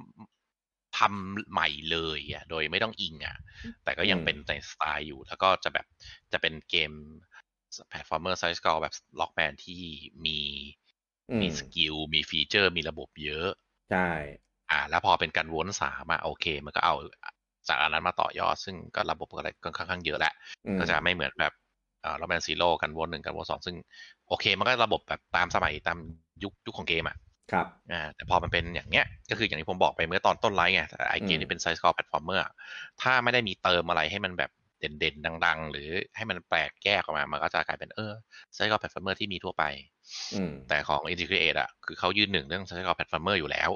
[0.99, 3.37] ทำใหม่เลยอะโดยไม่ต้องอิงอะ
[3.85, 5.87] แต่ก็ยังเป็นในสไตล์อยู่ แล้วก็จะแบบ
[6.33, 6.93] จะเป็นเกม
[7.91, 9.83] platformer side-scroll แบบ Rockman ที่
[10.27, 10.39] มี
[11.31, 13.49] อืมมี skill มี feature มีระบบเยอะ
[13.89, 13.99] ใช่
[14.71, 16.95] อ่า แล้วพอเป็น Gunvolt สามอะโอเค มันก็เอา
[17.69, 20.33] จากอันนั้นมาต่อยอด ซึ่งก็ระบบอะไรก็ค่อนข้างเยอะแหละ
[20.67, 21.53] อืมก็จะไม่เหมือนแบบ
[22.05, 23.77] อ่า Rockman Zero Gunvolt หนึ่ง Gunvolt สองซึ่ง
[24.29, 25.99] โอเค มันก็ระบบแบบตามสมัยตาม
[26.43, 27.17] ยุคยุคของเกมอะ
[27.53, 32.43] ครับอ่าแต่พอมันเป็นอย่างเนี้ย ก็คืออย่างที่ผมบอกไปเมื่อตอนต้นไลฟ์ไงแต่ไอเกมอืมที่เป็น side-scroll platformer
[33.03, 34.51] ถ้าไม่ได้มีเติมอะไรให้มันแบบ
[34.81, 38.13] เด่นๆ ดัง ๆ หรือให้มันแปลกแยกออกมา มันก็จะกลายเป็นเออ
[38.55, 39.65] side-scroll platformer ที่มีทั่วไป
[40.35, 43.71] อืมแต่ของ Inti Creates อะคือเขายืนหนึ่งเรื่อง side-scroll Platformer อยู่แล้ว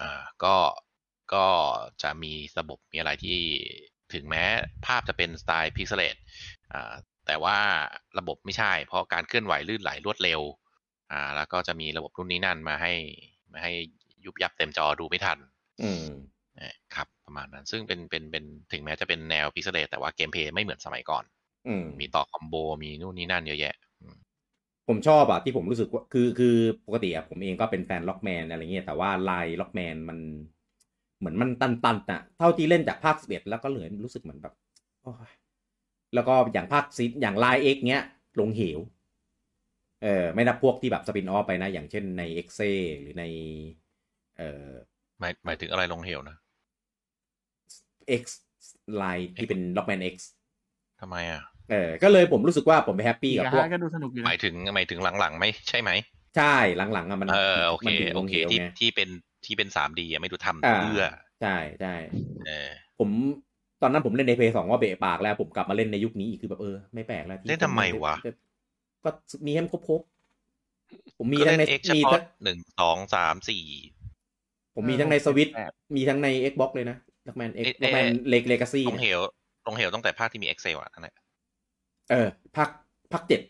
[0.00, 0.56] อ่าก็
[1.34, 1.46] ก็
[2.02, 3.38] จะมีระบบมีอะไรที่
[4.12, 4.44] ถึงแม้
[4.86, 6.20] ภาพจะเป็นสไตล์ Pixelate
[6.72, 6.92] อ่า
[7.26, 7.58] แต่ว่า
[8.18, 10.40] ระบบไม่ใช่ เพราะการเคลื่อนไหวลื่นไหลรวดเร็ว
[11.12, 12.92] อ่า แล้วก็จะมีระบบนู่นนี่นั่นมาให้
[13.52, 13.72] มาให้
[14.24, 15.38] ยุบยับเต็มจอดูไม่ทัน
[15.82, 16.06] อืม
[16.60, 21.24] นะครับประมาณนั้น ซึ่งเป็นเป็นเป็นถึงแม้จะเป็นแนว Pixelate แต่ว่า gameplay ไม่เหมือนสมัยก่อน
[21.68, 24.16] อืมมีต่อ combo มีนู่นนี่นั่นเยอะแยะอืม
[24.88, 26.56] ผมชอบอะที่ผมรู้สึกว่าคือคือ
[26.86, 30.18] ปกติอะผมเองก็เป็นแฟนล็อกแมนอะไรเงี้ยแต่ว่าลายล็อกแมนมัน
[31.18, 34.54] เหมือนมันตันตันๆอะเท่าที่เล่นจากภาคสิบเอ็ดแล้วก็เหลือรู้สึกเหมือนแบบ
[35.02, 35.32] โอ้ย
[36.14, 38.02] แล้วก็อย่างภาคซิอย่างลายเอ็กเนี้ย
[38.40, 38.78] ลงเหว
[40.02, 43.24] เออไม่นับพวกที่แบบสปินออฟไปนะ อย่างเช่นใน e x e หรือใน
[44.36, 44.66] เอ่อ
[45.20, 46.36] หมายหมายถึงอะไรลงเหวนะ
[48.22, 48.24] X
[49.00, 50.16] Line ที่เป็น Lockman X
[51.00, 55.90] ทำไมอะ เออ ก็เลยผมรู้สึกว่าผมไปแฮปปี้ปีกับกับพวกฮาร์ดก็ดูสนุกอยู่หนะมายถึงหมายถึงหลังๆไม่ใช่ไหม
[56.36, 59.08] ใช่หลังๆอะมันเออโอเคมันถึงลโองเคเหวที่ไงที่เป็น
[59.46, 61.02] ที่เป็นสามดีไม่ดูทำอ่าเพื่อ
[61.40, 61.94] ใช่ใช่
[62.46, 62.68] เออ
[62.98, 63.10] ผม
[63.82, 68.14] ตอนนั้นผมเล่นในเพย์สองว่าเบะปากแล้วผมกลับมาเล่นในยุคนี้อีกคือแบบเออไม่แปลกแล้วที่เล่นทำไมวะ
[69.04, 69.10] ก็
[69.46, 73.64] มีให้มันครบๆผมมีก็ทั้งเล่ในนเอ็กซ์เฉมีพาะทั้งหนึ่งสองสามสี่
[74.74, 76.96] ผมมีทั้งในสวิตแบบมีทั้งใน Xbox เลยนะ
[77.26, 79.20] ล็อกแมน X เอ๊ะล็อกแมนเอ๊ะเลกเลกาซี่ลงเหว
[79.66, 81.14] ลงเหวตั้งแต่ภาคที่มี Excel อะนั่นแหละ
[82.10, 82.68] เออพัก
[83.12, 83.40] พักเจ็ด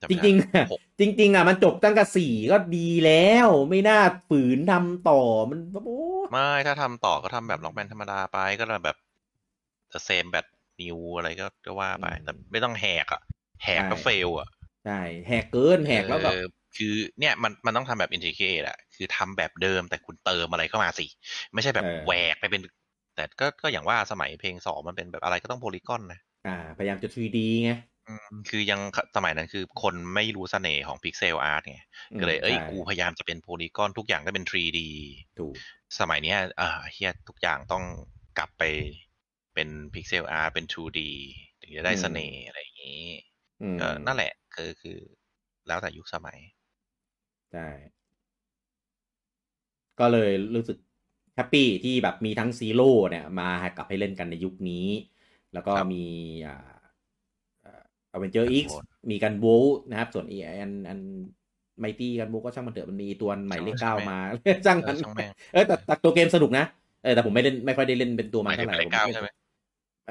[0.00, 5.20] จำจไม่ได้ริงๆอะหกจริงๆอะมันจบตั้งแต่สี่ก็ดีแล้ว ไม่น่าฝืนทำต่อ
[5.50, 6.00] มันแบบโอ้
[6.32, 8.96] ไม่ถ้าทำต่อก็ทำแบบล็อกแมนธรรมดาไปก็แบบ
[9.92, 10.46] the same แบบ
[10.80, 13.22] new อะไรก็ก็ว่าไปแต่ไม่ต้องแหกอะ
[13.64, 14.48] แหกก็ fail อะ
[14.84, 16.46] ใช่แหกเกินแหกแล้วแบบเออ
[16.76, 21.06] คือเนี่ยมันมันต้องทำแบบ Inti Creates อะคือทำแบบเดิมแต่คุณเติมอะไรเข้ามาสิ
[21.54, 22.62] ไม่ใช่แบบเออแหวกไปเป็น
[23.14, 27.70] แต่ก็ก็อย่างว่าสมัยเพลย์สองมันเป็นแบบอะไรก็ต้อง polygon นะอ่า พยายามจะ 3D ไง
[28.08, 28.80] อืมคือยัง
[29.16, 31.78] สมัยนั้นคือคนไม่รู้เสน่ห์ของ pixel art ไง
[32.20, 34.88] ก็เลยเอ้ยใช่กูพยายามจะเป็น polygon ทุกอย่างได้เป็น 3D
[35.38, 35.58] ถูก
[35.98, 37.84] สมัยเนี้ยอ่าเฮียทุกอย่างต้อง
[38.38, 38.62] กลับไป
[39.54, 41.10] เป็น pixel art เป็น 2D
[41.60, 43.35] ถึงจะได้เสน่ห์อะไรอย่างนี้อืม
[43.80, 44.98] ก็นั่นแหละ คือคือ
[45.66, 46.38] แล้วแต่ยุคสมัย
[47.52, 47.66] ใช่
[50.00, 50.78] ก็เลยรู้สึก
[51.34, 54.86] happy ที่แบบมีทั้งซีโร่เนี่ยมากลับให้เล่นกันในยุคนี้
[55.52, 56.04] แล้วก็ครับมี
[56.46, 56.76] อ่า
[58.12, 60.98] อเวนเจอร์กันอีกโวลมี Gunvolt นะครับ ส่วนอีอันอัน
[61.80, 64.18] ไมตี้กันโวลก็ช่างมันเถอะมันมีตัวใหม่เลขเก้ามา
[64.66, 66.64] ช่างเอมัอนช่างแม่งเออแต่แต่ตัวเกมสนุกนะ
[67.02, 69.28] เออแต่ผมไม่เล่นไม่ค่อยได้เล่นเป็นตัวหมัมานยถึเท่างไหร่เลขเก้าใช่ไหม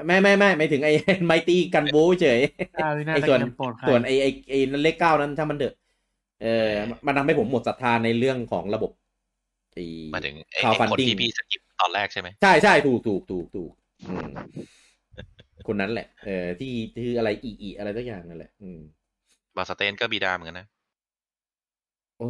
[0.06, 0.92] ไม่ไม่ไม่ไม่ถึงไอ้
[1.26, 2.40] ไมตี้กันโวลเฉย
[2.76, 5.74] อ่าวินาไอ้ศส่วนเกมโปรดใครส่วนไอ้ไอ้ไอ้นั่นเลขเก้านั้นถ้ามันเดอะ
[6.42, 6.70] เออ
[7.06, 8.90] มันทำให้ผมหมดศรัทธาในเรื่องของระบบ
[9.74, 13.72] ไอ้หมายถึงไอ้คาวไอ้ฟันคนดิ้งที่พี่สกิปตอนแรกใช่ไหมใช่ใช่ถูกถูกถูกถูก
[14.08, 14.28] อืม
[15.66, 18.80] คนนั้นแหละ เออที่ที่อะไรอีอีอะไรสักอย่างนั่นแหละ อืม
[19.56, 20.66] บาสเตนก็บีดาเหมือนกันนะ
[22.18, 22.28] โอ้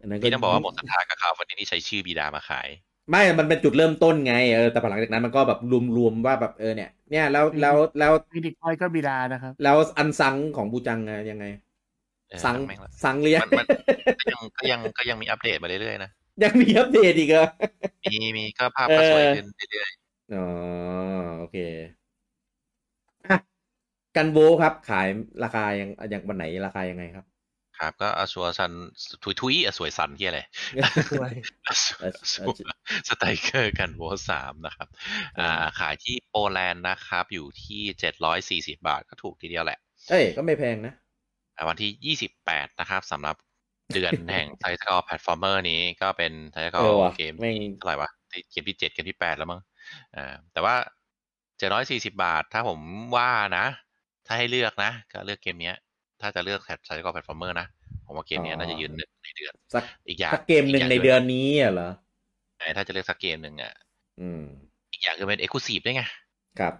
[0.00, 2.68] อันนั้นพี่ต้องบอกว่าหมดศรัทธากับข่าววันนี้นี่ใช้ชื่อบีดามาขาย
[3.10, 5.58] ไม่ มันเป็นจุดเริ่มต้นไง เออ แต่พอหลังจากนั้นมันก็แบบ
[5.96, 11.44] รวมๆว่าแบบเออเนี่ย เนี่ยแล้วแล้วแล้ววิดิคอยก็บิดานะครับ แล้วอันซังของบูจังอะยังไง
[12.30, 13.66] เออซังแม่งละซังเรียมัน
[14.18, 16.10] มันก็ยังก็ยังก็ยังมีอัปเดตมาเรื่อยๆนะ
[16.42, 17.46] ยังมีอัปเดตอีกเหรอ
[18.12, 19.90] มีมีก็ภาพก็สวยขึ้นเรื่อย
[20.34, 20.46] อ๋อ
[21.38, 21.56] โอเค
[23.28, 23.38] อะ
[24.16, 25.06] กันโวครับขาย
[25.44, 27.37] ราคายังยังวันไหนราคายังไงครับๆ
[27.78, 28.72] ครับ ก็อาชัวซัน
[29.22, 30.40] ทุยทุยๆอะสวยสันที่อะไร
[31.10, 31.32] สวย
[31.66, 32.48] อาชัวเอออาชัว
[33.08, 34.88] สไตรเกอร์กันโวสามนะครับ
[35.38, 39.78] อ่าขายที่โปแลนด์นะครับ อยู่ที่เจ็ดร้อยสี่สิบาทก็ถูกทีเดียวแหละ
[40.10, 40.94] เอ้ย ก็ไม่แพงนะ
[41.56, 43.36] อ่าวันที่28นะครับสำหรับ
[43.94, 49.60] เดือนแห่งไทท l แพลตฟอร์เมอร์นี้ก็เป็นไททเออ l ว่ะเกมแม่งที่เท่าไหร่วะที่เกมที่7เกมที่8แล้วมั้ง
[50.16, 50.74] อ่าแต่ว่า
[51.58, 52.78] 740บาทถ้าผม
[53.16, 53.66] ว่านะ
[54.26, 55.76] ถ้าให้เลือกนะ ก็เลือกเกมเนี้ย
[56.20, 57.66] ถ้าจะเลือกไทท l แพลตฟอร์เมอร์นะ
[58.06, 61.90] ผมว่าเกมเนี้ยน่าจะยืนหนึ่งในเดือนสักอีกอย่างสักเกมหนึ่งในเดือนนี้อะเหรอ
[62.56, 63.72] ใช่ถ้าจะเลือกสักเกมหนึ่งอะ
[64.20, 64.42] อืม
[64.92, 66.02] อีกอย่างคือเป็น exclusive ด้วยไง
[66.58, 66.74] ครับ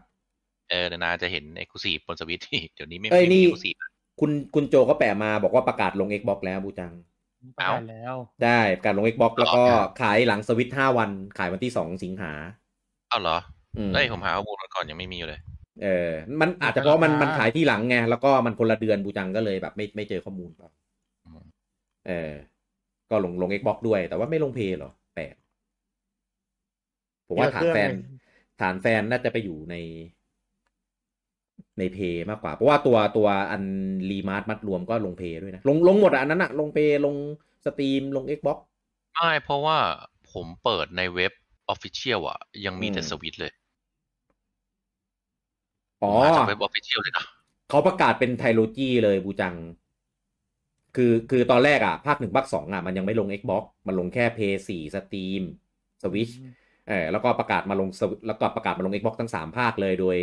[0.71, 3.75] เออนานๆจะเห็น exclusive บนสวิตที่เดี๋ยวนี้ไม่เอ้ยไม่มีนี่ exclusiveีฟ
[4.21, 6.93] คุณคุณโจก็แปะมาบอกว่าประกาศลง Xbox แล้วบูจัง
[7.57, 12.33] เอ้ากาศแล้ว ได้ประกาศลง Xbox แล้วก็อ๋อขายหลังสวิตห้าวัน ขายวันที่สองสิงหา
[13.09, 13.39] เอ้าเหรอ
[13.77, 15.41] อืมเอ้ยผมหาข้อมูลมาก่อนยังไม่มีอยู่เลย
[15.83, 16.11] เออ
[16.41, 20.71] มันอาจจะเพราะมันมันขายที่หลังไง แล้วก็มันคนละเดือนบูจังก็เลยแบบไม่ไม่เจอข้อมูลเปล่า
[21.25, 21.45] อืม
[22.07, 22.33] เออ
[23.11, 25.35] ก็ลงลง Xbox ด้วย แต่ว่าไม่ลงเพย์หรอแปลก
[27.27, 27.91] ผมว่าฐานแฟน
[28.61, 29.75] ฐานแฟนน่าจะไปอยู่ใน
[31.79, 33.63] ในเพย์มากกว่า เพราะว่าตัวตัวอัน
[34.11, 37.15] รีมาร์มัดรวมก็ลงเพลย์ด้วยนะ ลงลงหมดอะอันนั้นอะลงเพลย์ลง
[37.65, 38.59] Steam ลง Xbox
[39.15, 39.79] ไม่เพราะว่า
[40.33, 41.33] ผมเปิดในเว็บ
[41.69, 43.53] official อะยังมีแต่อืมสวิตช์เลย
[46.03, 47.25] อ๋อผมมาจากเว็บ official เลยนะ
[47.69, 49.55] เขาประกาศเป็น trilogy เลยบูจัง
[50.97, 55.43] คือคือตอนแรกอะ ภาคหนึ่งภาคสองอะ มันยังไม่ลง Xbox มันลงแค่ PS4 Steam
[56.03, 56.33] Switch
[56.89, 60.17] เออแล้วก็ประกาศมาลง Swi- แล้วก็ประกาศมาลง Xbox ทั้งสามภาคเลยโดย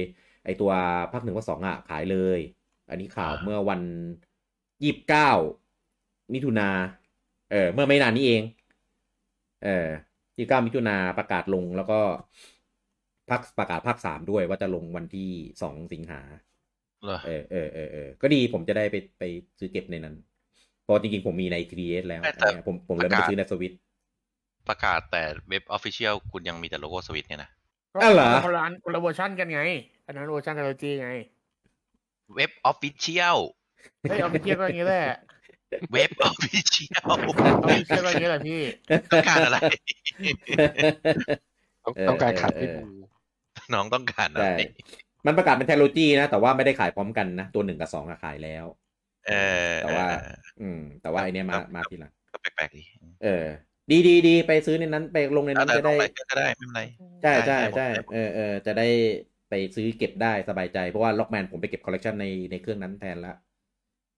[0.45, 0.71] ไอตัว
[1.11, 2.39] ภาคหนึ่งภาคสองอะ ขายเลย
[2.89, 3.81] อันนี้ข่าวเมื่อวัน
[4.83, 5.29] ยี่สิบเก้า
[6.33, 6.69] มิถุนา
[7.51, 8.41] เออเมื่อไม่นานนี้เอง
[9.63, 9.87] เออ
[10.37, 11.99] ยี่สิบเก้ามิถุนาประกาศลงแล้วก็
[13.29, 15.29] ภาคประกาศภาคสามด้วยว่าจะลงวันที่
[15.61, 16.21] สองสิงหา
[17.05, 19.23] เหรอเออเออเออเออก็ดีผมจะได้ไปไป
[19.59, 20.15] ซื้อเก็บในนั้น
[20.83, 23.73] เพราะจริงๆ ผมมีใน 3ds แล้วแต่อันเนี้ยผมผมเลยไม่ประกาศไปซื้อในสวิต
[24.69, 27.49] ประกาศแต่เว็บออฟฟิเชียลคุณยังมีแต่โลโก้สวิตเนี่ยนะ
[27.93, 29.61] ก็อ้าวเหรอคนละอันคนละเวอร์ชันกันไง
[30.05, 31.09] อันนั้นเวอร์ชันเทโลจีไง
[32.35, 33.37] เว็บออฟฟิเชียล
[34.01, 35.05] เฮ้ยเอาไปเทียบก็อย่างนี้แหละ
[35.91, 38.61] เว็บออฟฟิเชียลเอาไปเทียบก็อย่างนี้แหละพี่
[39.11, 39.57] ต้องการอะไร
[41.83, 42.81] ต้องเออต้องการขัดเอให้อดู
[43.73, 44.53] น้องต้องการอะไรใช่
[45.25, 48.65] มันประกาศเป็นเทคโนโลยีนะ แต่ว่าไม่ได้ขายพร้อมกันนะ ตัวหนึ่งกับสองอะขายแล้ว
[49.27, 49.31] เอ
[49.69, 52.83] อแต่ว่าเอออืม แต่ว่าไอเนี้ยมามาทีหลังก็แปลกๆดี
[53.23, 53.45] เออ
[53.91, 56.81] ดีดีดีไปซื้อในนั้นไปลงในนั้นแต่จะลได้งไปก็ได้ไม่เป็นไร
[57.23, 58.87] ใช่ใช่ได้หมดใช่ได้หมดเออเออจะได้
[59.49, 63.33] ไปซื้อเก็บได้สบายใจ เพราะว่าล็อกแมนผมไปเก็บคอลเลกชันในในเครื่องนั้นแทนละ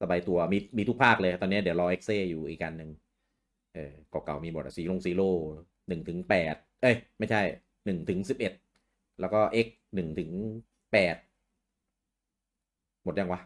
[0.02, 2.90] สบายตัวมีมีทุกภาคเลย ตอนนี้เดี๋ยวรอ EXE อยู่อีกการหนึ่ง
[3.76, 5.32] เออเก่าๆมีหมดอะซีลงซีโร่
[5.88, 7.42] หนึ่งถึงแปดเอ้ย ไม่ใช่
[7.86, 8.54] หนึ่งถึงสิบเอ็ด
[9.20, 10.30] แล้วก็ X หนึ่งถึง
[10.92, 11.16] แปด
[13.04, 13.40] หมดยังวะ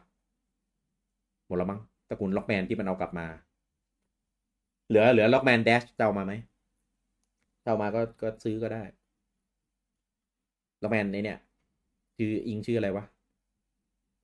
[1.47, 1.79] หมดแล้วมั้ง
[2.09, 3.25] ตระกูล Rockman ที่มันเอากลับมา
[4.87, 6.33] เหลือเหลือ Rockman Dash จะเอามาไหม
[7.63, 8.83] จะเอามาก็ก็ซื้อก็ได้
[10.83, 11.39] Rockman ไอเนี่ย
[12.15, 13.05] ชื่ออิงชื่ออะไรวะ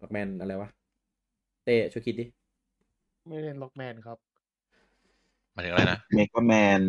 [0.02, 0.70] Rockman อะไรวะ
[1.64, 2.26] เต้ช่วยคิดดิ
[3.26, 4.18] ไม่เล่น Rockman ครับ
[5.54, 6.82] หมายถึงอะไรนะ Mega Man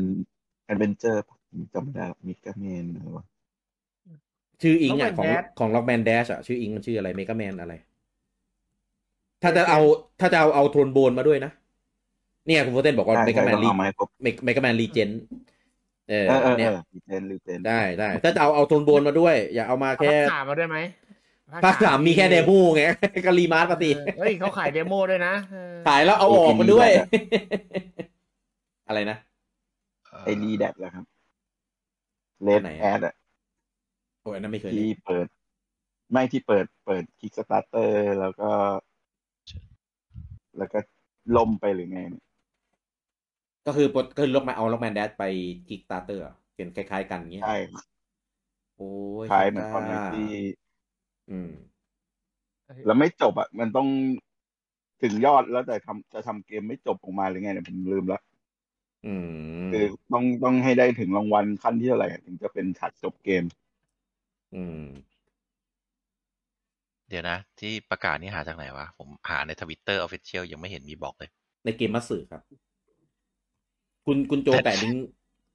[0.64, 1.22] Adventure
[1.72, 3.24] จำไม่ได้ Mega Man อะไรวะ
[4.62, 7.74] ชื่ออิงอะ Lockman ของ Dash ของล็อกแมนแดชอะชื่ออิงมันชื่ออะไร Mega Man อะไร
[9.42, 9.80] ถ้าจะเอา
[10.20, 11.52] ถ้าจะเอาเอา Tron Bonne มาด้วยนะ
[12.46, 14.08] เนี่ยคุณโฟเทนบอกว่าใช่ใช่แมนต้องเอามาให้ครบ
[14.44, 15.10] Mega Man Legends
[16.08, 20.78] เออเออเออเนี่ยเออ Legends Legends ได้ได้ถ้าจะเอาเอา Tron Bonne มาด้วย อย่าเอามาแค่ภาคสามมาด้วยไหม
[21.64, 22.82] ภาคสามมีแค่ demoไง
[23.26, 26.88] ก็รีมาร์ปฏิเออเฮ้ยเขาขาย demo ด้วยนะเออขายแล้วเอาออกมาด้วย
[28.88, 29.16] อะไรนะ
[30.24, 31.04] ไอรีแดดแหละครับ
[32.42, 35.26] เลดอันไหนอะแอดอะโอ้ยอันนั้นไม่เคยที่เล่นเปิด
[36.10, 38.50] ไม่ที่เปิดเปิดคิกสตาร์เตอร์แล้วก็
[40.58, 40.78] แล้วก็
[41.36, 42.24] ล่มไปหรือไงเนี่ย
[43.66, 45.24] ก็คือปลดก็คือล็อกมาเอาล็อกแมนแดชไป
[45.68, 46.24] กิกตาเตอร์
[46.54, 47.58] เป็นคล้าย ๆ กันอย่างเงี้ยใช่
[48.76, 48.90] โอ้
[49.24, 50.30] ยคล้ายเหมือนคอนเนจ้าที่
[51.30, 51.50] อืม
[52.86, 53.88] แล้วไม่จบอะ มันต้อง
[55.02, 58.20] ถึงยอดแล้วแต่ทำจะทำเกมไม่จบออกมาหรือไงเนี่ยผมลืมละ
[59.06, 59.28] อืม
[59.72, 63.44] คือต้องต้องให้ได้ถึงรางวัลขั้นที่เท่าไหร่อะถึงจะเป็นฉากจบเกม
[64.54, 64.84] อืม
[67.08, 71.30] เดี๋ยวนะ ที่ประกาศนี่หาจากไหนวะ ผมหาใน Twitter official ยังไม่เห็นมีบอกเลย
[71.64, 72.42] ใน Gematsu ครับ
[74.06, 75.06] คุณคุณโจแต่แปะลิงก์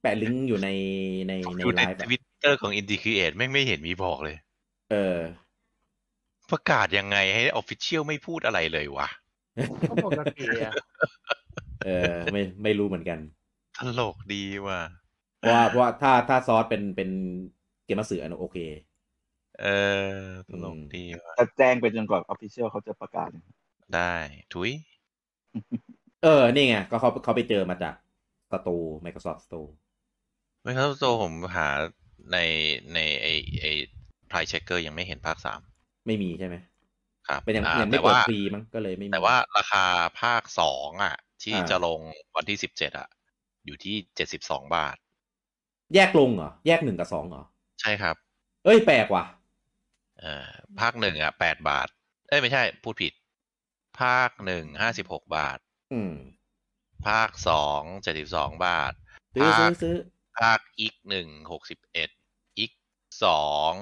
[0.02, 0.70] แปะลิงก์อยู่ใน
[1.28, 4.38] ในในดูไลในฟ์ทอะวิตเตอร์ของ Indie Create ไม่งไม่เห็นมีบอกเลย
[4.92, 5.18] เออ
[6.52, 9.08] ประกาศยังไงให้ official ไม่พูดอะไรเลยวะ
[9.90, 10.74] ก็ปกติอะ
[11.86, 13.20] เออ ไม่ไม่รู้เหมือนกัน
[13.78, 14.80] ตลกดีว่ะ
[15.40, 17.10] เพราะว่าเพราะว่าถ้าถ้า source เป็นเป็น
[17.86, 18.58] Gematsu อันโอเค
[19.62, 19.66] เอ
[20.16, 23.30] อตลกอืมดีว่ะจะแจ้งไปจนกว่า official เขาจะประกาศ
[23.96, 24.14] ได้
[24.54, 24.72] ทุย
[26.24, 27.96] เออ นี่ไง ก็เขาเขาไปเจอมาจาก
[28.52, 29.70] สตู Microsoft Store
[30.62, 31.68] ไม่ครับตัวผมหา
[32.32, 32.38] ใน
[32.94, 33.28] ในไอ
[33.62, 33.66] ไอ
[34.28, 35.60] price checker ยังไม่เห็นภาคสาม
[36.08, 36.56] ไม่มีใช่ไหม
[37.28, 39.86] ครับเป็นยังอ่ายังไม่แต่เปิดว่าฟรีมั้งก็เลยไม่มี แต่ว่าราคา
[40.22, 42.00] ภาคสองอะ ที่อ่าจะลง
[42.36, 43.08] วันที่สิบเจ็ดอะ
[43.66, 44.96] อยู่ที่เจ็ดสิบสองบาท
[45.96, 47.44] แยกลงเหรอ แยกหนึ่งกับสองเหรอ
[47.82, 48.16] ใช่ครับ
[48.66, 49.24] เอ้ยแปลกว่ะ
[50.20, 51.88] เอ่อภาคหนึ่งอะแปดบาท
[52.30, 53.14] เอ้ยไม่ใช่ พูดผิด
[54.00, 55.58] ภาคหนึ่งห้าสิบหกบาท
[55.94, 56.14] อืม
[57.06, 58.94] ภาคสองเจ็ดสิบสองบาท
[59.36, 59.96] ซื้อภาซื้คอซื้อ
[60.40, 62.10] ภาคอีกหนึ่งหกสิบเอ็ด
[62.60, 62.72] อีก
[63.24, 63.74] สอง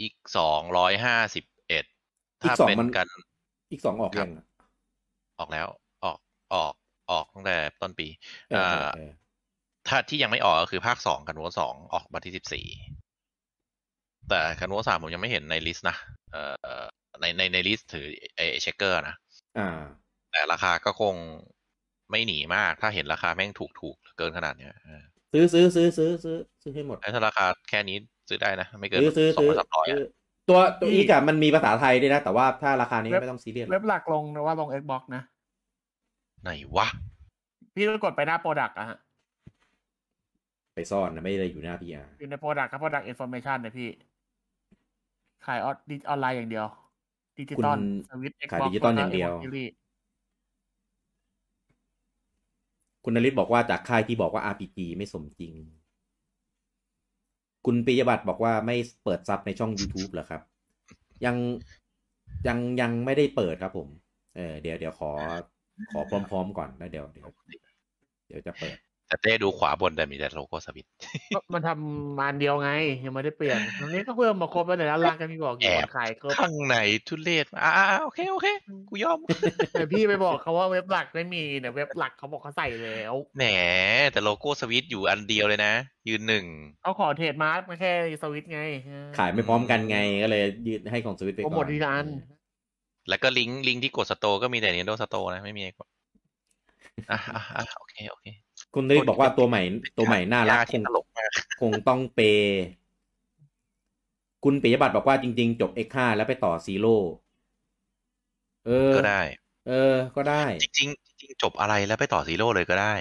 [0.00, 1.84] อีกสองร้อยห้าสิบเอ็ด
[2.44, 3.06] อีกถ้าสองเป็นมันกัน
[3.70, 4.44] อีกสองออกครัยับงอะ
[5.38, 5.68] ออกแล้ว
[6.04, 6.18] ออก
[6.54, 6.74] ออก
[7.10, 8.08] ออกตั้งแต่ต้นปี
[8.50, 9.10] เออเอออ่าเออ
[9.88, 12.66] ถ้าที่ยังไม่ออกก็คือภาคสองกันโวสองออกวันที่สิบสี่
[14.28, 15.96] แต่กันโวสามผมยังไม่เห็นในลิสต์นะ
[16.32, 16.42] เอ่
[16.80, 16.82] อ
[17.20, 18.06] ในในในลิสต์ถือ
[18.36, 19.14] ไอเช็คเกอร์นะ
[19.58, 19.80] อ่า
[20.30, 21.14] แต่ราคาก็คง
[22.10, 25.02] ไม่หนีมาก ถ้าเห็นราคาแม่งถูกถูกๆเกินขนาดเนี้ยเออ
[25.32, 27.96] ซื้อซื้อซื้อซื้อซื้อซื้อให้หมดแล้วถ้าราคาแค่นี้
[28.28, 30.08] ซื้อได้นะ ไม่เกินซื้อซื้อสองซื้อร้อยสามร้อยซื้ออะ
[30.48, 35.22] ตัวตัวอีกอะมันมีภาษาไทยด้วยนะ แต่ว่าถ้าราคานี้ไม่ต้องซีเรียสหรเว็อกบหลักลงนะว่าลง Xbox นะ
[36.42, 36.86] ไหนวะ
[37.74, 38.98] พี่ต้องกดไปหน้าโปรดักต์อะฮะ
[40.74, 43.88] ไปซ่อนนะไม่ได้อยู่หน้าพีอาร์อยู่ในโปรดักต์กับโปรดักต์อินโฟเมชันนะพี่
[45.46, 45.76] ขายออน
[46.08, 46.66] ออนไลน์อย่างเดียว
[47.38, 47.78] ดิจิตอล
[48.08, 49.32] สวิตขายดิจิตอลอย่างเดียว
[53.04, 55.52] คุณนริศบอกว่าจากค่ายที่บอกว่า RPG ไม่สมจริง
[57.64, 60.42] คุณปิยบัตรบอกว่าไม่เปิดซับในช่อง YouTube เหรอครับ
[61.24, 61.36] ยัง
[62.46, 63.88] ยังยังไม่ได้เปิดครับผม
[64.36, 65.10] เออเดี๋ยวเดี๋ยวขอ
[65.92, 67.28] ขอพร้อม ๆ ก่อนแล้วเดี๋ยวเดี๋ยว
[68.28, 68.76] เดี๋ยวจะเปิด
[69.14, 70.90] แต่เต้ดูขวาบนแต่มีแต่โลโก้สวิตช์
[71.34, 72.70] ก็มันทำมาอันเดียวไง
[73.04, 76.76] ยังไม่ได้เปลี่ยนตรงนี้ก็เพิ่มมาครบแล้วในด้านล่างก็มีบอกอยู่แอบว่าขายครบข้างใน
[77.08, 77.72] ทุเรศอ่า
[78.02, 78.46] โอเคโอเค
[78.88, 79.18] กูยอม
[79.72, 83.44] แต่พี่ไปบอกเขาว่าเว็บหลักไม่มีเนี่ยเว็บหลักเขาบอกเขาใส่แล้วแหม
[84.12, 85.72] แต่โลโก้สวิตช์อยู่อันเดียวเลยนะ
[86.08, 86.44] ยืนหนึ่ง
[86.82, 87.92] เอาขอ trademark มาแค่
[88.22, 88.60] สวิตช์ไง
[89.18, 92.08] ขายไม่พร้อมกันไงก็เลยยืดให้ของสวิตไปโปรก่อนทีละอัน
[93.08, 95.88] แล้วก็ลิงก์ลิงก์ที่กด store ก็มีแต่ Nintendo Store นะไม่มีไอ้กด
[97.10, 98.26] อะอะอะโอเคโอเค
[98.74, 99.62] คุณนิดบอกว่าตัวใหม่
[99.96, 101.30] ตัวใหม่น่ารักคที่งตลกมาก
[101.60, 102.62] คงต้องเปย์
[104.44, 106.96] คุณปิยบัตรบอกว่าจริง ๆ จบ X5 แล้วไปต่อ Zero
[108.66, 109.22] เออ ก็ได้
[109.68, 112.94] เออ ก็ได้ จริงๆจริงๆจบอะไรแล้วไปต่อ Zero เลยก็ได้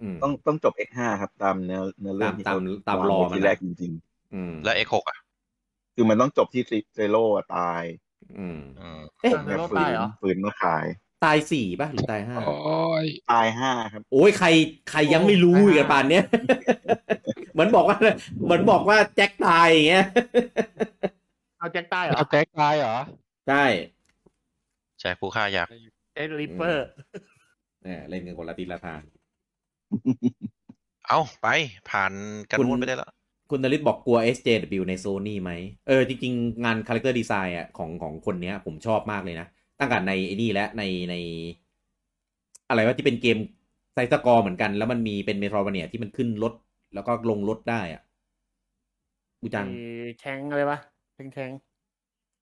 [0.00, 3.92] อืมต้องต้องจบ X5 ครับ ตามเนื้อเนื้อเรื่องที่ตามเขตามวงรอไว้มันทีนะแรกจริง
[4.34, 6.62] อืมแล้ว X6 อะๆคือมันต้องจบที่
[6.94, 7.82] Zero อะตาย
[8.38, 10.86] อืมอืมเอ๊ะ Zero ตายเหรอฝืนมาขาย
[11.24, 12.56] ตายสี่ป่ะ หรือตายห้าโอ้
[13.04, 14.48] ยตายห้าครับ โอ้ยใคร
[14.90, 16.24] ใครยังไม่รู้อีกอะป่านเนี้ย
[17.52, 17.98] เหมือนบอกว่า
[18.44, 20.06] เหมือนบอกว่าแจ็คตายอย่างเงี้ย
[21.58, 22.96] เอาแจ็คใต้เหรอเอาแจ็คตายเหรอ
[23.48, 23.64] ใช่
[25.00, 25.70] ใช่ผู้ฆ่ายักษ์
[26.14, 26.86] the Ripper
[27.82, 29.00] เนี่ยเล่นกันคนละทิศละทาง
[31.08, 31.46] เอ้าไป
[31.90, 32.12] ผ่าน
[32.50, 33.10] กันคุณนู้นไปได้แล้ว
[33.50, 35.50] คุณนริศบอกกลัว SJW ในโซนี่ไหม
[35.88, 39.46] เออ จริง ๆ งาน character design อะของของคนเนี้ย ผมชอบมากเลยนะ
[39.78, 41.14] ตั้งแต่ในไอ้นี่และในใน
[42.68, 43.36] อะไรว่าที่เป็นเกม
[43.94, 46.52] ไซส์สกอร์เหมือนกัน แล้วมันมีเป็นเมโทรวเนียที่มันขึ้นรถ
[46.94, 48.02] แล้วก็ลงรถได้อะ
[49.40, 49.78] กูจังมี
[50.18, 50.78] แทงอะไรปะ
[51.14, 51.50] แทงแทง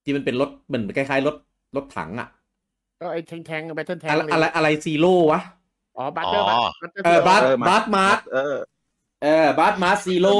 [0.05, 1.37] ที่มันเป็นรถเหมือนคล้ายๆรถ
[1.77, 2.29] รถถังอะ
[3.01, 5.41] ก็ไอ้แทงแทงแบทเทิลแทงอะไรอะไรอะไรซีโร่วะ
[5.97, 8.57] อ๋อบัตเตอร์อ๋อบัตเตอร์เออบัสเออบัสมาร์เออ
[9.23, 10.37] เออบัสมาร์ซีโร่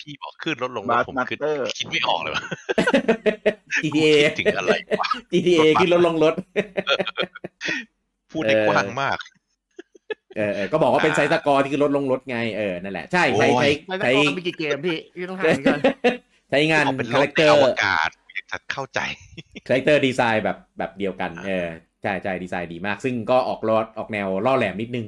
[0.00, 2.42] พี่บอกขึ้นรถลงรบาถสผมมาสคิดเตอร์คิดไม่ออกเลยว่า
[3.82, 4.70] GTA คิดถึงอะไร
[5.00, 6.34] วะ GTA ขึ้นรถลงรถ
[8.32, 9.18] พูดได้เออกว้างมาก
[10.36, 15.80] เออเออก็บอกว่าเป็นไซส์สกอร์ที่คือรถลงรถไงเออนั่นแหละใช่ใช้โอ้ยใช้แล้วใช้ก็มีกี่เกมพี่พี่ต้องหาอีกก่อน
[16.50, 18.10] ใช้งานเอาเป็นรคาถแรคในเตออร์วกาศ
[18.50, 19.00] จะเข้าใจ
[19.66, 21.66] คาแรคเตอร์ดีไซน์แบบแบบเดียวกัน เออ
[22.02, 25.06] ใช่ใช่ดีไซน์ดีมาก ซึ่งก็ออกรอดออกแนวล่อแหลมนิดนึง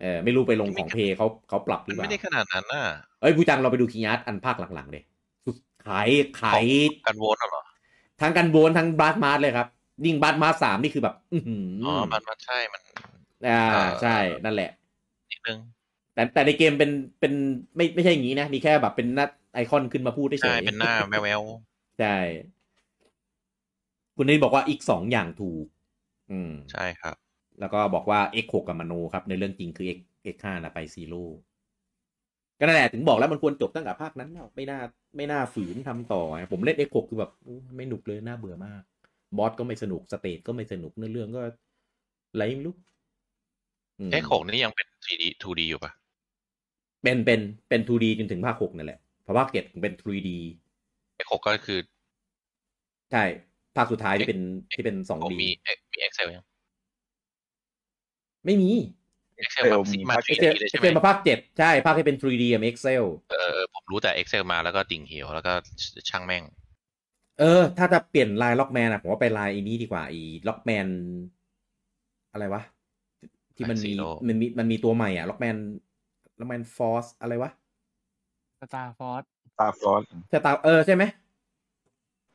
[0.00, 2.84] เออไม่รู้ไปลงของเพย์เขาเขาปรับหมัรืนอเปไม่ล่าได้ขนาดนั้นน่ะ
[3.20, 5.02] เอ้ยบูจังเราไปดู key art อันภาคหลังๆเลย
[5.46, 5.56] จุด
[5.86, 6.08] ขาย
[6.40, 6.64] ขาย
[7.04, 7.62] Gunvolt เหรอ
[8.20, 9.68] ทั้ง Gunvolt ทั้ง Blaster Master เลยครับ
[10.06, 12.82] ยิ่ง Blaster Master สามนี่คือแบบอือหืออ๋อมันมันใช่มัน
[13.46, 14.70] อ่าเออใช่นั่นแหละ
[15.30, 15.58] นิดนึง
[16.14, 17.32] แต่แต่ในเกมเป็นเป็น
[17.76, 21.42] ไม่ไม่ใช่อย่างนี้นะ มีแค่แบบเป็นหน้าไอคอนขึ้นมาพูดได้เฉใช่เป็นหน้าแววแวว
[21.98, 22.08] ใช่
[24.16, 25.66] คุณนี่บอกว่าอีกสองอย่างถูก
[26.30, 27.16] อืมๆใช่ครับ
[27.60, 29.98] แล้วก็บอกว่า X6 กับมโนครับ ในเรื่องจริงคือ X
[30.34, 31.24] X5 นะไป Zero
[32.58, 34.80] ก็นั่นแหละถึงบอกแล้วมันควรจบตั้งแต่ภาคนั้นแล้วไม่น่า
[35.16, 38.82] ไม่น่าฝืนทำต่อไงผมเล่น X6 คือแบบอู้ไม่หนุกเลยน่าเบื่อมาก
[39.36, 41.42] บอสก็ไม่สนุก stage ก็ไม่สนุกเนื้อเรื่องก็
[42.32, 42.74] อะไรไม่รู้
[43.98, 45.92] อืม X6 นี่ยังเป็น 3D 2D อยู่ปะ
[47.02, 50.30] เป็นเป็นเป็น 2D จนถึงภาค 6 นั่นแหละเพราะภาค 7 เป็น 3D
[51.24, 51.78] X6 ก็คือ
[53.12, 53.24] ใช่
[53.76, 54.40] ภาคสุดท้ายที่เป็น
[54.72, 55.48] ที่เป็นผม 2D มี
[55.92, 56.47] มี Excel ยัง
[58.44, 58.70] ไม่มี
[59.42, 65.52] Excel เออแบบมีมาภาค 3D Excel เลยใช่ไหม Excel มาภาคเจ็ดใช่ ภาคที่เป็น 3D กับ Excel เออผมรู้แต่ Excel มาแล้วก็ดิ่งเหวแล้วก็
[66.10, 66.44] ช่างแม่ง
[67.38, 70.86] เออ ถ้าจะเปลี่ยน line Rockman อะผมว่าไปลายอีนี้ดีกว่าอี Rockman
[72.32, 72.62] อะไรวะ
[73.56, 75.56] ที่มันมี Zero มันมีมันมีตัวใหม่อะ Rockman
[76.40, 77.50] Rockman Force อะไรวะ
[78.60, 79.24] Star Force
[79.60, 81.04] Star Force ใช่ Star เออใช่ไหม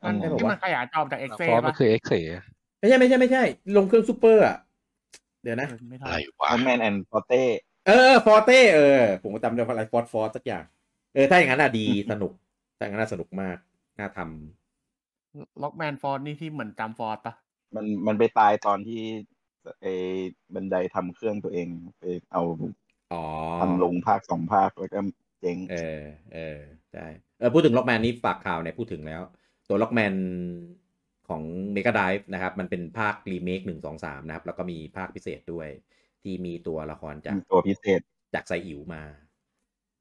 [0.04, 2.12] มันใช่ปะวะที่มันขยายจอจากเอ็กเซฟอร์ป่ะมันคือเอ็กเซ
[2.78, 3.42] ไม่ใช่ไม่ใช่ไม่ใช่
[3.76, 4.56] ลงเครื่องซูเปอร์อะ
[5.44, 7.42] เดี๋ยวนะไม่อะทันไรวะแมนแอนด์พอเต้
[7.86, 10.64] เออฟอร์เต้เออ ผมก็จำได้ว่าอะไรฟอร์ฟอร์สักอย่าง
[11.14, 12.32] เออ ถ้าอย่างนั้นอะดีสนุก
[12.78, 13.56] ถ้าอย่างนั้นอะสนุกมาก
[13.98, 17.34] น่าทำล็อกแมนฟอร์สนี่ที่เหมือนจำฟอร์สปะ
[17.74, 19.02] มันมันไปตายตอนที่
[19.80, 19.92] ไอ้
[20.54, 21.68] บันไดทำเครื่องตัวเอง
[21.98, 22.02] ไป
[22.32, 22.42] เอา
[23.12, 23.22] อ๋อ
[23.60, 24.98] ทำลงภาคสองภาคแล้วก็
[25.40, 26.00] เจ๊งเออ
[26.34, 26.58] เออ
[26.92, 27.06] ใช่
[27.38, 29.22] เออพูดถึง Rockman นี้ฝากข่าวเนี่ยพูดถึงแล้ว
[29.68, 30.14] ตัว Rockman
[31.28, 31.42] ของ
[31.74, 35.68] Mega Drive นะครับ มันเป็นภาครีเมคหนึ่งสองสามนะครับ แล้วก็มีภาคพิเศษด้วย
[36.22, 38.00] ที่มีตัวละครจากมีตัวพิเศษ
[38.34, 39.02] จากไซอิ๋วมา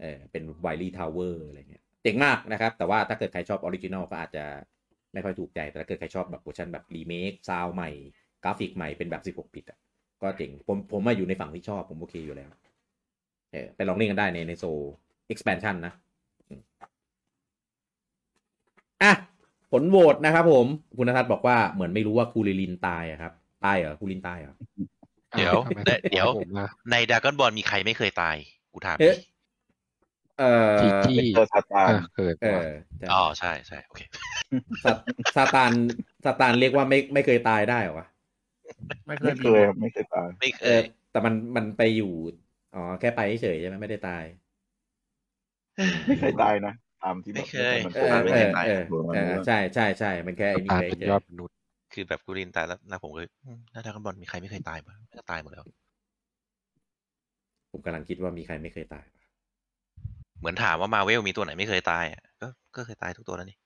[0.02, 4.46] เออเป็น Wily Tower อะไรเงี้ยเจ๋งมากนะครับ แต่ว่าถ้าเกิดใครชอบ original ก็อาจจะ
[5.14, 7.90] ไม่ค่อยถูกใจ แต่ถ้าเกิดใครชอบแบบเวอร์ชันแบบ remake sound ใหม่
[8.44, 9.80] กราฟิกใหม่เป็นแบบ 16 บิตอะ
[10.22, 12.50] ก็เจ๋งผมผมมาอยู่ในฝั่งที่ชอบผมโอเคอยู่แล้ว
[13.52, 14.66] เออไปลองเล่นกันได้ในในโซ
[15.34, 15.94] expansion นะ
[16.50, 16.62] อืม
[19.02, 19.12] อะ
[19.74, 20.68] ผลโหวตนะครับผม
[20.98, 23.34] คุณนทัศน์บอกว่าเหมือนไม่รู้ว่าคูริลินตายอะครับ
[23.66, 24.56] ตายเหรอคูรินตายเหรอ
[25.38, 28.36] เดี๋ยวทำไมเดี๋ยวเดี๋ยวผมนะในดากอนบอลมีใครไม่เคยตาย
[28.74, 29.18] กูถามเอ๊ะดิ
[30.40, 34.02] เออจีจีเจอซาตานอะเกิดเอว่ะอใช่อ๋อใช่ใช่โอเค
[34.84, 34.92] ซา
[35.36, 35.72] ซาตาน
[36.26, 38.08] ซาตานเรียกว่าไม่ไม่เคยตายได้เหรอวะ
[39.08, 40.82] ไม่เคไม่ยเคยครับไม่เคยตายไม่เคเอยอ
[41.12, 42.14] แต่มันมันไปอยู่
[42.76, 44.24] อ๋อแค่ไปเฉยๆใช่ไหมไม่ได้ตาย
[46.08, 46.74] ไม่เคยตายนะ
[47.04, 48.72] ตามที่แบบไม่เคยมันเอโผล่อมาเอไม่อได้เออ
[49.12, 51.58] เออใช่ใช่ใช่มันแค่ไอ้นี่ตายไปเป็นเฉยยอดมนุษย์
[51.94, 55.66] คือแบบกูเรียนตายแล้วนะผมก็เลยอืมหน้าดากอนบอลมีใครไม่เคยตายบ้างไม่ก็ตายหมดแล้ว
[57.72, 59.24] ผมกำลังคิดว่ามีใครไม่เคยตายปะ
[60.40, 63.58] เหมือนถามว่ามาเวลมีตัวไหนไม่เคยตายอะก็ก็เคยตายทุกตัวแล้วนี่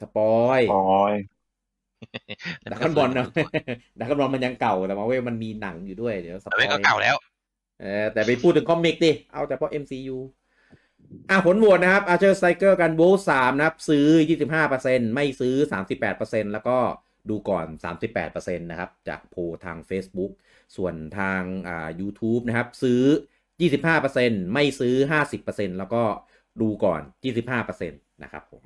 [0.00, 0.24] สปอ
[0.58, 0.74] ยปอ
[1.10, 1.12] ย
[2.70, 3.26] ดักคอนบอลเนาะ
[3.98, 7.16] ดักคอนบอลมันยังเก่าแต่มาเว้ยมันมีหนังอยู่ด้วยเดี๋ยวสปแต่อยเว้ยก็เก่าแล้ว
[7.80, 10.18] เออแต่ไปพูดถึงคอมิกดิเอาแต่เพราะ MCU
[11.30, 14.06] อะผลโหวตนะครับ Archer Striker กันโบสามนะครับ ซื้อ
[14.62, 15.54] 25%ไม่ซื้อ
[16.04, 16.76] 38%แล้วก็
[17.30, 17.66] ดูก่อน
[18.14, 20.32] 38%นะครับ จากโพลทาง Facebook
[20.76, 23.02] ส่วนทางอ่า YouTube นะครับ ซื้อ
[23.78, 24.94] 25%ไม่ซื้อ
[25.36, 26.02] 50%แล้วก็
[26.60, 27.00] ดูก่อน
[27.42, 28.64] 25%นะครับผม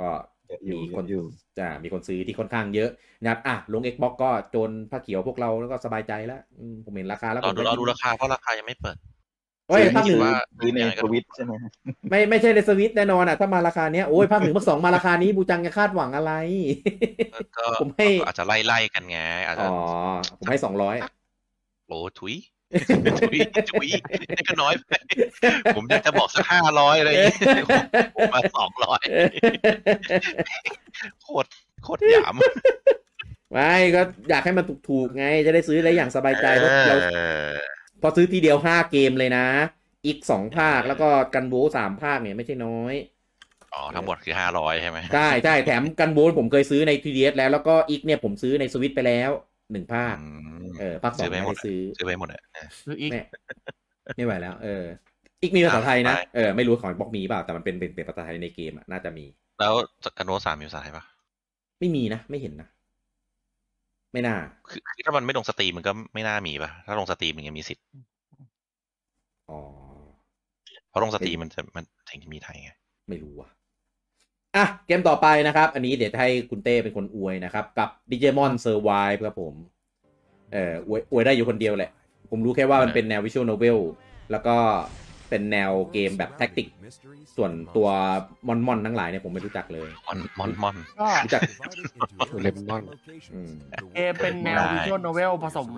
[0.00, 0.10] ก็
[0.48, 1.24] เยอะอยู่มีคนเยอะอยู่
[1.58, 2.90] จะมีคนซื้อที่ค่อนข้างเยอะ
[3.22, 8.96] นะครับอะลง Xbox ก็โจนผ้าเขียวพวกเราแล้วก็สบายใจแล้วอืมผมเห็นราคาแล้วรอผมดูรอดูราคาเพราะราคายังไม่เปิด
[9.68, 11.52] เฮ้ยภาคหนึ่งว่าซื้อในยังไงก็สดูวิตช์ใช่ไหม
[12.10, 16.32] ไม่ไม่ใช่ในสวิตช์แน่นอนอะ ถ้ามาราคาเนี้ยโอ้ยภาคหนึ่งภาคสองมาราคานี้บูจังจะคาดหวังอะไร
[17.56, 19.78] ก็ผมให้อาจจะไล่ไล่ๆกันไงอาจจะอ๋อ
[20.38, 20.96] ผมให้สองร้อย
[21.86, 22.34] โอ้ถุย
[23.20, 23.38] ถุย
[23.72, 23.88] ถุย
[24.36, 24.92] นี่ก็น้อยไป
[25.76, 27.36] ผมอยากจะบอกสักห้าร้อยอะไรอย่างเงี้ย
[28.14, 29.00] ผมมาสองร้อย
[31.22, 31.48] โคตร
[31.82, 32.34] โคตรหยาม
[33.52, 37.08] ไม่ก็อยากให้มันถูกๆไง จะได้ซื้อได้อย่างสบายใจเพราะเราเอ
[37.50, 37.54] อ
[38.02, 39.46] พอซื้อทีเดียวห้าเกมเลยนะ
[40.06, 42.94] อีกสองภาคแล้วก็กันโบสามภาคเนี่ยไม่ใช่น้อย
[43.74, 49.30] อ๋อ ทั้งหมดคือห้าร้อยใช่ไหมใช่ใช่แถมกันโบสผมเคยซื้อใน 3DS แล้ว แล้วก็อีกเนี่ยผมซื้อในสวิตไปแล้ว
[49.72, 50.24] หนึ่งภาคอื
[50.70, 53.18] มเออภาคสองซื้อไปไม่หมดได้ซื้อซื้อไปหมดอะเออคืออีกไม่
[54.16, 54.84] ไม่ไหวแล้ว เออ
[55.42, 59.24] อีกมีภาษาไทยนะอะไปเออไม่รู้ของบล็อกมีเปล่าแต่มันเป็นเป็นเป็นภาษาไทยในเกมอะน่าจะมี
[59.58, 59.74] แล้ว
[60.16, 61.04] Gunvolt สามมีภาษาไทยปะ
[61.78, 62.68] ไม่มีนะไม่เห็นนะ
[64.12, 64.36] ไม่น่า
[64.70, 67.84] คือคือถ้ามันไม่ลง Steam มันก็ไม่น่ามีปะถ้าลง Steam มันยังมีสิทธิ์
[69.50, 69.60] อ๋อ
[70.88, 72.70] เพราะลง Steam มันจะมันถึงจะมีไทยไง
[73.08, 73.48] ไม่รู้ว่ะ
[74.56, 79.54] อะ เกมต่อไปนะครับ อันนี้เดี๋ยวให้คุณเต้เป็นคนอวยนะครับ กับ Digimon Survive ครับผม
[80.52, 81.90] เอออวยอวยได้อยู่คนเดียวแหละ
[82.30, 83.78] ผมรู้แค่ว่ามันเป็นแนว Visual Novel
[84.30, 84.56] แล้วก็
[85.32, 86.66] เป็นแนวเกมแบบ tactic
[87.36, 87.88] ส่วนตัว
[88.46, 91.40] mon mon ทั้งหลายเนี่ยผมไม่รู้จักเลย mon mon mon ก็รู้จัก
[92.42, 92.82] เลมอน
[93.34, 93.52] อืม
[93.94, 95.68] เกมเป็นแนวได้วิชวลโนเวลผสม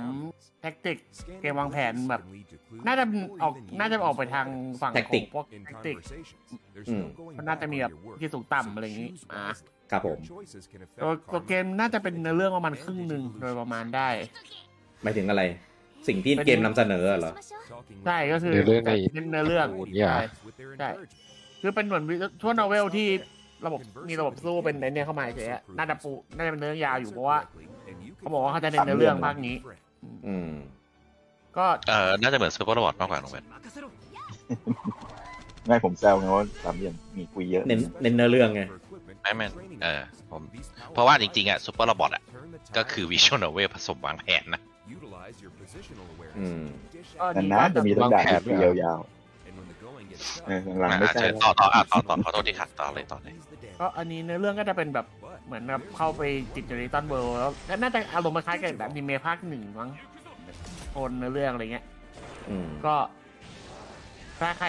[0.62, 0.96] tactic
[1.40, 2.22] เกมวางแผนแบบ
[2.86, 3.04] น่าจะ
[3.42, 4.46] ออกน่าจะออกไปทาง
[4.80, 5.96] ฝั่ง tactic ของพวก tactic
[6.88, 7.04] อืม
[7.38, 9.44] มันน่าจะมีแบบที่สูงต่ำอะไรอย่างนี้มา
[9.90, 10.18] ครับผม
[11.02, 14.08] ตัวตัวเกมน่าจะเป็นเนื้อเรื่องประมาณครึ่งหนึ่งโดยประมาณได้
[15.02, 15.42] หมายถึงอะไร
[16.08, 17.32] สิ่งที่เกมนำเสนอเหรอ
[18.06, 20.24] ใช่ก็คือเนื้อเรื่องในเน้นเนื้อเรื่องปูนเนี่ยใช่
[20.78, 20.88] ใช่
[21.62, 23.06] คือเป็นเหมือน visual novel ที่
[23.66, 27.38] ระบบมีระบบสู้เป็นในเนี่ยเข้ามาเฉยๆน่าจะปูน่าจะเป็นเนื้อยาวอยู่เพราะว่า
[28.18, 29.54] เขาบอกว่าเขาจะเน้นเนื้อเรื่องภาคนี้
[30.26, 30.50] อืม
[31.56, 33.44] ก็เออน่าจะเหมือน Super Robot มากกว่าน้องเบน
[35.66, 38.62] ไม่ผมแซวไงว่าสามเหลี่ยมมีคุยเยอะ เน้นเน้นเนื้อเรื่องไง
[39.24, 39.52] ไม่แม่น
[39.82, 40.42] เออผม
[40.92, 42.22] เพราะว่าจริงๆอะ Super Robot อะ
[42.76, 44.62] ก็คือ visual novel ผสมวางแผนนะ
[46.38, 46.62] อืม
[47.20, 53.34] ก็ดีนานๆจะมีต้องด่าที่คุยยาวๆเออหลังๆไม่อะใช่เชิญแล้วต่อต่ออะต่อต่อขอโทษที่ขัดต่อเลยต่อเลย
[53.80, 55.06] ก็อันนี้เนื้อเรื่องก็จะเป็นแบบ
[55.46, 56.22] เหมือนแบบเข้าไป
[56.56, 59.90] ติดอยู่ใน Digital World แล้วแล้วน่าจะอารมณ์คล้ายๆกับแบบอนิเมะภาคหนึ่งมั้ง
[60.90, 61.84] โทนเนื้อเรื่องอะไรเงี้ย
[62.50, 62.94] อืมก็
[64.40, 64.68] ถ้าใคร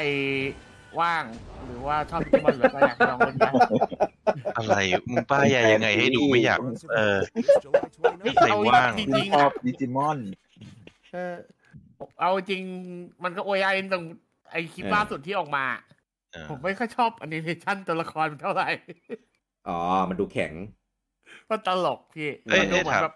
[1.02, 1.24] ว่าง
[1.66, 3.50] หรือว่าชอบดิจิมอนหรือก็อยากลองเล่นได้
[4.58, 4.76] อะไร
[5.10, 6.60] มึงป้ายยายังไงให้ดูไม่อยาก
[6.96, 7.18] เออ
[8.22, 10.18] เฮ้ยใครเอาว่างจคุริณงชๆอนะบดิจิมอน
[11.14, 11.36] เออ
[12.22, 12.64] เอาจริง
[13.24, 14.04] มันก็โอยไอตรง
[14.52, 15.66] ไอคลิปล่าสุดที่ออกมา
[16.34, 18.70] เออผมไม่ค่อยชอบแอนิเมชันตัวละครเท่าไหร่
[19.68, 19.78] อ๋อ
[20.10, 20.54] มันดูแข็ง
[21.50, 23.16] ก็ตลกพี่เอ้ยมันดูเหมือนแบบ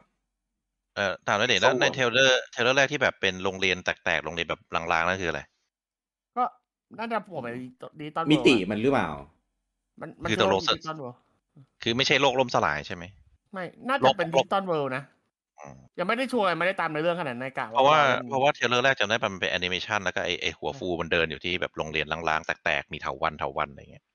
[0.96, 5.59] เออถามหน่อยเด็แล้วในเทรลเลอร์เทรลเลอร์แรกที่แบบเป็นโรงเรียนแตกๆ โรงเรียนแบบลางๆนั่นคืออะไรก็
[6.98, 7.50] น่าจะผมไป
[8.02, 9.10] ดีตอนมิติมันหรือเปล่า
[10.02, 11.20] มันมันคือตกลงดิจิตอลเวิลด์
[11.84, 13.04] คือไม่ใช่โลกล่มสลายใช่ไหม
[13.54, 15.04] ไม่ น่าลจะบเป็นลดิบจิตอลเวิลด์นะ
[15.60, 24.06] อืมยังไม่ได้ชัวร์ไม่ได้ตามในเรื่องขนาดนั้นในกะเพราะว่าล่นเพราะว่าเทรลเลอร์แรกจำได้มันเป็นแอนิเมชันแล้วก็ไอไอหัวฟูมันเดินอยู่ที่แบบโรงเรียนลางๆ แตกๆ มีเถาวันเถาวันอะไรเงี้ย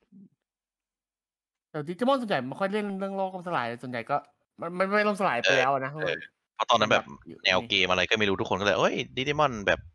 [1.71, 4.17] แต่ดิจิมอนส่วนใหญ่ไม่ค่อยเล่นเรื่องโลกล่มสลายส่วนใหญ่ก็
[4.61, 6.17] มันมันไม่ล่มสลายไปแล้วนะเออ
[6.55, 7.05] เพราะตอนนั้นแบบ
[7.45, 9.94] แนวเกมอะไรก็ไม่รู้ทุกคนก็เลยเอ้ยดิจิมอนแบบเอ่อ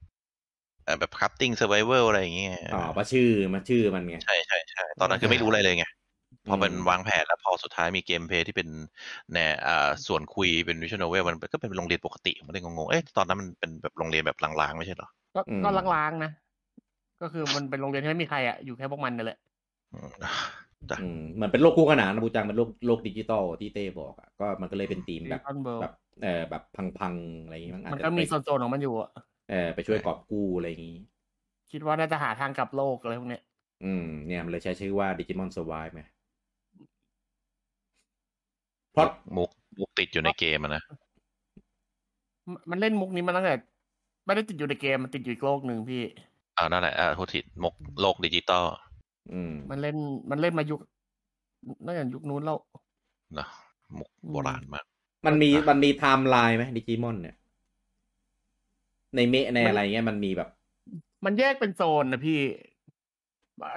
[0.99, 5.85] แบบคัพติ้งเซอร์ไ v เวอร์อะไรอย่างเงี้ยอ๋อมาชื่อมาชื่อมันไง ใช่ใช่ใช่ตอนนั้นคือไม่รู้อะไรเลยไง
[6.47, 8.69] พอเป็นอืมวางแผนแล้วพอสุดท้ายมี gameplay ที่เป็น
[9.33, 16.31] แนวอ่าส่วนคุยเป็น visual novel มันก็เป็นโรงเรียนปกติผมเลยงงๆเอ๊ะตอนนั้นมันเป็นแบบโรงเรียนแบบร้างๆไม่ใช่เหรอก็อืมก็ร้างๆนะ
[17.21, 19.39] ก็คือมันเป็นโรงเรียนที่ไม่มีใครอะอยู่แค่พวกมันนั่นแหละ
[19.91, 20.09] อืม
[20.91, 26.63] จ้ะอืมเหมือนเป็นโลกคู่ขนานนะบูจังเป็นโลกโลกดิจิตอลที่เต้บอกอะก็มันก็เลยเป็นธีมแบบ digital world แบบเออแบบ
[26.99, 29.09] พังๆอะไรอย่างงี้มั้งอาจมันจะก็มีไปโซนๆของมันอยู่อะ
[29.49, 30.97] เออไปช่วยกอบกู้อะไรอย่างงี้
[31.71, 33.43] คิดว่าน่าจะหาทางกลับโลกอะไรพวกเนี้ย
[33.85, 36.01] อืม เนี่ยมันเลยใช้ชื่อว่า Digimon Survive ไหม
[38.93, 39.49] เพราะมุก
[39.79, 40.83] มุกติดอยู่ในเกมอะนะ
[42.47, 43.55] มันมันเล่นมุกนี้มาตั้งแต่
[44.25, 46.03] ไม่ได้ติดอยู่ในเกมมันติดอยู่อีกโลกหนึ่งพี่
[46.57, 48.65] อ่านั่นแหละอ่าพูดผิดมุกโลกดิจิตอล
[49.31, 49.97] อืม มันเล่น
[50.29, 50.79] มันเล่นมายุค
[51.85, 52.57] น่าจะยุคนู้นแล้ว
[53.35, 53.47] เนอะ
[53.97, 54.85] มุกโบราณมาก
[55.25, 57.35] มันมีมันมีไทม์ไลน์ไหมดิจิมอนเนี่ย
[59.15, 60.49] ในเมะในอะไรเงี้ยมันมีแบบ
[61.25, 62.39] มันแยกเป็นโซนนะพี่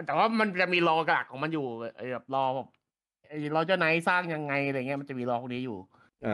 [0.05, 1.63] แต่ว่ามันจะมี lore หลักของมันอยู่
[1.97, 2.67] ไอ้แบบ lore แบบ
[3.29, 5.75] ไอ้เราจะไหนสร้างยังไงอะไรเงี้ยมันจะมี lore พวกนี้อยู่
[6.25, 6.33] อ่า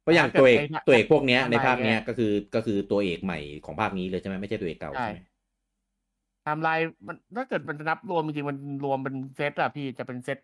[0.00, 5.18] เพราะอย่างถ้าเกิดตัวเอกไอ้ถ้าตัวเอกพวกเนี้ยไอ้ในภาคเนี้ยไอ้ก็คือก็คือตัวเอกใหม่ของภาคนี้เลยใช่ไหมไม่ใช่ตัวเอกเก่าใช่ใช่ไหม
[6.42, 10.38] ไทม์ไลน์มันถ้าเกิดมันจะนับรวมจริงๆมันรวมเป็นเซตอะพี่จะเป็นเซต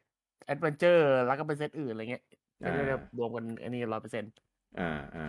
[0.44, 2.22] Adventure แล้วก็เป็นเซตอื่นอะไรเงี้ย
[2.60, 2.80] ไม่ได้
[3.18, 4.30] รวมกันอันนี้ร้อยเปอร์เซ็นต์
[4.78, 5.24] อ่าอ่า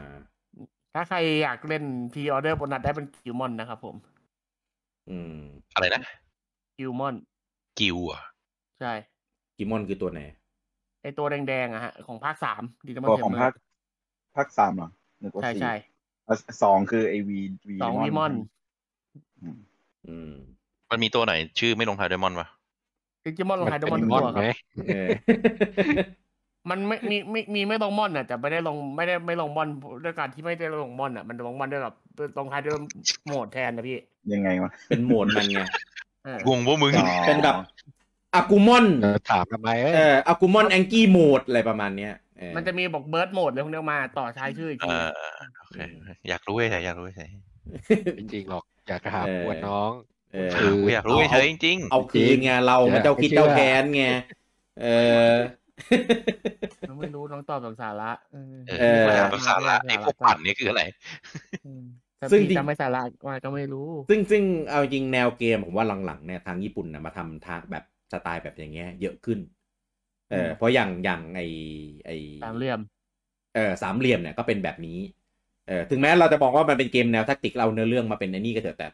[0.98, 3.96] ถ้าใครอยากเล่น pre-order bonus ได้เป็นกิลมอนนะครับผม
[5.10, 5.40] อืม
[5.74, 6.02] อะไรนะ
[6.78, 7.16] กิลมอน
[7.80, 8.22] กิวอะ
[8.80, 8.94] ใช่
[9.58, 10.22] กิมอนคือตัวไหน
[11.02, 13.54] ไอตัวแดงๆอะฮะ ของภาคสามดีมอนตัวเทของมภาค
[14.36, 14.90] ภาคสามเหรอ
[15.22, 15.74] นึกว่าใช่สี่ใช่
[16.28, 18.34] อะสองคือไอวีวีสองวีมอน
[19.42, 19.58] อืม
[20.08, 20.34] อืม
[20.90, 22.48] มันมีตัวไหนชื่อไม่ลงท้ายด้วยมอนปะ
[23.24, 24.48] ดิจิมอนลงมันไฮเดเป็นมอนมอนตัวคไหมรับ
[24.88, 25.10] เออ
[26.70, 29.68] มันไม่มีมีมีไม่ลงมอนอะแต่ไม่ได้ลงไม่ได้ไม่ลงมอน
[30.04, 31.94] ด้วยการที่ไม่ได้ลงมอนอะ มันลงมอนด้วยกับ
[32.38, 32.76] ลงท้ายด้วย
[33.26, 33.98] โหมดแทนนะพี่
[34.34, 35.60] ยังไงวะเป็นโหมดมันไง
[36.26, 37.56] เออวงพวกมึงอ๋อเป็นแบบ
[38.34, 45.08] อากูมอนเออถามทำไมเอ้ยเอออากูมอนแองกี้โหมดอะไรประมาณเนี้ยเออมันจะมีบอกเบิร์ดโหมดเลยพวกนี้มาต่อท้ายชื่ออีกเอทีอ
[45.60, 45.78] โอเค
[46.30, 47.30] อยากรู้เฉยๆอยากรู้เฉย
[48.20, 49.92] จริงๆหรอกอยากจะหาเออปวดน้อง
[50.34, 54.06] เออคือๆอยากรู้เฉยๆจริงเอาคืนไงเรามันเจ้าคิดไม่เชื่อเจ้าแค้นไง
[54.82, 54.88] เอ
[55.30, 55.34] อ
[56.99, 60.81] ไม่รู้น้องตอบสาระเออๆเอเอออภาษาละไอ้พวกปั่นนี่คืออะไร
[61.64, 61.81] อืม
[62.18, 63.80] แต่ซึ่งพี่จริงจำไม่สาระว่าก็ไม่รู้
[64.10, 69.39] ซึ่งซึ่งเอาจริงแนวเกมผมว่าหลังๆเนี่ยทางญี่ปุ่นนะมาทำทางแบบสไตล์แบบอย่างเงี้ย เยอะขึ้น
[70.31, 71.41] เออเพราะอย่างอย่างไอ
[72.06, 72.11] ไอ
[72.41, 72.80] ตามเหลี่ยม
[73.53, 74.97] เออสามเหลี่ยมเนี่ยก็เป็นแบบนี้
[75.68, 78.88] เออถึงแม้เราจะบอกว่ามันเป็นเกมแนวแทคติกเราเนื้อเรื่องมาเป็นไอ้นี่ก็เถอะแต่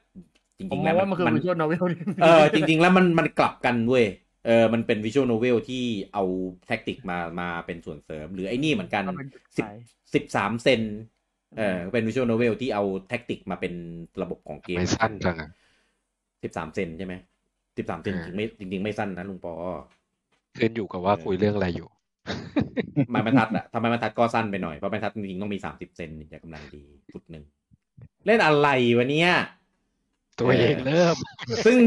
[0.59, 1.83] จผมริงๆมแล้องวว่ามันคือมันวิชวลโนเวล
[2.21, 4.05] เออจริง ๆ แล้วมันมันกลับกันเว้ย
[4.45, 6.23] เออมันเป็นวิชวลโนเวลที่เอา
[6.67, 9.75] tactic มามาเป็นส่วนเสริม หรือไอ้นี่เหมือนกันก็เป็นจุดสิบขาย
[10.13, 10.81] สิบสามเซน
[11.57, 13.73] เออเป็น visual novel ที่เอา tactic มาเป็น
[14.21, 15.49] ระบบของเกมไม่สั้นจังอะ
[16.43, 17.13] สิบสามเซนใช่ไหม
[17.77, 19.53] สิบสามเซนอ่าจริงไม่จริง ๆ ไม่สั้นนะลุงปอ
[20.59, 21.87] ขึ้นอยู่กับว่าคุยเรื่องอะไรอยู่
[23.09, 27.43] ไม้บรรทัดอะทำไมบรรทัดก็สั้นไปหน่อย เพราะบรรทัดจริงๆต้องมีสามสิบเซนถึงจะกำลังดีฟุตหนึ่ง
[28.25, 29.31] เล่นอะไรวะเนี่ย
[30.39, 31.15] ตัวเองเริ่ม
[31.65, 31.79] ซึ่ง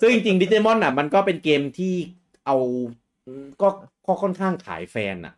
[0.00, 1.94] ซึ่งจริงๆดิจิมอนอะ มันก็เป็นเกมที่
[2.46, 2.56] เอา
[3.62, 3.68] ก็
[4.06, 5.34] ก็ค่อนข้างขายแฟนอะ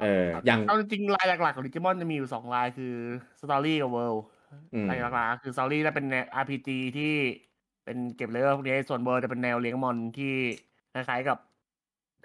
[0.00, 2.94] เอออย่างเอาจริงๆลายหลักๆของดิจิมอนจะมีอยู่สองลายคือ
[3.40, 4.24] story กับ world
[4.74, 7.12] อืมลายหลักๆคือ story จะเป็นแนว RPG ที่
[7.84, 10.32] เป็นเก็บเลเวลพวกนี้ส่วน world จะเป็นแนวเลี้ยงมอนที่
[10.92, 11.38] คล้ายๆกับ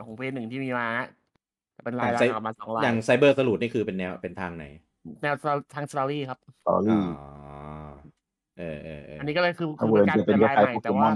[0.05, 1.07] ของเพลย์หนึ่งที่มีมาฮะ
[1.77, 4.65] จะเป็นลายหลักๆออกมาสองลายอย่าง Cyber Sleuth นี่คือเป็นแนวเป็นทางไหน
[5.21, 5.35] แนว
[5.73, 7.60] ทาง story ครับสตออ๋รี่อ
[8.57, 11.15] เออเออเอออันนี้ก็เลยคือเอาคือเวิเป็ร์นนการจะเป็นเป็นลายคล้ายใหม่ๆโปเกแต่มว่าอน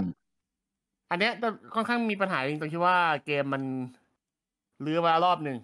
[1.11, 3.63] อันเนี้ยจะค่อนข้างมีปัญหาจริงตรงที่ว่าเกมมัน
[4.85, 5.57] ลื้อมารอบหนึ่ง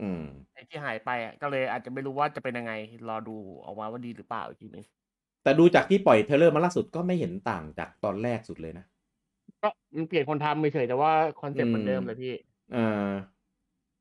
[0.00, 0.22] อืม
[0.54, 2.72] ไอ้ที่หายไปอะก็เลยอาจจะไม่รู้ว่าจะเป็นยังไง
[3.08, 4.84] รอดูออกมาว่าดีหรือเปล่าอีกทีหนึง
[5.42, 8.84] แต่ดูจากที่ปล่อยเทรลเลอร์มาล่าสุดก็ไม่เห็นต่างจากตอนแรกสุดเลยนะ
[9.62, 12.32] ก็มันเปลี่ยนคนทำเฉยๆแต่ว่าคอนเซ็ปต์เหมือนเดิมเลยพี่
[12.72, 13.08] เออ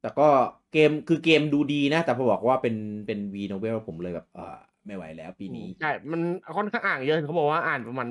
[0.02, 0.28] แต่ก็
[0.74, 2.76] เกมคือเกมดูดีนะ แต่พอบอกว่าเป็น
[3.08, 6.22] เป็นวีโนเวลผมเลยแบบเออ ไม่ไหวแล้วปีนี้ใช่ มัน
[6.58, 8.08] ค่อนข้างอ่านเยอะเขาบอกว่าอ่านประมาณ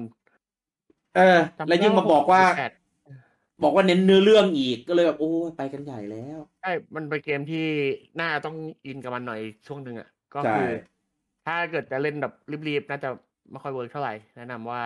[1.16, 2.72] เออ แล้วยิ่งมาบอกว่าแปด
[3.62, 7.66] บอกว่าเน้นเนื้อเรื่องอีกก็เลยแบบโอ้ยไปกันใหญ่แล้วใช่มันเป็นเกมที่
[8.20, 10.68] น่าต้องอินกับมันหน่อยช่วงหนึ่งอะก็ใช่คือ
[11.46, 12.32] ถ้าเกิดจะเล่นแบบ
[12.68, 13.08] รีบๆน่าจะ
[13.50, 14.82] ไม่ค่อย work เท่าไหร่แนะนำว่า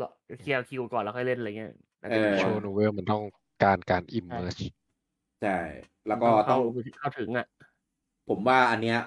[0.00, 0.08] รอ
[0.40, 3.22] เคลียร์คิวก่อนแล้วค่อยเล่นอะไรเงี้ยน่าจะดีกว่า visual novel มันต้อง
[3.62, 4.58] การการ immerse
[5.42, 5.58] ใช่
[6.08, 6.60] แล้วก็ต้เข้าอง
[7.00, 7.46] เข้าถึงอะ
[8.28, 8.98] ผมว่าอันเนี้ย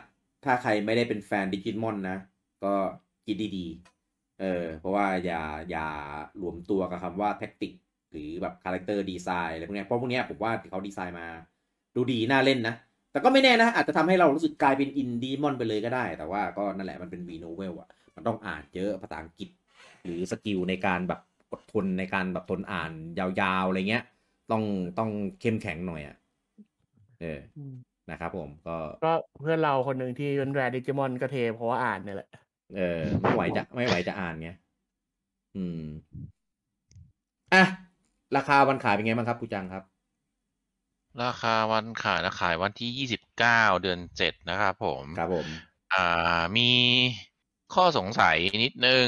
[0.45, 2.17] ถ้าใครไม่ได้เป็นแฟนดิจิมอนนะ
[2.63, 2.73] ก็
[3.25, 5.87] คิดดีๆ เออ เพราะว่าอย่าอย่า
[6.41, 7.73] รวมตัวกับคำว่า tactic
[8.11, 11.27] หรือแบบ character design อะไรพวกนี้เพราะพวกนี้ผมว่าเขาดีไซน์มา
[11.95, 12.75] ดูดีน่าเล่นนะ
[13.11, 19.49] แต่ก็ไม่แน่นะ อาจจะทำให้เรารู้สึกกลายเป็นอินดีมอนไปเลยก็ได้ แต่ว่าก็นั่นแหละมันเป็นวีโนเวลอะมันต้องอ่านเยอะภาษาอังกฤษ
[20.03, 21.19] หรือ skill ในการแบบ
[21.51, 23.27] อดทนในการแบบทนอ่านยา
[23.61, 24.03] วๆอะไรเงี้ย
[24.51, 24.63] ต้อง
[24.99, 25.09] ต้อง
[25.41, 26.15] เข้มแข็งหน่อยอะ
[27.21, 27.39] เออ
[28.11, 32.29] นะครับผมก็ก็เพื่อนเราคนหนึ่งที่เป็นแรดิจิมอนก็เทเพราะว่าอ่านเนี่ยแหละ
[32.75, 34.49] เออ ไม่ไหวจะไม่ไหวจะอ่านไง
[35.55, 35.83] อืม
[37.53, 37.63] อะ
[38.35, 39.83] ราคาวันขายเป็นไงบ้างครับกูจังครับ
[41.23, 45.47] ราคาวันขายนะขายวันที่ยี่สิบเก้าเดือนเจ็ดนะครับผมครับผม
[45.93, 46.69] อ่ามี
[47.73, 49.07] ข้อสงสัยนิดนึง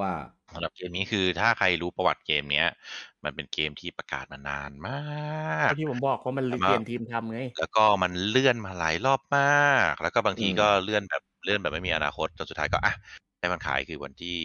[0.00, 0.12] ว่า
[0.54, 2.66] สำหรับเกมนี้คือถ้าใครรู้ประวัติเกมเนี้ย
[3.24, 12.92] มันเป็นเกมที่ประกาศมานานมากที่ผมบอกว่ามันแต่เปลี่ยนว่าทีมทำไง แล้วก็มันเลื่อนมาหลายรอบมาก แล้วก็บางทีอืมก็เลื่อนแบบเลื่อนแบบไม่มีอนาคตจนสุดท้ายก็อะ
[13.38, 14.36] ได้มันขายคือวันที่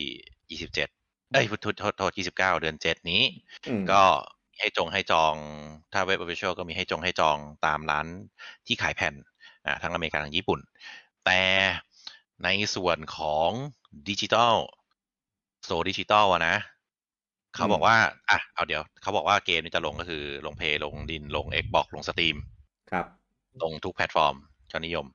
[0.49, 0.89] ยี่สิบเจ็ด
[1.33, 3.23] เอ้ยโทษโทษโทษยี่สิบเก้าเดือนเจ็ดนี้
[3.67, 4.01] อืมก็
[4.59, 5.35] ให้จงให้จอง
[5.93, 8.07] ถ้าเว็บ official ก็มีให้จงให้จองตามร้าน
[8.67, 9.13] ที่ขายแผ่น
[9.65, 10.59] อ่าทั้งอเมริกาทั้งญี่ปุ่น
[11.25, 11.41] แต่
[12.43, 13.49] ในส่วนของ
[14.09, 14.55] ดิจิตอล
[15.67, 16.55] โซดิจิตอลอะนะ
[17.55, 17.95] เขาบอกว่า
[18.29, 22.37] อะเอาเดี๋ยว เขาบอกว่าเกมนี้จะลงก็คือลงเพลย์ลงนินลง Xbox ลง Steam
[22.91, 23.05] ครับ
[23.63, 24.35] ลงทุกแพลตฟอร์ม
[24.71, 25.05] ยอดนิยม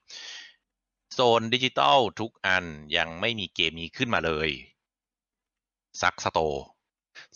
[1.14, 2.64] โซนดิจิตอลทุกอัน
[2.96, 4.48] ยังไม่มีเกมนี้ขึ้นมาเลย
[6.02, 6.38] ซักสโต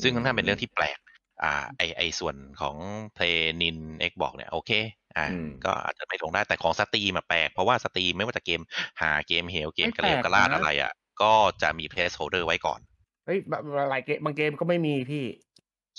[0.03, 0.99] ซึ่งค่อนข้างเป็นเรื่องที่แปลก
[1.43, 2.77] อ่า ไอไอส่วนของ
[3.15, 3.25] เพล
[3.63, 3.79] นิน
[4.11, 4.71] Xbox เนี่ยโอเค
[5.17, 8.61] อ่าอืมก็อาจจะไม่ลงได้แต่ของ Steam มาแปลก เพราะว่า Steam ไม่ว่าจะเกม
[9.03, 12.81] ห่าเกมเหวเกมกระเลวกระลาดอะไรอะ ก็จะมี placeholder ไว้ก่อน
[13.27, 15.25] เฮ้ยแบบหลายเกมบางเกมก็ไม่มีพี่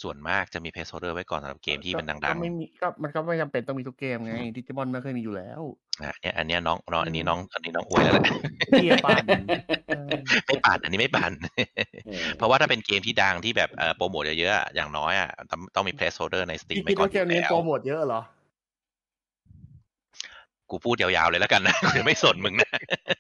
[0.02, 8.26] ส่วนมากจะมี placeholder ไว้ก่อนสำหรับเกมที่มันก็ดังก็ไม่มีก็มันก็ไม่จำเป็นต้องมีทุกเกมไงดิจิมอนไม่เคยมีอยู่แล้วๆอะเนี่ยอันเนี้ยน้องน้องอันนี้น้องอันนี้น้องอวยแล้วแหละ
[8.74, 9.26] เกียร์ปั่น
[9.88, 10.16] เออ
[10.48, 11.32] ไม่ปั่นอันนี้ไม่ปั่น
[12.06, 18.22] เออเพราะว่าถ้าเป็นเกมที่ดังที่แบบเอ่อโปรโมทเยอะๆอะอย่างน้อยอะต้องต้องมี placeholder ใน Steam พี่ไว้คิดก่อนว่าเกมอยู่นี้แล้วโปรโมทเยอะเหรอ
[20.72, 22.70] กูพูดยาวๆเลยแล้วกันนะกูจะไม่สนมึงนะ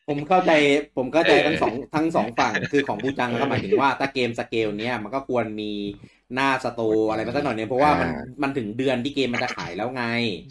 [0.09, 0.51] ผมเข้าใจ
[0.97, 5.71] ผมเข้าใจเออทั้งสองทั้งสองฝั่งคือของบูจังก็หมายถึงว่าถ้าเกมสเกลเนี้ยมันก็ควรมี
[6.33, 10.03] หน้าสโตร์อะไรมาสักหน่อยเนี่ยเพราะว่ามันอ่ามันถึงเดือนที่เกมมันจะขายแล้วไง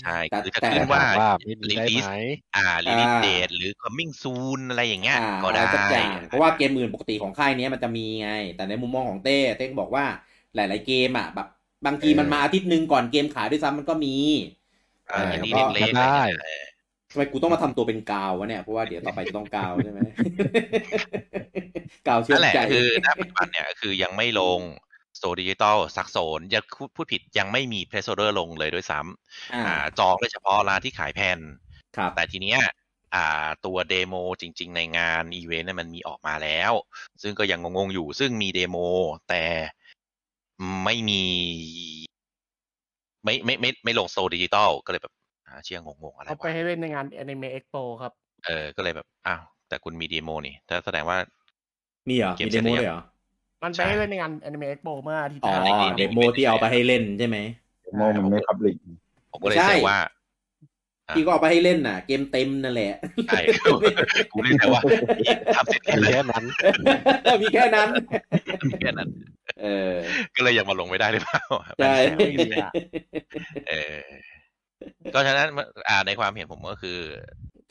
[0.02, 2.16] ใช่แต่คือจะแต่ขึ้นว่าว่าไม่มีได้ release ไหม
[2.56, 10.04] อ่า release อ่า date หรือ coming soon อะไรอย่างเงี้ยอ่าก็อะไรได้สักอย่างเพราะว่าเกมอื่นปกติของค่ายเนี้ยมันจะมีไง แต่ในมุมมองของเต้เต้ก็บอกว่า
[10.54, 11.48] หลาย ๆ เกมอะแบบ
[11.86, 14.14] บางทีมันมาอาทิตย์หนึ่งก่อนเกมขายด้วยซ้ำมันก็มี
[15.10, 16.70] อ่าเอออันนี้ก็เล็กๆได้อะไรเงี้ย
[17.10, 20.00] ทำไมกูต้องมาทำตัวเป็นกาววะเนี่ย เพราะว่าเดี๋ยวต่อไปจะต้องกาวใช่ไหม
[22.08, 24.60] กาวเชื่อนั่นมแหละใจคือณปัจจุบันเนี่ยคือยังไม่ลง
[25.18, 26.64] โซดิจิตอลซักโซนยัง
[26.96, 31.38] พูดผิดยังไม่มี placeholder ลงเลยด้วยซ้ำอ่าอ่าจองได้เฉพาะร้านที่ขายแผ่น
[31.96, 32.60] ครับแต่ทีเนี้ย
[33.14, 36.72] อ่าตัวเดโมจริง ๆ ในงานอีเวนต์เนี่ยมันมีออกมาแล้ว
[37.22, 38.76] ซึ่งก็ยังงงๆอยู่ซึ่งมีเดโม
[39.28, 39.44] แต่
[40.84, 41.24] ไม่มี
[43.24, 45.25] ไม่ไม่ไม่ไม่ลงโซดิจิตอลก็เลยแบบอ่า
[45.64, 48.12] เชี่ยงงๆอะไรเอาไปวะให้เล่นในงาน Anime Expo ครับ
[48.46, 51.18] เออ ก็เลยแบบ อ้าว แต่คุณมีเดโมนี่ถ้าแสดงว่า
[52.08, 53.02] มีเหรอเกมมีเดโมเสร็จหรือยังเลยเหรอ
[53.62, 57.38] มันไปใช่ให้เล่นในงาน Anime Expo เมื่ออาทิตย์อ๋อที่แล้วไม่มีเดโมที่เอาไปให้เล่นใช่ไหม
[57.96, 58.76] โมมันไม่พับลิก
[59.32, 59.98] ผมก็เลยใช่แซวว่า
[61.08, 62.92] อะที่ก็เอาไปให้เล่นน่ะ เกมเต็มนั่นแหละ
[63.26, 63.38] ใช่
[64.32, 64.82] กูเลยแซวว่า
[65.56, 66.44] ทำเสร็จมีแล้วแค่นั้น
[67.42, 67.88] มีแค่นั้น
[68.80, 69.08] แค่นั้น
[69.60, 69.94] เออ
[70.36, 71.42] ก็เลยยังมาลงไม่ได้หรือเปล่า
[71.78, 72.70] ใช่ไม่แซว
[73.68, 73.98] เออ
[75.14, 75.48] ก็ฉะนั้น
[75.88, 76.98] อ่าในความเห็นผมก็คือ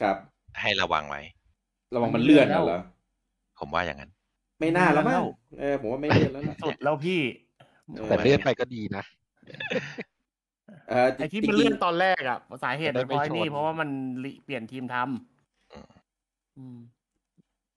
[0.01, 0.17] ครับ
[0.61, 1.21] ให้ระวังไว้
[1.93, 2.79] ระวังมันเลื่อนน่ะเหรอ
[3.59, 4.11] ผมว่าอย่างนั้น
[4.59, 5.23] ไม่น่าแล้วมั้ง
[5.57, 7.19] เออผมว่าไม่เลื่อนแล้วล่ะสุดแล้วพี่
[7.95, 9.03] เออแต่เลื่อนไปก็ดีนะ
[10.87, 13.89] เออไอ้ที่จริมันงๆเลื่อนตอนแรกอะสาเหตุจะได้มันเพราะไม่ไอ้นี่ชนเพราะว่ามัน
[14.23, 14.95] ลิเปลี่ยนทีมท
[15.71, 16.77] อืมำอืม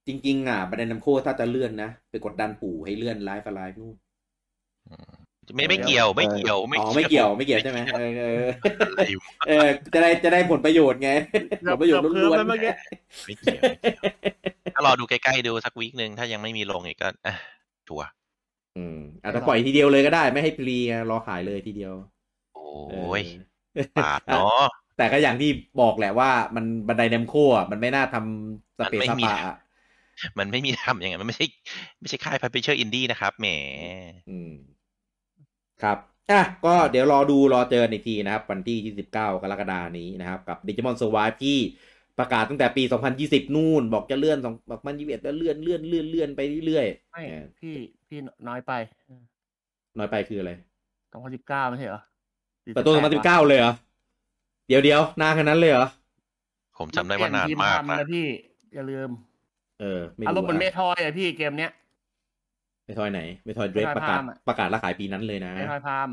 [0.07, 3.97] จริง ๆ อะบันไดนำโคถ้าจะเลื่อนนะ ไปกดดันปู่ให้เลื่อนไลฟ์ไลฟ์นู่น
[5.55, 8.47] ไม่ไม่เกี่ยวไม่เกี่ยวอ๋อไม่เกี่ยวไม่เกี่ยวใช่ไหมเออเออ
[8.86, 11.10] อะไรวะเออจะได้จะได้ผลประโยชน์ไง
[11.70, 12.73] ผลประโยชน์เกือบล้วนเกือบแล้วเมื่อกี้
[13.27, 14.02] ไม่เกี่ยวไม่เกี่ยว
[14.75, 17.35] ถ้ารอดูใกล้ๆดูสักวีคหนึ่งถ้ายังไม่มีลงอีกก็อะ
[17.89, 21.94] ชัวร์ๆอืมอาจจะปล่อยทีเดียวเลยก็ได้ ไม่ให้พรีไงรอขายเลยทีเดียว
[22.55, 22.59] โอ
[22.91, 23.23] เออ้ย
[23.97, 24.65] ปาดเนาะ
[24.97, 29.57] แต่ก็อย่างที่บอกแหละว่ามันบันไดแนมโคอะมันไม่น่าทำสเปซมันไม่สมีปาอะ
[30.39, 31.47] มันไม่มีทำอย่างนั้นมันไม่ใช่
[32.01, 33.47] ไม่ใช่ค่ายพับเชอร์อินดี้นะครับแหม
[34.31, 34.52] อืม
[35.83, 35.99] ครับ
[36.31, 41.59] อะก็เดี๋ยวรอดูรอเจออีกทีนะครับ วันที่ 29 กรกฎานี้นะครับ กับ Digimon Survive ที่
[42.19, 42.83] ประกาศตั้งแต่ปี
[43.19, 44.39] 2020 นู่น บอกจะเลื่อน
[44.81, 47.75] 2021แล้วเลื่อนเลื่อนเลื่อนเลื่อนไปเรื่อยไม่ๆเออพี่
[48.09, 48.73] พี่น้อยไป
[49.99, 50.53] น้อยไปคืออะไร
[51.13, 52.01] สองพันสิบเก้าไม่ใช่เหรอ
[52.75, 53.73] เปิดตัว 2019 เลยเหรอ
[54.69, 55.87] เดี๋ยวเดี๋ยวนานขนาดนั้นเลยเหรอ
[56.79, 58.27] ผมจำได้ว่านานมากนะนะพี่
[58.75, 59.11] อย่าลืม
[59.81, 61.73] เออไม่อารมณ์เหมือนเมอะทอยอะพี่เกมเนี้ย
[62.89, 66.08] ไม่ทอยไหน ไม่ทอยเดรฟ Metroid ประกาศ Prime อะประกาศแล้วขายปีนั้นเลยนะเมทอยพาม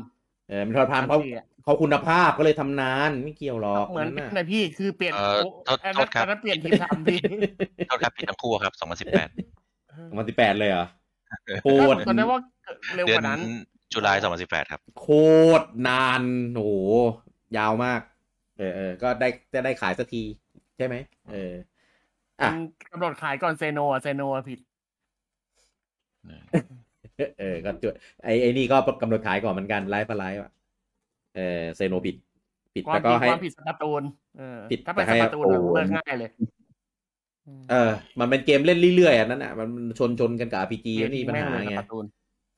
[0.48, 7.18] เออไม่ทอยพามเขาพี่อะเขาคุณภาพก็เลยทำนานไม่เกี่ยวหรอกเหมือนนั่นน่ะนะพี่คือเปลี่ยนเอ่อโอ้โทษอันโทนั้นษครับอันนั้นเปลี่ยนทีมทำพี่
[7.88, 10.86] โทษครับผิดทั้งคู่ครับ2018 2018เลยเหรอ
[11.62, 12.38] โคตรตอนนั้นว่า
[12.94, 13.40] เร็วเดืกอนว่านั้น
[13.92, 15.06] จุลาย2018ครับ โค
[15.60, 16.22] ตรนาน
[16.54, 16.72] โอ้โห
[17.56, 18.00] ยาวมาก
[18.58, 20.22] เออเออก็ได้จะได้ขายสักที
[20.76, 20.94] ใช่ไหม
[21.32, 21.52] เออ
[22.40, 24.58] อะมันกำหนดขายก่อนเซโนอะเซโนอะผิด
[27.38, 27.92] เออ ก็จุด
[28.24, 30.50] ไอ้ไอ้นี่ก็กำหนดขายก่อนเหมือนกันไลฟ์ไลฟ์อะ
[31.36, 32.16] เออเซโนปิด
[32.74, 34.02] ปิดความแต่ก็ผิดให้ความผิดสการ์ตูน
[34.38, 36.30] เออผิดถ้าเป็นแต่สให้การ์ตูนอะโอ้เลิกง่ายเลย
[37.60, 37.90] มเออ
[38.20, 42.04] มันเป็นเกมเล่นเรื่อยๆอันนั้นอะมันชนชนกันกับ RPG เกแล้วนี่ปัญหาแงเลยไงสการ์ตูน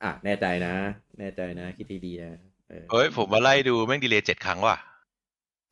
[0.03, 0.73] อะแน่ใจนะ
[1.19, 2.31] แน่ใจนะ คิดให้ดีนะ
[2.69, 4.77] เออเฮ้ย ผมมาไล่ดูแม่งดีเลย์เจ็ดครั้งว่ะ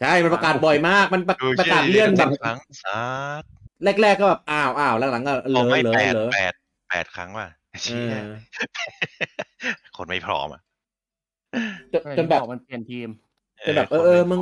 [0.01, 2.99] ใช่ มันประกาศบ่อยมาก มันประดูประกาศเลื่อนแบบจ็ดครั้งสา
[3.41, 3.43] ด
[4.01, 6.53] แรกๆก็แบบอ้าวอ้าวหลังๆก็เหลผมอไม่เหลอแปดเหลอแปด
[6.89, 7.66] แปดครั้งว่ะเอเชี่ยอ
[9.97, 10.61] คนไม่พร้อมอะ
[11.93, 13.09] จนจนแบบอกมันเปลี่ยนทีม
[13.65, 14.39] จนแบบเออเออมึง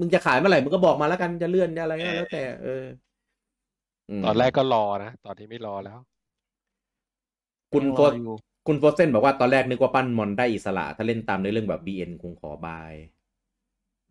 [0.00, 2.84] มึงจะขายเมื่อไหร่มึงก็บอกมาแล้วกันจะเลื่อนจะอะไรก็แล้วแต่ เออ
[4.20, 5.98] มตอนแรกก็รอนะตอนนี้ไม่รอแล้ว
[7.72, 8.34] คุณยังโฟรอสอยู่
[8.66, 12.94] คุณโฟสเซนบอกว่าตอนแรกนึกว่าปั้นมอนได้อิสระ ถ้าเล่นตามในอเรื่องแบบ BN คงขอบาย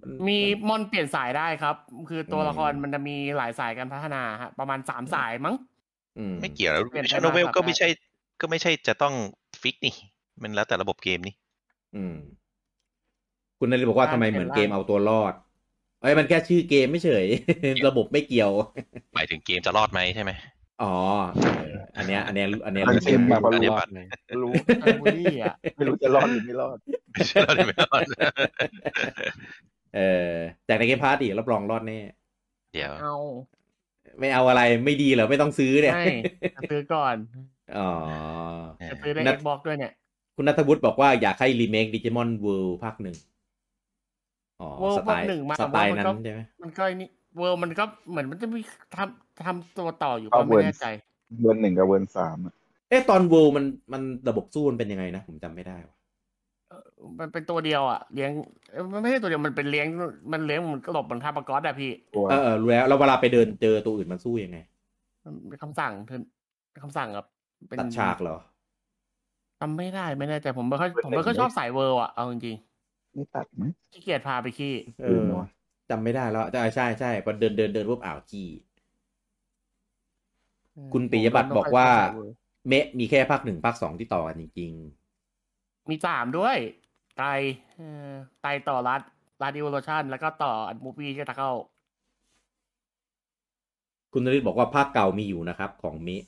[0.07, 1.75] นมีมอนเปลี่ยนสายได้ครับ
[2.09, 5.55] คือตัวอืมละครมันจะมีหลายสายการพัฒนาฮะประมาณสามสายมั้ง
[6.17, 7.87] อืมไม่เกี่ยวแล้วเปลี่ยน visual novel มาก็ปรับไม่ได้ใช่
[8.39, 9.13] ก็ไม่ใช่จะต้อง
[9.61, 9.95] fix นี่
[10.41, 11.35] มันแล้วแต่ระบบเกมนี่
[11.95, 12.15] อืม
[13.59, 15.33] คุณนาริบอกว่าทำไมเหมือนเกมเอาตัวรอด
[16.01, 17.25] เอ้ย มันแค่ชื่อเกมไม่เฉย
[17.87, 18.51] ระบบไม่เกี่ยว
[19.13, 20.31] หมายถึงเกมจะรอดไหมใช่ไหม
[20.81, 20.93] อ๋อ
[21.57, 24.01] เอออันเนี้ย อันเนี้ย อันเนี้ยมันรู้เกมแบบมันรู้รอดไง
[24.43, 26.77] รู้เออบูลลี่อะไม่รู้จะรอดหรือไม่รอด
[27.11, 28.01] ไม่ใช่รอดหรือไม่รอด
[29.95, 29.99] เอ
[30.29, 30.33] อ
[30.67, 31.99] จากในเกมพาร์ตี้รับรองรอดแน่
[32.73, 33.15] เดี๋ยว เอา
[34.19, 36.05] ไม่เอาอะไรไม่ดีเหรอ ไม่ต้องซื้อเนี่ยใช่
[36.55, 37.15] จะซื้อก่อน
[37.75, 37.87] อ๋อ
[38.89, 39.91] จะซื้อในนัเอ็ดกบอกด้วยเนี่ย
[40.35, 43.15] คุณนัทวุฒิบอกว่าอยากให้รีเมคดิจิมอนเวิลด์ภาคหนึ่ง
[44.61, 48.61] อ๋อ World สไตล์ภาคหนึ่งมาสไตล์ว่ามันั้นก็ใช่ไหมมันก็นี่เวิร์มันก็เหมือนมันจะมี
[48.95, 50.85] ทำทำตัวต่ออยู่เอาก็ไม่ World แน่ใจ
[51.41, 52.53] เวิร์นหนึ่งกับเวิร์นสามอะ
[52.89, 55.97] เอ๊ะตอนเวิลด์มันมันระบบสู้มันเป็นยังไงนะ ผมจำไม่ได้ว่ะ
[57.19, 58.31] มันเป็นตัวเดียวอะเลี้ยง
[58.71, 59.87] เอ้ยมันไม่ใช่ตัวเดียวมันเป็นเลี้ยง
[60.33, 64.57] มันเลี้ยงเหมันก็หลบเหมือนคาปากอสอะพี่ตัวเออเออรู้แล้วแล้วเวลาไปเดินเจอตัวอื่นมันสู้ยังไง
[65.23, 66.21] มันเป็นคำสั่งเธอ
[66.83, 67.36] คำสั่งครับเป็น
[67.77, 68.37] ตัดฉากเหรอ
[69.59, 72.55] จำไม่ได้ไม่แน่ใจผมไม่ค่อยผมไม่ค่อยชอบสายเวิร์อะเอาจริง
[73.13, 75.27] ไม่ตัดไหมๆขี้เกียจพาไปขี้เออ
[75.89, 78.47] จำไม่ได้แล้วใช่ใช่ใช่พอเดินเดินเดินปุ๊บอ้าวจี้
[80.93, 81.89] คุณปิยบัตรบอกว่า
[82.67, 84.71] เมะมีแค่ภาคหนึ่งภาคสองที่ต่อกันจริง
[85.89, 86.57] มีสามด้วย
[87.17, 87.23] ไต
[87.75, 88.11] เอ่อ
[88.41, 89.01] ไตต่อรัด
[89.41, 96.23] รัดดิวโรชันแล้วก็ต่ออันมูฟี่ที่ตะเข้าๆคุณนริศบอกว่าภาคเก่ามีอยู่นะครับ ของเมะ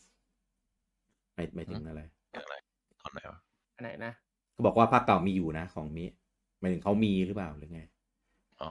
[1.40, 2.02] หมายหมายถึงอะไร
[2.36, 2.54] อะไร
[3.02, 3.40] ตอนไหนวะ
[3.76, 4.14] อันไหนนะ
[4.54, 6.14] เขาบอกว่าภาคเก่ามีอยู่นะ ของเมะ
[6.60, 7.82] หมายถึงเขามีหรือเปล่าหรือไง
[8.62, 8.70] อ๋อ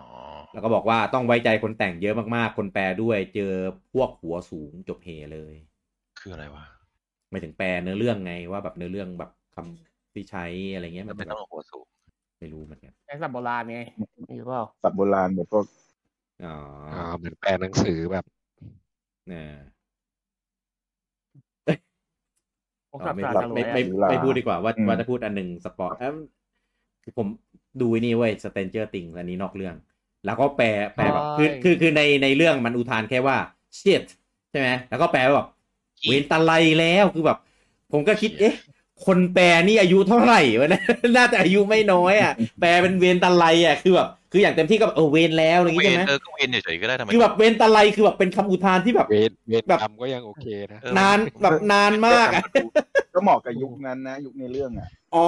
[0.53, 3.53] แล้วก็บอกว่าต้องไว้ใจคนแต่งเยอะมากๆ คนแปลด้วยเจอ
[3.93, 5.55] พวกหัวสูงจบเฮเลย
[6.19, 6.65] คืออะไรวะ
[7.31, 11.87] หมายถึงแปลเนื้อเรื่องไงว่าแบบเนื้อเรื่องแบบคำที่ใช้อะไรเงี้ยมัมันนไม่แบต้อบงหัวสูง
[12.39, 13.79] ไม่รู้เหมือนกันใช้สับโบราณไง
[14.29, 15.67] มีหรือเปล่าสับโบราณแบบพวก
[16.45, 16.55] อ๋อ
[16.91, 18.25] อ่าเหมือนแปลหนังสือแบบ
[19.27, 19.45] เนี่ย
[22.91, 25.97] พวกอ๋สัอบไม่สารไม่สลวไม่ยอะไม่ไม่พูดดีกว่าว่าว่าจะพูดอันหนึ่งสปอร์ต
[27.03, 27.29] คือผม
[27.81, 29.75] ดูไอ้นี่เว้ยสเตนเจอร์ติงอันนี้นอกเรื่อง
[30.25, 33.37] แล้วก็แปลแปลแบบคือคือคือในในเรื่องมันอุทานแค่ว่า
[33.81, 34.05] shit
[34.51, 35.49] ใช่ไหมแล้วก็แปลว่าแบบ
[36.07, 36.51] เวนตาไล
[36.81, 37.39] แล้วคือแบบ
[37.93, 38.55] ผมก็คิดเอ๊ะ
[39.07, 40.85] คนแปลนี่อายุเท่าไหร่วะเนี่ย
[41.17, 52.45] น่าจะอายุไม่น้อยอะ แปลเป็นเวนตาไลอะ คือแบบ คืออย่างเต็มที่ก็แบบเออเวนแล้วอย่างงี้เวใช่นไหมเออก็เวนเฉยๆก็ได้ทำไม คือแบบเวนตาไลคือแบบเป็นคำอุทานที่แบบ เวทเวทแบบกรรมก็ยังโอเคนะเออนานแบบนานมากอะ
[53.15, 55.27] ก็เหมาะกับยุคนั้นนะ ยุคในเรื่องอะ อ๋อ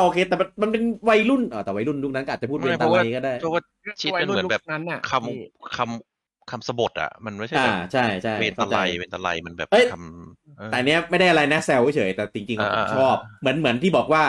[0.00, 3.62] โอเค แต่มันมันเป็นวัยรุ่นเออแต่วัยรุ่นยุคนั้นก็อาจจะพูดเวนตาไลก็ได้เพราะว่า
[4.00, 14.24] ชิดมันเหมือนแบบวัยรุ่ยุคนั้นน่ะคพี่ำคำคำสะบดอะ มันไม่ใช่อ่าแบบใช่ใช่เวนตะเข้าใจไลเวนตะไลมันแบบเอ้ยคำเออ แต่อันเนี้ยไม่ได้อะไรนะแซวเฉยๆแต่จริงๆอะผมอ่าชอบ เหมือนเหมือนที่บอกว่า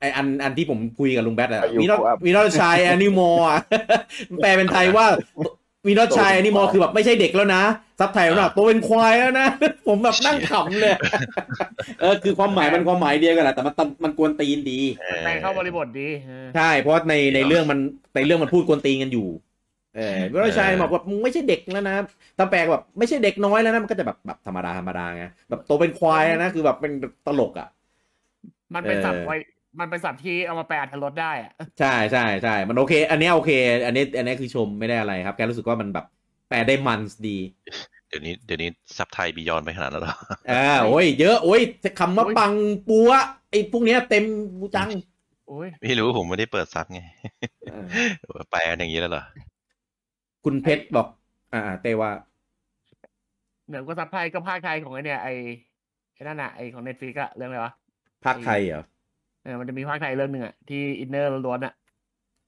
[0.00, 3.58] ไออันอันที่ผมคุยกับลุงแบทอะอายุวีนอครับวีนอชายแอนิมอลอะ
[4.42, 5.06] แปลเป็นไทยว่า
[5.86, 7.62] วีนอชายแอนิมอลคือแบบไม่ใช่เด็กแล้วนะ
[8.00, 9.48] ซับไทยว่าตัวเป็นควายแล้วนะ
[9.88, 10.92] ผมแบบนั่งขำเลย
[12.00, 17.78] เออคือความหมายมันความหมายเดียวกันแหละแต่มันมันกวนตีนดีเออแปลงเข้าบริบทดีเออใช่ เพราะในในเรื่องมัน
[18.16, 19.28] ในเรื่องมันพูดกวนตีนกันอยู่
[19.96, 21.96] เออวิโรจน์ชัยบอกว่ามึงไม่ใช่เด็กแล้วนะ
[22.38, 26.92] ถ้าแปลแบบไม่ใช่เด็กน้อยแล้วนะมันก็จะแบบแบบธรรมดาธรรมดาไงแบบโตเป็นควายแล้วนะคือแบบเป็น
[27.26, 27.68] ตลกอะ
[28.74, 29.36] มันเป็นเออศัพท์ไว้
[29.80, 33.50] มันเป็นศัพท์ที่เอามาแปลอัธรสได้อะใช่ใช่ใช่มันโอเค อันเนี้ยโอเค
[33.86, 36.04] อันนี้ อันนี้คือชมไม่ได้อะไรครับแกรู้สึกว่ามันแบบ
[36.48, 37.38] แปลได้มันดี
[38.08, 40.16] เดี๋ยวนี้เดี๋ยวนี้ซับไทยบียอนไปขนาดนั้นแล้วเหรอ
[40.50, 41.60] อ่าโอ้ยเยอะโอ้ย
[42.00, 42.52] คำว่าปัง
[42.88, 43.10] ปัว
[43.50, 44.24] ไอ้พวกเนี้ยเต็ม
[44.60, 44.88] บูจัง
[45.48, 47.00] โอ้ยไม่รู้ผมไม่ได้เปิดซับไง
[47.66, 47.72] เอ
[48.38, 49.24] อแปลกันอย่างนี้แล้วเหรอ
[50.44, 51.06] คุณเพชรบอก
[51.52, 52.10] อ่าเต้ว่า
[53.66, 55.28] เหนือกว่าซับไทยก็พากย์ไทยของไอเนี่ยไอ
[56.14, 57.72] ไอ้นั่นน่ะไอของ Netflix อะเรื่องอะไรวะ
[58.24, 58.82] พากย์ไทยเหรอ
[59.42, 61.72] เออมันจะมีพากย์ไทยเรื่องหนึ่งอะที่ inner ล้วนๆอะ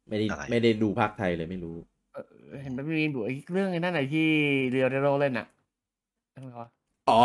[0.09, 1.77] ไม่ได้อะไรไม่ได้ดูพากย์ไทยเลยไม่รู้
[2.13, 2.25] เออ
[2.63, 4.27] เห็นมันมีอยู่ไอ้เรื่องไอ้นั่นไหนที่
[4.71, 5.47] เรียวเดโรเล่นอะ
[6.33, 6.69] เรื่องอะไรวะ
[7.11, 7.23] อ๋อ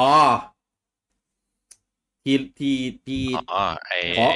[2.23, 2.75] ที่ที่
[3.07, 4.27] ที่อ๋อไอขอ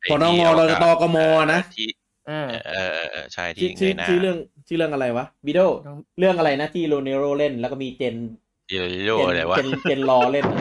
[0.00, 1.16] ไอ้พอนงที่รเาตกม
[1.52, 4.36] นะที่เออเออเออเออใช่ชื่ที่อชื่อในหน้าชื่อเรื่อง
[4.68, 5.66] ชื่อเรื่องอะไรวะวิดีโอ
[6.18, 8.16] เรื่องอะไรนะที่โรเนโรเล่น แล้วก็มีเจน
[8.70, 10.60] โยโย่เจนอะไรวะเจนเจนรอเล่นอะ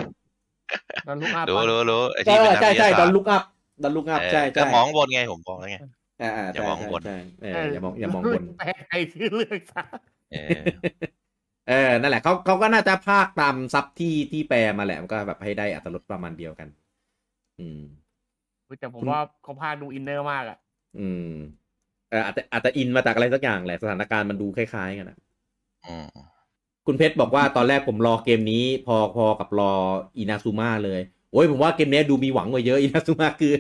[1.08, 3.44] ตอนลูกอารู้รู้รู้ไอใช่ที่เป็นนักใช่วิทใช่ยาดศาอสนตร์ลุกอัพ
[3.84, 5.78] ดอนลุกอัพเออใช่ก็ใช่มองบนไงผมบอกแล้วไง
[6.22, 9.84] อ่าอ่าอย่าใช่มองใช่บนใช่เอออย่ามองอย่ามองบนแปลไทยชื่อเรื่องซะ
[10.34, 10.64] เออ
[11.70, 16.68] เออ นั่นแหละเขาเขาก็น่าจะพากย์ตามซับที่ที่แปลมาแหละมันก็แบบให้ได้อรรถรสประมาณเดียวกัน
[17.60, 17.82] อืม
[18.80, 20.58] แต่ผมว่าเขาพากย์ดู inner มากอะ
[21.00, 21.34] อืม
[22.10, 25.18] เอออาจจะอาจจะอินมาจากอะไรสักอย่างแหละสถานการณ์มันดูคล้ายๆกันนะ
[25.88, 26.08] อืม
[26.86, 29.72] คุณเพชรบอกว่าตอนแรกผมรอเกมนี้ พอพอกับรอ
[30.18, 31.02] อินาซูมาเลย
[31.32, 33.54] โอ้ยผมว่าเกมนี้ดูมีหวังกว่าเยอะอินาซูมาคือ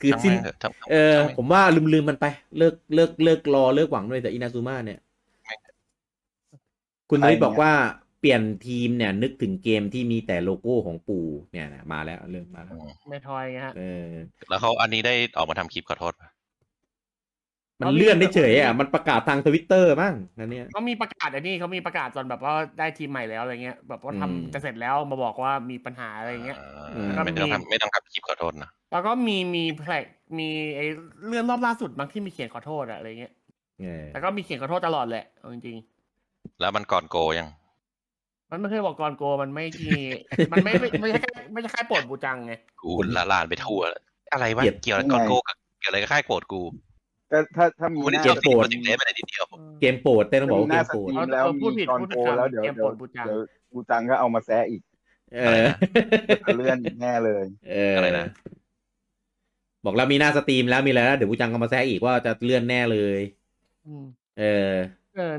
[0.00, 2.26] คือช่างสิ้นแม่งเถอะทั้งเออช่างแม่งผมว่าลืมลืมมันไป
[2.58, 4.98] เลิกเลิกเลิกรอเลิกหวังด้วยแต่อินาซูมาเนี่ย
[7.10, 7.72] คุณนริศบอกว่า
[8.20, 12.74] เปลี่ยนทีมเนี่ย นึกถึงเกมที่มีแต่โลโก้ของปู่เนี่ยนะมาแล้วเริ่มมาแล้ว
[13.08, 14.06] ไม่ทอยไงฮะเออ
[14.48, 16.28] แล้วเขาอันนี้ได้ออกมาทำคลิปขอโทษปะ
[17.80, 26.58] มันเลื่อนได้เฉยอะมันประกาศทางทวิตเตอร์มั้งนั่นเนี่ยเขามีประกาศอันนี้เขามีประกาศตอนแบบว่าได้ทีมใหม่แล้วอะไรเงี้ยแบบว่าทำอืมจะเสร็จแล้วมาบอกว่ามีปัญหาอะไรเงี้ย
[26.94, 30.04] อืมอ่าไม่ต้องทำไม่ต้องทำคลิปขอโทษนะแล้วก็มีมีแพลก
[30.38, 30.86] มีไอ้
[31.28, 33.32] เรื่องรอบล่าสุดบางที่มีเขียนขอโทษอะอะไรเงี้ย
[33.80, 35.76] เออแต่ก็มีเขียนขอโทษตลอดแหละเอาจริง
[36.60, 39.96] แล้วมันก่อนโกยังๆมันไม่เคยบอกก่อนโกมันไม่ที่
[40.52, 42.52] มันไม่ไม่ไม่ใช่แค่ไม่ใช่แค่ปลดบูจังไง
[42.82, 44.02] กูละลานไปทั่วแล้ว
[44.32, 46.70] อะไรวะเกลียดเกี่ยวอะไรก่อนโกกับเกี่ยวอะไรกับค่ายโกรธกูก็
[47.30, 49.44] ถ้าถ้ามีกูไม่ได้หเกี่น้ายวกับสิ่งที่มันถึงได้ไม่ได้ทีเดียว
[49.80, 53.40] เกมโปรดเต้นต้องบอกมีว่าหเกน้ามสโปรดตรีมแล้วเออพูดผิมีดกอนพูดผิโกดแล้วเดี๋ยวเกมเดี๋โปยวรดบูจังเดี๋ยว
[53.74, 54.82] บูจังก็เอามาแซะอีก
[55.34, 55.66] เออ
[56.48, 58.26] จะเลื่อนอีกแน่เลย เอออะไรนะ
[59.84, 63.18] บอกแล้วมีหน้าสตรีมแล้วมีอะไรแล้วเดี๋ยวกูจังก็มาแซะอีกว่าจะเลื่อนแน่เลย
[63.86, 64.04] อืม
[64.38, 64.72] เออ
[65.16, 65.34] เออ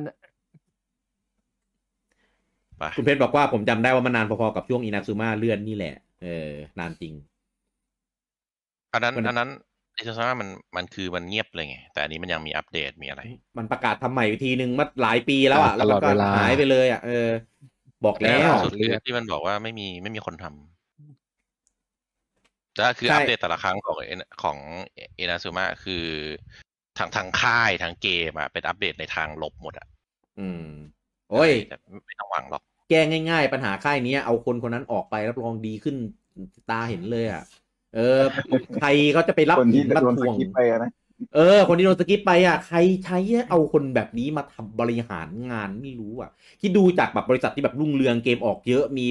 [2.78, 7.14] ไปคุณเพชรบอกว่าผมจำได้ว่ามันนานพอๆกับช่วงอินาซูมาเลื่อนนี่แหละ เออนานจริง
[8.94, 9.50] อันนั้นมันอันนั้น
[9.94, 13.22] ไอโซซ่ามันมันคือมันเงียบเลยไง แต่อันนี้มันยังมีอัปเดตมีอะไร
[13.58, 17.28] มันประกาศทำใหม่อีกทีนึงมาหลายปีแล้วอะตแล้วลมัอนดก็เวลาหายไปเลยอะเออ
[18.06, 20.54] บอกแล้วล่าสุดเลืคืออดที่มันบอกว่าไม่มีไม่มีคนทำ
[22.76, 24.58] แต่คือใช่อัปเดตแต่ละครั้งของเอ็นของ
[25.16, 26.06] เอนาซูมาคือ
[26.98, 29.88] ทางทางค่ายทางเกมอะเป็นอัปเดตในทางลบหมดอะ
[30.40, 30.64] อืม
[31.32, 35.96] โอ้ยแต่ไม่ต้องหวังหรอก แก้ง่าย ๆ ปัญหาค่ายนี้เอาคนคนนั้นออกไปรับรองดีขึ้น
[36.70, 37.44] ตาเห็นเลยอะ
[37.96, 38.20] เออ
[38.82, 40.92] ใครเขาจะไปรับคนที่หินมาโดนทสวงกิปไปอะนะ
[41.36, 43.18] เออ คนที่โดนสกิปไปอะใครใช้
[43.50, 46.30] เอาคนแบบนี้มาทำบริหารงานไม่รู้อะ
[46.62, 49.06] คิดดูจากแบบบริษัทที่แบบรุ่งเรืองเกมออกเยอะมี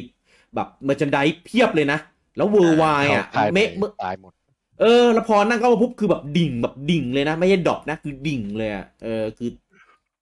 [0.54, 1.98] แบบเมอร์ชันไดเพียบเลยนะ
[2.36, 2.84] แล้วเวอร์ไว
[3.14, 4.32] อะตายเมะไปเมื่อตายหมด
[4.80, 9.50] เออแล้วพอนั่งเข้ามาปุ๊บคือแบบดิ่งแบบดิ่งเลยนะ ไม่ใช่ดรอปนะ คือดิ่งเลยอะเออคือ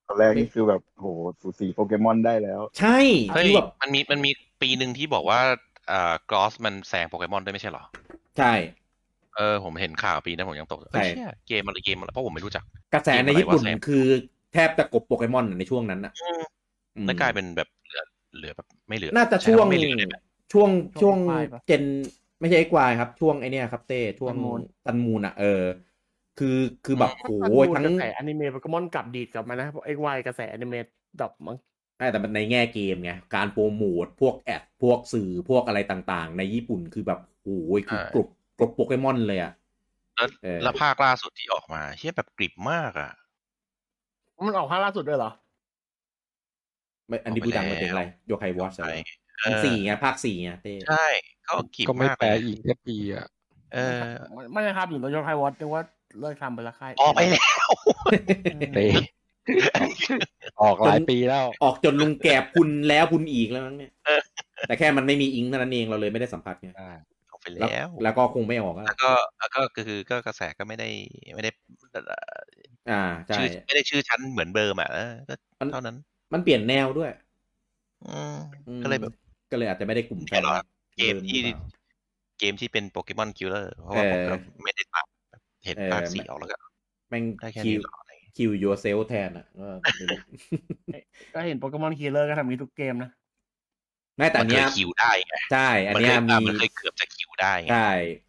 [0.09, 1.07] ตอนแรกนี่คือแบบโห
[1.41, 2.99] สูสีโปเกมอนได้แล้ว ใช่
[3.35, 4.31] เฮ้ยคือแบบมันมีมันมี
[4.63, 5.41] ปีหนึ่งที่บอกว่า
[5.91, 7.85] อ่ากรอสมันแซงโปเกมอนได้ไม่ใช่เหรอ
[8.39, 8.53] ใช่
[9.37, 14.05] เออผมเห็นข่าวปีนั้นผมยังตกใช่เฮ้ยเชี่ยเกมอะไรเกมอะไรเพราะผมไม่รู้จัก กระแสในญี่ปุ่นเกมอะไรวะแซมคือ
[14.53, 16.13] แทบจะกบโปเกมอนในช่วงนั้นอะ
[16.97, 18.03] อืมแล้วกลายเป็นแบบเหลือ
[18.37, 20.71] เหลือแบบไม่เหลือ น่าจะใช่วงไม่เหลือเลยแบบช่วง
[21.03, 21.83] ช่วงช่วง X-Y ปะเจน
[22.41, 25.63] ไม่ใช่เอ็กวายครับ ช่วงไอเนี้ยครับเต้ช่วง Sun Moon ตันมูนอะเออ
[26.39, 30.87] คือคือแบบโหถ้าทั้งดูกระแสอนิเมะโปเกมอนกลับดีดกลับมานะเพราะไอ้วายกระแสอนิเมะ
[31.21, 31.78] drop มั้งใช่
[32.11, 38.29] แต่มันในแง่เกมไงการโปรโมทพวก ad พวกสื่อพวกอะไรต่างๆ ในญี่ปุ่นคือแบบโอ้ยคือกรุบ
[38.59, 39.53] กรุบโปเกมอนเลยอะ
[40.17, 43.13] แล้วเออแล้วภาคล่าสุดที่ออกมาเชี่ยแบบกริบมากอะ
[44.47, 45.31] มันออกภาคล่าสุดด้วยเหรอ
[47.09, 48.91] ไม่อันนี้ออกไปพูดดังมาแล้วถึงอะไร Yo-kai Watch ใช่
[49.45, 51.07] อันสี่ไงภาคสี่ไงเต้ใช่
[51.47, 53.27] ก็กริบก็ไม่มากแปลเลยอิงแค่ปีอะ
[53.75, 54.03] เออ
[54.33, 55.83] ไม่ไม่ใช่ครับอยู่ตัว Yo-kai Watch นึกว่า
[56.21, 57.69] เลิกทำไปแล้วค่ายออกไปแล้ว
[58.77, 58.81] เต
[60.63, 64.21] ออกหลายปีแล้ว ออกจนลุงแกบคุณแล้วคุณอีกแล้วมั้งเนี่ยเออ
[64.69, 66.91] แต่แค่มันไม่มีอิงเท่านั้นเองเราเลยไม่ได้สัมผัสไงอ่า
[67.31, 70.89] ออกไปแล้วแล้ว แล้วก็คงไม่ออกอะแล้วก็แล้วก็คือก็กระแสก็ไม่ได้
[71.35, 71.51] ไม่ได้
[72.91, 75.97] อ่าใช่ชื่อไม่ได้ชื่อชั้นเหมือนเดิมอะเออก็มันเท่านั้น
[76.33, 77.11] มันเปลี่ยนแนวด้วย
[78.07, 78.37] อืม
[78.69, 79.13] อืมก็เลยแบบ
[79.51, 80.63] ก็เลยอาจจะไม่ได้กลุ่มแฟแน่นนอน
[80.97, 81.67] เกมดินที่หรือเปล่า
[82.39, 85.07] เกมที่เป็นโปเกมอนคิลเลอร์เพราะว่าเอผมอก็ไม่ได้ตาม
[85.65, 86.57] เห็นเออภาคสี่ออกแล้วก็
[87.11, 87.77] แม่งได้แค่คินี้
[88.37, 89.65] วหรออะไรอย่างเงี้ยคิวยูเซลแทนอะก็
[89.97, 90.19] ไม่รู้
[91.35, 93.11] ก็เห็นโปเกมอนคีเลอร์ก็ทำอย่างนี้ทุกเกมนะ
[94.17, 97.77] ไม่แต่มัอันนเคเนี้ยยคิวได้ไงใช่อันมันเนี้เคยยมีอะมันเคยเกือบจะคิวได้ไงใช่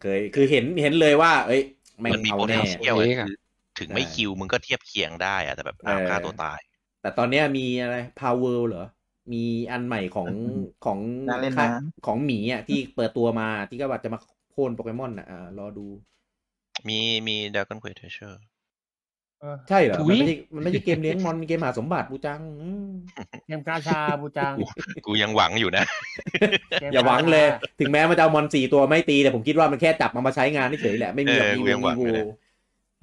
[0.00, 1.60] คยคือเห็นเห็นเลยว่า เอ้ย
[2.00, 3.34] แม่งมันมีเอาโพเทแน่นเชียลเองอะคือ
[3.78, 6.60] ถึงไม่ใช่คิวมึงก็เทียบเคียงได้อะแต่แบบอ้าวเออฆ่าตัวตาย
[7.00, 8.84] แต่ตอนเนี้ยมีอะไร Power เหรอ
[9.32, 10.30] มีอันใหม่ของ
[10.84, 10.98] ของ
[11.28, 11.68] น่าเล่นนะค่าย
[12.06, 14.18] ของหมีอะที่เปิดตัวมาที่ก็ว่าจะมา
[14.52, 15.86] โค่นโปเกมอนอะอ่ารอดู
[16.88, 18.36] มีมีด a ก o n Quest Treasure
[19.68, 22.88] ใช่เหรอถุมันยไม่ใช่มันไม่ใช่เกมเลี้ยงมอนมันเกมหาสมบัติบูจังอืม
[23.46, 24.54] เกมกาชาบูจัง
[25.06, 25.84] กูยังหวังอยู่นะ
[26.80, 32.26] เกมอย่าหวังเลยกชถึงแม้มันจะเอามอนสี่ตัวไม่ตี แต่ผมคิดว่ามันแค่จับมามาใช้งานเฉยๆแหละ ไม่มีแบบเออมีกูยังหวังมีอยู่นะ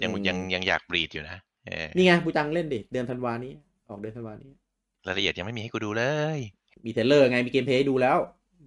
[0.02, 3.54] ยังอืมยังยังอยากบรีดอยู่นะเออนี่ไงบูจังเล่นดิ เดือนธันวานี้
[3.90, 4.52] ออกเดือนธันวานี้
[5.08, 6.04] รายละเอียดยังไม่มีให้กูดูเล
[6.38, 6.40] ย
[6.86, 8.18] มีเทรลเลอร์ไง มีเกมเพลย์ให้ดูแล้ว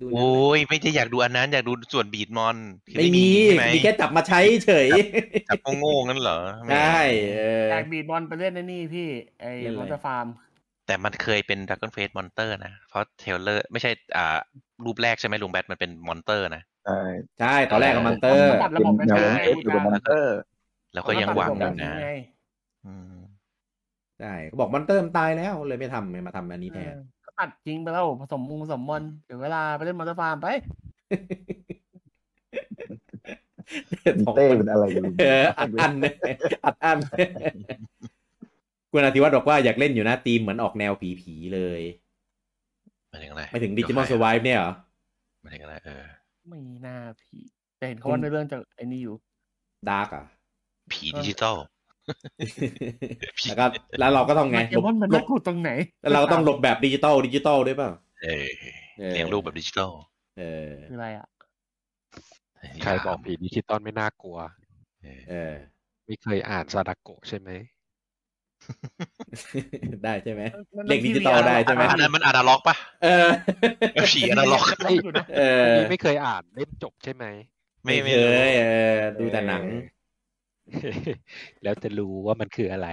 [0.01, 2.57] ดูแล้วโอ้ยไม่ได้อยากดูอันนั้น อยากดูส่วนบีดมอน
[2.93, 4.89] คือไม่มีใช่ไหมมีแค่จับมาใช้เฉย
[5.49, 7.03] จับโง่ๆงั้นเหรอไม่ใช่
[7.39, 9.09] เอออยากบีดบอลไปเล่นในนี่พี่
[9.41, 10.27] ไอ้เล่นอะไรมอนเตอร์ฟาร์ม
[10.87, 14.37] แต่มันเคยเป็นดักเกิลเฟสมอนเตอร์นะ เพราะเทเลอร์ไม่ใช่อ่า
[14.85, 17.01] รูปแรกใช่ไหมลุงแบทมันเป็นมอนเตอร์นะใช่
[17.41, 20.37] ใช่ตอนแรกกับมันเตอร์ตัดระบบเป็นไปแนวใช้เอฟอยู่กับมอนเตอร์
[20.95, 22.11] แล้วก็ยังหวังอยู่นะไง
[22.87, 23.21] อืม
[24.21, 30.49] ใช่เขาบอกมอนเตอร์มันตายแล้วเลยไม่ทำไม่มาทำอันนี้แทนเออก็ ตัดจริงไปแล้วผสมมุงผสมมอนถึงเวลาไปเล่นมอนเตอร์ฟาร์มไป
[34.37, 35.93] เต้เป็นอะไรกันเอออัดอัน
[36.65, 36.99] อัดอัน
[38.91, 41.81] คุณอาทิวัฒน์บอกว่าอยากเล่นอยู่นะทีมเหมือนออกแนวผีๆเลย
[43.09, 44.73] หมายถึงอะไรไม่ถึงดิจิมอนสวายเนี่ยเหรอ
[45.41, 46.05] หมายถึงอะไรเออ
[46.49, 47.39] ไม่น่าผี
[47.79, 49.15] แต่เห็นเขาว่าในเรื่องจะไอ้นี่อยู่
[49.89, 50.25] dark อะ
[50.93, 51.57] ผีดิจิตอล
[53.47, 53.65] แล้วก็
[53.99, 55.71] แล้วเราก็ต้องไงเกหลมบอนมันหลน่าบกลัวตรงไหน
[56.01, 57.91] แล้วเราก็ต้องหลบแบบดิจิตอลดิจิตอลด้วยเปล่า
[58.23, 58.49] เออ
[58.99, 59.93] เออเลี้ยงลูกแบบดิจิตอล
[60.39, 61.29] เออคืออะไรอะ
[62.83, 64.39] ใครบอกผีดิจิตอลไม่น่ากลัว
[65.03, 65.55] เออเออ
[66.07, 67.51] ไม่เคยอ่านซาดาโกะใช่ไหม
[70.05, 70.43] ได้ใช่ไหม
[70.77, 73.29] มันเด็กดิจิตอลได้ใช่ไหมอันนั้นมันอนาล็อกปะเออ
[74.11, 77.25] ผีอนาล็อกมันต้องอยู่นะเออนี่ไม่เคยอ่านเล่มจบใช่ไหม
[77.85, 78.63] ไม่ไม่เครู้ยเอ
[78.95, 80.00] อดูแต่หนังเออ
[81.63, 82.89] แล้วจะรู้ว่ามันคืออะไร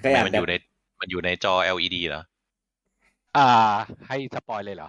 [0.00, 0.54] เคยอ่านมันแบอบยู่ใน
[1.00, 2.22] มันอยู่ในจอ LED เหรอ
[3.36, 3.48] อ่า
[4.08, 4.88] ให้สปอยเลยเหรอ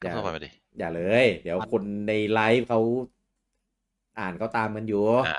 [0.00, 2.80] อย่าเข้าไปมาดิอย่าเลย เดี๋ยวคนในไลฟ์เขา
[4.18, 5.36] อ่านเขาตามมันอยู่ อ่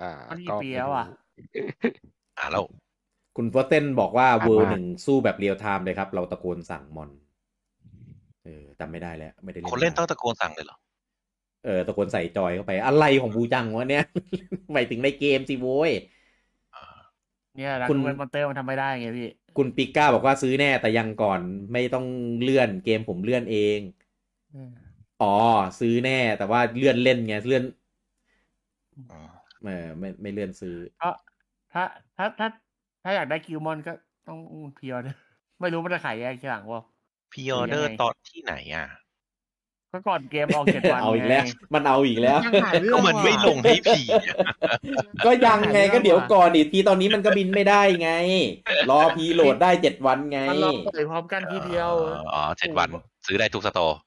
[0.00, 1.06] อ่ามันกี่ก็ปีไม่แล้วรู้อะ
[2.38, 2.64] อ่าแล้ว
[3.36, 7.10] คุณฟอสเทนบอกว่าอ่านเวอร์มาหนึ่งสู้แบบเรียลไทม์เลยครับ เราตะโกนสั่งมอน
[8.44, 10.76] เออจำไม่ได้แล้ว ไม่ได้เล่นคนเล่นาต้องตะโกนสั่งเลยเหรอ
[11.64, 14.04] เออตะโกนใส่จอยเข้าไปอะไรของบูจังวะเนี่ย
[14.72, 15.90] หมายถึงในเกมสิโว้ย
[17.56, 21.40] เนี่ยรักคุณเวนมอนเตอร์มันทำไม่ได้ไงพี่ คุณปิก้าบอกว่าซื้อแน่แต่ยังก่อน
[21.72, 22.06] ไม่ต้อง
[22.42, 23.78] เลื่อนเกมผมเลื่อนเอง
[25.22, 25.34] อ๋อ
[25.80, 27.64] ซื้อแน่แต่ว่าเลื่อนเล่นไงเลื่อน
[28.96, 29.10] อืม
[29.64, 31.14] เออไม่ไม่เลื่อนซื้อเพราะ
[31.72, 31.82] ถ้า
[32.16, 32.48] ถ้าถ้า
[33.02, 33.92] ถ้าอยากได้คิวมอนก็
[34.28, 34.38] ต้อง
[34.76, 35.16] เพียวนะ
[35.60, 36.82] ไม่รู้มันจะขายแยกทีหลังวะ
[37.32, 38.86] พีออเดอร์ยังไงตอนที่ไหนอะ
[39.92, 44.22] ก็ก่อนเกมออกเจ็ดวันเอาอีกแล้วไงมันเอาอีกแล้วยังหาเรื่ก็องมันไม่ลงให้ผีอะ
[45.24, 48.10] ก็ยังไงก็เดี๋ยวก่อนอีกทีตอนนี้มันก็บินไม่ได้ไง
[48.90, 51.92] รอพีโหลดได้เจ็ดวันไงมันลองปล่อยพร้อมกันทีเดียว
[52.32, 52.88] อ๋อเจ็ดวัน
[53.26, 53.98] ซื้อได้ทุกสโตร์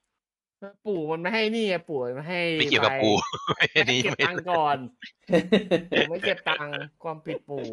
[0.86, 3.12] ปู่มันไม่ให้นี่ไงปู่มันไม่ให้ไม่เกี่ยวกับไปกู
[3.56, 4.76] ไม่ให้นี่เก็บไม่ตังค์ก่อน
[5.90, 7.66] ปู่ไม่เก็บตังค์ความผิดปู่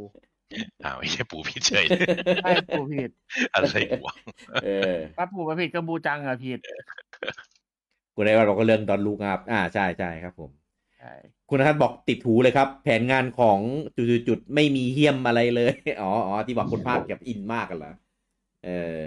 [0.84, 1.86] อ้าวไม่ใช่ปู่พี่เฉย
[2.44, 3.12] ใช่ปู่ผิด
[3.54, 3.76] อะไร
[4.06, 4.14] วะ
[4.64, 6.60] เออถ้าปู่มาผิดก็บูจังอะผิด
[8.16, 10.52] คุณไอ้ว่าเราก็เรื่องดอนลูกอัพอ่าใช่ใช่ครับผม
[10.98, 11.14] ใช่
[11.50, 13.60] คุณนัทบอกติดหูเลยครับ แผนงานของ
[13.98, 17.94] จุดๆๆไม่มีเฮี้ยมอะไรเลย อ๋ออ๋อที่บอกคนภาคกับอินมากกันเหรอ
[18.66, 18.70] เอ
[19.02, 19.04] อ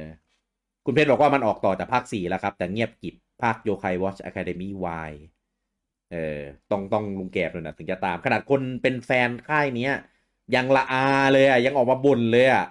[0.85, 5.13] คุณเพชรบอกว่ามันออกต่อจากภาคสี่แล้วครับ แต่เงียบกริบภาค Yo-kai Watch Academy Y
[6.13, 9.95] เออต้องต้องลุงแกบเลยนะถึงจะตาม ขนาดคนเป็นแฟนค่ายเนี้ย
[10.55, 12.65] ยังละอาเลยอะ ยังออกมาบ่นเลยอะ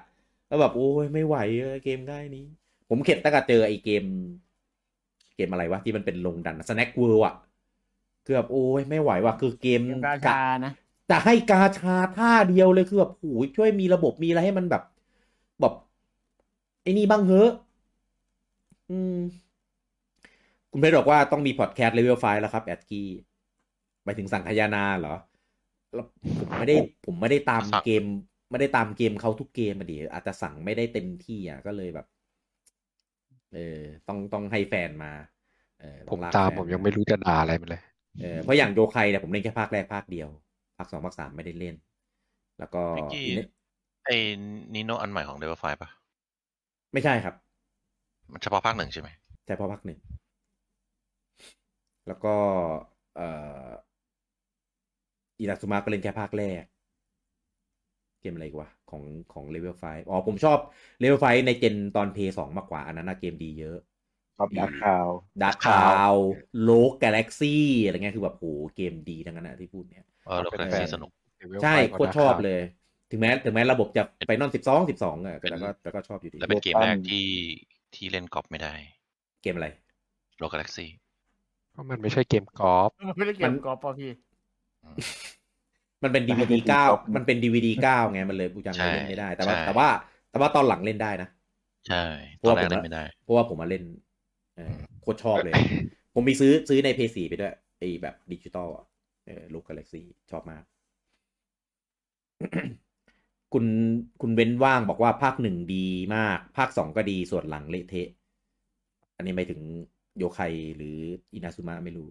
[0.48, 2.46] แล้วแบบ โอ้ยไม่ไหวเลยเกมค่ายนี้
[2.90, 4.04] ผมเข็ดตั้งแต่เจอไอ้เกม
[5.36, 7.36] เกมอะไรวะที่มันเป็นลงดัน Snack World อะ
[8.26, 10.72] คือแบบโอ้ยไม่ไหวว่ะคือเกมเกมกาชานะ
[11.12, 14.84] จะให้กาชาท่าเดียวเลยคือแบบโอ้ยช่วยมีระบบมีอะไรให้มันแบบ
[15.62, 15.74] แบบ
[16.84, 17.52] ไอ้นี่บ้างเหอะ
[18.90, 19.18] อืม
[20.72, 23.10] คุณเพชรบอกว่าต้องมีพอดแคสต์เลเวลไฟแล้วครับ แอดกี้
[24.04, 25.16] ไปถึงสังขยานาเหรอ
[25.94, 26.06] แล้ว
[26.40, 28.04] ผมไม่ได้ผมไม่ได้ตามสั่งเกม
[28.52, 32.06] ไม่ได้ตามเกมเขาทุกเกมอะดิอาจจะสั่งไม่ได้เต็มที่อะก็เลยแบบ
[33.54, 35.12] เออ ต้องต้องให้แฟนมา
[35.80, 37.82] เออผต้องมลกตามแฟนผมยังไม่รู้จะด่าอะไรมันเลย
[38.22, 40.30] เออเพราะอย่างโยไคเนี่ยผมเล่นแค่ภาคแรกภาคเดียว
[40.78, 41.76] ภาคสองภาคสามไม่ได้เล่น
[42.60, 43.40] แล้วก็เมื่อกี้อิน
[44.06, 44.16] ไอ้
[44.76, 45.90] นิโนอันใหม่ของเดเวลไฟปะ
[46.94, 47.36] ไม่ใช่ครับ
[48.32, 49.10] มันเฉพาะภาคหนึ่งใช่ไหม
[49.46, 50.00] ใช่เพราะภาคหนึ่ง
[52.08, 52.36] แล้วก็
[53.16, 53.28] เอ่
[53.66, 53.68] อ
[55.40, 60.58] อินาซุมะก็เล่นแค่ภาคแรกเกมอะไรอีกวะของของ Level-5อ๋อผมชอบ
[61.00, 63.78] Level-5ใน gen ตอน Play สองมากกว่า อันนั้นนะเกมดีเยอะ
[64.38, 66.14] ชอบ Dark Cloud Dark Cloud
[66.64, 68.46] โลกกาแล็กซี่อะไรเงี้ยคือแบบโห
[68.76, 71.12] เกมดีทั้งนั้นนะที่พูดเนี่ยเออแล้วเป็นก็แฟนที่สนุก
[71.64, 72.62] ใช่ Level โคตรชอบเลย
[73.12, 77.28] ถึงแม้ถึงแม้ระบบจะไปนอนสิบสองสิบสองอะแต่ก็แต่ก็ชอบอยู่ดีและเป็นเกมแรกที่
[77.96, 78.74] ที่เล่นกอล์ฟไม่ได้
[79.42, 79.68] เกมอะไร
[80.40, 80.90] โลกาแล็กซี่
[81.72, 84.12] เพราะมันไม่ใช่เกมกอล์ฟมันไม่ได้เก็มับนกอล์ฟป่ะพี่
[86.06, 86.86] มันเป็นดีวดีเก้า
[87.16, 89.88] มันเป็นดีวดีเก้าไงมันเลยปูจังใช่เล่นไม่ได้ แต่ว่าใช่แต่ว่า
[90.32, 91.30] แต่ว่าตอนหลังเล่นได้นะ
[91.88, 92.04] ใช่
[92.38, 93.84] เพตอราะนว่าตอนแรกผมเล่นไม่ได้ เพราะว่าผมมาเล่น
[94.56, 95.54] เออโคตรชอบเลย
[96.14, 98.86] ผมมีซื้อซื้อใน Play สี่ไปด้วยไอ้แบบดิจิตอลอะ
[99.26, 100.64] เออ Rogue Galaxy ชอบมาก
[103.54, 103.66] คุณ
[104.22, 108.10] คุณเว้นว่างบอกว่าภาคหนึ่งดีมาก ภาคสองก็ดีส่วนหลังเละเทะ
[109.18, 109.62] อันนี้ไม่ถึง
[110.18, 110.40] Yo-kai
[110.78, 110.98] หรือ
[111.34, 112.10] อินาซุมะไม่รู้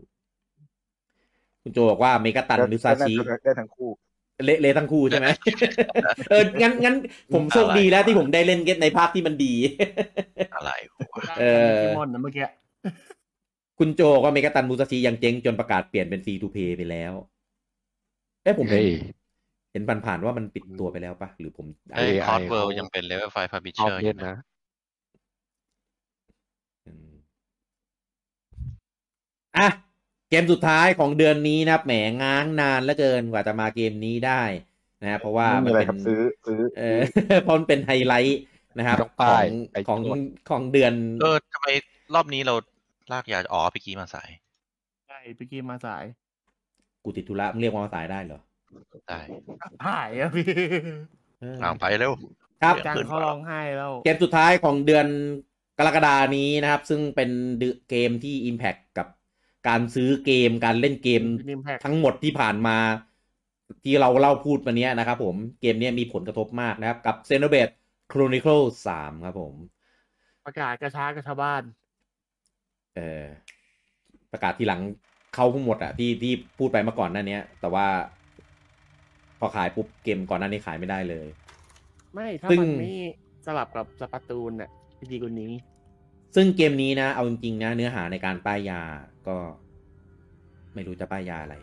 [1.64, 3.90] คุณโจบอกว่า Megaton Musashi ได้ทั้งคู่
[4.44, 5.28] เละเละทั้งคู่ใช่ไหม
[6.30, 6.96] เอองั้นงั้น
[7.34, 9.54] ผมโชคดีแล้วที่ผมได้เล่นเกตในภาคที่มันดี
[10.54, 12.46] อะไรวะเออคิมอนนะเมื่อกี้
[13.78, 17.12] คุณโจบอกว่าเมกาตันมูซาชิยังเจ๊งจนประกาศเปลี่ยนเป็นฟรีทูเพย์ไปแล้ว
[18.42, 18.88] เอ้ผมเห็เฮ้นย
[19.72, 24.36] เห็นผ่านๆว่ามันปิดตัวไปแล้วปะหรือผมเอ้ย AI คอร์ดเวิลเขายังเป็น level 5ชอบ publisher อเล่ยู่นนะนะ
[26.86, 27.12] อืม
[29.56, 29.68] อะ
[30.30, 34.42] เกมสุดท้ายของเดือนนี้นะครับแหมง้างนานเหลือเกินกว่าจะมาเกมนี้ได้
[35.02, 37.00] นะครับเพราะว่าไม่มีมันอะไรเป็นครับซื้อซื้อเออ
[37.42, 38.40] เพราะมันเป็นไฮไลท์
[38.78, 40.18] นะครับต้องขป้าอยงไปของกด
[40.50, 41.66] ของเดือนเออทำไม
[42.14, 42.54] รอบนี้เรา
[43.12, 44.30] ลากยาอ๋อพี่กี้มาสาย
[45.08, 46.04] ใช่พี่กี้มาสาย
[47.04, 48.40] กูติดธุระมึงเรียกว่ามาสายได้เหรอ
[49.08, 49.20] ได้
[49.86, 50.46] หายอะพี่
[51.40, 52.12] เอออ่างไปเร็ว
[52.62, 55.06] ครับจังเขาร้องไห้แล้ว เกมสุดท้ายของเดือน
[55.78, 59.06] กรกฎานี้นะครับ ซึ่งเป็นเดือนเกมที่ Impact กับ
[59.68, 62.76] การซื้อเกมการเล่นเกมนิมแพคทั้งหมดที่ผ่านมา
[63.84, 67.72] ที่เราเล่าพูดมาเนี้ยนะครับผมเกมเนี้ยมีผลกระทบมากนะครับ กับ Xenoblade
[68.12, 69.54] Chronicle 3 ครับผม
[70.46, 71.62] ประกาศกระช้ากระชาวบ้าน
[72.96, 73.24] เออ
[74.32, 74.80] ประกาศทีหลัง
[75.34, 77.86] เขาทั้งหมดอะที่ที่พูดไปเมื่อก่อนหน้าเนี้ยแต่ว่า
[79.38, 81.26] พอขายปุ๊บเกมก่อนหน้านี้ขายไม่ได้เลย
[82.14, 82.94] ไม่ ถ้าซึ่งมันไม่
[83.46, 84.70] สลับกับสปาตูนน่ะ
[85.12, 85.52] ดีกว่านี้
[86.34, 88.80] ซึ่งเกมนี้นะ เอาจริงๆนะ เนื้อหาในการป้ายยา
[89.28, 89.36] ก็
[90.74, 91.54] ไม่รู้จะป้ายยาอะไร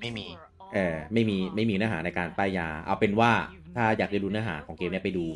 [0.00, 0.26] ไม่มี
[0.74, 3.32] เออไม่มีไม่มีเนื้อหาในการป้ายยา เอาเป็นว่า
[3.76, 5.26] ถ้าอยากจะดูเนื้อหาของเกมเนี้ยไปดู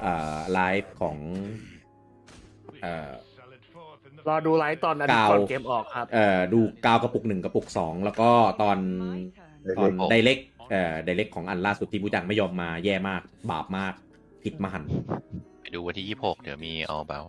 [0.00, 1.16] เอ่อไลฟ์ของ
[2.82, 3.10] เอ่อ
[4.28, 8.30] รอดูไลฟ์ตอนอาทิตกาย์วก่อนเกมออกครับ เอ่อดูกาวกระปุกหนึ่งกระปุกสองแล้วก็
[8.62, 8.78] ตอน
[9.78, 10.38] ตอนไดเล็ก
[10.70, 13.94] เอ่อไดเล็กของอันล่าสุดที่ผู้จังไม่ยอมมาแย่มาก บาปมาก
[14.42, 14.90] ผิดมหันต์
[15.60, 17.20] ไปดูวันที่ยี่หกเดี๋ยวมีเอาเบา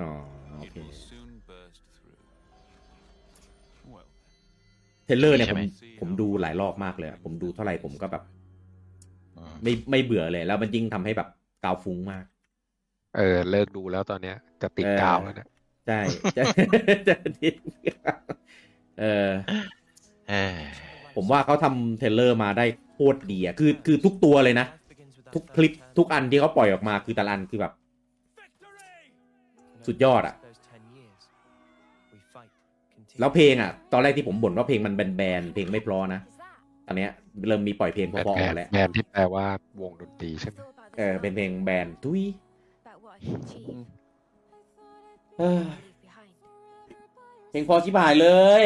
[0.00, 0.10] อ๋อ
[0.58, 2.18] โอเค It will soon burst through.
[3.92, 4.08] Well,
[5.04, 5.62] เทรลเลอร์เนี่ยใช่ผมไหม
[6.00, 8.22] ผมดูหลายรอบมากเลยอะผมดูเท่าไหร่ผมก็แบบ
[9.36, 11.28] อืมไม่ไม่เบื่อเลย แล้วมันยิ่งทำให้แบบ
[11.64, 12.24] กาวฟุ้งมาก
[13.16, 15.48] เออ เลิกดูแล้วตอนเนี้ย จะติดเออกาวแล้วเนี่ย
[15.86, 16.00] ใช่
[16.36, 16.42] จะ
[17.08, 17.56] จะทิ้ง
[19.00, 19.30] เออ
[20.28, 20.54] เอ้ย
[21.16, 22.64] ผมว่าเขาทำเทรลเลอร์มาได้
[22.94, 24.66] โคตรดีอะคือคือทุกตัวเลยนะ
[25.34, 27.72] ทุกคลิปทุกอันที่เขาปล่อยออกมาคือแต่ละอันคือแบบ
[29.88, 30.34] สุดยอดอะ
[33.20, 36.20] แล้วเพลงอะตอนแรกที่ผมบ่นว่าเพลงมันแบนๆเพลงไม่เพราะนะ
[36.86, 37.10] ตอนเนี้ย
[37.48, 39.46] เริ่มมีปล่อยเพลงเพแบนราะๆแบมานแล้วแบนที่แปลว่า
[39.82, 40.58] วงดนตรีใช่ไหม
[40.98, 42.22] เออเป็นเพลงแบนทุย
[45.38, 45.62] เออ
[47.50, 48.28] เพลงพอชิบหายเล
[48.60, 48.62] ย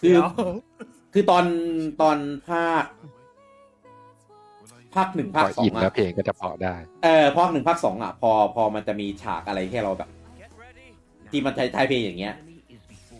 [0.00, 0.30] คือเดี๋ยว
[1.12, 1.44] คือตอน
[2.02, 2.84] ตอนภาค
[4.94, 10.10] ภาคหนึ่งพภาคอสออิงนแล้วอะเพลงก็จะเพอได้ เออภาคหนึ่งภาคสองอะพอพอมันจะมีฉากอะไรที่เราแบบ
[11.32, 12.34] ที่มันใช้ท้ายเพลงอย่างเงี้ย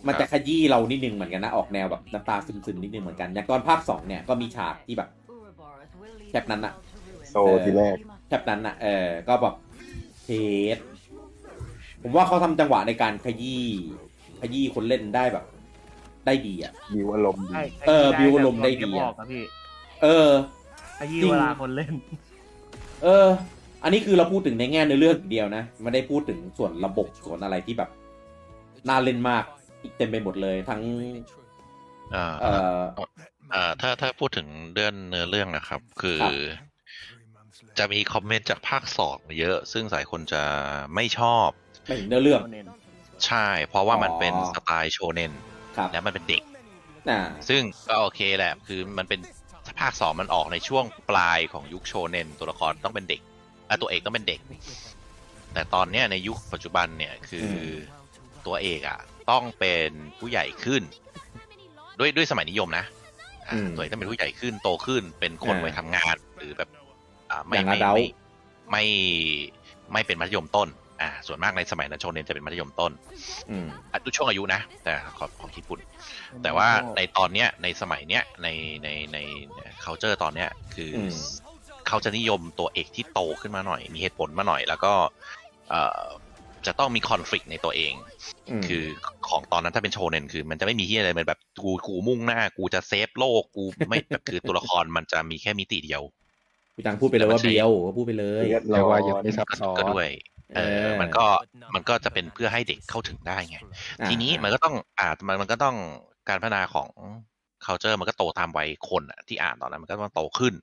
[0.07, 5.09] มันจะขยี้เรานิดนึงเหมือนกันนะ ออกแนวแบบน้ำตาซึมๆนิดนึงเหมือนกัน อย่างตอนภาคสองเนี่ยก็มีฉากที่แบบ
[6.29, 6.73] แคปนั้นอะ
[7.29, 7.35] โซ
[7.65, 7.95] ทีแรก
[8.27, 9.55] แคปนั้นอะเออก็แบบ
[10.23, 10.29] เท
[10.75, 10.77] ส
[12.01, 13.63] ผมว่าเขาทำจังหวะในการขยี้
[14.41, 15.45] ขยี้คนเล่นได้แบบ
[16.25, 19.43] ได้ดีอะวิวอารมณ์ดีใช่เออบิวอารมณ์ได้ดีเกมอะออกอะพี่
[20.03, 20.29] เออ
[20.99, 21.93] ขยี้จริงเวลาคนเล่น
[23.03, 23.27] เออ
[23.83, 27.89] อันนี้คือเราพูดถึงในแง่ในอเรื่องเดียวนะไม่ได้พูดถึงส่วนระบบส่วนอะไรที่แบบ
[28.89, 29.43] น่าเล่นมาก
[29.83, 30.81] อีกเต็มไปหมดเลยทั้ง
[32.13, 32.77] อ่าเอ่อ
[33.53, 36.33] อ่าถ้าถ้าพูดถึงเรื่องเนื้อเรื่องนะครับ คือครับ
[37.77, 40.43] จะมีคอมเมนต์จากภาคสองเยอะ ซึ่งหลายคนจะ
[40.95, 41.49] ไม่ชอบ
[41.85, 42.41] ไม่ถึงเนื้อเรื่อง
[43.25, 45.33] ใช่ เพราะว่ามันอ๋อเป็นสไตล์โชเนน
[45.77, 46.43] ครับและมันเป็นเด็ก
[47.09, 49.19] น่ะซึ่งก็โอเคแหละ คือมันเป็น
[49.79, 53.21] ภาคสองมันออกในช่วงปลายของยุคโชเนนตัวละครต้องเป็นเด็ก
[53.69, 54.41] อะตัวเอกต้องเป็นเด็ก
[55.53, 58.02] แต่ตอนเนี้ยในยุคปัจจุบันเนี่ยคืออ
[58.47, 58.99] ตัวเอกอะ
[59.31, 60.81] ต้องเป็นผู้ใหญ่ขึ้น
[61.99, 62.85] ด้วยด้วยสมัยนิยมนะ
[63.47, 66.69] อะอืมตัวเอกต้องเป็นผู้ใหญ่ขึ้นโตขึ้นเป็นคนอ่าวัยทำงาน หรือแบบ
[67.29, 68.03] อ่าไม่อย่างไม่ adult ไม่
[68.71, 68.83] ไม่
[69.93, 70.69] ไม่เป็นมัธยมต้น
[71.01, 72.91] อ่าส่วนมากในสมัยนั้นโชเนนจะเป็นมัธยมต้น
[73.49, 75.79] อืมอะดูช่วงอายุนะ แต่ขอขอคิดพูด
[76.43, 78.47] แต่ว่าในตอนเนี้ยในสมัยเนี้ยใน
[78.83, 79.17] ในใน
[79.83, 81.13] culture ตอนเนี้ยคืออม
[81.87, 84.93] เขาจะนิยมตัวเอกที่โตขึ้นมาหน่อย มีเหตุผลมาหน่อย แล้วก็
[85.69, 86.05] เอ่อ
[86.67, 87.93] จะต้องมีคอน FLICT ในตัวเอง
[88.49, 88.83] อืมคือ
[89.29, 96.01] ของตอนนั้นถ้าเป็นโชเนนคือ มันจะไม่มีที่อะไรมันแบบกูกูมุ่งหน้า กูจะเซฟโลกกูไม่แบบคือตัวละครมันจะมีแค่มิติเดียว
[96.75, 100.07] พี่ตังพูดไปเลยว่าแต่มันใช่เบียวก็พูดไปเลยเรียบเรีร้ยกอว่ายยังไม่ซับก็ซ้อนก็ด้วย
[100.55, 101.25] เอเอออมันก็
[101.75, 103.57] มันก็จะเป็นเพื่อให้เด็กเข้าถึงได้ไง
[104.01, 105.75] อ่าทีนี้มันก็ต้องอ่ามันมันก็ต้อง
[106.29, 106.89] การพัฒนาของ
[107.67, 110.53] culture มันก็โตตามวัยคนอะที่อ่านตอนนั้นมันก็ต้องโตขึ้น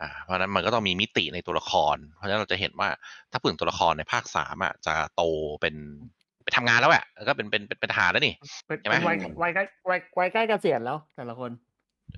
[0.00, 2.88] อ่าเพราะฉะนั้นมันก็ต้องมีมิติในตัวละคร เพราะฉะนั้นเราจะเห็นว่า
[3.30, 5.22] ถ้าพูดถึงตัวละครในภาคสามอะจะโต
[5.60, 5.74] เป็น
[6.44, 8.34] ไปทำงานแล้วอะแล้วก็เป็นเป็นเป็นเป็นทหารแล้วนี่
[8.66, 11.50] เป็นใช่ไหมเป็นวัยวัยใกล้วัยวัยใกล้เกษียณแล้วแต่ละคน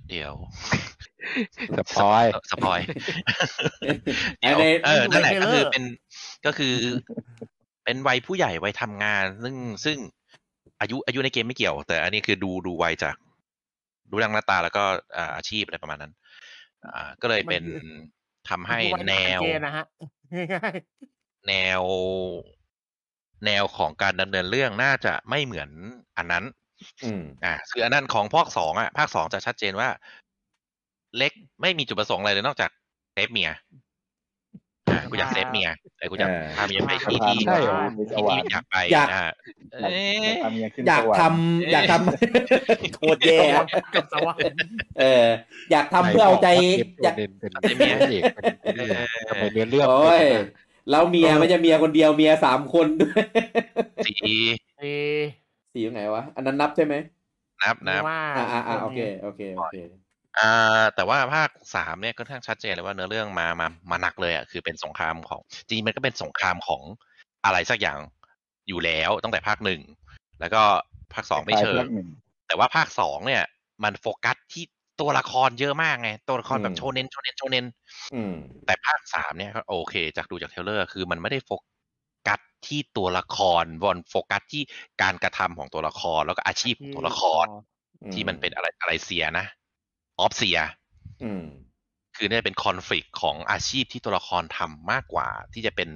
[0.09, 0.35] เดี๋ยว
[1.79, 2.81] spoil spoil
[4.43, 5.85] อัเดี๋นยวนี้เออนั่นแหละในก็เทรลเลอร์คือเป็น
[6.47, 6.75] ก็คือ
[7.85, 9.99] เป็นวัยผู้ใหญ่วัยทำงาน ซึ่งซึ่ง
[10.81, 13.17] อายุอายุในเกมไม่เกี่ยว แต่อันนี้คือดูดูวัยจาก
[14.13, 14.85] รูปร่างหน้าตาแล้วก็
[15.17, 16.13] อ่าอาชีพอะไรประมาณนั้น
[16.95, 17.63] อ่าก็เลยเป็น
[18.49, 19.85] ทำให้ทุกวันแนนี้วเกณฑ์นะฮะ
[20.55, 20.75] ง่าย
[21.49, 21.83] แนว
[23.47, 25.71] แนวของการดำเนินเรื่องน่าจะไม่เหมือน
[26.19, 26.45] อันนั้น
[27.05, 29.89] อืมอ่าคืออันนั้นของภาคสองอะภาคสองจะชัดเจนว่า
[31.17, 31.33] เร็กซ์
[31.63, 32.71] ไม่มีจุดประสงค์อะไรเลยนอกจาก
[33.13, 33.57] save เมียอ่า
[35.11, 39.25] กูอยาก save เมียไอ้กูอยากเออพาเมียไปที่ที่ใช่เหรอที่ที่อยากไปอยากอ่า
[39.81, 44.57] อยากเอ๊ะทำยังขึ้นอยากสวรรทำค์อยากทำโคตรแย่ๆกับสวรรค์
[45.01, 45.25] เออ
[45.71, 46.61] อยากทำเพื่อเอาใจอ
[47.05, 48.89] อยากยากเป็นเป็นเมียเอกเป็นเป็น
[49.29, 50.47] ทำไมเนื้อเรื่องโอ้ยเป็น
[50.91, 53.23] แล้วเมียไม่ใช่เมียคนเดียวเมียสามคนด้วย
[54.07, 54.15] สี
[54.79, 55.23] เอ๊ะ
[55.73, 56.95] สียังไงวะอันนั้นนับใช่ไหม
[57.63, 59.77] นับนับว่าอ่าอ่าอ่าโอเคโอเคโอเค
[60.39, 66.83] อ่า แต่ว่าภาคสามเนี่ยก็ค่อนข้างชัดเจนเลยว่าเนื้อเรื่องมามามาหนักเลยอะคือเป็นสงครามของจริงๆมันก็เป็นสงครามของ
[67.45, 67.99] อะไรสักอย่าง
[68.69, 69.81] อยู่แล้วตั้งแต่ภาคหนึ่ง
[70.41, 70.63] แล้วก็
[71.15, 72.09] ภาคสองไม่เชิงภาคหนึ่ง
[72.47, 73.43] แต่ว่าภาคสองเนี่ย
[73.85, 74.65] มันโฟกัสที่
[75.01, 77.67] ตัวละครเยอะมากไง ตัวละครแบบอืม shonen shonen shonen
[78.15, 78.35] อืม
[78.67, 81.51] แต่ภาคสามเนี่ยก็โอเค จากดูจาก trailer คือมันไม่ได้โฟ
[82.27, 84.63] กัสที่ตัวละครบอลโฟกัสที่
[85.03, 87.47] การกระทำของตัวละครแล้วก็อาชีพของตัวละคร
[88.13, 89.47] ที่มันเป็นอะไรอะไร seer นะ
[90.21, 90.59] off-seer
[91.25, 91.45] อืม
[92.17, 95.89] คือเนี่ยเป็นคอนฟ lict ของอาชีพที่ตัวละครทำมากกว่า ที่จะเป็น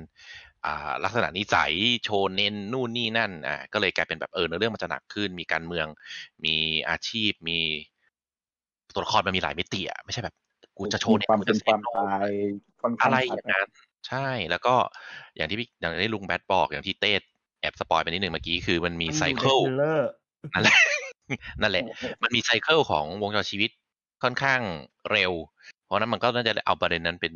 [0.64, 1.72] อ่าลักษณะนิสัย
[2.02, 5.86] โชเน้นนู่นนี่นั่นอ่าก็เลยกลายเป็นแบบเออเนื้อเรื่องมันจะหนักขึ้น มีการเมือง
[6.44, 6.56] มี
[6.88, 7.58] อาชีพ มี
[8.94, 10.34] ตัวละครมันมีหลายมิติอะไม่ใช่แบบ
[10.76, 12.30] กูจะโชว์มีเนี่ยความกูเป็จะนเซความโนตาย
[12.82, 13.68] ค่อนข้าอะงไรชัอดย่างนั้น
[14.08, 14.74] ใช่แล้วก็
[15.36, 17.12] อย่างที่พี่อย่างที่ลุงแบทบอกอย่างที่เต้
[17.60, 20.10] แอบสปอยไปนิดหนึ่งเมื่อกี้คือมันมีไซเคิลเลอร์
[20.54, 20.78] นั่นแหละ
[21.60, 21.84] นั่นแหละ
[22.22, 23.70] มันมีไซเคิลของวงจรชีวิต
[24.22, 24.60] ค่อนข้าง
[25.10, 25.32] เร็ว
[25.84, 27.34] เพราะฉะนั้นมันก็น่าจะเอาประเด็นนั้นเป็น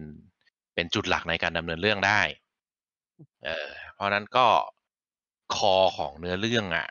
[0.75, 2.20] เป็นจุดหลักในการดำเนินเรื่องได้
[3.44, 4.47] เออเพราะฉะนั้นก็
[5.57, 6.86] คอของเนื้อเรื่องอะ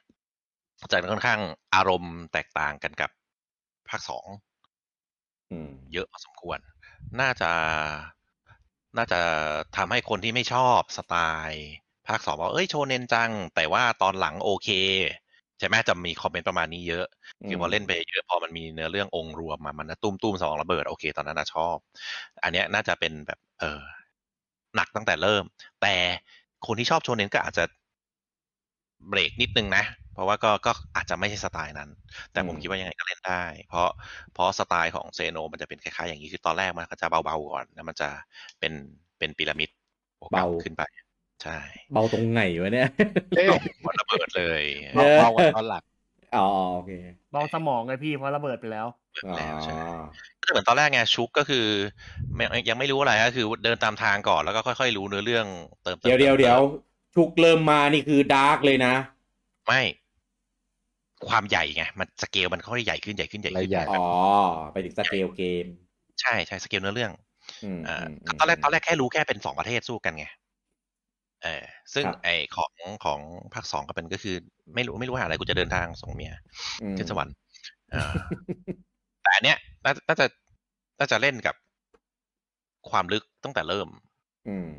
[0.92, 1.40] จะค่อนข้าง
[1.76, 3.11] อารมณ์แตกต่างกันกับ
[3.90, 4.27] ภาคสอง
[5.51, 6.59] อืมเยอะพอสมควร
[7.19, 7.51] น่าจะ
[8.98, 9.22] น่าจะ
[9.76, 11.16] ทำให้คนที่ไม่ชอบสไต
[11.48, 11.66] ล์
[12.08, 14.69] ภาคสองว่าเอ้ยโชเนนจัง แต่ว่าตอนหลังโอเค
[15.59, 17.05] ใช่ไหมจะมีคอมเมนต์ประมาณนี้เยอะ
[17.47, 21.75] คือพอเล่นไปเยอะพอมันมีเนื้อเรื่ององค์รวมมามันตุ้มตุ้มๆสองระเบิดโอเค ตอนนั้นน่ะชอบ
[22.43, 23.81] อันเนี้ยน่าจะเป็นแบบ เออ
[24.75, 25.43] หนักตั้งแต่เริ่ม
[25.81, 25.95] แต่
[26.65, 27.63] คนที่ชอบโชเนนก็อาจจะ
[29.09, 31.89] เบรกนิดนึงนะ เพราะว่าก็ก็อาจจะไม่ใช่สไตล์นั้น
[32.31, 33.88] แต่ผมอืมคิดว่ายังไงก็เล่นได้ เพราะ
[34.33, 38.09] เพราะสไตล์ของเซโนมันจะเป็นคล้ายๆอย่างนี้คือตอนแรกมันก็จะเบาๆก่อนแล้วมันจะ
[38.59, 38.73] เป็น
[39.17, 39.69] เป็นพีระมิด
[40.19, 40.83] โอกาสเบาขึ้นไป
[41.43, 41.58] ใช่
[41.93, 42.90] เบาตรงไหนวะเนี่ย
[43.38, 43.48] เอ๊ะ
[43.85, 44.64] มันระเบิดเลย
[44.95, 45.84] เออเบากว่าตอนหลัง
[46.35, 46.92] อ๋อโอเค
[47.32, 48.88] เบาสมองไงพี่เพราะระเบิดไปแล้ว
[49.26, 49.74] อ๋อแล้วใช่
[50.40, 51.66] ก็จะเหมือนตอนแรกไงชุลก์ก็คือ
[52.35, 55.45] ไม่ยังไม่รู้อะไรก็คือเดินตามทางก่อนแล้วก็ค่อยๆ รู้เนื้อเรื่อง
[55.84, 56.59] เติมเดี๋ยวเดี๋ยวเติมเดี๋ยว
[57.16, 58.93] ชุลก์เริ่มมานี่คือ dark เลยนะ
[59.68, 59.82] ไม่
[61.30, 64.06] ความใหญ่ไงมันสเกลมันค่อยๆใหญ่ขึ้นใหญ่ขึ้นใหญ่ขึ้นใหญ่อ๋อ
[64.74, 65.66] ไปถึงสเกลเกม
[66.22, 67.11] ใช่ใช่สเกลเนื้อเรื่อง
[67.64, 70.26] อืมอ่าอืมมตอนแรกตอนแรกแค่รู้แค่เป็นสองประเทศสู้กันไง
[71.43, 72.72] เออซึ่งครับไอของ
[73.06, 73.19] ของ
[73.53, 74.35] ภาคสองก็เป็นก็คือ
[74.76, 76.34] ไม่รู้ไม่รู้หาอะไรกูจะเดินทางส่งเมีย
[76.82, 77.35] อืมขึ้นสวรรค์
[77.93, 78.14] อ่า
[79.24, 80.26] แต่อันเนี้ยน่าน่าจะ
[81.00, 81.56] น่าจะเล่นกับ
[82.90, 83.88] ความลึกตั้งแต่เริ่ม
[84.48, 84.69] อืม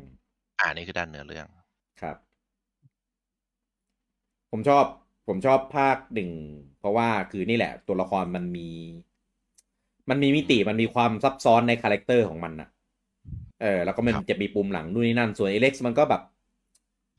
[0.59, 1.47] อ่านี่คือด้านเนื้อเรื่อง
[2.01, 2.17] ครับ
[4.51, 4.85] ผมชอบ
[5.27, 6.29] ผมชอบภาคหนึ่ง
[6.79, 8.69] เพราะว่าคือนี่แหละ ตัวละครมันมี
[10.09, 12.69] มันมีมิติมันมีความซับซ้อนใน character ของมันนะ
[13.61, 16.21] เออแล้วก็มันครับจะมีปุ่มหลังนู่นนี่นั่นส่วนเอเร็กซ์มันก็แบบ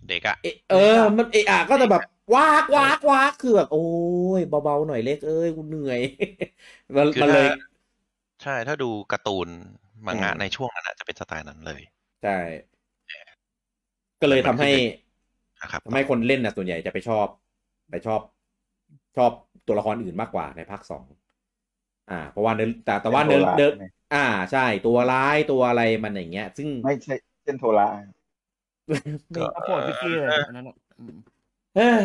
[0.09, 0.77] เด็กอะเอะเออ
[1.19, 2.03] มันเอะอะก็จะแบบ
[2.35, 3.79] วากวากวากคือแบบโอ้
[4.39, 6.01] ยเบาๆหน่อยเร็กซ์เอ้ยกูเหนื่อย
[6.97, 7.47] มันคือมันถ้าเลย
[8.43, 9.49] ใช่ถ้าดูการ์ตูน
[10.07, 11.83] มังงะอืมในช่วงนั้นอะจะเป็นสไตล์นั้นเลย
[12.21, 12.31] ใช่
[14.21, 14.71] ก็เลยทำให้
[15.63, 17.27] นะครับทำให้คนเล่นนะส่วนใหญ่จะไปชอบ
[17.91, 18.21] ไปชอบ
[19.17, 19.33] ชอบ
[19.67, 21.05] ตัวละครอื่นมากกว่าในภาคสอง
[22.09, 24.19] อ่า เพราะว่าเนื้อแต่แต่ว่าเนื้อเป็นตัวร้ายเนื้อไงอ่า
[24.51, 28.99] ใช่ตัวร้ายตัวอะไรมันอย่างเงี้ย ซึ่งไม่ใช่เช่นโทระไม่
[29.55, 31.17] ก็โปรดพิกกี้เลยอันนั้นอะอืม
[31.77, 32.03] เอ้ย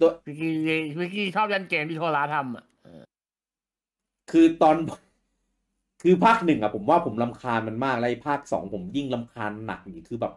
[0.00, 0.52] ตัวพิกกี้
[0.98, 3.02] พิกกี้ชอบยันเกมที่โทรลาทำอะเออ
[4.30, 4.76] คือตอน
[6.02, 10.32] คือภาคหนึ่งอะผมว่าผมลำคาญมันมากแล้วไอ้ภาคสองผมยิ่งลำคาญหนักอีกคือแบบ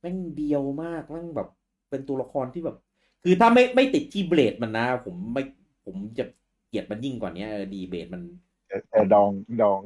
[0.00, 1.48] แม่งเบียวมากแม่งแบบ
[1.90, 2.76] เป็นตัวละครที่แบบ
[3.24, 5.42] คือถ้าไม่ไม่ติดที่เบลดมันนะ ผมไม่
[5.86, 6.24] ผมจะ
[6.68, 8.22] เกลียดมันยิ่งกว่านี้เออดีเบลดมัน
[8.66, 9.30] แต่แต่ดอง
[9.62, 9.78] ดอง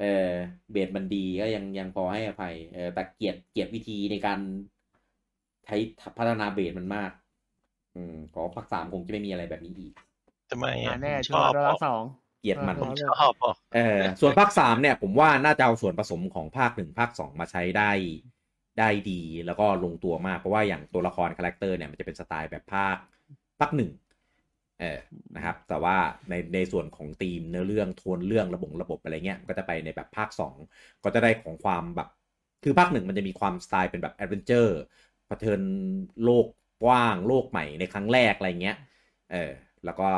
[0.00, 0.32] เออ
[0.72, 4.40] เบสมันดีก็ยังยังพอให้อภัย เออแต่เกลียดเกลียดวิธีในการ
[5.64, 5.76] ใช้
[6.18, 7.10] พัฒนาเบสมันมาก
[7.94, 9.92] อืมขอภาคสามคงจะไม่มีอะไรแบบนี้อีก
[10.50, 12.02] ทำไมมาอะแน่ผมชชออบบโทระสอง
[12.40, 17.90] เกลียดมันเออชอบอะเออส่วนภาคสามเนี่ย ผมว่าน่าจะเอาส่วนผสมของภาคหนึ่งภาคสองมาใช้ได้
[18.78, 22.96] ได้ดีแล้วก็ลงตัวมาก เพราะว่าอย่างตัวละคร character เนี่ยมันจะเป็นสไตล์แบบภาค
[23.60, 23.90] ภาคหนึ่ง
[24.80, 24.98] เออ
[25.36, 25.96] นะครับ แต่ว่า
[26.28, 30.56] ในในส่วนของธีมเนื้อเรื่องโทนเรื่องระบบระบบอะไรเงี้ยก็จะไปในแบบภาค 2
[31.04, 32.08] ก็จะได้ของความแบบ
[32.64, 34.76] คือภาคหนึ่งมันจะมีความสไตล์เป็นแบบ adventure
[35.26, 35.60] เผชิญ
[36.24, 36.46] โลก
[36.84, 38.76] กว้างโลกใหม่ในครั้งแรกอะไรเงี้ย
[39.32, 39.52] เออ
[39.84, 40.08] แล้วก็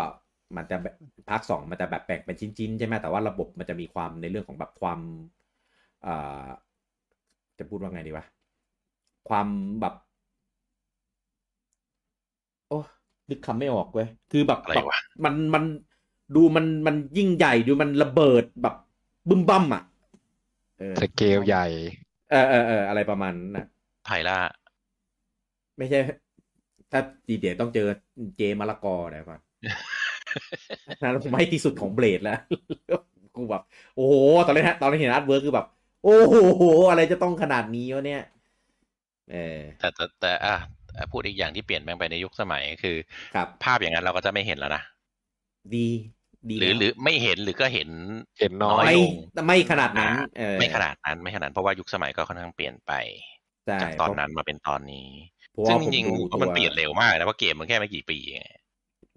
[0.57, 0.95] มันจะแบบ
[1.31, 5.01] ภาคสองมันจะแบบแบ่งเป็นชิ้นๆใช่ไหมแต่ว่าระบบมันจะมีความในเรื่องของแบบความ
[6.07, 6.47] อ่า
[7.59, 8.25] จะพูดว่าไงดีวะ
[9.29, 9.49] ความ
[9.81, 9.95] แบบ
[12.69, 12.79] โอ้
[13.31, 15.65] นึกคำไม่ออกเว้ยคือแบบอะไรแบบวะมันมัน
[16.37, 18.75] ดูมันมันยิ่งใหญ่ดูมันระเบิดแบบ
[19.29, 19.83] บึ้มบั้มอะ
[20.79, 21.67] เออสเกลใหญ่
[22.31, 23.67] เออเออเอออะไรประมาณนั้นนะ
[24.07, 24.39] ไทล่า
[25.79, 25.99] ไม่ใช่
[26.93, 27.87] ถ้าดีเดี๋ยวต้องเจอ
[28.37, 29.41] เจมะละกอเดี๋ยวก่อน
[31.03, 32.39] นั้นผมให้ที่สุดของเบลดแล้ว
[33.37, 33.63] กูแบบ
[33.97, 34.15] โอ้โห
[34.47, 35.67] ตอนแรกตอนแรกเห็นอาร์ตเวิร์กคือแบบ
[36.05, 38.23] โอ้โห อะไรจะต้องขนาดนี้วะเนี่ย
[39.33, 40.57] เออแต่แต่แต่อะ
[41.13, 42.97] พูดอีกอย่างที่เปลี่ยนแปลงไปในยุคสมัยคือ
[43.35, 44.83] ครับภาพอย่างนั้นเราก็จะไม่เห็นแล้วนะ
[45.75, 45.89] ดี
[46.51, 47.89] ดีหรือแล้วหรือไม่เห็นหรือก็เห็น
[48.41, 49.13] เห็นน้อน้ยไม่ลง
[49.47, 52.93] ไม่ขนาดนั้นเออไม่ขนาดนั้นไม่ขนาดนั้นเพราะว่ายุคสมัยก็ค่อนข้างเปลี่ยนไป
[53.67, 55.09] ใช่จากตอนนั้นมาเป็นตอนนี้
[55.51, 58.43] เพราะซึ่ว่างผมจริงดูๆตัวมันเปลี่ยนเร็วมากนะเพราะเกมมันแค่ไม่กี่ปีเอง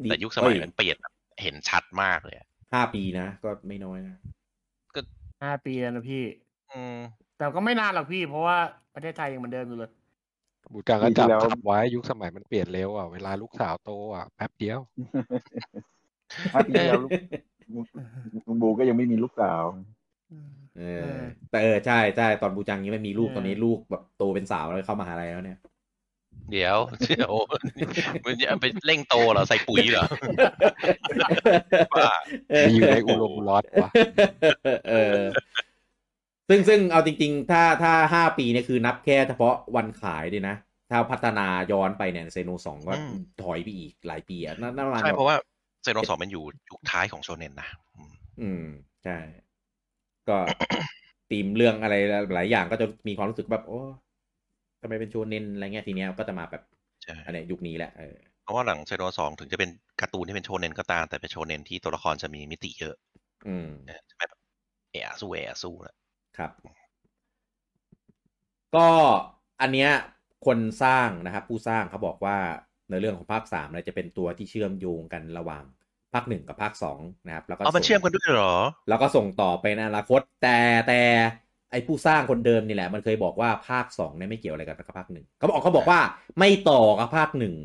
[0.03, 4.15] แต่ยุคสมัยมันเปลี่ยนแบบเห็นชัดมากเลยอะห้าปีนะก็ไม่น้อยนะ
[5.43, 6.23] ห้าปีแล้วนะพี่
[6.71, 6.97] อืม
[7.37, 8.57] แต่ก็ไม่นานหรอกพี่ เพราะว่า
[8.95, 9.91] ประเทศไทยยังเหมือนเดิมอยู่เลย
[10.71, 14.79] บูจังก็ปีที่แล้วจำจำไว้ยุคสมัยมันเปลี่ยนเร็วอะเวลาลูกสาวโตอะแป๊บเดียว
[16.53, 17.11] ห้าปีที่แล้วลูก
[18.47, 19.63] ลุงบูก็ยังไม่มีลูกสาว
[20.77, 25.59] เอเอออ แต่เออใช่ใช่ตอนบูจังยังไม่มีลูกเออตอนนี้ลูกแบบโตเป็นสาวแล้วเข้ามหาลัยแล้วเนี่ย
[26.51, 26.77] เดี๋ยว
[27.07, 27.33] เดี๋ยว
[28.25, 30.05] มันจะไปเร่งโตเหรอใส่ปุ๋ยเหรอ
[31.93, 32.09] ว่า
[32.47, 33.89] ไปอยู่ในอุโรงร้อนวะ
[34.89, 35.19] เออ
[36.49, 40.55] ซึ่งซึ่งเอาจริง ๆ ถ้าถ้าห้าปีเนี่ยคือนับแค่เฉพาะวันขายดินะ
[40.89, 45.35] ถ้าพัฒนาย้อนไปเนี่ยเซโนสองก็อืมถอยไปอีกหลายปีอะนั่นนั่นประมาณใช่แบบเพราะว่า
[45.83, 48.63] เซโนสองมันอยู่ยุคท้ายของโชเนนนะอืมอืม
[49.03, 49.17] ใช่
[50.29, 50.37] ก็
[51.31, 51.95] ตีมเรื่องอะไร
[52.33, 53.79] หลายอย่างก็จะมีความรู้สึกแบบโอ้
[54.81, 56.63] ทำไมเป็นโชเนนอะไรเงี้ยทีเนี้ยก็จะมาแบบ
[57.03, 59.69] ใช่อันเนี้ยยุคนี้แหละเออเพราะว่าหลังเซโนสองถึงจะเป็น
[60.01, 62.95] การ์ตูนที่เป็นโชเนนก็ตามแต่เป็นโชเนนที่ตัวละครจะมีมิติเยอะ
[63.45, 64.39] อืมเออจะไม่แบบ
[64.91, 65.95] เอะสู้เอะสู้แล้ว
[66.37, 66.51] ครับ
[68.75, 68.87] ก็
[69.61, 69.91] อันเนี้ย
[70.45, 72.37] คนสร้างนะครับผู้สร้างเขาบอกว่า
[72.89, 75.63] ในเรื่องของภาคสามเนี่ยจะเป็นตัวที่เชื่อมโยงกันระหว่าง
[76.13, 78.55] ภาคหนึ่งกับภาคสองนะครับแล้วก็อ๋อมันส่งเชื่อมกันด้วยเหรอ
[78.89, 81.01] แล้วก็ส่งต่อไปในอนาคต แต่แต่
[81.71, 85.99] ไอผู้สร้างคนเดิมนี่แหละ มันเคยบอกว่าภาคสองเนี่ยไม่เกี่ยวอะไรกับภาคหนึ่งเขาบอกเขาบอกว่า
[86.39, 87.55] ไม่ต่อกับภาคหนึ่ง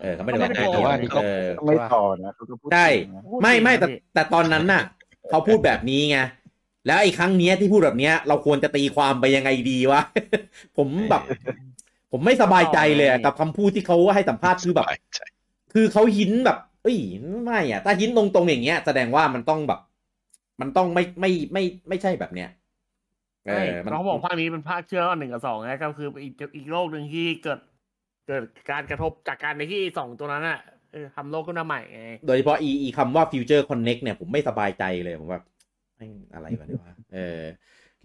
[0.00, 4.82] เออเขาไม่ได้บอกไม่ได้เกี่ยวว่านี่ก็เออไม่ต่อนะเขาก็พูดใช่จริงนะพูดไม่จริงไม่นะแต่พี่แต่ตอนนั้นน่ะ
[5.30, 6.18] เขาพูดแบบนี้ไง
[6.86, 10.00] แล้วไอ้ครั้งเนี้ยที่พูดแบบเนี้ย เราควรจะตีความไปยังไงดีวะ
[10.76, 11.22] ผมแบบ
[12.12, 15.26] ผมไม่สบายใจเลยอะกับคำพูดที่เขาให้สัมภาษณ์คือแบบ ใช่
[15.72, 16.98] คือเขาหินแบบเอ้ย
[17.44, 19.80] ไม่อะถ้าหินตรงๆอย่างเงี้ย แสดงว่ามันต้องแบบ
[20.60, 22.48] มันต้องไม่ไม่ไม่ไม่ใช่แบบเนี้ย
[23.44, 27.58] เอใช่อมันเขาบอกภาคนี้เป็นภาคเชื่อมหนึ่งกับสองนะก็คืออีกอีกโลกหนึ่งที่เกิด
[28.24, 30.56] เกิดการกระทบจากการในที่สองตัวนั้นอะ
[30.90, 37.42] เออทำโลกขึ้นมาใหม่ไงโดยเฉพาะอีอีคำว่า future connect เนี่ยผมไม่สบายใจเลยผมแบบแม่งอะไรวะเนี่ยวะเออ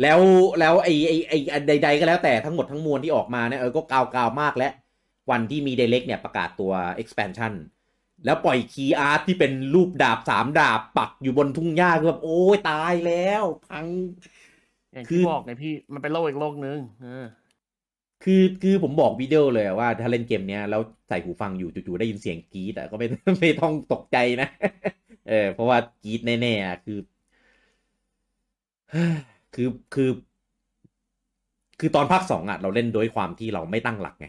[0.02, 0.20] แล้ว
[0.60, 4.74] แล้วไอไอไออันใด ๆ ก็แล้วแต่ทั้งหมดทั้งมวลที่ออกมาเนี่ยเออก็กาวกาวมากแล้ว
[5.32, 7.54] วันที่มี Direct เนี่ยประกาศตัว expansion
[8.26, 13.86] แล้วปล่อยคีย์อาร์ตที่เป็นรูปดาบสามดาบปักอยู่บนทุ่งหญ้าคือแบบโอ้ยตายแล้วพัง
[14.94, 17.26] อย่างคืที่อบอกไงพี่มันเป็นโลกอีกโลกนึงเออ
[18.24, 23.08] คือคือผมบอกวิดีโอเลยว่าถ้าเล่นเกมเนี้ยแล้วใส่หูฟังอยู่จู่ๆได้ยินเสียงกรี๊ดอะก็ไม่
[23.40, 24.48] ไม่ต้องตกใจนะ
[25.30, 26.98] เออเพราะว่ากรี๊ดแน่ๆอะคือ
[29.56, 30.10] คือคือ
[31.80, 34.28] คือตอนภาคสองอะเราเล่นโดยความที่เราไม่ตั้งหลักไง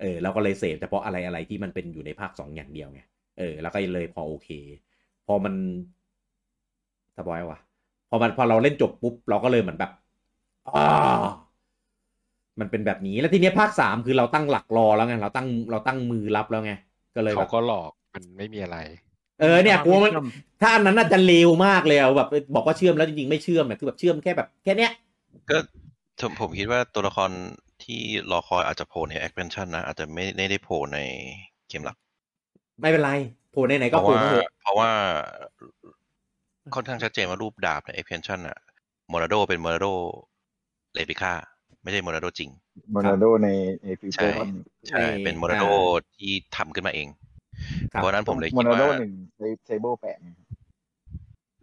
[0.00, 3.00] เออเราก็เลยเสพเฉพาะอะไรอะไรที่มันเป็นอยู่ในภาคสองอย่างเดียวไง
[3.38, 4.48] เออ แล้วก็เลยพอโอเค
[5.26, 5.54] พอมัน
[7.16, 7.58] สบอยวะ
[8.10, 9.92] พอมันพอเราเล่นจบปุ๊บ เราก็เลยเหมือนแบบ
[10.76, 10.86] อ้า
[12.60, 16.72] มันเป็นแบบนี้แล้วทีเนี้ยภาคสามคือเราตั้งหลักรอแล้วไงเราตั้งเราตั้งมือรับแล้วไง
[17.16, 18.78] ก็เลยเขาก็หลอกมันไม่มีอะไร
[19.40, 20.26] เออเนี่ยกลัวมันเชื่อม
[20.60, 24.92] ถ้าอันนั้นน่าจะเลวมากเลยอะแบบบอกว่าเชื่อมแล้วจริงๆไม่เชื่อมเนี่ยคือแบบเชื่อมแค่แบบแค่เนี้ย
[25.50, 25.58] ก็
[26.20, 27.30] ผมผมคิดว่าตัวละคร
[27.84, 28.00] ที่
[28.30, 30.98] รอคอยอาจจะโผล่ใน expansion นะ อาจจะไม่ไม่ได้โผล่ใน
[31.68, 31.96] เกมหลัก
[32.80, 33.10] ไม่เป็นไร
[33.52, 34.90] โผล่ไหนๆเพก็ราะโผล่ว่ามาเถอะเพราะว่า
[36.74, 38.58] ค่อนข้างชัดเจนว่ารูปดาบใน expansion อะ
[39.08, 39.86] โมนาโดเป็นโมนาโด
[40.94, 41.32] เลปิก้า
[41.82, 42.50] ไม่ใช่โมนาโดจริง
[42.92, 43.48] โมนาโดใน
[43.82, 44.58] ในฟิวเจอร์ใช่ก็มี
[44.88, 45.64] ใช่ เป็นโมนาโด
[46.16, 47.27] ที่ทำขึ้นมาเองครับ
[47.88, 49.14] เพราะฉะนั้นผมเลยโมคิดนาโดว่าหนึ่ง
[49.66, 50.28] เซเบิลแปะไง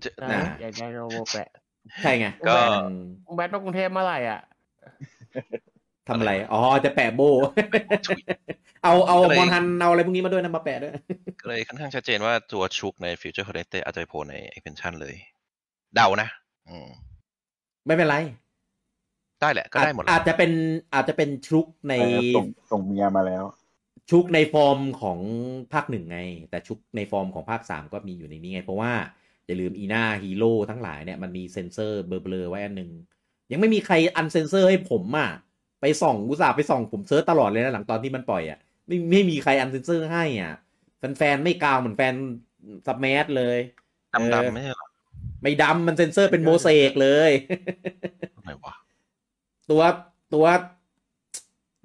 [0.04, 1.50] จะใช่นะอยากได้โลโบแปะ
[2.02, 2.54] ใช่ไงก็
[2.90, 2.96] อื
[3.32, 4.42] มแบทมากรุงเทพเมื่อไหร่อะ
[6.08, 7.22] ทำอะไร อ๋อ จะแปะโบ
[8.84, 10.94] เอา เอามอนฮัน เอาอะไรพวกนี้มาด้วยนะ มาแปะด้วย
[11.42, 15.16] ก็เลยค่อนข้างชัดเจนว่าตัวชุกใน Future Connected อาจจะไปโผล่ใน expansion เลย
[15.96, 16.30] เดานะ
[16.70, 16.88] อืม
[17.86, 18.16] ไม่เป็นไร
[19.42, 20.52] ได้แหละ ก็ได้หมดแหละอาจจะเป็น
[20.94, 23.44] อาจจะเป็นชุลก์ในเออส่งส่งเมียมาแล้ว
[24.12, 25.20] ชุลก์ในฟอร์มของ
[25.74, 26.20] ภาคหนึ่งไง
[26.50, 28.94] แต่ชุลก์ในฟอร์มของภาคสามก็มีอยู่ในนี้ไง เพราะว่า
[29.46, 32.92] อย่าลืมอีน่าฮีโร่ทั้งหลายเนี่ยมันมีเซ็นเซอร์เบลอๆไว้อันหนึ่ง
[33.52, 35.30] ยังไม่มีใคร uncensor ให้ผมอะ
[35.82, 40.54] ไปส่องอุตส่าห์ไปส่องผม search ตลอดเลยนะหลังตอนที่มันปล่อยอะไม่ไม่มีใคร uncensor ให้อะ
[41.18, 42.16] แฟนๆไม่กาวเหมือนแฟน
[42.86, 43.58] ซับแมสเลย
[44.14, 44.88] ดำเออๆไม่ใช่เหรอ
[45.42, 47.32] ไม่ดำมันเซนเซอร์เป็นโมเสกเลย
[48.44, 48.76] ไหนวะ
[49.70, 49.82] ตัว
[50.34, 50.46] ตัว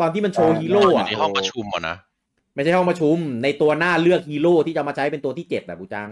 [0.00, 1.96] ตอนที่มันโชว์อ่าฮีโร่อยู่อะในห้องประชุมอะนะ
[2.54, 6.10] ไม่ใช่ห้องประชุม ในตัวหน้าเลือกฮีโร่ที่จะเอามาใช้เป็นตัวที่เจ็ดแบบบูจัง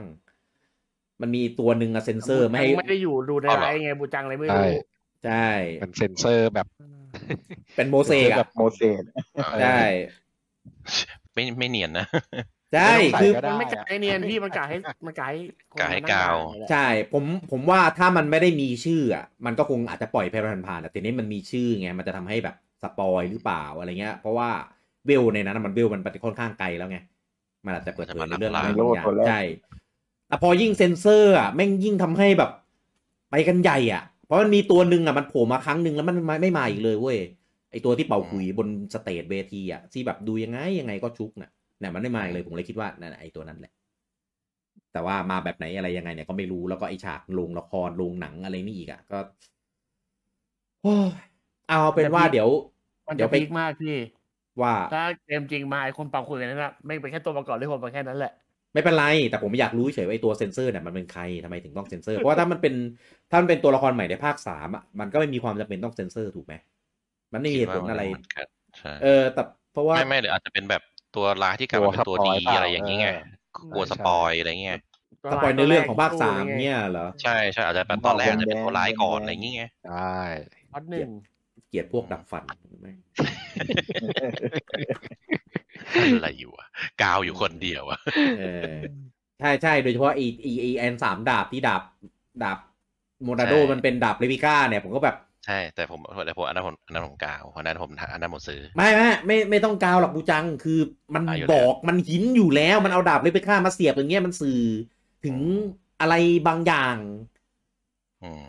[1.21, 4.77] มันมีตัวหนึ่งอะเซนเซอร์ไม่ให้ไม่ได้อยู่ดูในเอาเหรไลอฟ์ไงบูจังเลยไม่ใช่รู้
[5.25, 5.49] ใช่
[5.83, 6.67] มันเซ็นเซอร์แบบ
[7.77, 9.03] เป็นโมเสกแบอะบโมเสส
[9.63, 9.81] ใช่
[11.35, 12.07] ไม่ไม่เนียนนะ
[12.75, 14.77] ใช่ไม่ต้องใส่คือก็ได้มันไม่กะให้เนียนพี่มันกะให้
[15.07, 15.39] มันกะให้
[15.73, 20.35] คนกะให้มนั่งกาวอ่นนี่แหละใช่ ผมผมว่าถ้ามันไม่ได้มีชื่ออะมันก็คงอาจจะปล่อยไป
[20.67, 24.51] ผ่านๆแต่ทีนี้มันมีชื่อไงมันจะทำให้แบบ spoil หรือเปล่าอะไรเงี้ย เพราะว่า
[25.09, 26.99] เวลในนั้นอะมันเวลมันไปค่อนข้างไกลแล้วไง
[27.65, 29.41] มันอาจจะเปิดเผยในเรื่องอะไรในบางโลกอย่างตัวแรกใช่
[30.29, 32.51] แต่พอยิ่งเซนเซอร์อะแม่งยิ่งทำให้แบบ
[33.31, 37.19] ไปกันใหญ่อะ เพราะมันมีตัวหนึ่งอะมันโผล่มาครั้งหนึ่งแล้วมันไม่ไม่มาอีกเลยเว้ย
[37.71, 43.73] ไอตัวที่เป่าขลุ่ยบน stage เวทีอะที่แบบดูยังไงยังไงก็ชุกน่ะเนี่ยมันไม่มาอีกเลยผมเลยคิดว่านั่นแหละไอตัวนั้นแหละ
[44.93, 49.19] แต่ว่ามาแบบไหนอะไรยังไงเนี่ยก็ไม่รู้แล้วก็ไอฉากลงละครลงหนังอะไรนี่อีกอะก็
[50.83, 51.11] โอ้ย
[51.69, 52.49] เอาเป็นว่าเดี๋ยว
[53.09, 53.97] มันเดี๋จะยวไปพีคมากพี่
[54.63, 58.33] ว่าถ้าเกมจริงมาไอคนเป่าขลุ่ยนั่นแหละแม่งเป็นแค่ตัวประกอบที่ผมมาแค่นั้นแหละ
[58.75, 62.75] ไม่เป็นไร แต่ผมอยากรู้เฉยว่าไอตัวเซนเซอร์เนี่ยมันเป็นใครทำไมถึงต้องเซนเซอร์ เพราะว่าถ้ามันเป็น
[63.31, 66.55] ถ้ามันเป็นตัวละครใหม่ในภาคสามอะมันก็ไม่มีความจำเป็นต้องเซนเซอร์ถูกไหม
[67.33, 68.47] มันไม่มีเหตุผลอะไรคิดว่ามันเหมือนกัน
[68.79, 70.83] ใช่เออแต่เพราะว่าไม่ไม่หรืออาจจะเป็นแบบ
[71.17, 73.23] ตัวร้ายที่กลายมาเป็นตัวดีตัว spoil เปล่าอะไรอย่างนี้ไงเออ
[73.75, 74.79] กลัว spoil อะไรเงี้ย
[75.33, 80.17] spoil ในเรื่องของภาคสามเนี่ยเหรอใช่ใช่อาจจะเป็นตอนแรกอาจจะเป็นตัวร้ายก่อนอะไรอย่างเงี้ยใช่
[80.73, 81.11] พอดหนึ่ง
[81.69, 82.45] เกลียดพวกดับฝัน
[82.81, 82.89] ไหม
[86.15, 86.67] อะไรอยู่อะ
[87.03, 87.99] กาวอยู่คนเดียวอะ
[88.39, 88.75] เออ
[89.41, 91.83] ใช่ใช่โดยเฉพาะไอไอไอแอนสามดาบที่ดาบ
[92.43, 92.59] ดาบ
[93.25, 95.17] โมนาโดมันเป็นดาบเลวิก้าเนี่ยผมก็แบบ
[95.47, 100.81] ใช่ แต่ผมแต่ผมอันนั้นผมอันนั้นผมกาวเพราะอันนั้นผมอันนั้นผมซื้อ ไม่ไม่ไม่ไม่ต้องกาวหรอกบูจัง คือ
[101.15, 104.61] มันอะอยู่แล้วบอกมันหินอยู่แล้วมันเอาดาบเลวิก้ามาเสียบอย่างเงี้ยมันสื่อ
[105.25, 105.37] ถึง
[106.01, 106.15] อะไร
[106.49, 107.38] บางอย่างอืม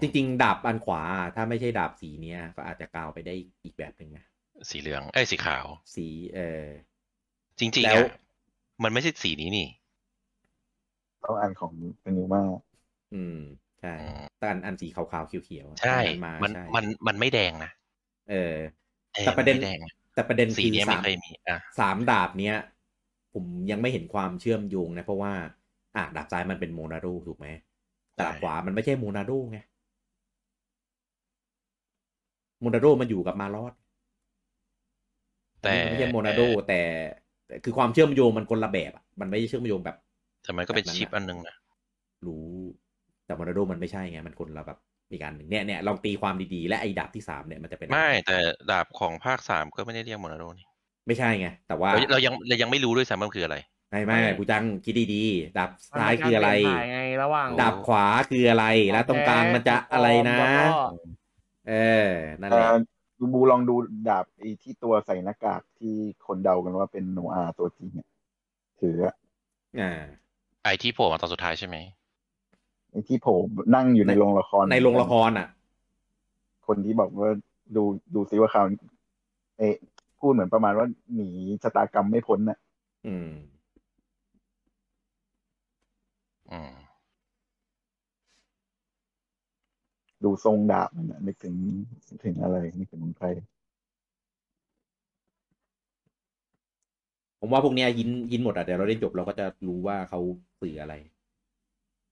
[0.02, 1.02] จริงๆ ดาบอันขวา
[1.36, 3.34] ถ้าไม่ใช่ดาบสีเนี้ย ก็อาจจะกาวไปได้
[3.64, 4.26] อีกแบบหนึ่งนะ
[4.70, 5.66] สีเหลือง เอ้ยสีขาว
[5.96, 6.66] สีเออ
[7.60, 8.10] จริงแล้ๆวอะ
[8.84, 9.68] มันไม่ใช่สีนี้นี่
[11.24, 12.42] ต้องอ่านของเป็นนิวมา
[13.14, 13.38] อืม
[13.82, 17.72] ใช่อืมแต่อันอันสีขาวๆเขียวๆอะใช่อันมามันใช่มันมันไม่แดงนะ
[18.30, 18.56] เออ
[19.18, 19.80] ออแต่ประเด็นมัไม่แดง
[20.14, 22.56] แต่ประเด็นสีคือนี้สาไม่มเคยมีอะสามดาบเนี้ย
[23.34, 25.34] ผมยังไม่เห็นความเชื่อมโยงนะ เพราะว่า
[25.96, 29.60] อะดาบซ้ายมันเป็นโมนาโดถูกไหมแต่ดาบขวามันไม่ใช่โมนาโดไง
[32.60, 33.74] โมนาโดมันอยู่กับมารอด
[35.62, 36.82] แต่อันนี้มันไม่ใช่โมนาโดแต่
[37.48, 39.98] แต่คือความเชื่อมโยงมันคนละแบบอะมันไม่ใช่เชื่อมโยงแบบ
[40.44, 41.56] แต่มันก็เป็นแบบนั้นชิปอะอันนึงนะ
[42.26, 42.48] รู้
[43.26, 44.80] แต่โมนาโดมันไม่ใช่ไง มันคนละแบบ
[45.12, 48.38] อีกอันหนึ่งเนี่ยเนี่ยลองตีความดีๆ และไอ้ดาบที่สามเนี่ยมันจะเป็นอะรไม่แต่
[48.72, 50.68] ดาบของภาคสามก็ไม่ได้เรียกโมนาโดนี่
[51.08, 53.58] ไม่ใช่ไงแต่ว่าเราเรายังเรายังไม่รู้ด้วยซ้ำว่ามันคืออะไร
[53.90, 60.68] ไม่ไม่กูจังคิดดีๆดาบซ้ายมันเป็นคืออะไรกเปลี่ยนถ่ายไงระหว่างดาบขวาคืออะไร แล้วตรงกลางมันจะอะไรนะแล้วก็
[61.70, 61.74] เอ
[62.06, 62.08] อ
[62.42, 62.70] นั่นเอ่แหละ
[63.20, 63.76] อบูลองดู
[64.10, 65.94] ดาบไอ้ที่ตัวใส่หน้ากากที่
[66.26, 68.08] คนเดากันว่าเป็นโนอาตัวจริงอะ
[68.82, 69.16] ถืออะ
[69.80, 69.92] อ่า
[70.64, 71.78] ไอที่โผล่มาตอนสุดท้ายใช่ไหม
[72.92, 73.36] ไอ้ที่โผล่
[73.76, 75.48] นั่งอยู่ในในโรงละครในโรงละครอะ
[76.68, 77.32] คนที่บอกว่า
[77.76, 77.84] ดู
[78.16, 78.66] ดูซิว่าเขาว
[79.58, 79.76] เอะ
[80.20, 81.30] พูดเหมือนประมาณว่าหนี
[81.64, 82.58] ชะตากรรมไม่พ้นน่ะ
[83.06, 83.28] อืมอืม
[90.24, 91.56] ดูทรงดาบมันน่ะนึกถึง
[92.24, 93.28] ถึงอะไรนึกถึงใคร
[97.40, 100.20] ผมว่าพวกเนี้ยยินยินหมดอะเดี๋ยวเราเล่นจบเราก็จะรู้ว่าเขา
[100.62, 100.94] สื่ออะไร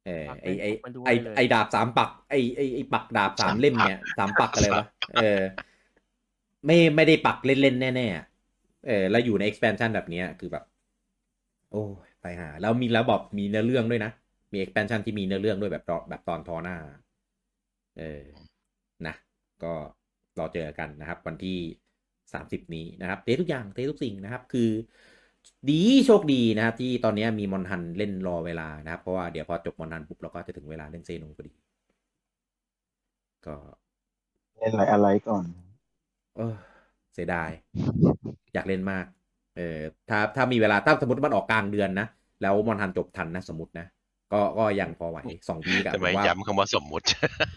[0.05, 4.85] เออไอไอมันดูไอเลยไอดาบสามปัก ไอไอไอปักดาบสามเล่มเนี่ยสามปักอะไรวะ
[5.15, 5.39] เออ
[6.65, 8.25] ไม่ไม่ได้ปักเล่นๆแน่ๆอะ
[8.87, 10.63] เออแล้วอยู่ใน expansion แบบเนี้ยคือแบบ
[11.71, 14.11] โอ้ยไปหา แล้วมีแล้วบอกมีเนื้อเรื่องด้วยนะ
[14.53, 16.77] มี expansion ที่มีเนื้อเรื่องด้วยแบบตอนแบบตอนทอหน้า
[17.99, 18.23] เออ
[19.07, 19.15] นะ
[19.63, 19.73] ก็
[20.39, 21.57] รอเจอกันนะครับ วันที่
[22.33, 24.69] สามสิบนี้นะครับ เททุกอย่าง เททุกสิ่งนะครับ คือ
[25.69, 31.53] ดีโชคดีนะครับ ที่ตอนนี้มีมอนฮันเล่นรอเวลานะครับ เพราะว่าเดี๋ยวพอจบมอนฮันปุ๊บเราก็จะถึงเวลาเล่นเซนงพอดี
[33.45, 33.55] ก็
[34.59, 35.43] เล่นอะไรอะไรก่อน
[36.37, 36.55] เออ
[37.13, 37.49] เสียดาย
[38.53, 39.05] อยากเล่นมาก
[39.57, 42.07] เออ ถ้าถ้ามีเวลา ถ้าสมมติมันออกกลางเดือนนะ
[42.41, 43.85] แล้วมอนทันจบทันนะสมมตินะ
[44.33, 45.17] ก็ก็ยังพอไหว
[45.49, 47.05] สองวีกับทำไมว่าย้ำคำว่าสมมุติ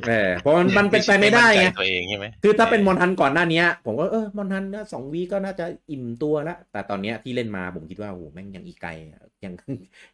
[0.09, 9.53] เออเพราะมันมันเป็นไปไม่ได้ไงมั่นใจตัวเองใช่ไหมคือถ้าเป็นมอนทันก่อนหน้าเนี้ยผมก็เออมอนทันนะสองวีก็น่าจะอิ่มตัวแล้วแต่ตอนเนี้ยที่เล่นมาผมคิดว่าโอ้โหแม่งยังอีกไกลอะยัง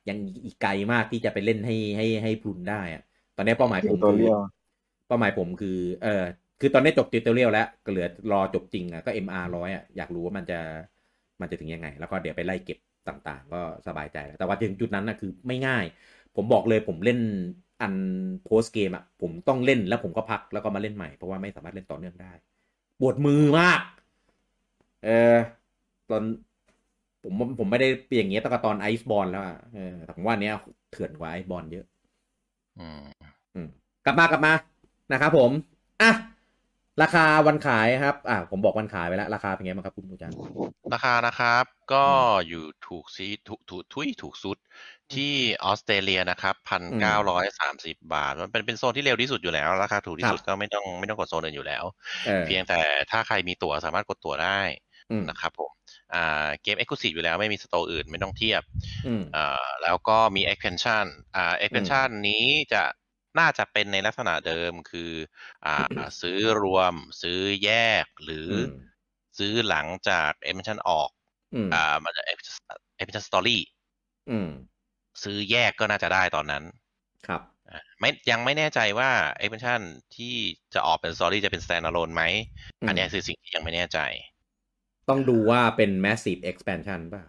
[0.09, 3.03] ยังอีกไกลมากที่จะไปเล่นให้ให้ให้พลุนได้อะ
[3.37, 4.41] ตอนเนี้ยเป้าหมายผมตัวคือเรียว
[5.09, 6.25] เป้าหมายผมคือ เออ
[6.61, 10.61] คือตอนนี้จบ tutorial แล้วก็เหลือรอจบจริงอะก็ MR ร้อยอะอยากรู้ว่ามันจะ
[11.41, 12.79] มันจะถึงยังไง แล้วก็เดี๋ยวไปไล่เก็บ
[13.09, 15.85] ต่างๆ ก็สบายใจแล้วแต่ว่าถึงจุดนั้นนะคือไม่ง่าย
[16.37, 17.19] ผมบอกเลยผมเล่น
[17.81, 17.95] อัน
[18.45, 22.33] post game อะผมต้องเล่นแล้วผมก็พักแล้วก็มาเล่นใหม่เพราะว่าไม่สามารถเล่นต่อเนื่องได้
[23.01, 23.81] ปวดมือมาก
[25.05, 25.37] เออ
[26.11, 26.23] ตอน
[27.23, 30.55] ผมผมไม่ได้เปลี่ยนอย่างเงี้ยตั้งแต่ตอน Iceborne แล้วอะเออแต่ผมว่าอันเนี้ย
[30.91, 31.87] เถื่อนกว่าไอซ์บอลเยอะ
[32.79, 33.05] อืม
[33.55, 33.69] อืม
[34.05, 34.53] กลับมากลับมา
[35.13, 35.51] นะครับผม
[36.03, 36.11] อะ
[37.03, 40.33] ราคาวันขายครับ อะผมบอกวันขายไปแล้วราคาเป็นไงบ้างครับคุณผู้จัง
[40.93, 42.07] ราคานะครับ ก็
[42.49, 44.59] อยู่ถูกซีถูกถูกทุยถูกสุด
[45.15, 51.85] ที่ออสเตรเลียนะครับพันเก้าร้อยสามสิบาท มันเป็นเป็นโซนที่เร็วที่สุดอยู่แล้วราคาถูกที่สุดก็ไม่ต้องไม่ต้องกดโซนอื่นอยู่แล้ว
[52.27, 54.61] เออเพียงแต่ถ้าใครมีตั๋วสามารถกดตั๋วได้
[55.11, 55.71] อืมนะครับผม
[56.15, 58.63] อ่าเกม Exclusive อยู่แล้วไม่มีสโตร์อื่นไม่ต้องเทียบ
[59.07, 62.83] อืมอ่าแล้วก็มี expansion อ่า expansion นี้จะ
[63.39, 65.13] น่าจะเป็นในลักษณะเดิมคือ
[65.67, 67.71] อ่าซื้อรวม ซื้อแย
[68.05, 68.71] กหรืออม
[69.39, 71.11] ซื้อหลังจาก expansion ออก
[71.55, 72.23] อืมอ่ามันจะ
[73.01, 73.59] expansion story
[74.31, 74.49] อืม
[75.23, 76.63] ซื้อแยกก็น่าจะได้ตอนนั้น
[77.27, 79.11] ครับอ่าไม่ยังไม่แน่ใจว่า
[79.43, 79.81] expansion
[80.17, 80.35] ที่
[80.75, 82.23] จะออกเป็น story จะเป็น standalone ไหม
[82.81, 83.99] อืมอันเนี้ยคือสิ่งที่ยังไม่แน่ใจ
[85.09, 87.25] ต้องดูว่าเป็น massive expansion เปล่า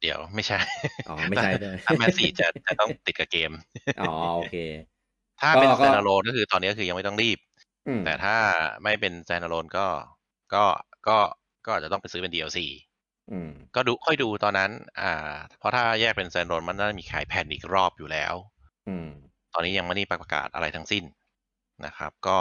[0.00, 0.60] เดี๋ยวไม่ใช่
[1.08, 3.52] อ๋อ ไม่ใช่ใช่ไหมถ้าแมสซี่จะจะต้องติดกับเกม
[4.00, 4.56] อ๋อ โอเค
[5.40, 7.38] ถ้าเป็นก็ก็ standalone ก็คือตอนนี้ก็คือยังไม่ต้องรีบ
[7.86, 8.36] อืมแต่ถ้า
[8.82, 9.86] ไม่เป็น standalone ก็
[10.54, 10.64] ก็
[11.08, 11.18] ก็
[11.64, 12.89] ก็อาจจะต้องไปซื้อเป็น DLC อืม
[13.74, 18.34] ก็ดูค่อยดูตอนนั้น อ่า เพราะถ้าแยกเป็น standalone มันน่าจะมีขายแผ่นอีกรอบอยู่แล้ว
[18.88, 19.08] อืม
[19.54, 21.04] ตอนนี้ยังไม่ได้ประกาศอะไรทั้งสิ้น
[21.86, 22.38] นะครับ ก็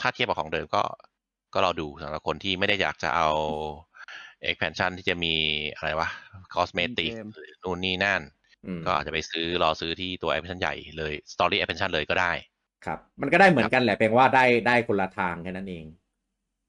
[0.00, 0.82] ถ้าเทียบกับของเดิมก็
[1.54, 3.28] ก็รอดูสำหรับคนที่ไม่ได้อยากจะเอา
[4.48, 5.34] expansion ที่จะมี
[5.76, 6.08] อะไรวะ
[6.54, 8.22] cosmetic เกมหรือนู่นนี่นั่น
[8.66, 12.32] อืมก็อาจจะไปซื้อรอซื้อที่ตัว expansion ใหญ่เลย story expansion เลยก็ได้
[12.86, 15.84] ครับ มันก็ได้เหมือนกันแหละเพียงว่าได้ได้คนละทางแค่นั้นเอง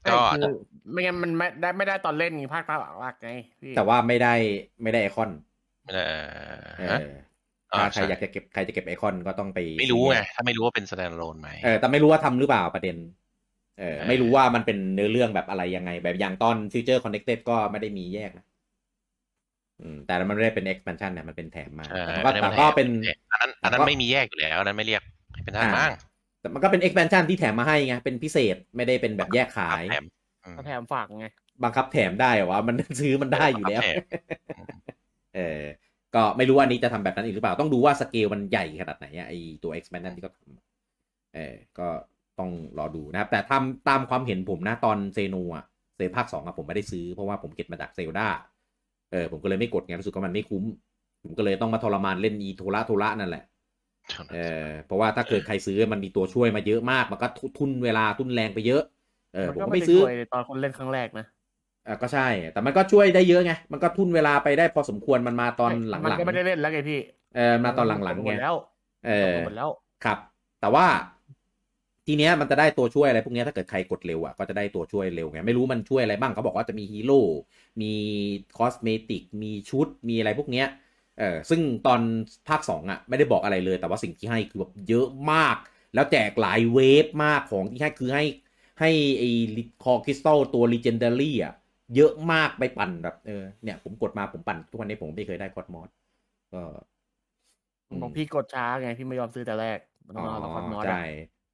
[0.05, 0.43] ก็คือ
[0.91, 3.29] ไม่งั้นมันไม่ได้ไม่ได้ตอนเล่นไงภาคภาคหลักไง
[3.61, 4.33] พี่แต่ว่าไม่ได้
[4.83, 5.31] ไม่ได้ไอคอน
[5.91, 5.95] เอ
[6.79, 7.15] เออ
[7.73, 12.97] ออ่าถ้าใครใช่อยากจะเก็บใครจะเก็บไอคอนก็ต้องไป ไม่รู้ไงถ้าไม่รู้ว่าเป็น standalone ไหมเออแต่ไม่รู้ว่าทำหรือเปล่าประเด็น
[13.79, 18.45] เออเออ ไม่รู้ว่ามันเป็นเนื้อเรื่องแบบอะไรยังไง แบบอย่างตอน Future Connected ก็ไม่ได้มีแยกนะ
[19.81, 22.89] อืมแต่มันไม่ได้เป็น expansion เนี่ยมันเป็นแถมมาเออแต่ก็ไม่ได้แต่มาก็แถมเป็น
[23.31, 25.01] อันนั้นอันนั้นแต่ก็ไม่มีแยกอยู่แล้วอันนั้นไม่เรียก
[25.43, 25.89] เป็นท่านอ่ามั้ง
[26.45, 30.05] แต่มันก็เป็น expansion ที่แถมมาให้ไง เป็นพิเศษไม่ได้เป็นแบบแยกขายแถม
[30.45, 31.27] อืมก็แถมฝากไง
[31.63, 35.61] บังคับแถมได้เหรอวะมันซื้อมันได้อยู่แล้วบังคับแถมเออ
[36.15, 39.33] ก็ไม่รู้ว่าอันนี้จะทำแบบนั้นอีกหรือเปล่า ต้องดูว่าสเกลมันใหญ่ขนาดไหนอะไอ
[39.63, 41.87] ตัว expansion ที่เขาทำเออ ก็
[42.39, 45.65] ต้องรอดูนะครับ แต่ทำตามความเห็นผมนะตอนเซโนอะ
[45.95, 48.27] เซภาคสองอะผมไม่ได้ซื้อเพราะว่าผมเก็บมาจากเซลดา
[49.11, 50.63] เออผมก็เลยไม่กดไงรู้สึกว่ามันไม่คุ้ม
[51.23, 53.43] ผมก็เลยต้องมาทรมานเล่นอีโทระโทระนั่นแหละ
[54.31, 57.27] เออเพราะว่าถ้าเกิดใครซื้อมันมีตัวช่วยมาเยอะมากมันก็
[57.57, 58.81] ทุนเวลาทุนแรงไปเยอะ
[59.35, 61.25] เออมันผมก็ก็ไม่ไม่ได้ซื้อช่วยตอนคนเล่นครั้งแรกนะ
[61.87, 66.99] อะก็ใช่ แต่มันก็ช่วยได้เยอะไงมันก็ทุ่นเวลาไปได้พอสมควรมันมาตอนหลังมันๆก็ไม่ได้เล่นแล้วไงพี่
[67.35, 68.55] เออมาตอนหลังๆหมไงดแล้ว
[69.05, 69.69] เออหมดแล้ว
[70.03, 70.17] ครับ
[70.61, 70.85] แต่ว่า
[72.07, 77.21] ทีเนี้ยมันจะได้ตัวช่วยอะไรพวกเนี้ยถ้าเกิดใครกดเร็วอะก็จะได้ตัวช่วยเร็วไงไม่รู้มันช่วยอะไรบ้างเขาบอกว่าจะมีฮีโร่
[77.81, 77.93] มี
[78.57, 80.67] คอสเมติกมีชุดมีอะไรพวกเนี้ย
[81.19, 82.01] เออซึ่งตอน
[82.47, 85.57] ภาคสองอะไม่ได้บอกอะไรเลย แต่ว่าสิ่งที่ให้คือแบบเยอะมาก
[85.93, 88.23] แล้วแจกหลายเวฟมากของที่ให้คือให้
[88.79, 89.29] ให้ไอ้
[89.83, 91.53] คอคริสตัลตัว Legendary อะ
[91.95, 95.89] เยอะมากไปปั่นแบบเออเนี่ยผมกดมาผมปั่น ทุกวันนี้ผมไม่เคยได้คอสมอส
[96.53, 96.61] ก็
[97.91, 101.01] มของพี่กดช้าไง พี่ไม่ยอมซื้อแต่แรกมันต้องรอละครมอสใช่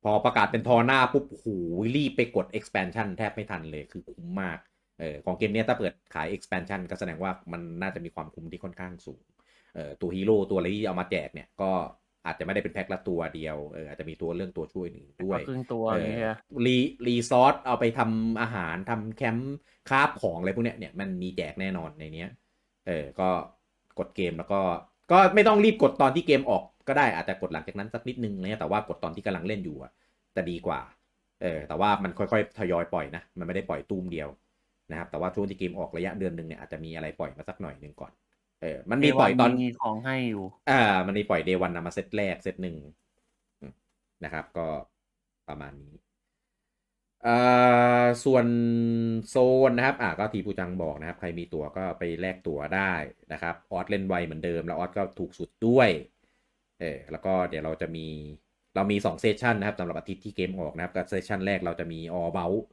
[0.03, 1.47] พอประกาศเป็นทอหน้าปุ๊บโอ้โห
[1.95, 4.57] รีบไปกด expansion แทบไม่ทันเลยคือคุ้มมาก
[4.99, 9.30] เออของเกมเนี้ยถ้าเปิดขาย expansion ก็แสดงว่ามันน่าจะมีความคุ้มที่ค่อนข้างสูงเออ
[10.01, 11.71] ตัวฮีโร่ตัวอะไรที่เอามาแจกเนี่ยก็
[12.25, 19.55] อาจจะไม่ได้เป็นแพ็คละตัวเดียวเอออาจจะมีตัวเรื่องตัวช่วยหนึ่งด้วยครึ่งตัวอย่างเงี้ยรี resource เอาไปทำอาหารทำแคมป์
[19.89, 22.29] craft ของอะไรพวกเนี้ยเนี่ยมันมีแจกแน่นอนในเนี้ย
[22.87, 23.29] เออก็
[23.99, 24.61] กดเกมแล้วก็
[25.11, 29.91] ก็ไม่ต้องรีบกดตอนที่เกมออกก็ได้อาจจะกดหลังจากนั้นสักนิดนึงเนี่ยแต่ว่ากดตอนที่กำลังเล่นอยู่อะ
[30.35, 30.79] จะดีกว่า
[31.41, 34.29] เออแต่ว่ามันค่อยๆทยอยปล่อยนะมันไม่ได้ปล่อยตูมเดียว
[34.91, 38.11] นะครับแต่ว่าช่วงที่เกมออกระยะเดือนหนึ่งเนี่ยอาจจะมีอะไรปล่อยมาสักหน่อยหนึ่งก่อน
[38.61, 42.77] เออ มันมีปล่อยตอนมีของให้อยู่ อ่า มันมีปล่อย day one นะมาเซตแรกเซตหนึ่ง
[43.61, 43.73] อืม
[44.23, 44.67] นะครับ ก็
[45.47, 45.93] ประมาณนี้
[47.23, 47.35] เอ่
[48.01, 48.45] อส่วน
[49.29, 49.35] โซ
[49.69, 52.93] นนะครับ อ่าก็ทีผู้จังบอกนะครับ ใครมีตั๋วก็ไปแลกตั๋วได้
[53.33, 55.89] นะครับ ออสเล่นไวเหมือนเดิม แล้วออสก็ถูกสุดด้วย
[56.79, 58.07] เออ แล้วก็เดี๋ยวเราจะมี
[58.75, 62.63] เรามี 2 session นะครับสำหรับอาทิตย์ที่เกมออกนะครับกับ session แรกเราจะมี All About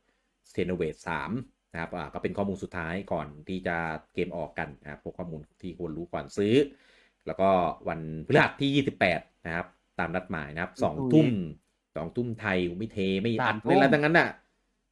[0.50, 0.98] s t e n o v a t e
[1.30, 3.76] 3 นะครับอ่าก็เป็นข้อมูลสุดท้ายก่อนที่จะ
[4.14, 6.54] เกมออกกันนะครับพวกข้อมูลที่ควรรู้ก่อนซื้อ
[7.26, 7.50] แล้วก็
[7.88, 9.66] วันพฤหัสที่ 28 นะครับ
[9.98, 11.26] ตามนัดหมายนะครับสองทุ่ม
[11.96, 14.28] สองทุ่มไทยไม่เทไม่อัดไม่อะไรทั้งนั้นน่ะ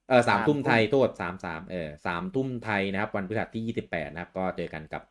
[0.09, 5.03] เออสามทุ่มไทยโทษสามสามเออสามทุ่มไทยนะครับ วันพฤหัสที่ยี่สิบแปดนะครับ ก็เจอกันกับ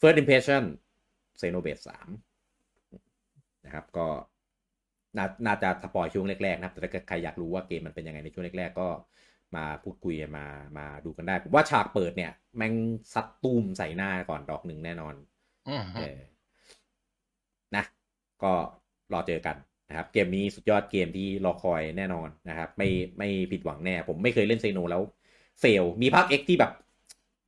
[0.00, 0.62] First Impression
[1.40, 2.08] Xenoblade สาม
[3.64, 4.06] นะครับก็
[5.16, 8.88] น่าน่าจะสปอยช่วงแรกๆนะครับแต่ถ้าเกิดใครอยากรู้ว่าเกมมันเป็นยังไงในช่วงแรกๆก็
[9.56, 10.46] มาพูดคุยมา
[10.78, 12.74] มาดูกันได้ ผมว่าฉากเปิดเนี่ย แม่ง
[13.12, 15.14] ซัดตูมใส่หน้าก่อนดอกหนึ่งแน่นอน
[15.68, 16.18] อืมเออ
[17.76, 17.84] นะ
[18.42, 18.52] ก็
[19.12, 19.56] รอเจอกัน
[19.88, 25.02] นะครับ เกมนี้สุดยอดเกมที่รอคอยแน่นอนนะครับ ไม่ไม่ผิดหวังแน่ ผมไม่เคยเล่นเซโนแล้ว
[25.60, 26.72] เฟล มีภาค X ที่แบบ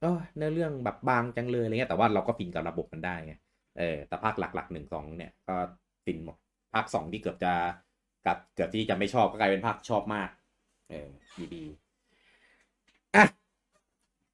[0.00, 3.34] เออเนื้อเรื่องแบบบางจังเลยอะไรเงี้ยแต่ว่าเราก็ฟินกับระบบมันได้ไง
[3.78, 5.56] เออแต่ภาคหลักๆหนึ่งสองเนี่ยก็
[6.04, 6.36] ฟินหมด
[6.74, 7.52] ภาคสองที่เกือบจะ
[8.26, 10.30] กับเกือบที่จะไม่ชอบก็กลายเป็นภาคชอบมาก
[10.90, 11.87] เออดีดีอะ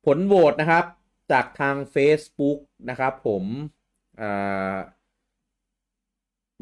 [0.05, 0.85] ผลโหวตนะครับ
[1.33, 2.59] จากทาง Facebook
[2.91, 3.45] นะครับ ผม
[4.19, 4.31] เอ่
[4.75, 4.77] อ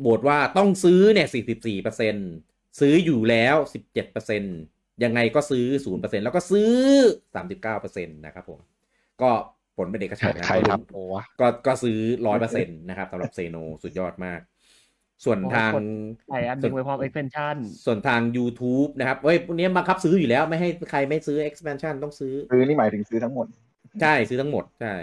[0.01, 1.29] โหวตว่าต้องซื้อเนี่ย
[2.03, 3.57] 44%ซื้ออยู่แล้ว
[4.31, 6.73] 17%ยังไงก็ซื้อ 0%แล้วก็ซื้อ
[7.57, 8.61] 39%นะครับผม
[9.23, 9.31] ก็
[9.77, 11.99] ผลเป็นเอกฉันท์นะใครก็ทำโอวะก็ก็ซื้อ
[12.33, 14.41] 100%นะครับสำหรับเซโนสุดยอดมาก
[15.25, 15.71] ส่วนทาง
[16.29, 23.47] ใส่อันหนึ่งไปพร้อม extension ส่วนทาง YouTube นะครับเอ้ยพวกนี้บังคับซื้ออยู่แล้วไม่ให้ใครไม่ซื้อ expansion ต้องซื้อ ซื้อนี่หมายถึงซื้อทั้งหมด
[24.01, 24.95] ใช่ซื้อทั้งหมด ใช่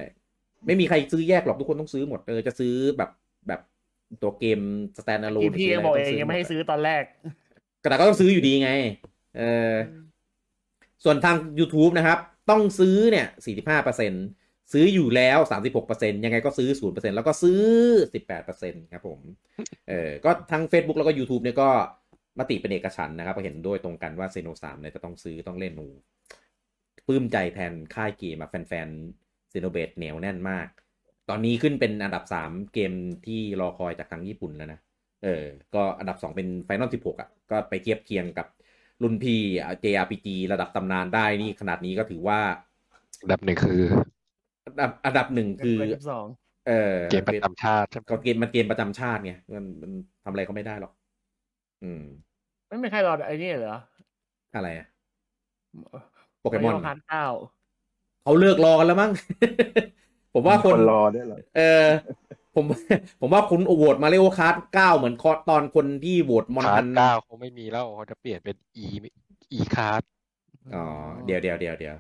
[0.66, 3.10] ไม่มีใครซื้อแยกหรอกทุกคนต้องซื้อหมดเออจะซื้อแบบ
[3.48, 3.62] แบบ
[4.22, 4.60] ตัวเกม
[5.00, 7.04] stand ที่ alone พี่ซื้ะรบอกเอต้งยังไม่ให้ซื้อตอนแรก
[7.80, 8.72] แต่ก็ต้องซื้ออยู่ดีไง
[9.38, 9.74] เออ
[11.04, 13.28] ส่วนทาง YouTube นะครับ ต้องซื้อเนี่ย
[13.68, 14.39] 45%
[14.74, 15.40] ซื้ออยู่แล้ว
[15.82, 17.62] 36%ยังไงก็ซื้อ 0%แล้วก็ซื้อ
[18.24, 19.20] 18%ครับผม
[19.90, 21.70] เออก็ทั้ง Facebook แล้วก็ YouTube เนี่ยก็
[22.40, 25.88] มติเป็นเอกฉันนะครับเห็นด้วยตรงกันว่าเซโน3เนี่ยจะต้องซื้อต้องเล่นหนู
[27.08, 30.68] ปลื้มใจแทนค่ายเกมแฟนๆเซโนเบตเหนียวแน่นมาก
[31.30, 32.92] ตอนนี้ขึ้นเป็นอันดับ 3 เกม
[33.26, 34.80] ที่รอคอยจากทางญี่ปุ่นแล้วนะ
[35.24, 35.44] เออ
[35.76, 38.48] ก็อันดับ 2 เป็น Final 16อะ ก็ไปเทียบเคียงกับ
[39.02, 42.40] รุ่นพี่อะ JRPG ระดับตำนานได้นี่ขนาดนี้ก็ถือว่า
[43.22, 43.84] อันดับหนึ่งคือ
[44.78, 46.26] อันดับอันดับหนึ่งคือเปิดสอง
[46.68, 49.92] เออเกมประจำชาติใช่ไหมก็เกมมันเกมประจำชาติไงมันมัน
[50.24, 50.92] ทำอะไรเขาไม่ได้หรอก
[51.84, 52.04] อืม
[52.68, 53.78] ไม่มีใครรอไอ้นี่เหรอ
[54.56, 54.88] อะไรอะ
[56.40, 57.26] โปเกมอนพาร์ทเก้า
[58.24, 59.12] เขาเลิกรอกันแล้วมั้ง
[60.34, 61.86] ผมว่าคนคนรอด้วยเหรอเออ
[62.56, 62.66] ผม
[63.20, 68.86] ผมว่าคุณโหวตมาเรโอคาร์ดเก้าเหมือนคอตอนคนที่โหวตมอนคาทัร์ดนเก้าเขาไม่มีแล้วเขาจะเปลี่ยนเป็นอี
[69.54, 70.02] อีคาร์ด
[70.76, 70.86] อ๋อ
[71.26, 71.96] เดี๋ยวเดี๋ยวเดี๋ยวเดี๋ยว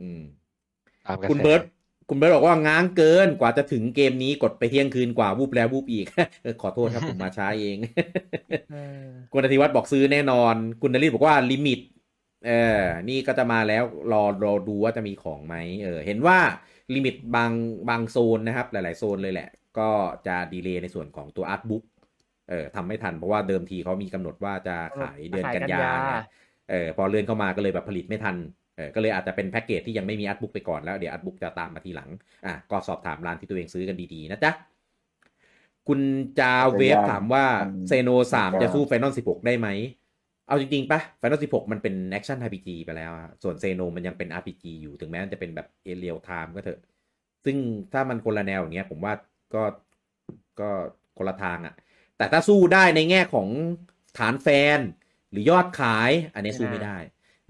[0.00, 0.22] อืม
[1.04, 1.62] ตามกระคุณแสเบิร์ต
[2.10, 6.06] คุณเบิร์ตบอกว่าง้างเกินกว่าจะถึงเกมนี้กดไปเที่ยงคืนกว่าวูบแล้ววูบอีก
[6.42, 7.76] เออขอโทษครับผมมาช้าเอง
[8.72, 11.80] เออคุณอธิวัฒน์บอกซื้อแน่นอน คุณนริศบอกว่าลิมิต
[12.46, 16.38] เออ นี่ก็จะมาแล้วรอรอดูว่าจะมีของไหมเออ เห็นว่า
[16.94, 17.52] ลิมิตบาง
[17.88, 19.48] บางโซนนะครับ หลาย ๆ โซนเลยแหละ
[19.78, 19.88] ก็
[20.26, 21.84] จะ delay ในส่วนของตัว art book
[22.50, 26.22] เออทำไม่ทันเพราะว่าเดิมทีเขามีกำหนดว่าจะขายเดือนกันยาเนี่ย
[26.70, 32.10] เออพอเลื่อนเข้ามาก็เลยแบบผลิตไม่ทันเออก็เลยอาจจะเป็นแพ็กเกจที่ยังไม่มี art book ไปก่อนแล้วเดี๋ยว art book จะตามมาทีหลัง
[32.46, 34.52] อะก็สอบถามร้านที่ตัวเองซื้อกันดีๆนะจ๊ะ
[35.88, 36.00] คุณ
[36.38, 37.44] จาเวฟถามว่า
[37.88, 39.68] Xeno สามจะสู้ Final สิบหกได้ไหม
[40.48, 46.80] เอาจริงๆปะ Final สิบหกมันเป็น action RPG ไปแล้วอะส่วน Xeno มันยังเป็น RPG อยู่ถึงแม้มันจะเป็นแบบเอ real time ก็เถอะ
[47.44, 47.56] ซึ่ง
[47.92, 49.14] ถ้ามันคนละแนวอย่างเงี้ย ผมว่า
[49.54, 49.62] ก็
[50.60, 50.70] ก็
[51.18, 51.74] คนละทางอะ
[52.16, 53.48] แต่ถ้าสู้ได้ในแง่ของ
[54.18, 54.78] ฐานแฟน
[55.30, 56.96] หรือยอดขาย อันนี้สู้ไม่ได้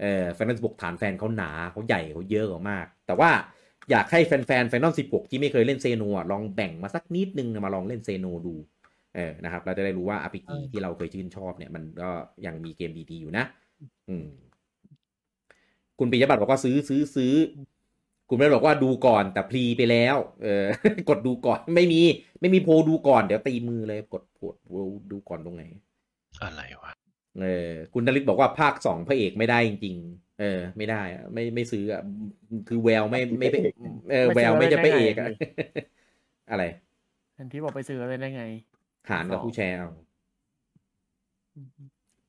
[0.01, 3.31] เออแฟนตาซีบกฐานแฟนเขาหนาเขาใหญ่เขาเยอะกว่ามาก แต่ว่า
[3.91, 4.31] อยากให้แฟ
[4.61, 8.55] นๆแฟนนอล16ที่ไม่เคยเล่นเซโนอะลองแบ่งมาสักนิดนึงนะมาลองเล่นเซโนดู
[9.15, 12.09] เออนะครับเราจะได้รู้ว่า RPG ที่เราเคยชื่นชอบเนี่ยมันก็
[12.45, 13.45] ยังมีเกมดีๆอยู่นะ
[14.09, 14.27] อืม
[15.99, 17.33] คุณปิยบัตรบอกว่าซื้อซื้อซื้อ
[18.29, 20.65] คุณไม่ได้บอกว่าดูก่อนแต่พรีไปแล้ว เออ
[21.09, 22.01] กดดูก่อนไม่มี
[22.39, 24.75] ไม่มีโพลดูก่อนเดี๋ยวตีมือเลย กดโพล
[25.11, 25.63] ดูก่อนตรงไหน
[26.41, 26.91] อะไรวะ
[27.39, 32.01] เออคุณนริศบอกว่าภาคสองพระเอกไม่ได้จริงๆเออ ไม่ได้อะไม่ไม่ซื้ออะ
[32.67, 33.61] คือแววไม่ไม่ไม่
[34.11, 35.27] เออแววไม่จะพระเอกอะ
[36.51, 36.63] อะไร
[37.37, 38.43] อันที่บอกไปซื้อเลยได้ไง
[39.09, 39.89] หารกับผู้แชร์เอา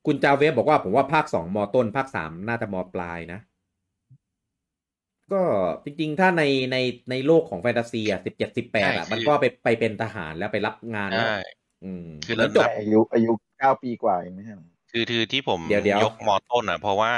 [0.05, 3.39] คุณจาเวฟบอกว่าผมว่าภาคสองมอต้น ภาคสามน่าจะมอปลายนะ
[5.33, 5.41] ก็
[5.83, 6.77] จริงๆ ถ้าในใน
[7.11, 11.39] ในโลกของแฟนตาซีอะสิบเจ็ดสิบแปดอะใช่มันก็ไปไปเป็นทหารแล้วไปรับงานแล้วใช่
[11.83, 17.13] อืมคือแล้วระจดับบอายุอายุเก้าปีกว่าเองไม่ใช่เหรอ คือคือที่ผมเดี๋ยวเดี๋ยวยกมอต้นอะ เพราะว่า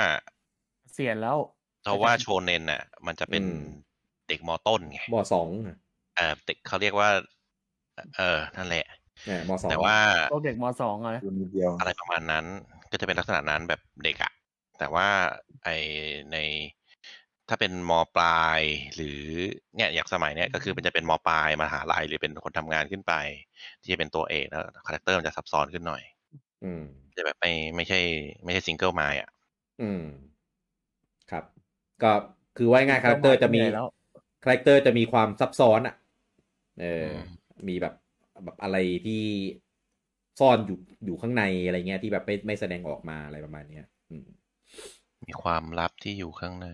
[0.92, 1.38] เสียนแล้ว
[1.84, 3.52] เพราะว่าโชเนนน่ะ มันจะเป็นอืม
[4.28, 5.50] เด็กมอต้นไงมสอง
[6.16, 7.10] เออเด็กเขาเรียกว่า
[8.16, 8.86] เออนั่นแหละ
[9.26, 9.96] เนี่ยมสองแต่ว่า
[10.28, 12.46] พวกเด็กมสองอะนะดูนิดเดียวอะไรประมาณนั้น
[12.92, 14.32] ก็จะเป็นลักษณะนั้นแบบเด็กอะ
[14.80, 15.08] แต่ว่า
[15.64, 15.70] ไอ
[16.32, 16.38] ใน
[17.50, 18.62] ถ้าเป็นมปลาย
[18.96, 19.22] หรือ
[19.76, 23.14] เนี่ยอย่างสมัยเนี้ยก็คือมันจะเป็นมปลายมหาลัยหรือเป็นคนทำงานขึ้นไป
[23.82, 26.04] ที่จะเป็นตัวเอกแล้ว character มันจะซับซ้อนขึ้นหน่อย
[26.66, 26.82] อืม
[27.16, 28.00] จะแบบไม่ไม่ใช่
[28.44, 29.30] ไม่ใช่ single mind อะ
[29.80, 30.02] อืม
[31.32, 31.44] ครับ
[32.04, 32.12] ก็
[32.58, 33.88] คือว่าง่าย character จะมีเหนื่อยแล้ว
[34.44, 35.96] character จะมีความซับซ้อนอะ
[36.82, 37.10] เออ
[37.68, 37.94] มีแบบ
[38.44, 39.24] แบบอะไรที่
[40.40, 44.28] ซ่อนอยู่อยู่ข้างในอะไรเงี้ยที่แบบไม่ไม่แสดงออกมาอะไรประมาณเนี้ยอืม
[45.26, 46.68] มีความลับที่อยู่ข้างใน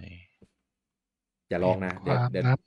[1.50, 2.60] อย่าลองนะเดี๋ยววามลับ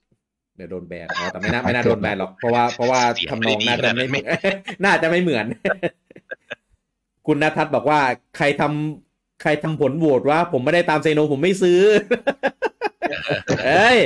[0.56, 4.20] เดี๋ยวโดน ban อ๋อแต่ไม่น่าไม่น่าโดน ban หรอกเพราะว่าเพราะว่าเสียงทำนองไม่น่าดีจะขนาดนั้ไม่นไม่
[4.84, 5.46] น่าจะไม่เหมือน
[7.26, 8.00] คุณนัทัศน์บอกว่า
[8.36, 11.80] ใครทำใครทำผลโหวตว่า ผมไม่ได้ตาม Xeno ผมไม่ซื้อ
[13.66, 13.98] เอ้ย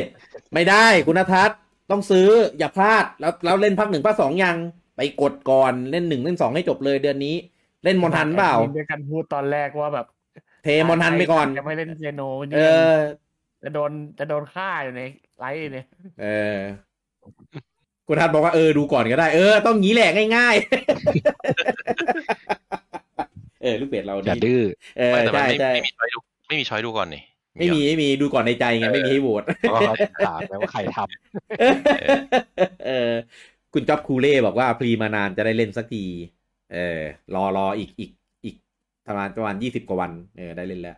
[0.54, 1.58] ไม่ได้คุณนัทัศน์
[1.90, 4.56] ต้องซื้ออย่าพลาดแล้วแล้วเล่นภาคหนึ่งภาคสองยัง
[4.96, 7.34] ไปกดก่อนเล่นหนึ่งเล่นสองให้จบเลยเดือนนี้
[7.84, 10.06] เล่นมอนทันเปล่าแอดมิด้วยกันพูดตอนแรกว่าแบบ
[10.64, 12.60] เทมอนทันไปก่อนจะไม่เล่นเซโนนี่เอ
[12.94, 12.96] อ
[13.62, 15.02] จะโดนจะโดนฆ่าอยู่ใน
[15.38, 15.86] ไลฟ์เนี่ย
[16.22, 16.58] เออ
[18.06, 20.64] คุณทัศน์บอกว่าเออดูก่อนก็ได้ เออต้องงี้แหละง่ายๆ
[23.62, 24.62] เออลูกเป็ดเราอย่าดีดื้อ
[24.98, 27.22] เออไม่แต่มันใช่ไม่ใช่ไม่มีช้อยดูไม่มีช้อยดูก่อนนี่
[27.58, 33.12] ไม่มีไม่มีดูก่อนในใจไงไม่มีให้โหวตเพราะว่าเขาจะถามแล้วว่าใครทำเออ
[33.72, 36.04] คุณจ๊อบคูเล่บอกว่าพรีมานานจะได้เล่นสักที
[36.72, 37.00] เออ
[37.34, 38.10] รอรออีกอีก
[38.44, 38.56] อีก
[39.06, 40.96] ประมาณประมาณยี่สิบกว่าวันเออได้เล่นแล้ว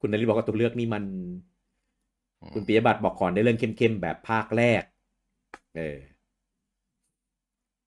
[0.00, 1.04] คุณนริบอกว่าตัวเลือกนี่มัน
[2.54, 4.82] คุณปิยบัตรบอกก่อนได้เรื่องเข้มๆแบบภาคแรก
[5.76, 5.98] เออ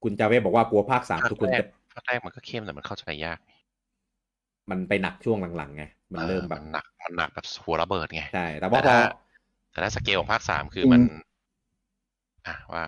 [0.04, 3.40] คุณจาเวบอกว่ากลัวภาคสามภาคทุกคนแรกจะภาคแรกมันก็เข้มแต่มันเข้าใจยาก
[4.70, 5.84] มันไปหนักช่วงหลังๆไง
[6.14, 8.98] มันเริ่มแบบนหนักมันหนักแบบหัวระเบิดไงใช่แต่ว่าแต่พอถ้า
[9.72, 11.02] แต่ถ้าสเกลของภาคสามคือมัน
[12.48, 12.84] อะว่า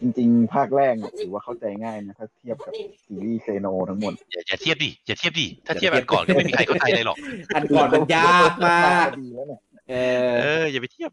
[0.00, 2.74] จริง ๆ ภาคแรกเนี่ยถือว่าเข้าใจง่ายนะถ้าเทียบกับ
[3.06, 7.18] ซีรีส์เซโนทั้งหมดอย่าอย่าเทียบดิอย่าเทียบดิถ้าเทียบอันก่อนก็ไม่มีใครเข้าใจเลยหรอก
[7.54, 9.60] อันก่อนมันยากมากดีแล้วเนี่ย
[9.90, 9.94] เอ
[10.28, 11.10] อเอออย่าไปเทียบ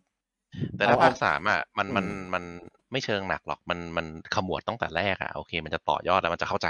[0.77, 2.43] แต่ถ้าเอาภาคสามอะมันมันอืมมัน
[2.91, 6.67] ไม่เชิงหนักหรอกมันมันขมวดตั้งแต่แรกอะโอเค มันจะต่อยอดแล้วมันจะเข้าใจ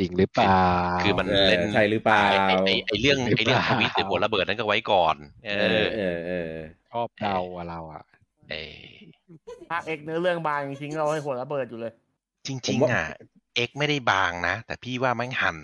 [0.00, 0.46] จริงหรือเปล่า
[1.02, 2.22] คือมันเล่นใช่หรือเปล่า
[2.66, 5.16] ไอ้ไอเรื่องไอ้เรื่องทวิตหรือหัวระเบิดนั้นก็ไว้ก่อน
[5.46, 5.52] เอ
[5.82, 6.52] อเออเออ
[6.90, 8.04] ชอบเดาอะเราอะ
[8.50, 8.74] เออ
[9.70, 11.92] ภาคเอกเนื้อเรื่องบางจริงเราให้หัวระเบิดอยู่เลย
[12.46, 13.04] จริง ๆ อะ
[13.56, 15.56] เอ็กไม่ได้บางนะ แต่พี่ว่ามันหัน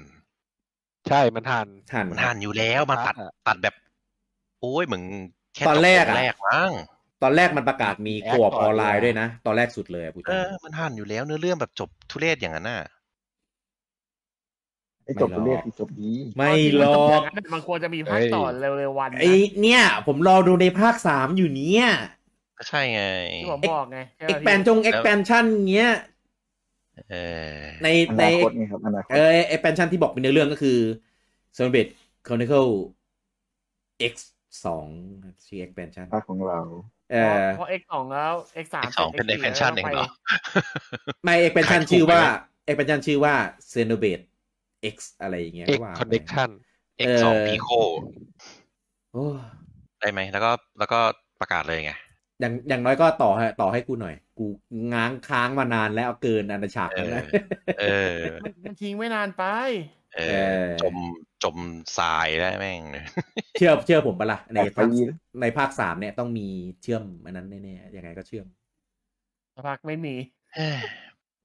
[1.09, 3.75] ใช่มันทันทันมันหันอยู่แล้วมันตัดตัดแบบ
[4.61, 5.05] โอ้ยเหมือน
[5.55, 6.71] แค่ตอนแรกอะแรกมั้ง
[7.23, 12.81] ตอนแรกมันประกาศมีขวบอออนไลน์ด้วยนะ ตอนแรกสุดเลยพูดเออมันหันอยู่แล้วเนื้อเรื่องแบบจบทุเรศอย่างนั้นน่ะ
[15.05, 17.21] ไอ้จบตัวเลขที่จบดีไม่หรอก
[17.53, 19.25] มันควรจะมีภาคเฮ้ยต่อเร็วๆวันนะไอ
[19.63, 21.87] เนี่ย ผมรอดูในภาคสามอยู่เนี่ย
[22.59, 23.03] ก็ใช่ไง
[23.43, 25.93] ที่ผมบอกไงใช่เอ็กไหมแปนจงเอ็กแปนชั่นเงี้ย
[27.11, 27.17] เอ
[27.55, 30.79] อในอในนาคตไงครับอนาคตเออเอ็กแปนชั่นที่บอกเป็นในเรื่องก็คือ
[31.57, 31.87] s o n b e t
[32.27, 32.71] Chronicle
[34.13, 34.15] X
[34.65, 34.87] สอง
[35.47, 36.61] ชื่อ expansion ภาคของเรา
[37.13, 40.09] เออเพราะเอ็กสองแล้วเอ็กสาม X สองเป็น expansion เองเหรอ
[41.25, 43.35] ไม่ expansion ขายถูกชื่อว่าไหม expansion ชื่อว่า
[43.73, 44.23] c e n o b a t e
[44.95, 46.51] X อะไรอย่างเงี้ย X ว่าไป connection
[47.05, 47.69] X สองเออพีโค
[49.13, 49.27] โอ้
[50.01, 50.99] ได้ไหม แล้วก็แล้วก็
[51.41, 51.93] ประกาศเลยไง
[52.41, 54.47] อย่างอย่างน้อยก็ต่อให้ต่อให้กูหน่อย กู
[54.95, 57.23] ง้างค้างมานานแล้วเอาเกินอันฉากเอแล้วอนะ
[57.81, 57.85] เอ
[58.17, 59.45] อมันมันทิ้งไม่นานไป
[60.17, 60.95] เอเอออจม
[61.43, 61.57] จม
[61.99, 62.83] ทรายได้แม่ง
[63.59, 64.99] เชื่อเชื่อผมปะล่ะในแปดภาคปี
[65.41, 66.49] ในภาคสามเนี่ยต้องมี
[66.83, 68.47] เชื่อมอันนั้นแน่ๆยังไงก็เชื่อม
[69.67, 70.15] ภาคไม่มี
[70.55, 70.79] เอ้ย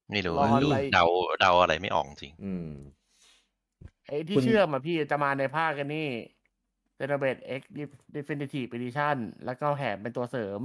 [0.10, 1.06] ไม่รู้รออะไรเดา
[1.42, 2.70] เดาอะไรไม่ออกจริง อืม
[4.08, 6.08] ไอ้ที่คุณเชื่อมอะพี่จะมาในภาคกันนี่
[6.96, 7.62] เซนเบตเอ็ก
[8.16, 10.60] ดิฟินิทีฟเอดิชันแล้วก็แถมเป็นตัวเสริม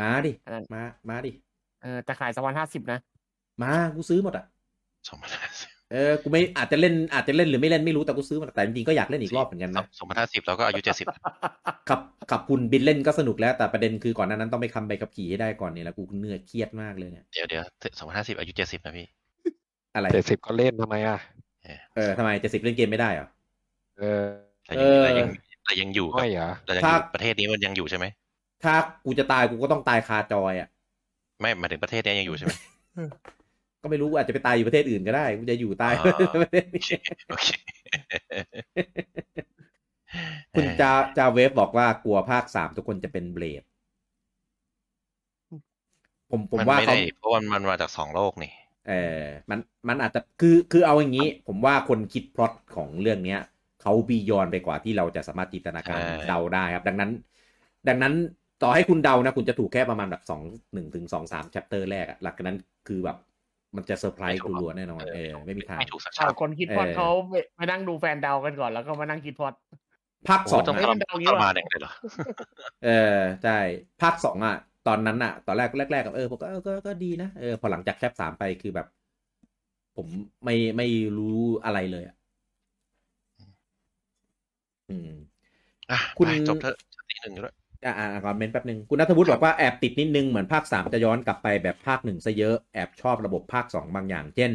[0.00, 1.32] มาดิอันนั้นมา มาดิ
[1.82, 2.98] เออแต่ขายสองพันห้าสิบนะ
[3.62, 4.44] มา กูซื้อหมดอะ
[5.08, 11.06] สองพันห้าสิบเออ กูไม่อาจจะเล่นอาจจะเล่นหรือไม่เล่นไม่รู้แต่กูซื้อมาแต่จริงๆก็อยากเล่นอีกรอบเหมือนกันนะสองพันห้าสิบแล้วก็อายุเจ็ดสิบ
[11.88, 17.62] ขับขับคุณบินเล่นก็สนุกแล้วแต่ประเด็นคือก่อนหน้านั้นต้องไปคำใบขับขี่ให้ได้ก่อนเนี่ยแล้วกูเหนื่อยเครียดมากเลยเนี่ย เดี๋ยวเดี๋ยว
[17.98, 19.06] สองพันห้าสิบอายุเจ็ดสิบนะพี่
[19.94, 21.18] อะไรเจ็ดสิบก็เล่นทำไมอะ
[21.94, 23.26] เออทำไมจะสิบเล่นเกมไม่ได้เหรอ
[23.98, 24.24] เออ
[24.66, 25.26] เรายังเออเรายัง
[25.64, 28.06] เรายังอยู่กับไม่เหรอเรายังอถ้ายู่ประเทศนี้มันยังอยู่ใช่ไหม
[28.62, 28.74] ถ้า
[29.04, 30.68] กูจะตายกูก็ต้องตายคาจอยอะ
[31.40, 32.52] ไม่หมายถึงประเทศนี้ยังอยู่ใช่ไหม
[33.82, 36.02] ก็ไม่รู้อาจจะไปตายอยู่ประเทศอื่นก็ได้กูจะอยู่ตายอ่า
[36.42, 36.88] ประเทศโอนี้เค
[37.28, 37.48] โอเค
[40.54, 43.62] คุณจาจาเวฟบอกว่ากลัวภาคสามทุกคนจะเป็นเบลด
[46.30, 48.52] ผมผมมันว่าไม่เขาได้เพราะว่ามันมาจากสองโลกนี่
[48.90, 53.40] เออมันมันอาจจะคือคือเอาอย่างนี้ ผมว่าคนคิดพล็อตของเรื่องเนี้ย
[53.82, 57.10] เขา beyond ไปกว่าที่เราจะสามารถจินตนาการใช่เดาได้ครับ ดังนั้น
[57.88, 58.14] ดังนั้น
[58.62, 60.42] ต่อให้คุณเดานะ คุณจะถูกแค่ประมาณแบบสอง
[60.74, 62.56] หนึ่งถึงสองสาม chapter แรกอะหลังจากนั้น
[62.88, 63.16] คือแบบ
[63.76, 69.54] มันจะเซอร์ไพรส์คุณรัวแน่นอนเออไม่มีทางไม่ถูกสักอ่าฉากคนคิดพล็อตเออเขาไปไปนั่งดูแฟนเดากันก่อนแล้วก็มานั่งคิดพล็อต
[70.28, 71.92] ภาคโอ้สองต้องอะทรเดาอย่างนี้ทรว่ะมานอย่างเลยเหรอ
[72.84, 73.58] เออใช่
[74.02, 74.56] ภาคสองอะ
[74.88, 78.86] ตอนนั้นอะตอนแรกแรกๆก็เออผมก็เออก็ก็ดีนะเออพอหลังจาก chap สามไปคือแบบ
[79.96, 80.08] ผม
[80.44, 80.86] ไม่ไม่
[81.16, 82.16] รู้อะไรเลยอะ
[84.88, 85.08] อืม
[85.90, 86.76] อะคุณไปจบเถอะ
[87.10, 87.54] ทีหนึ่งด้วย
[87.86, 94.52] อ่าอ่าคอมเมนต์แป๊บนึง คุณนัทวุฒิบอกว่าแอบติดนิดนึง เหมือนภาคสามจะย้อนกลับไปแบบภาคหนึ่งซะเยอะ แอบชอบระบบภาคสองบางอย่าง เช่น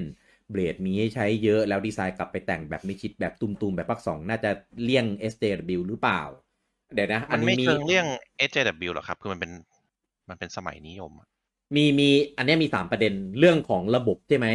[0.52, 4.52] เบลดมีให้ใช้เยอะแล้วดีไซน์กลับไปแต่งแบบไม่ชิดแบบตุ้มๆ แบบภาคสองน่าจะ
[4.84, 6.22] เลี่ยง SJW หรือเปล่า
[6.94, 9.52] เดี๋ยวนะ อัมันนนี้ไม่มีเชิงเรื่อง SJW หรอกครับ คือมันเป็น
[10.30, 11.28] มันเป็นสมัยนิยมอะ
[11.76, 14.48] มีมีอันเนี้ยมีสามประเด็นเรื่องของระบบใช่ไหม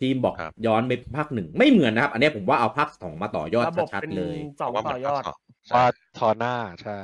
[0.00, 5.36] ทีมบอกครับย้อนไปภาคหนึ่งไม่เหมือนนะครับ อันเนี้ยผมว่าเอาภาคสองมาต่อยอดระบบชัดเป็นๆเลยสองว่ามัต่อยอดภาค
[5.70, 6.98] สงว่าใช่ทอหน้าใช่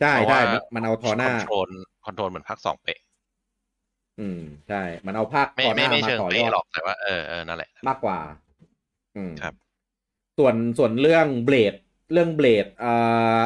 [0.00, 1.68] ใช่เพราะใช่ว่ามันเอาทอหน้าคอนโทรล
[2.04, 2.98] คอนโทรลเหมือนภาคสองเป๊ะ
[4.20, 8.18] อืมใช่มันเอาภาคไม่ทอหไม่น้าไม่มาเชิงต่อยเป๊ะอดหรอกแต่ว่าเออเออนั่นแหละมากกว่า
[9.16, 9.54] อืมครับ
[10.38, 11.74] ส่วนส่วนเรื่องเบลด
[12.12, 12.92] เรื่องเบลดเอ่
[13.38, 13.40] อ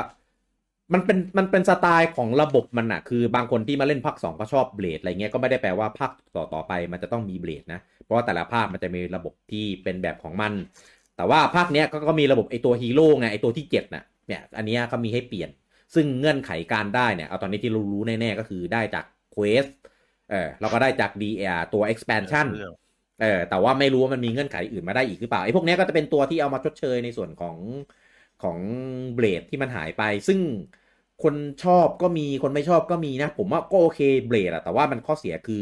[0.92, 10.52] มันเป็นมันเป็นสไตล์ของระบบมันอะคือบางคนที่มาเล่นภาคสองก็ชอบ Blade อะไรเงี้ยก็ไม่ได้แปลว่าภาคต่อต่อไปมันจะต้องมี Blade นะ เพราะว่าแต่ละภาคมันจะมีระบบที่เป็นแบบของมัน
[11.16, 15.50] แต่ว่าภาคเนี้ยก็ก็มีระบบไอตัวฮีโร่ไงไอตัวที่เจ็ดน่ะเนี่ยอันเนี้ยเขามีให้เปลี่ยน
[15.94, 19.64] ซึ่งเงื่อนไขการได้เนี่ยเอาตอนนี้ที่เรารู้แน่ๆก็คือได้จาก quest
[20.30, 22.74] เออเราก็ได้จาก DLC ตัว expansion เรื่อง
[23.22, 27.56] เออแต่ว่าไม่รู้ว่ามันมีเงื่อนไขอื่นมาได้อีกหรือเปล่าไอ้พวกเนี้ยก็จะเป็นตัวที่เอามาชดเชยในส่วนของ
[28.44, 28.60] ของ
[29.14, 30.40] เบลดที่มันหายไป ซึ่ง
[31.23, 35.55] คนชอบก็มีคนไม่ชอบก็มีนะ ผมว่าก็โอเคเบลดอะแต่ว่ามันข้อเสียคือ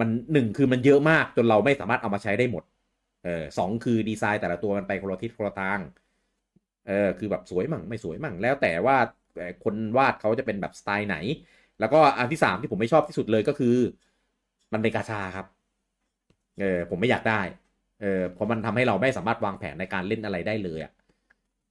[0.00, 2.64] มันหนึ่งคือมันเยอะมากจนเราไม่สามารถเอามาใช้ได้หมด
[3.22, 5.80] เออสองคือดีไซน์แต่ละตัวมันไปคนละทิศคนละทาง
[6.84, 8.96] เออคือแบบสวยมั่งไม่สวยมั่งแล้วแต่ว่า
[9.64, 11.14] คนวาดเขาจะเป็นแบบสไตล์ไหน
[11.78, 13.68] แล้วก็อันที่สามที่ผมไม่ชอบที่สุดเลยก็คือ
[14.72, 15.46] มันเป็นกาชาครับ
[16.58, 17.40] เออผมไม่อยากได้
[17.98, 20.92] เออเพราะมันทำให้เราไม่สามารถวางแผนในการเล่นอะไรได้เลยอะ่ะ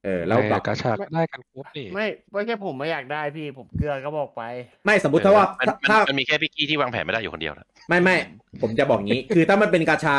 [0.04, 4.42] เออแล้วแบบกาชาก็ได้กันครบนี่ไม่ไม่ใช่ผมไม่อยากได้พี่ผมเกลือก็บอกไป
[4.84, 8.16] ไม่สมมุติถ้าว่ามันถ้ามันถ้ามันมีแค่พี่กี้ที่วางแผนไม่ได้อยู่คนเดียวนะไม่ไม่
[8.62, 10.18] ผมจะบอกงี้ คือถ้ามันเป็นกาชา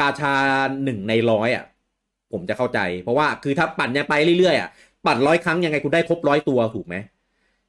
[0.00, 0.34] กาชา
[0.84, 1.64] หนึ่งในร้อยอะ
[2.32, 4.68] ผมจะเข้าใจ เพราะว่าคือถ้าปั่นยังไปเรื่อยๆอะ
[5.06, 6.96] ปั่นร้อยครั้งยังไงคุณได้ครบร้อยตัวถูกไหม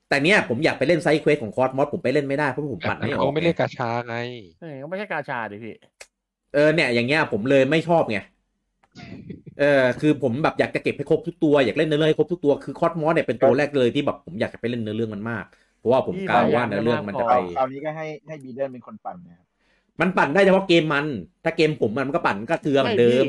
[0.10, 4.16] แต่เนี้ยผมอยากไปเล่น side quest ของ KOS-MOS ผมไปเล่นไม่ได้เพราะผมปั่นไม่อเขาอกไม่เรียกกาชาไง
[4.62, 5.76] เออก็ไม่ใช่กาชาดิพี่
[6.54, 8.18] เออเนี่ยอย่างเงี้ยผมเลยไม่ชอบไง
[9.58, 9.66] เออ
[10.00, 15.46] คือผมแบบอยากจะเก็บให้ครบทุกตัวอยากเล่นเนื้อเรื่องให้ครบทุกตัวคือ KOS-MOS เนี่ยเป็นตัวแรกเลยที่แบบผมอยากจะไปเล่นเนื้อเรื่องมันมาก
[15.78, 19.48] เพราะว่าผมกล่าวว่าเนื้อเรื่องมันจะไปคราวนี้ก็ให้ให้บีเดนเป็นคนปั่นนะครับ
[20.02, 21.06] มันปั่นได้เฉพาะเกมมัน
[21.44, 23.22] ถ้าเกมผมมันก็ปั่นก็เทือเหมือนเดิม พี่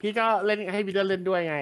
[0.00, 1.54] พี่ก็เล่นให้บีเดิลเล่นด้วยไง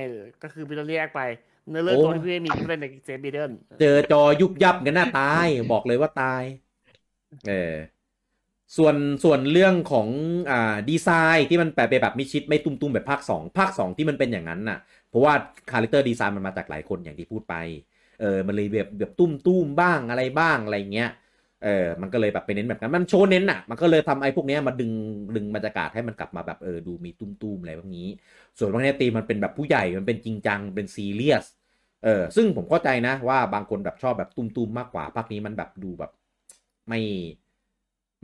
[0.43, 1.21] ก็คือบีเดิลแยกไป
[1.69, 6.43] เนื้อเรื่องโอ้ตัวที่พี่ไม่มีก็เล่นใน save บีเดิลเจอจอยุบยับกันหน้าตายบอกเลยว่าตาย
[7.45, 7.53] เออ
[8.77, 10.09] ส่วนส่วนเรื่องของ
[10.51, 15.33] อ่าดีไซน์ที่มันเปลี่ยนไปแบบมิดชิดไม่ตุ้มๆแบบภาคสองภาคสองที่มันเป็นอย่างนั้นน่ะ เพราะว่า
[15.71, 17.55] character design มันมาจากหลายคนอย่างที่พูดไป
[18.21, 21.11] เออมันเลยแบบแบบตุ้มๆบ้างอะไรบ้างอะไรเงี้ย
[21.65, 24.93] เออมันก็เลยแบบไปเน้นแบบนั้นมันโชว์เน้นอะ มันก็เลยทำไอ้พวกนี้มาดึง
[25.37, 28.09] ดึงบรรยากาศให้มันกลับมาแบบเออดูมีตุ้มๆอะไรพวกนี้
[28.59, 31.45] ส่วนพวกเนี้ยธีมมันเป็นแบบผู้ใหญ่มันเป็นจริงจังเป็นซีเรียส
[32.05, 36.11] เออซึ่งผมเข้าใจนะว่าบางคนแบบชอบแบบตุ้มๆมากกว่าภาคนี้มันแบบดูแบบ
[36.89, 37.01] ไม่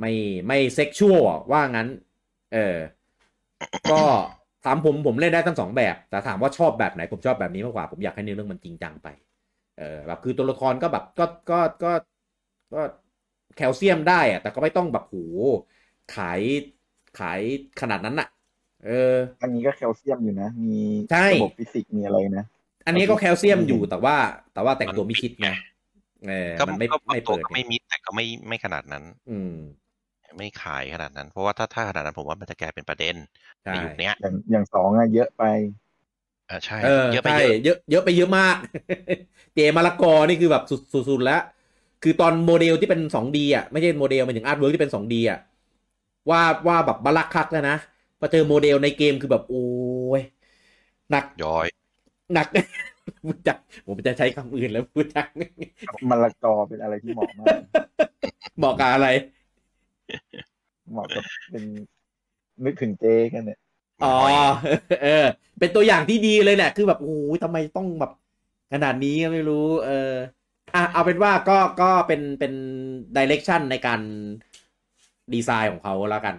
[0.01, 0.13] ไม่
[0.47, 1.89] ไม่เซ็กชวลว่างั้น
[2.55, 2.77] เออ
[3.91, 4.03] ก็
[4.65, 9.09] ถามผมผมเล่นได้ทั้งสองแบบ แต่ถามว่าชอบแบบไหนผมชอบแบบนี้มากกว่า ผมอยากให้เนื้อเรื่องมันจริงจังไป
[9.79, 11.93] เออแบบคือตัวละครก็แบบก็ก็ก็
[12.75, 12.83] ก็
[13.57, 15.17] แคลเซียมได้อะแต่ก็ไม่ต้องแบบโห
[16.15, 16.41] ขาย
[17.19, 17.41] ขาย
[17.81, 18.29] ขนาดนั้นอะ
[18.85, 20.77] เออ อันนี้ก็แคลเซียมอยู่นะ มี
[21.11, 22.45] ใช่ระบบฟิสิกส์มีอะไรนะ
[22.87, 24.17] อันนี้ก็แคลเซียมอยู่แต่ว่า
[24.55, 25.49] แต่ว่าแต่งตัวมิดชิดไง
[26.29, 29.55] เออก็มันไม่ก็ไม่ตัวเปิดก็ไม่มิดแต่ก็ไม่ไม่ขนาดนั้น อืม
[30.39, 33.15] ไม่ขายขนาดนั้น เพราะว่าถ้าถ้าขนาดนั้นผมว่ามันจะกลายเป็นประเด็น
[33.63, 35.43] ใช่ในยุคเนี้ยอย่างอย่างสองอะเยอะไป
[36.49, 38.57] อ่าใช่เออเยอะไปใช่เยอะเยอะเยอะไปเยอะมาก
[39.55, 41.41] เจมาละกอนี่คือแบบสุดสุดสุดแล้ว
[42.03, 45.39] คือตอนโมเดลที่เป็นสอง D อะไม่ใช่โมเดลมันถึง artwork ที่เป็นสอง D อะ
[46.31, 47.77] ว่าว่าแบบบาลักคักแล้วนะ
[48.19, 49.65] พอเจอโมเดลในเกมคือแบบโอ้
[50.19, 50.21] ย
[51.11, 51.69] หนักย้อย
[52.33, 52.47] หนัก
[53.23, 55.27] พูดจักผมจะใช้คำอื่นแล้วพูดจัก
[56.11, 57.61] มะละกอเป็นอะไรที่เหมาะมาก
[58.57, 59.07] เหมาะกับอะไร
[60.91, 61.65] เหมาะกับเป็น
[62.65, 63.59] นึกถึงเจกันเนี่ย
[64.05, 64.15] อ๋อ
[65.03, 65.27] เออ
[65.59, 68.13] เป็นตัวอย่างที่ดีเลยแหละ คือแบบโอ้ยทำไมต้องแบบ
[68.73, 70.13] ขนาดนี้ก็ไม่รู้ เออ
[70.75, 72.53] อะเอาเป็นว่าก็ก็เป็นเป็น
[73.17, 74.01] ดิเรกชันในการ
[75.35, 76.37] ดีไซน์ของเขาแล้วกัน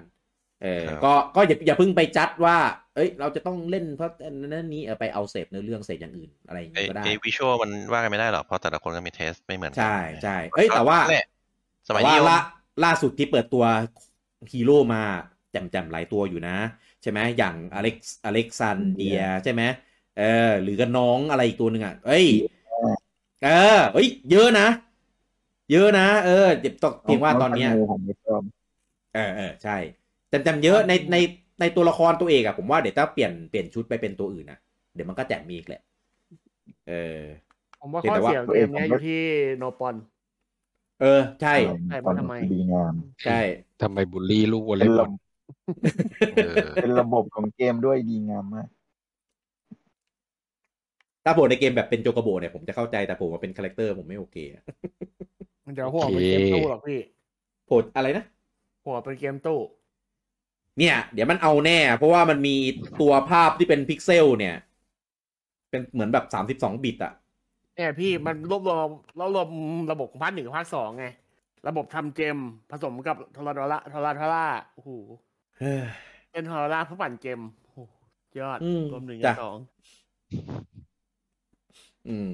[0.64, 2.58] เออครับก็ก็อย่าอย่าเพิ่งไปจัดว่า
[2.96, 4.10] เอ้ย เราจะต้องเล่นเพราะ
[4.42, 11.26] นั่นนี้เออไปเอาเสพเนื้อเรื่องเสพอย่างอื่นอะไรอย่างไอ้งี้ก็ได้ไอ้วิชวลมันว่ากันไม่ได้หรอกเพราะแต่ละคนก็มีเทสไม่เหมือนกัใช่ใช่เอ้ยแต่ว่าแหละ
[11.88, 12.40] สมัยแต่นี้ว่าล่า
[12.84, 13.64] ล่าสุดที่เปิดตัว
[14.52, 15.04] ฮีโร่มา
[15.52, 16.58] แจ่มๆหลายตัวอยู่นะ
[17.02, 19.62] ใช่ไหมอย่างอเล็กซ์อเล็กซานเดียใช่ไหม
[20.18, 22.26] เออ หรือก็น้องอะไรอีกตัวหนึ่งอะ เอ้ย
[23.44, 24.68] เออเอ้ย เยอะนะ
[25.72, 28.42] เยอะนะ เออเดี๋ยวต้องเพียงว่าตอนเนี้ยผมไม่ชอบ
[29.16, 29.78] เออเออใช่
[30.30, 31.18] เต็มเต็มๆเยอะในใน
[31.60, 34.60] ในตัวละครตัวเอกอะผมว่าเดี๋ยวถ้าเปลี่ยนเปลี่ยนชุดไปเป็นตัวอื่นนะ
[34.94, 35.82] เดี๋ยวมันก็แจ่มมีอีกแหละ
[36.90, 37.22] เออ
[37.82, 39.22] ผมว่าเพียงข้อแต่ว่าเสียของเกมเนี้ยอยู่ที่
[39.58, 39.96] โนปอน
[41.02, 41.56] เออ ใช่
[41.88, 42.94] ใช่ตอนทำไมดีงาม
[43.26, 43.40] ใช่
[43.82, 45.12] ทำไมบูลลี่ลูกวอลเลเป็นย์บอระล
[46.36, 48.68] เออเป็นระบบของเกมด้วยดีงามมาก
[51.26, 54.64] ถ้าผมในเกมแบบเป็น Chocobo เนี่ยผมจะเข้าใจแต่ผมว่าเป็น character ผมไม่โอเคอะ
[55.66, 57.00] มันจะหัวเป็นเกมตู้หรอกพี่
[57.68, 58.26] โผดอะไรนะ
[58.86, 59.60] หัวเป็นเกมตู้
[60.80, 62.56] เนี่ย เดี๋ยวมันเอาแน่ เพราะว่ามันมี
[63.02, 64.56] ตัวภาพที่เป็นพิกเซลเนี่ย
[65.70, 67.14] เป็นเหมือนแบบสามสิบสองบิตอะ
[67.76, 68.90] เนี่ยพี่มันรวบรวม
[69.20, 69.50] รวบรวม
[69.92, 71.06] ระบบของภาคหนึ่งกับภาคสองไง
[71.68, 72.38] ระบบทำเกม
[72.72, 74.90] ผสมกับทอร์ดอล่าทอร์ดอล่าโอ้โห
[75.60, 75.84] เฮ้ย
[76.32, 77.78] เป็นทอร์ดอล่าเพื่อปั่นเกมโอ้โห
[78.40, 79.58] ยอดอืมรวมหนึ่งจ้ะกับสอง
[82.10, 82.30] อืม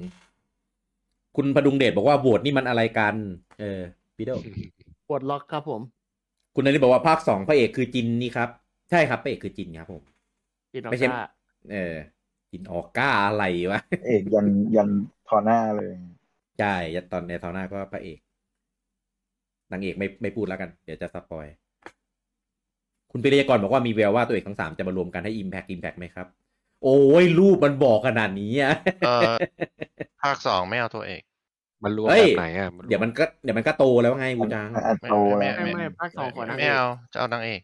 [1.36, 3.14] คุณพดุงเดชบอกว่าโหวตนี่มันอะไรกัน
[3.60, 3.80] เออ
[4.16, 4.30] พี่โด
[5.08, 5.80] ปลดล็อกครับผม
[6.54, 8.48] คุณนันนี่บอกว่าภาคสองพระเอกคือจินนี่ครับ
[8.90, 10.02] ใช่ครับพระเอกคือจินครับผม
[10.74, 11.22] กินออไม่ใช่ก้า
[11.72, 11.96] เออ
[12.50, 14.46] จินออกก้าอะไรวะเอกยัน
[14.76, 14.88] ยัน
[15.32, 15.92] ทอหน้าเลย
[16.60, 16.74] ใช่
[17.12, 18.18] ตอนในทาวหน้าก็พระเอก
[19.72, 21.46] นางเอกไม่ไม่พูดแล้วกัน เดี๋ยวจะสปอย
[23.10, 26.26] คุณปิริยากรบอกว่ามีแววว่าตัวเอกทั้งสามจะมารวมกันให้ Impact Impact ไหมครับ
[26.82, 28.74] โอ้ยรูปมันบอกขนาดนี้อะ
[29.06, 29.32] เออ
[30.22, 31.22] ภาคสองไม่เอาตัวเอก
[31.84, 37.60] มันรวมเฮ้ยแบบไหนอะรวเดี๋ยวมันก็เดี๋ยวมันก็โตแล้วไงบูจังอันโตไม่แล้วไม่ไม่ภาคสองขอนะไม่เอาจะเอานางเอก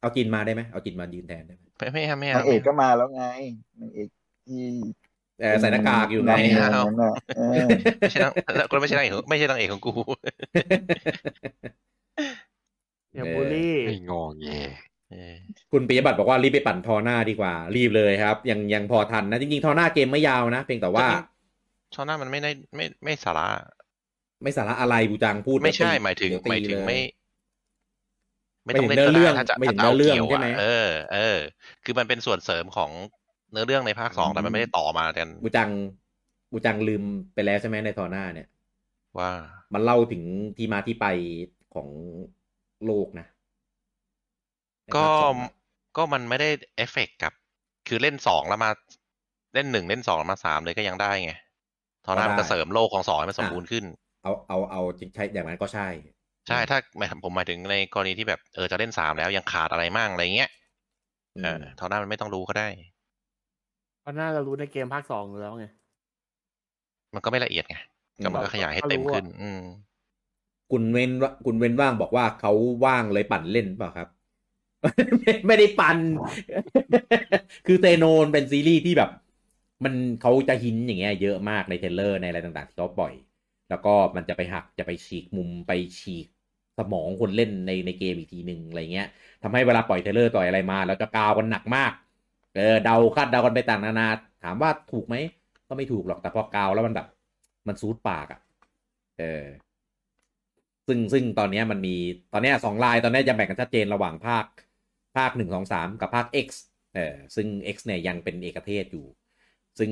[0.00, 3.24] เอาจินมาได้ไหมเอาจินมายืนแทนได้ไหมไม่ไม่เอาไม่นาเอางเอกก็มาแล้วไง
[3.80, 4.08] นางเอก
[4.44, 5.09] ที่เออ
[5.60, 7.66] ใส่หน้ากากอยู่ไงไม่เอานั่นน่ะเออ
[8.00, 9.92] ไม่ใช่นางแล้วก็ไม่ใช่นางเอกของไม่ใช่นางเอกของกู
[13.14, 14.46] อย่าบูลลี่ไม่งอแง
[15.10, 15.34] เออ
[15.72, 21.06] คุณปิยบัตรบอกว่ารีบไปปั่นทอหน้าดีกว่า รีบเลยครับ ยังยังพอทันนะ จริงๆทอหน้าเกมไม่ยาวนะเพียงแต่ว่า
[21.94, 23.46] ชอน่ามันไม่ได้ไม่ไม่สาระ
[24.42, 27.00] ไม่สาระอะไรบูจังพูดไม่ใช่แล้วตีหมายถึงเดี๋วตีหมายถึงเลยไม่
[28.64, 31.38] ไม่ไม่ต้องถึงเล่นเนื้อเรื่องก็ได้ถ้าจะไม่ถึงถ้าจะเนื้อเรื่องกี่ยวะใช่ไหมเออเออ
[31.84, 32.90] คือมันเป็นส่วนเสริมของ
[33.52, 35.70] เนื้อเรื่องในภาคสองแต่มันไม่ได้ต่อมากันบูจัง
[36.52, 37.02] บูจังลืม
[37.34, 38.48] ไปแล้วใช่ไหมใน Torna เนี่ย
[39.18, 39.30] ว่า
[39.74, 40.22] มันเล่าถึง
[40.56, 41.06] ที่มาที่ไป
[41.74, 41.88] ของ
[42.84, 43.26] โลกนะ
[44.84, 45.52] ในก็ภาคสองอะ
[45.96, 47.32] ก็มันไม่ได้เอฟเฟกต์กับ
[47.88, 48.70] คือเล่นสองแล้วมา
[49.54, 51.32] เล่นหนึ่งเล่นสองแล้วมาสามเลยก็ยังได้ไง
[52.04, 53.84] Torna มันจะเสริมโลกของสองให้มันสมบูรณ์ขึ้น
[54.22, 55.88] เอาเอาเอาจริงใช้อย่างนั้นก็ใช่
[56.48, 60.50] ใช่ถ้าหมายผมหมายถึงในกรณีที่แบบเออจะเล่นสามแล้วยังขาดอะไรมั่งอะไรเงี้ย
[61.36, 62.68] อืมเออทอหน้ามันไม่ต้องรู้ก็ได้
[64.10, 65.64] เพราะน่าจะรู้ในเกมภาคสองอยู่แล้วไง
[67.14, 67.76] มันก็ไม่ละเอียดไง
[68.22, 69.60] ก็มันก็ขยายให้เต็มขึ้น อืม
[70.70, 72.52] คุณเว้นว่าคุณเว้นว่างบอกว่าเขา
[72.84, 74.08] ว่างเลยปั่นเล่นเปล่าครับ
[75.18, 75.98] ไม่ไม่ได้ปั่น
[77.66, 79.10] คือเตโนนเป็นซีรีส์ที่แบบ
[79.84, 83.14] มันเขาจะหินอย่างเงี้ยเยอะมากในเทรลเลอร์ในอะไรต่างๆที่เขาปล่อย
[83.70, 86.26] แล้วก็มันจะไปหักจะไปฉีกมุมไปฉีก
[86.78, 89.08] สมองคนเล่นในในเกมอีกทีหนึ่งอะไรเงี้ย
[89.42, 91.92] ทำให้เวลาปล่อยเทรลเลอร์ต่อยอะไรมา แล้วจะกาวกันหนักมาก
[92.56, 94.08] เออเดาคาดเดากันไปต่างนานา
[94.44, 95.14] ถามว่าถูกไหม
[95.68, 97.06] ก็ไม่ถูกหรอกแต่พอกาวแล้วมันแบบ
[97.68, 98.40] มันซูดปากอะ่ะ
[99.18, 99.44] เออ
[100.86, 101.96] ซึ่งซึ่งตอนเนี้ยมันมี
[102.32, 104.44] ตอนเนี้ยสองลายตอนเนี้ยยังแบ่งกันชัดเจนระหว่างภาค
[105.16, 106.48] ภาคหนึ่งสองสามกับภาค X
[106.94, 109.06] เออซึ่ง X เนี่ยยังเป็นเอกเทศอยู่
[109.78, 109.90] ซึ่ง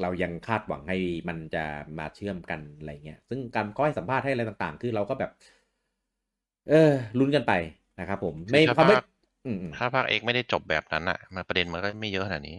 [0.00, 1.64] เรายังคาดหวังให้มันจะ
[1.98, 5.30] มาเชื่อมกันอะไรเงี้ย ซึ่งการก็ให้สัมภาษณ์ให้อะไรต่างๆ คือเราก็แบบ
[6.68, 7.52] เออลุ้นกันไป
[8.00, 9.15] นะครับผม ไม่คือเขาถ้าไม่ภาคอืมอืม
[9.74, 12.56] ถ้าภาคเอกไม่ได้จบแบบนั้นอะมันประเด็นมันก็ไม่เยอะขนาดนี้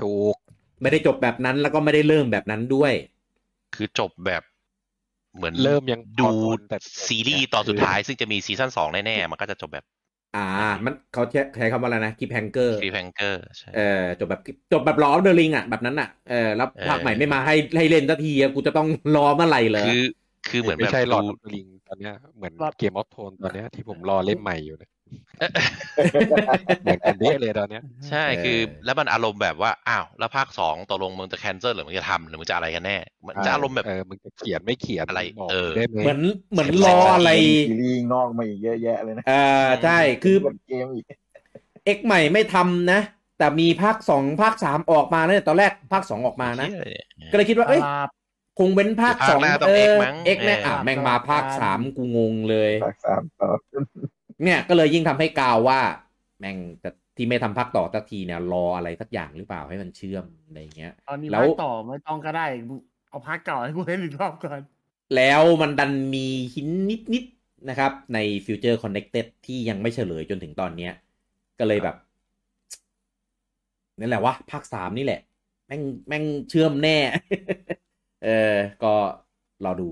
[0.00, 0.36] ถูก
[0.80, 2.92] ไม่ได้จบแบบนั้นแล้วก็ไม่ได้เริ่มแบบนั้นด้วย
[3.74, 4.42] คือจบแบบ
[5.34, 9.84] เหมือนเริ่มยังดูพอทนแต่ซีรีส์ตอนสุดท้าย ซึ่งจะมีซีซั่นสองแน่ๆ มันก็จะจบแบบ
[10.34, 10.40] อ่า
[10.84, 13.80] มันเขาใช้ใช้คำว่าอะไรนะ cliffhanger cliffhanger ใช่เออ
[14.18, 14.40] จบแบบ
[14.72, 20.00] จบแบบ Lord of the Rings อะแบบนั้นอะเออแล้วเออภาคใหม่ไม่มาให้ให้เล่นสักทีอะกูจะต้องรอเมื่อไหร่เลย คือ
[20.48, 24.90] คือเหมือนไม่แบบใช่ Lord of the Rings ตอนเนี้ยเหมือนรอ Game of Thrones ตอนเนี้ยที่ผมรอเล่นใหม่อยู่เนี่ย
[26.82, 36.20] เหมือนกันเดะเลยตอนเนี้ย ใช่เออคือแล้วมันอารมณ์แบบว่าอ้าวแล้วภาคสองตกลงมึงจะ cancel หรือมึงจะทำหรือมึงจะอะไรกันแน่ มันจะอารมณ์แบบเออมึงจะเขียนไม่เขียนอะไรบอกเออได้ไหมเหมือน
[36.50, 37.30] เหมือนรออะไร
[37.68, 39.32] ซีรีส์งอกมาอีกเยอะแยะเลยนะเอ
[39.64, 41.04] อใช่คือกดเกมอีก
[41.84, 43.00] เอ็กใหม่ไม่ทำนะ
[43.38, 48.08] แต่มีภาคสองภาคสามออกมาเนี่ยตอนแรกภาคสองออกมานะเหี้ยเนี่ยก็เลยคิดว่าเอ้ยครับ
[48.58, 53.58] คงเว้นภาคภาคสองหน้าต้องเอ X อมั้งเอ็กแม่เอออ่อะแม่งมาภาคสามกูงงเลยภาคสามต่อง
[54.44, 55.80] เนี่ยก็เลยยิ่งทำให้กาวว่า
[56.38, 62.78] แม่งจะที่ไม่ทำภาคต่อสักทีเนี่ยรออะไรสักอย่างหรือเปล่าให้มันเชื่อมอะไรอย่างเงี้ยตอนนี้แล้วภาคต่อไม่ต้องก็ได้มึง
[63.10, 64.60] เอาภาคเก่าให้กูเล่นอีกรอบก่อน
[65.16, 66.68] แล้วมันดันมีหิน
[67.12, 70.92] นิดๆนะครับ ใน Future Connected ที่ยังไม่เฉลยจนถึงตอนเนี้ย
[71.58, 71.96] ก็เลยแบบ
[73.98, 75.20] นั่นแหละวะภาคสามนี่แหละ
[75.66, 76.98] แม่งแม่งเชื่อมแน่
[78.24, 78.94] เออ ก็
[79.64, 79.88] รอดู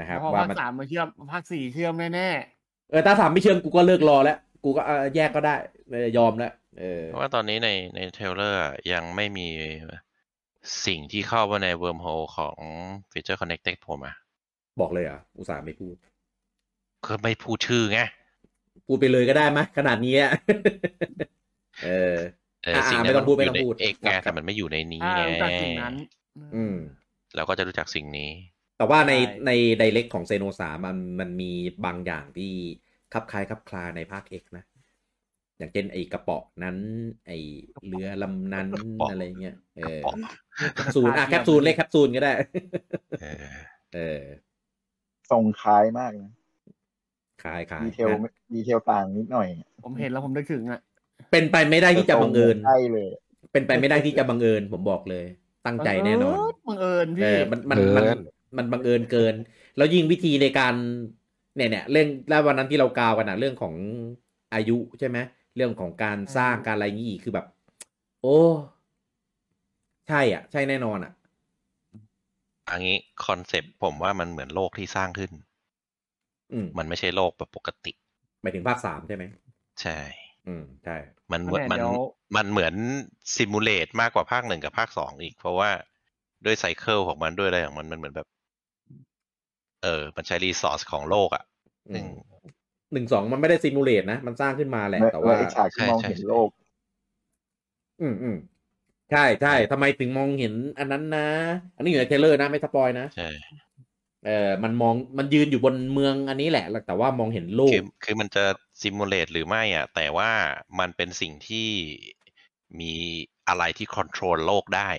[0.00, 2.30] นะครับเพราะว่าภาคมันสามมาเชื่อมภาคสี่เชื่อมแน่
[2.90, 5.54] เออถ้าสามไม่เชื่อมกูก็เลิกรอแล้ว กูก็เออแยกก็ได้
[5.90, 9.48] เออยอมแล้วเออเพราะว่าตอนนี้ในใน trailer อะยังไม่มี
[10.86, 12.06] สิ่งที่เข้ามาในเวิร์มโฮ
[12.36, 12.56] ของ
[13.12, 14.14] Feature Connected ผมอะ
[14.80, 15.94] บอกเลยเหรอะ อุตส่าห์ไม่พูด
[17.06, 18.00] ก็ไม่พูดชื่อไง
[18.86, 20.32] พูดไปเลยก็ได้ไหมขนาดนี้อะ
[21.84, 22.16] เออ
[22.64, 25.94] เอออ่าสิ่งไม่นั้นต้องพูดมันไม่อยู่ต้องพูดใน X ไงครับแต่มันไม่อยู่ในๆนี้ถ้าไงรู้จักสิ่งนั้น
[26.54, 26.76] อืม
[27.36, 28.30] เราก็จะรู้จักสิ่งนี้
[28.76, 31.52] แต่ว่าในใช่ใน Direct ของ Xeno สามันมันมี
[31.84, 32.52] บางอย่างที่
[33.12, 34.64] คับคล้ายคับคลาในภาคเอกนะ
[35.58, 36.76] อย่างเช่นไอ้กระเป๋อนั้น
[37.26, 37.38] ไอ้
[37.86, 40.12] เรือลำนั้นกระเป๋อออะไรเงี้ยเออป๋อ
[40.74, 42.32] แคปซูลอะแคปซูลเรียกแคปซูลก็ได้
[43.20, 43.44] เออ
[43.94, 44.20] เออ
[45.30, 46.32] ทรงคล้ายมากนะ
[47.42, 48.08] คลายคลายดีเทล
[48.54, 49.48] ดีเทลต่างนิดหน่อย
[49.84, 50.80] ผมเห็นแล้วผมนึกถึงอะ
[51.30, 53.08] เป็นไปไม่ได้ที่จะบังเอิญใช่เลย
[53.52, 55.24] เป็นไปไม่ได้ที่จะบังเอิญผมบอกเลย
[55.66, 56.36] ตั้งใจแน่นอน
[56.68, 58.18] บังเอิญเอพี่อมันมันมันเกิน
[58.58, 59.34] มันบังเอิญเกิน
[59.76, 60.74] แล้วยิ่งวิธีในการ
[61.56, 63.74] เนี่ยเนี่ยเรื่องแล้ววันนั้นที่เรากาวกันอะเรื่องของ
[64.54, 65.18] อายุใช่ไหม
[65.56, 67.46] เรื่องของการสร้างการอะไรงี้อีกคือแบบ
[68.22, 68.38] โอ้
[70.08, 71.12] ใช่อะ ใช่แน่นอนอะ
[72.70, 75.30] อันนี้ concept ผมว่ามันเหมือนโลกที่สร้างขึ้น
[76.52, 77.92] อืมมันไม่ใช่โลกแบบปกติ
[78.42, 79.24] หมายถึงภาคสามใช่ไหม
[79.82, 79.98] ใช่
[80.46, 80.96] อืมใช่
[81.32, 81.92] มันเหมือนเนี่ยมันเดี๋ยว
[82.36, 82.74] มันเหมือน
[83.36, 85.70] simulate มากกว่าภาคหนึ่งกับภาคสองอีก เพราะว่า
[86.44, 88.28] ด้วย cycle ของมันด้วยอะไรของมันมันเหมือนแบบ
[89.86, 91.44] เออ มันใช้ resource ของโลกอะ่ะ
[91.90, 92.08] อืซึ่งม
[92.92, 96.48] หนึ่งสองมันไม่ได้ simulate นะ มันสร้างขึ้นมาแหละ แต่ว่าว่าไอ้ฉากที่มองใช่เห็นใช่โลก
[98.00, 98.36] อืมอืม
[99.10, 101.28] ใช่ใช่ทำไมถึงมองเห็นอันนั้นนะ
[101.76, 103.28] อันนี้อยู่ใน trailer นะ ไม่ spoil นะใช่
[104.26, 108.44] เออมันมองมันยืนอยู่บนเมืองอันนี้แหละ แต่ว่ามองเห็นโลก คือคือมันจะ
[108.82, 110.30] simulate หรือไม่อะ แต่ว่า
[110.78, 111.68] มันเป็นสิ่งที่
[112.80, 112.94] มี
[113.48, 114.90] อะไรที่คอนโทรลโลกได้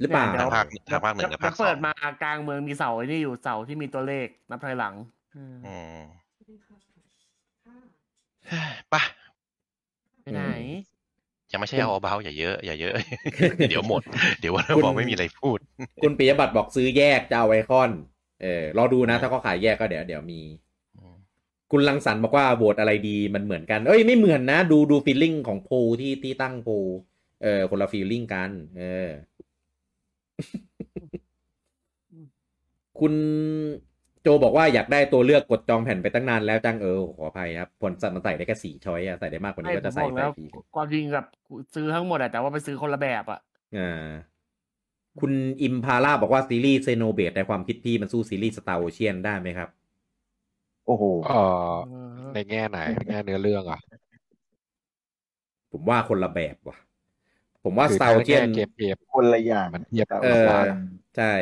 [0.00, 4.94] หรือเปล่าเนี่ยทางเดี๋ยวภาคทางภาคหนึ่งกับภาคสเปิอดงมากลางเมืองมีเสาไอ้นี่อยู่เสาที่มีตัวเลขนับถอยหลัง
[5.34, 5.96] อืมอืม
[8.92, 9.02] ปะ
[10.22, 10.42] ไปไหน
[11.52, 12.94] ยังไม่ใช่เอาเบาอย่าเยอะอย่าเยอะ
[13.68, 14.02] เดี๋ยวหมด
[14.40, 15.58] เดี๋ยววันคุณมองไม่มีอะไรพูด
[16.02, 17.90] คุณปิยบัตรบอกซื้อแยกจะเอาไอคอน
[18.42, 20.40] เออรอดูนะ ถ้าเขาขายแยกก็เดี๋ยวเดี๋ยวมี
[21.70, 26.72] คุณลังสรรค์บอกว่าโหวตอะไรดีมันเหมือนกัน เอ้ยไม่เหมือนนะ ดูดูฟีลลิ่งของโพลที่ที่ตั้งโพล
[27.42, 29.10] เออคนละ feeling กัน เออ
[33.00, 33.12] คุณ
[34.22, 40.46] โจบอกว่าอยากได้ตัวเลือกกดจองแผ่นไปตั้งนานแล้วจังเออขออภัยครับโพลสัตว์มันใส่ได้แค่สี่ choice อะใส่ได้มากกว่านี้ก็จะใส่ผมบอกไปแล้วที
[40.76, 41.26] ความจริงแบบ
[41.74, 43.40] ซื้อทั้งหมดอะแต่ว่าไปซื้อคนละแบบอะ
[43.76, 44.08] อ่า
[45.20, 49.68] คุณอิมพาร่าบอกว่าซีรีส์ Xenoblade ในความคิดพี่มันสู้ซีรีส์ Star Ocean ได้ไหมครับ
[50.86, 51.32] โอ้โหเอ
[51.70, 51.74] อ
[52.34, 52.78] ในแง่ไหน
[53.08, 53.80] แง่เนื้อเรื่องอะ
[55.72, 56.76] ผมว่าคนละแบบว่ะ
[57.64, 60.58] ผมว่าคืสอตาร์โอถ้าเชียแง่นเกมเกมคนละอย่างมันเทียบแต่เออละ
[61.16, 61.32] ใช่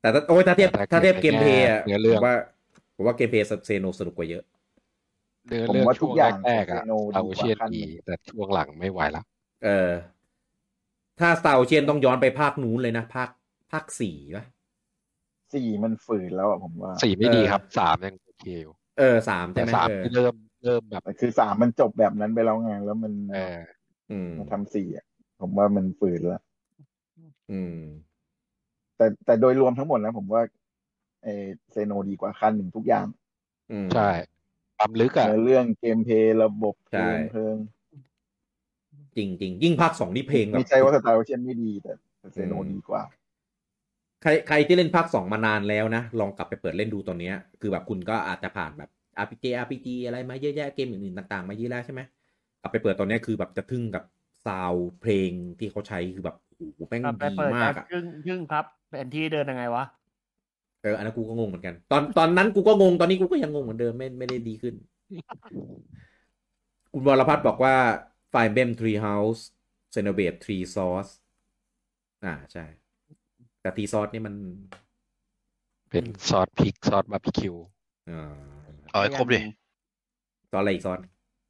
[0.00, 2.32] แต่ถ้าโอ้ยถ้าเทียบแต่ถ้าถ้าเทียบเกเกมมในเพลย์แง่อะเนื้อเรื่องผมว่า
[2.94, 4.42] ผมว่าเกมเพลย์เซโนสนุกกว่าเยอะ
[5.48, 9.22] เนื้อผมเรื่องว่าทุช่กวงอย่างแรกๆอะเซโนเราดีกว่าเชียนขั้นดีแต่ช่วงหลังไม่ไหวละ
[9.64, 9.90] เออ
[11.20, 13.28] ถ้าสตาร์โอเชียนต้องย้อนไปภาคนู้นเลยนะภาค
[13.72, 14.44] ภาคสี่ปะ
[15.52, 20.34] สี่มันฝืนแล้วอะผมว่าสี่ไม่ดีเออครับสามยังโอเคอยู่เออสามใช่แต่ไหมสามเออที่เริ่ม
[20.64, 23.58] เริ่มแบบแต่คือสามมันจบแบบนั้นไปแล้วไงแล้วมันเออ
[24.10, 25.04] อืมมาทำสี่อะ
[25.42, 26.42] ผมว่ามันฝืนแล้ว
[27.50, 27.78] อืม
[28.96, 30.42] แต่แต่โดยรวมทั้งหมดนะผมว่า
[31.24, 33.06] เออเซโนดีกว่าขั้นหนึ่งทุกอย่าง
[33.72, 34.10] อืมใช่
[34.76, 37.56] ความลึกอะเนื้อเรื่องเกมเพลย์ระบบเพใช่ลงเพลิง
[39.16, 43.02] จริงจริงยิ่งภาคสองนี่เพลงแบบไม่ใช่ว่าสตาร์เชียนไม่ดีแต่แต่ Xeno อืมดีกว่า
[44.22, 48.90] ใครใครที่เล่นภาคสองมานานแล้วนะ ลองกลับไปเปิดเล่นดูตอนเนี้ยคือแบบคุณก็อาจจะผ่านแบบ
[49.24, 52.00] RPG RPG อะไรมาเยอะแยะเกมอื่นๆต่างๆ มาเยอะแล้วใช่ไหม
[52.60, 54.02] กลับไปเปิดตอนเนี้ยคือแบบจะทึ่งกับ
[54.46, 59.84] sound เพลงที่เขาใช้คือแบบโอ้โหแม่งกลับไปดีเปิดมาแป๊กบอะครึ่งครึ่งครับแผนที่เดินยังไงวะ
[60.82, 64.74] เอออันนั้นกูก็งงเหมือนกัน ตอนตอนนั้นกูก็งงตอนนี้กูก็ยังงงเหมือนเดิมไม่ไม่ได้ดีขึ้น
[66.92, 67.74] คุณวรพัฒน์บอกว่า
[68.30, 69.44] ไฟเบมทรีเฮาส์
[69.92, 71.08] เซนเบตทรีซอส
[72.24, 72.64] อ่าใช่
[73.60, 74.34] แต่ทรีซอสนี่มัน
[75.90, 77.54] เป็นซอสพริกซอสบาร์บีคิว
[78.10, 78.22] อ่า
[78.90, 79.40] เอาให้ครบดิ
[80.50, 80.98] ซอสอะไรอีกซอส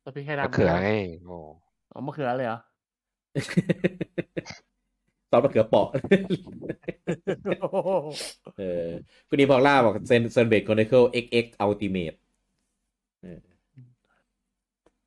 [0.04, 0.90] ตัวพริกไทยมะดำเขือไง
[1.26, 1.36] โอ้
[1.92, 2.58] อ๋อมะเขือเลยเหรอ
[5.30, 5.88] ซอสมะเขือเปราะ
[8.58, 8.88] เออ
[9.28, 12.16] คุณดีพอลล่าบอกเซนเซนเบตคอนเนคเคิล XX Ultimate
[13.22, 13.40] เออ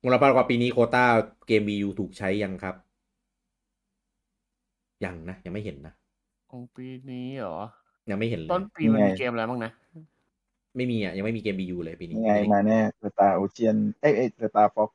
[0.02, 1.04] มูลค่าว่าปีนี้โควต้า
[1.46, 2.74] เกม Wii U ถูกใช้ยังครับ
[5.04, 5.94] ยังนะ ยังไม่เห็นนะ
[6.50, 7.58] ของปีนี้เหรอ
[8.10, 9.72] ยังไม่เห็นเลยต้นปีมันมีเกมอะไรบ้างนะ
[10.76, 14.90] ไม่มีอะ ยังไม่มีเกม Wii U เลยปีนี้ ยังไงมาแน่สตาร์โอเชียน เอ้ยเอ้ยสตาร์ฟ็อก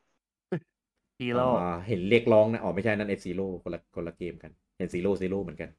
[1.22, 1.50] ฮีอ๋โร่อ
[1.88, 5.70] เห็นเรียกร้องนะอ๋อไม่ใช่นั่น F Zero คนละคนละเกมกันเห็น Zero Zero เหมือนกัน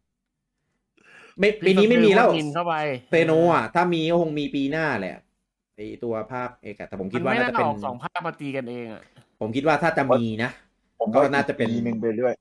[1.38, 2.74] ไม่ปีนี้ไม่มีแล้วกินเข้าไป
[3.10, 5.16] เซโนอะ ถ้ามีก็คงมีปีหน้าแหละ
[5.76, 9.02] ไอตัวภาคเอกอะแต่ผมมัคิดนว่าไม่น่าน่าจะเป็นออกสองภาคมาตีกันเองอะ
[9.40, 10.50] ผมคิดว่าถ้าจะมีนะ
[11.00, 12.34] ผมก็น่าจะเป็นปีหนึ่งไปด้วย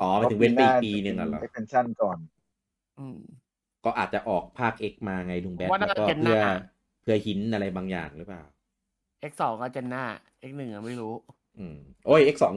[0.00, 2.18] อ๋อไปถึงเว้นไปอีกปีหนึ่งอะเหรอเอ็กเพนชั่นก่อน
[2.98, 3.18] อืม
[3.84, 6.38] ก็อาจจะออกภาค X มาไงลุงแบทว่าแล้น่าวจะก็เป็นหเพื่อน้า
[7.02, 8.42] เพื่อหินอะไรบางอย่างหรือเปล่า
[9.30, 10.04] X สองก็เจนหน้า
[10.50, 11.41] X หนึ่งอะไม่รู้อืม
[12.04, 12.56] โอ้ย X สอง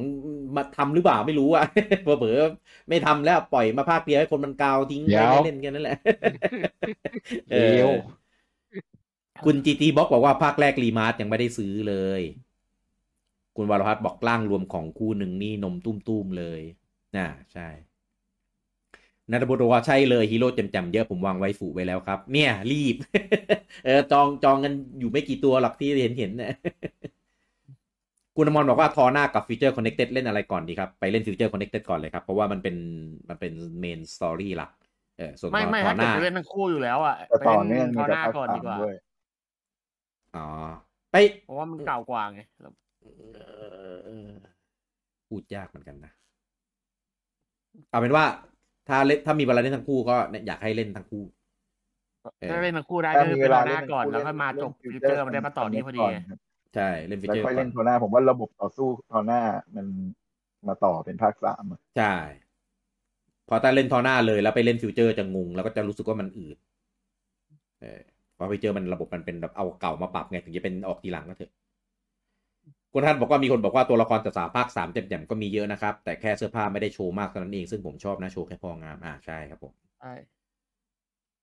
[0.55, 1.63] มาทำหรือเปล่าไม่รู้อะ
[2.01, 5.95] เผลอๆไม่ทำแล้วปล่อยมาภาคเดียวให้คนมันกาวทิ้งเดี๋ไปยวให้เล่นกันนั่นแหละ
[7.49, 8.25] เอเร็วอ
[9.45, 12.21] คุณจีจีบอกบอกว่าภาคแรก remaster ยังไม่ได้ซื้อเลย
[13.55, 16.61] คุณวรพัฒน์บอกร่างรวมของคู่หนึ่งนี่นมตุ้มๆเลย
[17.15, 17.69] น่าใช่
[19.31, 22.95] นัทบุตรบอกว่าใช่เลยฮีโร่จำๆเยอะผมวางไว้ฝูไว้แล้วครับ เนี่ย รีบ
[23.85, 26.51] เออจองจองกันอยู่ไม่กี่ตัวหรอกที่เห็นเห็นๆนะ
[28.35, 32.75] คุณอมรบอกว่าทอหน้ากับฟีเจอร์คอนเน c เต็ดเล่นอะไรก่อนดีครับ ไปเล่นฟีเจอร์คอนเน c เต็ดก่อนเลยครับ เพราะว่ามันเป็น
[33.29, 34.71] มันเป็นเมนสตอรี่หลัก
[35.17, 38.93] เออส่วนไม่ไม่ทอถ้าหเกิดน้าจะเล่นทั้งคู่อยู่แล้วอะแต่ไปต่อเล่เนื่องนมัเขานหจะน้าภาคก่อนสาดีมกว่าด้วย
[40.35, 40.45] อ๋อ
[41.11, 42.73] ไปเพราะว่ามันเก่ากว่าไงแล้ว
[43.33, 44.35] เอ่อ
[45.27, 46.11] พูดยากเหมือนกันนะ
[47.89, 48.25] เอาเป็นว่า
[48.87, 51.23] ถ้าเล่นถ้ามีเวลาเล่นทั้งคู่ก็เนี่ยอยากให้เล่นทั้งคู่
[52.41, 56.39] เออถ้าเล่นทั้งคู่ได้ถ้าก็มีคือเวเป็นลาหน้าก่อนเล่นแล้วค่อยมาจบฟิวเจอร์มันได้มาต่อนี้พอดีไงครับ
[56.75, 59.41] ใช่เล่นฟีแล้วเจอร์ค่อยก่อเล่นนโทน่าผมว่าระบบต่อสู้โทน่า
[59.75, 59.87] มัน
[60.67, 62.05] มาต่อเป็นภาคสามอะใช่
[63.49, 66.57] พอถ้าเล่นทอหน้าเลยแล้วไปเล่นฟิวเจอร์จะงง แล้วก็จะรู้สึกว่ามันอืด
[67.81, 68.01] เออ
[68.35, 71.51] เพราะฟิวเจอร์มันระบบมันเป็นแบบเอาเก่ามาปรับไงถึงจะเป็นออกทีหลังก็เถอะ
[72.93, 80.11] คุณท่านบอกว่ามีคนบอกว่าตัวละครแต่สาภาคสามแจ่มๆก็มีเยอะนะครับ แต่แค่เสื้อผ้าไม่ได้โชว์มากเท่านั้นเองซึ่งผมชอบนะโชว์แค่พองามอ่าใช่ครับผมใช่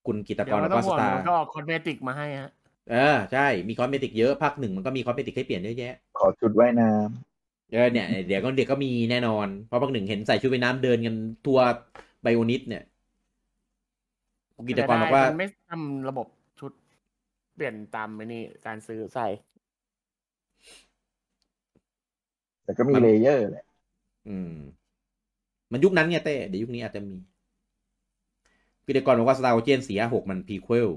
[0.06, 11.14] คุณกิตกเดี๋ยรวบไม่อกต้องว่าสห่วงตาร์มันก็ออกคอนเมติกมาให้ฮะเออใช่ มีคอสเมติกเยอะภาคหนึ่งมันก็มีคอสเมติกให้เปลี่ยนเยอะแยะ ขอชุดว่ายน้ำเออเนี่ย เดี๋ยวก็เดี๋ยวก็มีแน่นอน เพราะภาคหนึ่งเห็นใส่ชุดว่ายน้ำเดินกัน
[11.46, 12.82] ทั่ว Bionis เนี่ย
[14.56, 16.26] คุณกิตกรบอกว่ามันไม่ทำระบบ
[16.60, 16.72] ชุด
[17.54, 19.28] เปลี่ยนตามไอ้นี่การซื้อใส่
[22.64, 23.64] แต่ก็มีมัน layer แหละ
[24.28, 24.54] อืม
[25.72, 27.16] มันยุคนั้นไงเต้เดี๋ยวยุคนี้อาจจะมี
[28.86, 30.90] กิตกรบอกว่า Star Wars สี่ห้าหกมัน prequel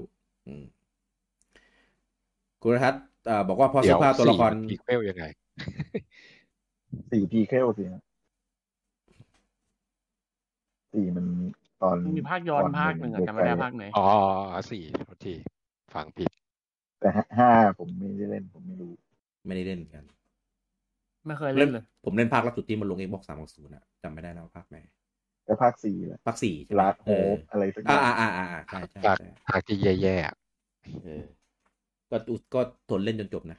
[2.66, 2.96] คุณรัฐ
[3.26, 5.24] เอ่อบอกว่าพอเดี๋เสื้ยอวผ้าตัวละครสี่มันอีเควลยังไง
[7.12, 8.02] สี่พีเคลสิฮะ
[10.92, 11.26] สี่มัน
[11.82, 14.06] ตอนมันมีภาคย้อนตภาคหนึ่งอะจำไม่ได้ภาคไหนอ๋อ
[14.70, 15.34] สี่โทษที
[15.94, 16.30] ฟังผิด
[17.00, 18.92] แต่ห้าผมไม่ได้เล่น ผมไม่รู้
[19.46, 20.04] ไม่ได้เล่นกัน
[21.26, 24.78] ไม่เคยเล่นเลย ผมเล่นภาคล่าสุดที่มันลง Xbox 360นะจำไม่ได้แล้วภาคไหน
[25.44, 30.34] แต่ภาคสี่แหละภาคสี่ใช่ไหมลาดโฮเออปอะไรสักออ่าย่างอ่าอ่าอ่าใช่ใช่ภาคใช่ภาคที่แย่ๆอะ
[31.04, 31.24] เออ
[32.10, 32.60] ก็อุก็
[32.90, 33.58] ทนเล่นจนจบนะ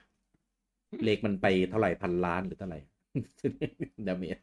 [1.03, 2.79] เลขมันไปเท่าไหร่พันล้านหรือเท่าไหร่
[4.07, 4.37] damage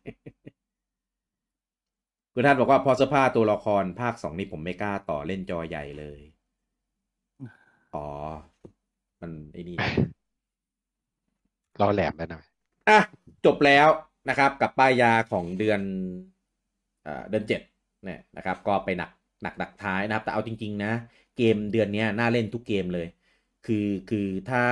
[2.34, 6.20] คุณท่านบอกว่าพอเสื้อผ้าตัวละครภาคสองนี่ผมไม่กล้าต่อเล่นจอใหญ่เลย
[7.94, 8.06] อ๋อ
[9.20, 9.76] มันไอ้นี่
[11.80, 12.44] ล่อแหลมไปหน่อย
[12.88, 12.98] อะ
[13.46, 13.88] จบแล้ว
[14.28, 15.80] นะครับ กับป้ายยาของเดือน
[17.04, 17.60] เอ่อเดือนเจ็ด
[18.04, 19.10] เนี่ยนะครับ ก็ไปหนัก
[19.42, 20.92] หนักดักท้ายนะครับ แต่เอาจริง ๆ นะ
[21.36, 23.06] เกมเดือนเนี้ยน่าเล่นทุกเกมเลย
[23.66, 24.64] คือคือถ้า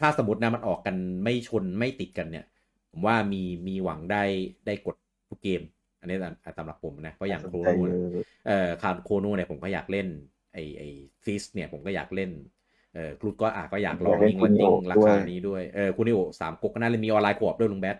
[0.00, 2.44] ถ้าสมมตินะมันออกกันไม่ชนไม่ติดกันเนี่ย
[2.90, 4.22] ผมว่ามีมีหวังได้
[4.66, 4.96] ได้กด
[5.28, 5.62] ทุกเกม
[6.00, 7.98] อันนี้ตามสำหรับผมนะเพราะอย่างสนโคใจโนเยเนี่ยอะ
[8.46, 10.08] เอ่อคาร์โคโนเนี่ยผมก็อยากเล่น
[10.54, 10.82] ไอไอ
[11.24, 12.30] ฟิสเนี่ยผมก็อยากเล่น
[12.94, 17.96] เออกรุดก็อาจก็อยากลองอยากเล่นยิงและจริง Kunio ราคานี้ด้วยเออคุณิโอสามก๊กก็น่าเล่นมีออนไลน์ขวบด้วยลุงแบท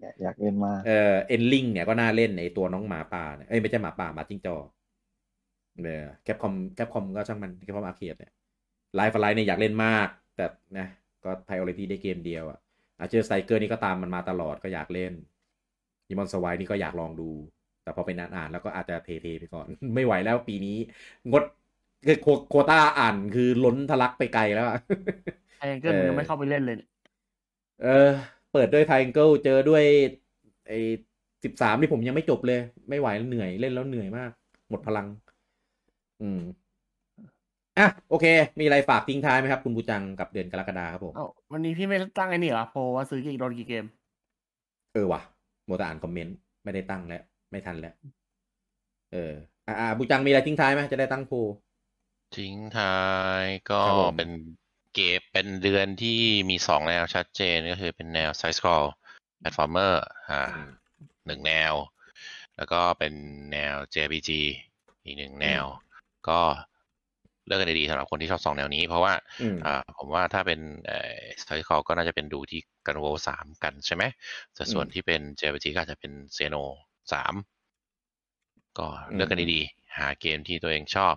[0.00, 4.66] อยากอยากเล่นมากเออเอ็นลิงเนี่ยก็น่าเล่นไอตัวน้องหมาป่าเนี่ยเอ้ยไม่ใช่หมาป่าหมาจิ้งจอก
[5.84, 8.32] เออแคปคอมแคปคอมก็ช่างมันแคปคอมอาร์เคดเนี่ย
[8.96, 10.46] ไลฟ์ไลน์เนี่ยอยากเล่นมาก แต่
[10.78, 10.86] นะ
[11.24, 12.58] ก็ไพโอ r ตี้ได้เกมเดียวอะ
[12.98, 15.12] อาเจอไซเกอร์นี่ก็ตามมันมาตลอดก็อยากเล่น
[16.08, 17.30] ยิมอนสวายนี่ก็อยากลองดู
[17.82, 20.76] แต่พอไปนานอ่านแล้วก็อาจจะเทๆไปก่อน ไม่ไหวแล้วปีนี้
[21.30, 21.42] งด
[22.06, 24.78] คือโคโควต้าอ่านคือล้นทะลักไปไกลแล้วอะ
[25.58, 26.88] ไอ้เกิลเออยังไม่เข้าไปเล่นเลยเนี่ย
[27.82, 28.10] เออ
[28.52, 29.84] เปิดด้วยไทเกิลเจอด้วย
[30.68, 30.78] ไอ้
[31.44, 32.60] สิบสามที่ผมยังไม่จบเลย
[32.90, 34.30] ไม่ไหวแล้วเหนื่อยเล่นแล้วเหนื่อยมาก
[34.70, 35.06] หมดพลัง
[36.22, 36.40] อืม
[37.78, 38.26] อะโอเค
[38.60, 43.84] มีอะไรฝากทิ้งท้ายไหมครับ คุณบูจังกับเดือนกรกฎาครับผมเอ้าวันนี้พี่ไม่ตั้งไอ้นี่เหรอโพลว่าซื้อกี่โดนกี่เกม
[44.94, 47.94] เออว่ะมัวแต่อ่านคอมเมนต์ไม่ได้ตั้งแล้ว ไม่ทันแล้ว
[49.12, 49.32] เออ
[49.66, 51.36] อ่าอ่าบูจังมีอะไรทิ้งท้ายไหมจะได้ตั้งโพล
[52.36, 53.00] ทิ้งท้า
[53.42, 54.30] ยก็ครับผมเป็น
[54.94, 58.86] เเกมเป็นเดือนที่มีสองแนวชัดเจนก็คือเป็นแนว side scroll
[59.40, 59.94] platformer
[60.30, 60.70] อ่าอืม
[61.26, 61.74] หนึ่งแนว
[62.56, 63.14] แล้วก็เป็น
[63.52, 64.30] แนว JRPG
[65.04, 65.64] อีกหนึ่งแนว
[66.28, 66.40] ก็
[67.48, 74.04] เลือกกันดีๆสำหรับคนที่ชอบสองแนวนี้ เพราะว่าอืมอ่าผมว่าถ้าเป็นเอ่อ side scroll ก็น่าจะเป็นดูที่กันโวสามกันใช่ไหม
[74.54, 76.56] แต่ส่วนอืมที่เป็น JRPG ก็อาจจะเป็นเซโน
[77.12, 77.34] สาม
[78.78, 81.14] ก็เลือกกันดีๆหาเกมที่ตัวเองชอบ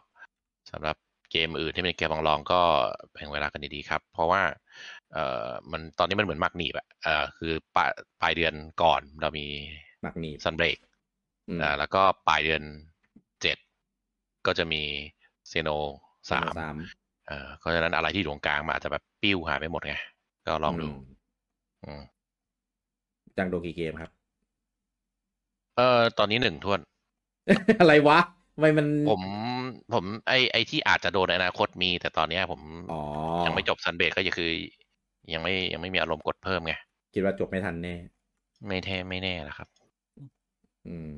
[0.72, 0.96] สำหรับ
[1.32, 2.62] เกมอื่นที่เป็นเกมลองๆก็
[3.12, 4.42] แบ่งเวลากันดีๆครับ เพราะว่า
[5.14, 7.90] เอ่อมันตอนนี้มันเหมือนมักหนีบอะเอ่อคือปลาย
[8.22, 8.54] ปลายเดือน
[8.84, 9.48] ก่อนเรามี
[10.02, 10.78] หมักหนีบซันเบรก
[11.50, 12.62] อืมอ่าแล้วก็ปลายเดือน
[13.42, 13.58] เจ็ด
[14.46, 14.84] ก็จะมี
[15.50, 15.70] เซโน
[16.30, 16.76] สามสาม
[17.28, 19.94] เอ่อเพราะฉะนั้นอะไรที่อยู่ตรงกลางมันอาจจะแบบปิ้วหายไปหมดไง
[20.48, 21.22] ก็ลองดูม
[21.84, 22.02] อืม
[23.38, 24.12] จังโดกี่เกมครับ
[25.78, 26.80] เออตอนนี้หนึ่งทวน
[27.80, 28.18] อะไรวะ
[28.54, 29.22] ทำไมมัน ผม
[29.94, 33.00] ผม ไอไอที่อาจจะโดนในอนาคตมี แต่ตอนเนี้ยผมอ๋อ
[33.46, 34.50] ยังไม่จบซันเบรกก็คือ
[35.34, 36.74] ยังไม่ยังไม่มีอารมณ์กดเพิ่มไง
[37.14, 37.96] คิดว่าจบไม่ทันแน่
[38.68, 39.68] ไม่แท้ไม่แน่นะครับ
[40.86, 41.12] อืม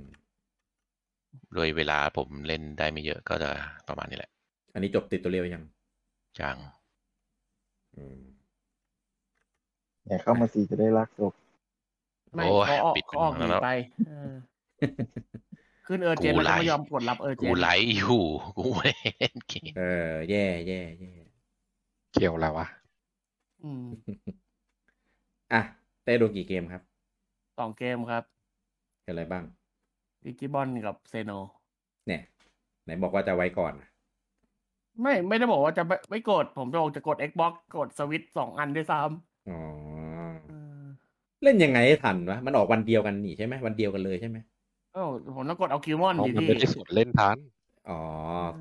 [1.53, 3.49] โดยเวลาผมเล่นได้ไม่เยอะก็จะ
[3.87, 4.31] ประมาณนี้แหละ
[4.73, 5.63] อันนี้จบติดตัวเรียวยัง
[6.39, 6.57] จัง
[7.95, 8.21] อืม
[10.07, 11.33] อย่าเข้ามาสีจะได้รักจบ
[12.35, 13.69] ไม่โอ้ยเขาออกปิดเขาออกหแล้นีวไป
[14.07, 14.31] เออ
[15.87, 18.23] ขึ้นเออเจนกูแล้วก็ไลฟ์ไม่ยอมกดรับเออเจนกูไลฟ์อยู่
[18.57, 21.11] กูไม่ได้เล่นเกมเออ แย่แย่แย่
[22.13, 22.67] เกี่ยวอะไรวะ
[23.63, 23.85] อืม
[25.53, 25.61] อะ
[26.03, 26.81] เต้โดนกี่เกมครับ
[27.57, 28.23] สองเกมครับ
[29.03, 29.43] เป็นอะไรบ้าง
[30.25, 31.31] ดิจิบอลกับเซโน
[32.07, 32.21] เนี่ย
[32.83, 33.73] ไหนบอกว่าจะไว้ก่อน
[35.01, 38.99] ไม่ไม่ได้บอกว่าจะไม่ไม่กด ผมจะบอกจะกด Xbox กดสวิตสองอันด้วยซ้
[39.47, 40.51] อ๋อำเอ
[40.83, 40.85] อ
[41.43, 44.37] เล่นยังไงให้ทันวะมันออกวันเดียวกันนี่ใช่ไหมวันเดียวกันเลยใช่ไหม
[44.93, 45.05] เอ้า
[45.35, 47.37] ผมต้องกดเอาคิวมอนเพราะดิมันพี่ไม่ได้ส่วนเล่นทัน
[47.87, 47.99] อ๋อ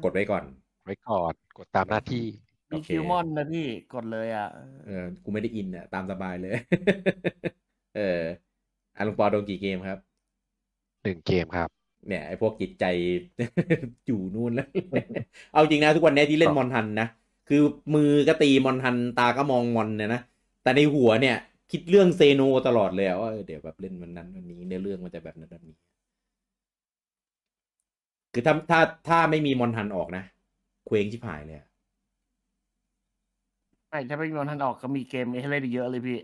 [0.02, 0.44] กดไว้ก่อน
[0.84, 2.24] ไว้ก่อนกดตามหน้าที่
[2.70, 4.48] มีโอเคคิวมอนนะพี่กดเลยอะ
[4.84, 6.52] เออกูไม่ได้อินอะตามสบายเลย
[7.94, 8.00] เออ
[8.96, 9.98] อะลุงปอโดนกี่เกมครับ
[11.02, 11.68] หนึ่งเกมครับ
[12.06, 12.84] เนี่ยไอ้พวกจิตใจ
[14.06, 14.66] อยู่นู่นแล้ว
[15.50, 17.06] เอาจริงนะทุกวันนี้ที่เล่นมอนฮันนะ
[17.48, 17.62] คือ
[17.94, 20.20] มือก็ตีมอนฮันตาก็มองมอนเนี่ยนะ
[20.62, 21.34] แต่ในหัวเนี่ย
[21.70, 25.76] คิดเรื่อง Xeno ตลอดเลยอะว่าเออเดี๋ยวแบบเล่นวันนั้นวันนี้ในอเรื่องมันจะแบบนั้นแบบนี้
[28.32, 30.24] คือถ้าถ้าถ้าไม่มีมอนฮันออกนะ
[30.86, 31.66] เคว้งชิบหายเลยอะ
[33.88, 36.18] ไม่ถ้าไม่มีมอนฮันออกก็มีเกมให้เล่นอีกเยอะเลยพี่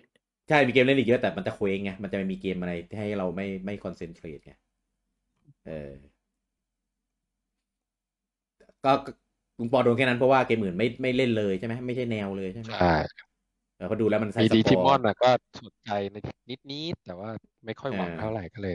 [0.49, 4.53] ใช่มีเกมเล่นอีกเยอะแต่มันจะเคว้งไงมันจะไม่มีเกมอะไรที่ให้เราไม่ไม่ concentrate ไง
[5.69, 5.93] เออ
[8.85, 9.11] ก็ก็
[9.59, 12.93] ลุงปอโดนแค่นั้นเพราะว่าเกมอื่นไม่ไม่เล่นเลยใช่ไหมไม่ใช่แนวเลยใช่ไหมใช่
[13.75, 15.31] เออเขาะดูแล้วมันใส่มีสดีกทิอมอนร์นะก็
[15.61, 16.17] สนใจใน
[16.51, 17.31] นิดนิดๆแต่ว่า
[17.65, 18.75] ไม่ค่อยหวังอ่าเท่าไหร่ก็เลย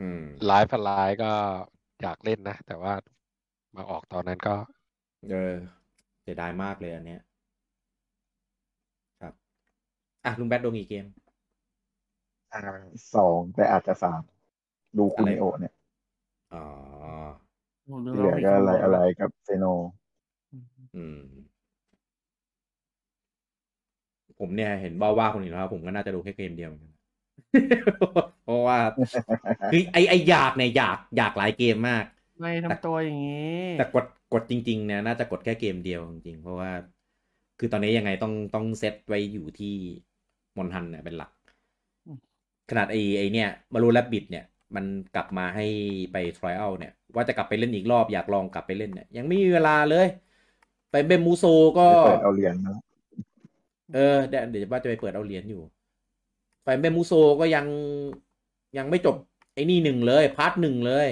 [0.00, 1.32] ืมไลฟ์ไลฟ์ก็
[2.02, 2.94] อยากเล่นนะ แต่ว่า
[3.76, 4.54] มาออกตอนนั้นก็
[5.28, 5.54] เออ
[6.22, 7.20] เสียดายมากเลยอันเนี้ย
[9.20, 9.34] ครับ
[10.24, 11.06] อะลุงแบทโดนกี่เกม
[12.52, 12.58] อ่า
[13.14, 14.22] สองแต่อาจจะสาม
[14.98, 15.74] ดูคุอะไรณิโอะเนี่ย
[16.54, 16.64] อ๋อ
[17.90, 19.64] ผมดูที่เหลือมีก็อะไรคิวมนอะไรกับเซโน
[20.96, 21.18] อืม
[24.38, 26.92] ผมเนี่ยเห็นบ้าว่าคนอื่นแล้วผมก็น่าจะดูแค่เกมเดียวเหมือนกัน
[28.44, 28.78] เพราะว่า
[29.72, 32.04] คือไอไออยากเนี่ยอยากอยากหลายเกมมาก
[32.40, 36.70] ไม่ทำตัวอย่างนี้ แต่กดกดจริงๆเนี่ยน่าจะกดแค่เกมเดียวจริงๆเพราะว่า
[37.58, 39.74] คือตอนนี้ยังไงต้องต้องเซตไว้อยู่ที่
[40.56, 41.32] มอนฮันเนี่ยเป็นหลัก
[42.70, 45.66] ขนาดไอไอเนี่ย Mario Rabbids เนี่ย มันกลับมาให้
[46.12, 50.06] ไป trial เนี่ย ว่าจะกลับไปเล่นอีกรอบอยากลองกลับไปเล่นเนี่ยยังไม่มีเวลาเลย
[50.90, 51.44] Fire Emblem Musou
[51.78, 52.74] ก็เปิดเอาเหรียญมา
[53.94, 55.62] เออเดี๋ยวเดี๋ยวว่าจะไปเปิดเอาเหรียญอยู่
[56.62, 57.66] Fire Emblem Musou ก็ยัง
[58.78, 59.16] ยังไม่จบ
[59.54, 61.08] ไอ้นี่หนึ่งเลย part หนึ่งเลย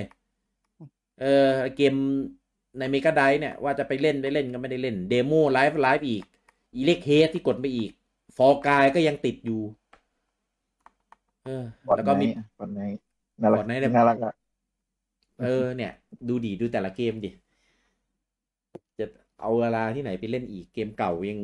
[1.21, 1.95] เออเกม
[2.79, 6.25] ในเมกาไดเนี่ย ว่าจะไปเล่นไปเล่นก็ไม่ได้เล่น เดโมไลฟ์ไลฟ์อีก
[6.75, 7.91] อีเล็กเฮดที่กดไปอีก
[8.37, 9.61] ฟอร์กายก็ยังติดอยู่
[11.45, 12.99] เออบอดแล้วไนก็มีท์บอดไนท์
[13.41, 14.35] น่ารัก Fortnite เนี่ยน่ารักอะ
[15.41, 15.93] เออเนี่ย
[16.29, 17.31] ดูดีดูแต่ละเกมดิ
[18.99, 19.07] จะ
[19.41, 21.41] เอาเวลาที่ไหนไปเล่นอีกเกมเก่ายัง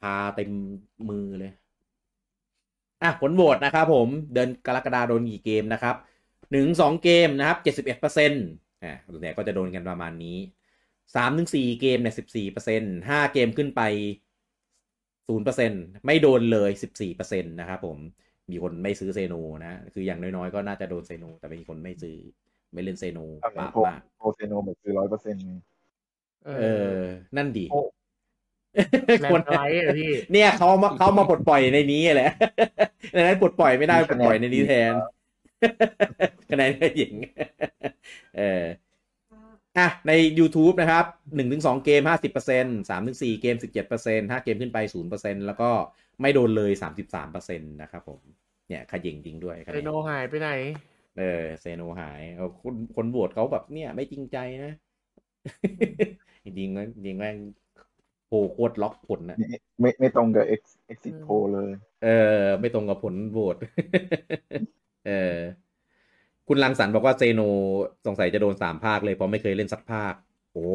[0.00, 0.50] คาเต็ม
[1.08, 1.52] มือเลย
[3.02, 5.96] อะผลโหวตนะครับผมเดือนกรกฎาโดนกี่เกมนะครับ
[6.52, 8.44] หนึ่งสองเกมนะครับเจ็ดสิบเอ็ดเปอร์เซ็นต์
[8.82, 10.36] อ่าเนี่ยก็จะโดนกันประมาณนี้
[11.14, 13.82] สามถึงสี่เกมเนี่ยสิบสี่เปอร์เซ็นต์ห้าเกมขึ้นไป
[15.28, 17.98] ศูนย์เปอร์เซ็นต์ไม่โดนเลยสิบสี่เปอร์เซ็นต์นะครับผม
[18.50, 19.34] มีคนไม่ซื้อ Xeno
[19.66, 22.18] นะ คืออย่างน้อยๆ ก็น่าจะโดน Xeno แต่มีคนไม่ซื้อ
[22.72, 25.42] ไม่เล่น Xeno ตอนนี้ปาโปรมากโปร Xeno แบบคือร้อยเปอร์เซ็นต์
[26.46, 27.02] เอเอออ
[27.36, 27.80] นั่นดีโอ้
[29.22, 32.30] landslide อะพี่ เนี่ยเขามาเขามาปลดปล่อยในนี้แหละ
[33.14, 34.92] ดังนั้นปลดปล่อยไม่ได้ปลดปล่อยในนี้แทน
[36.50, 37.14] คะแนนก็หญิง
[38.36, 38.64] เออ
[39.78, 41.04] อะ ใน YouTube นะครับ
[41.34, 45.70] หนึ่งถึงสองเกมห้าสิบเปอร์เซ็นสามถึงสี่เกมสิบเจ็ดเปอร์เซ็นห้าเกมขึ้นไปศูนย์เปอร์เซ็นแล้วก็
[46.20, 48.20] ไม่โดนเลยสามสิบสามเปอร์เซ็นนะครับผม
[48.68, 50.50] เนี่ยขยิงจริงด้วยคะเซแนนโนหายไปไหน
[51.18, 54.72] เออเซโนหายเอาคนคนบวชเขาแบบเนี่ย ไม่จริงใจนะ
[56.44, 57.36] จริงๆนะจริงๆแม่ง
[58.28, 61.70] โหโคตรล็อกผลนะไม่ไม่ไม่ตรงกับ X exit poll เลย
[62.04, 63.56] เออ ไม่ตรงกับผลโหวต
[65.06, 65.36] เออ
[66.48, 67.40] คุณรังสรรค์บอกว่าเซโน
[68.06, 70.14] สงสัยจะโดนสามภาคเลยเพราะไม่เคยเล่นสักภาค
[70.52, 70.66] โอ้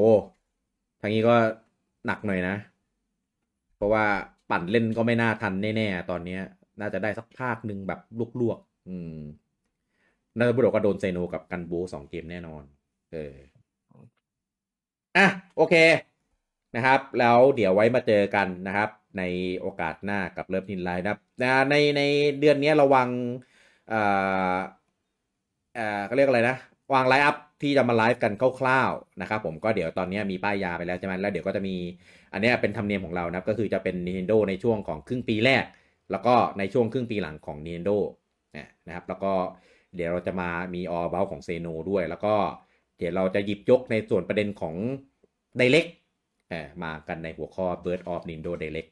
[1.02, 1.36] ทางนี้ก็
[2.06, 2.56] หนักหน่อยนะ
[3.76, 4.06] เพราะว่า
[4.50, 6.42] ปั่นเล่นก็ไม่น่าทันแน่ๆ ตอนเนี้ย
[6.80, 8.00] น่าจะได้สักภาคหนึ่งแบบ
[8.42, 9.18] ลวกๆ อืม
[10.38, 12.64] น่าจะบุรก็โดนเซโนกับกันบูสองเกมแน่นอน
[13.12, 13.36] เออ
[15.18, 15.76] อะโอเค
[16.76, 19.24] นะครับ แล้วเดี๋ยวไว้มาเจอกันนะครับ ใน
[19.62, 21.20] โอกาสหน้ากับเลิฟนินไลน์นะครับ
[21.72, 22.02] ในใน
[22.40, 23.10] เดือนนี้ระวัง
[23.90, 24.02] เอ่
[24.54, 24.58] อ
[25.76, 26.56] เอ่อเขาเรียกอะไรนะ
[26.94, 31.76] วาง line up ที่จะมาไลฟ์กันคร่าวๆนะครับผมก็เดี๋ยวตอนนี้มีป้ายยาไปแล้วใช่ไหมแล้วเดี๋ยวก็จะมี
[32.34, 35.64] อันนี้เป็นธรรมเนียมของเรานะครับก็คือจะเป็น Nintendo ในช่วงของครึ่งปีแรก
[36.12, 37.98] แล้วก็ในช่วงครึ่งปีหลังของ Nintendo
[38.54, 39.34] เนี่ยนะครับแล้วก็
[39.96, 42.34] เดี๋ยวเราจะมามี all about ของ Xeno ด้วย แล้วก็
[42.98, 44.76] เดี๋ยวเราจะหยิบยกในส่วนประเด็นของ
[45.60, 45.92] Direct
[46.50, 48.92] เออมากันในหัวข้อ Best of Nintendo Direct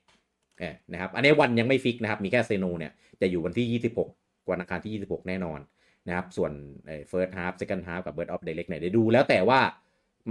[0.60, 2.92] เออนะครับอันนี้วันยังไม่ fix นะครับ มีแค่ Xeno เนี่ย
[3.22, 5.60] จะอยู่วันที่ 26 วันอังคารที่ 26 แน่นอน
[6.08, 6.52] นะครับ ส่วน
[6.86, 9.60] เอ่อ first half second half กับ Best of Direct เนี่ยเดี๋ยวดูแล้วแต่ว่า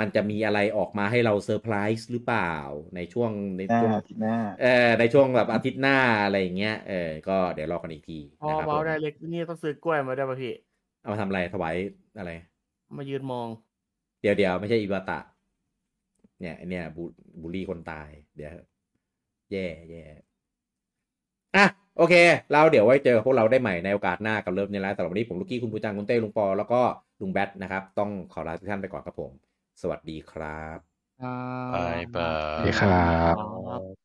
[0.00, 2.54] มันจะมีอะไรออกมาให้เราเซอร์ไพรส์หรือเปล่า
[2.96, 10.52] ในช่วงในหน้าช่วงอาทิตย์หน้าเออในช่วงแบบอาทิตย์หน้าอะไรอย่างเงี้ยเออก็เดี๋ยวรอกันอีกทีพอนะครับเบาผมได้เล็กนี่ต้องซื้อกล้วยมาได้วยป่ะพี่
[11.00, 11.74] เอามาทำอะไรถวาย
[12.18, 12.30] อะไร
[12.96, 13.48] มายืนมอง
[14.22, 15.18] เดี๋ยวเดี๋ยวไม่ใช่อิบาตะ
[16.40, 17.02] เนี่ยไอ้เนี่ยบู
[17.40, 18.50] บูลลี่คนตาย เดี๋ยว
[19.52, 20.02] แย่แย่
[21.56, 21.66] อะ
[21.98, 22.14] โอเค
[22.52, 26.80] เราเดี๋ยวไว้เจอพวกเราได้ใหม่ในโอกาสหน้ากับเริ่มในไลฟ์สำหรับวันนี้ผมลูกกี้คุณปูจังคุณเต้ลุงปอแล้วก็
[27.20, 29.32] ลุงแบทนะครับ ต้องขอลาทุกท่านไปก่อนครับผม
[29.82, 30.78] สวัสดีครับ
[31.72, 32.90] บายบาสวัสดีครั
[33.34, 34.03] บครับ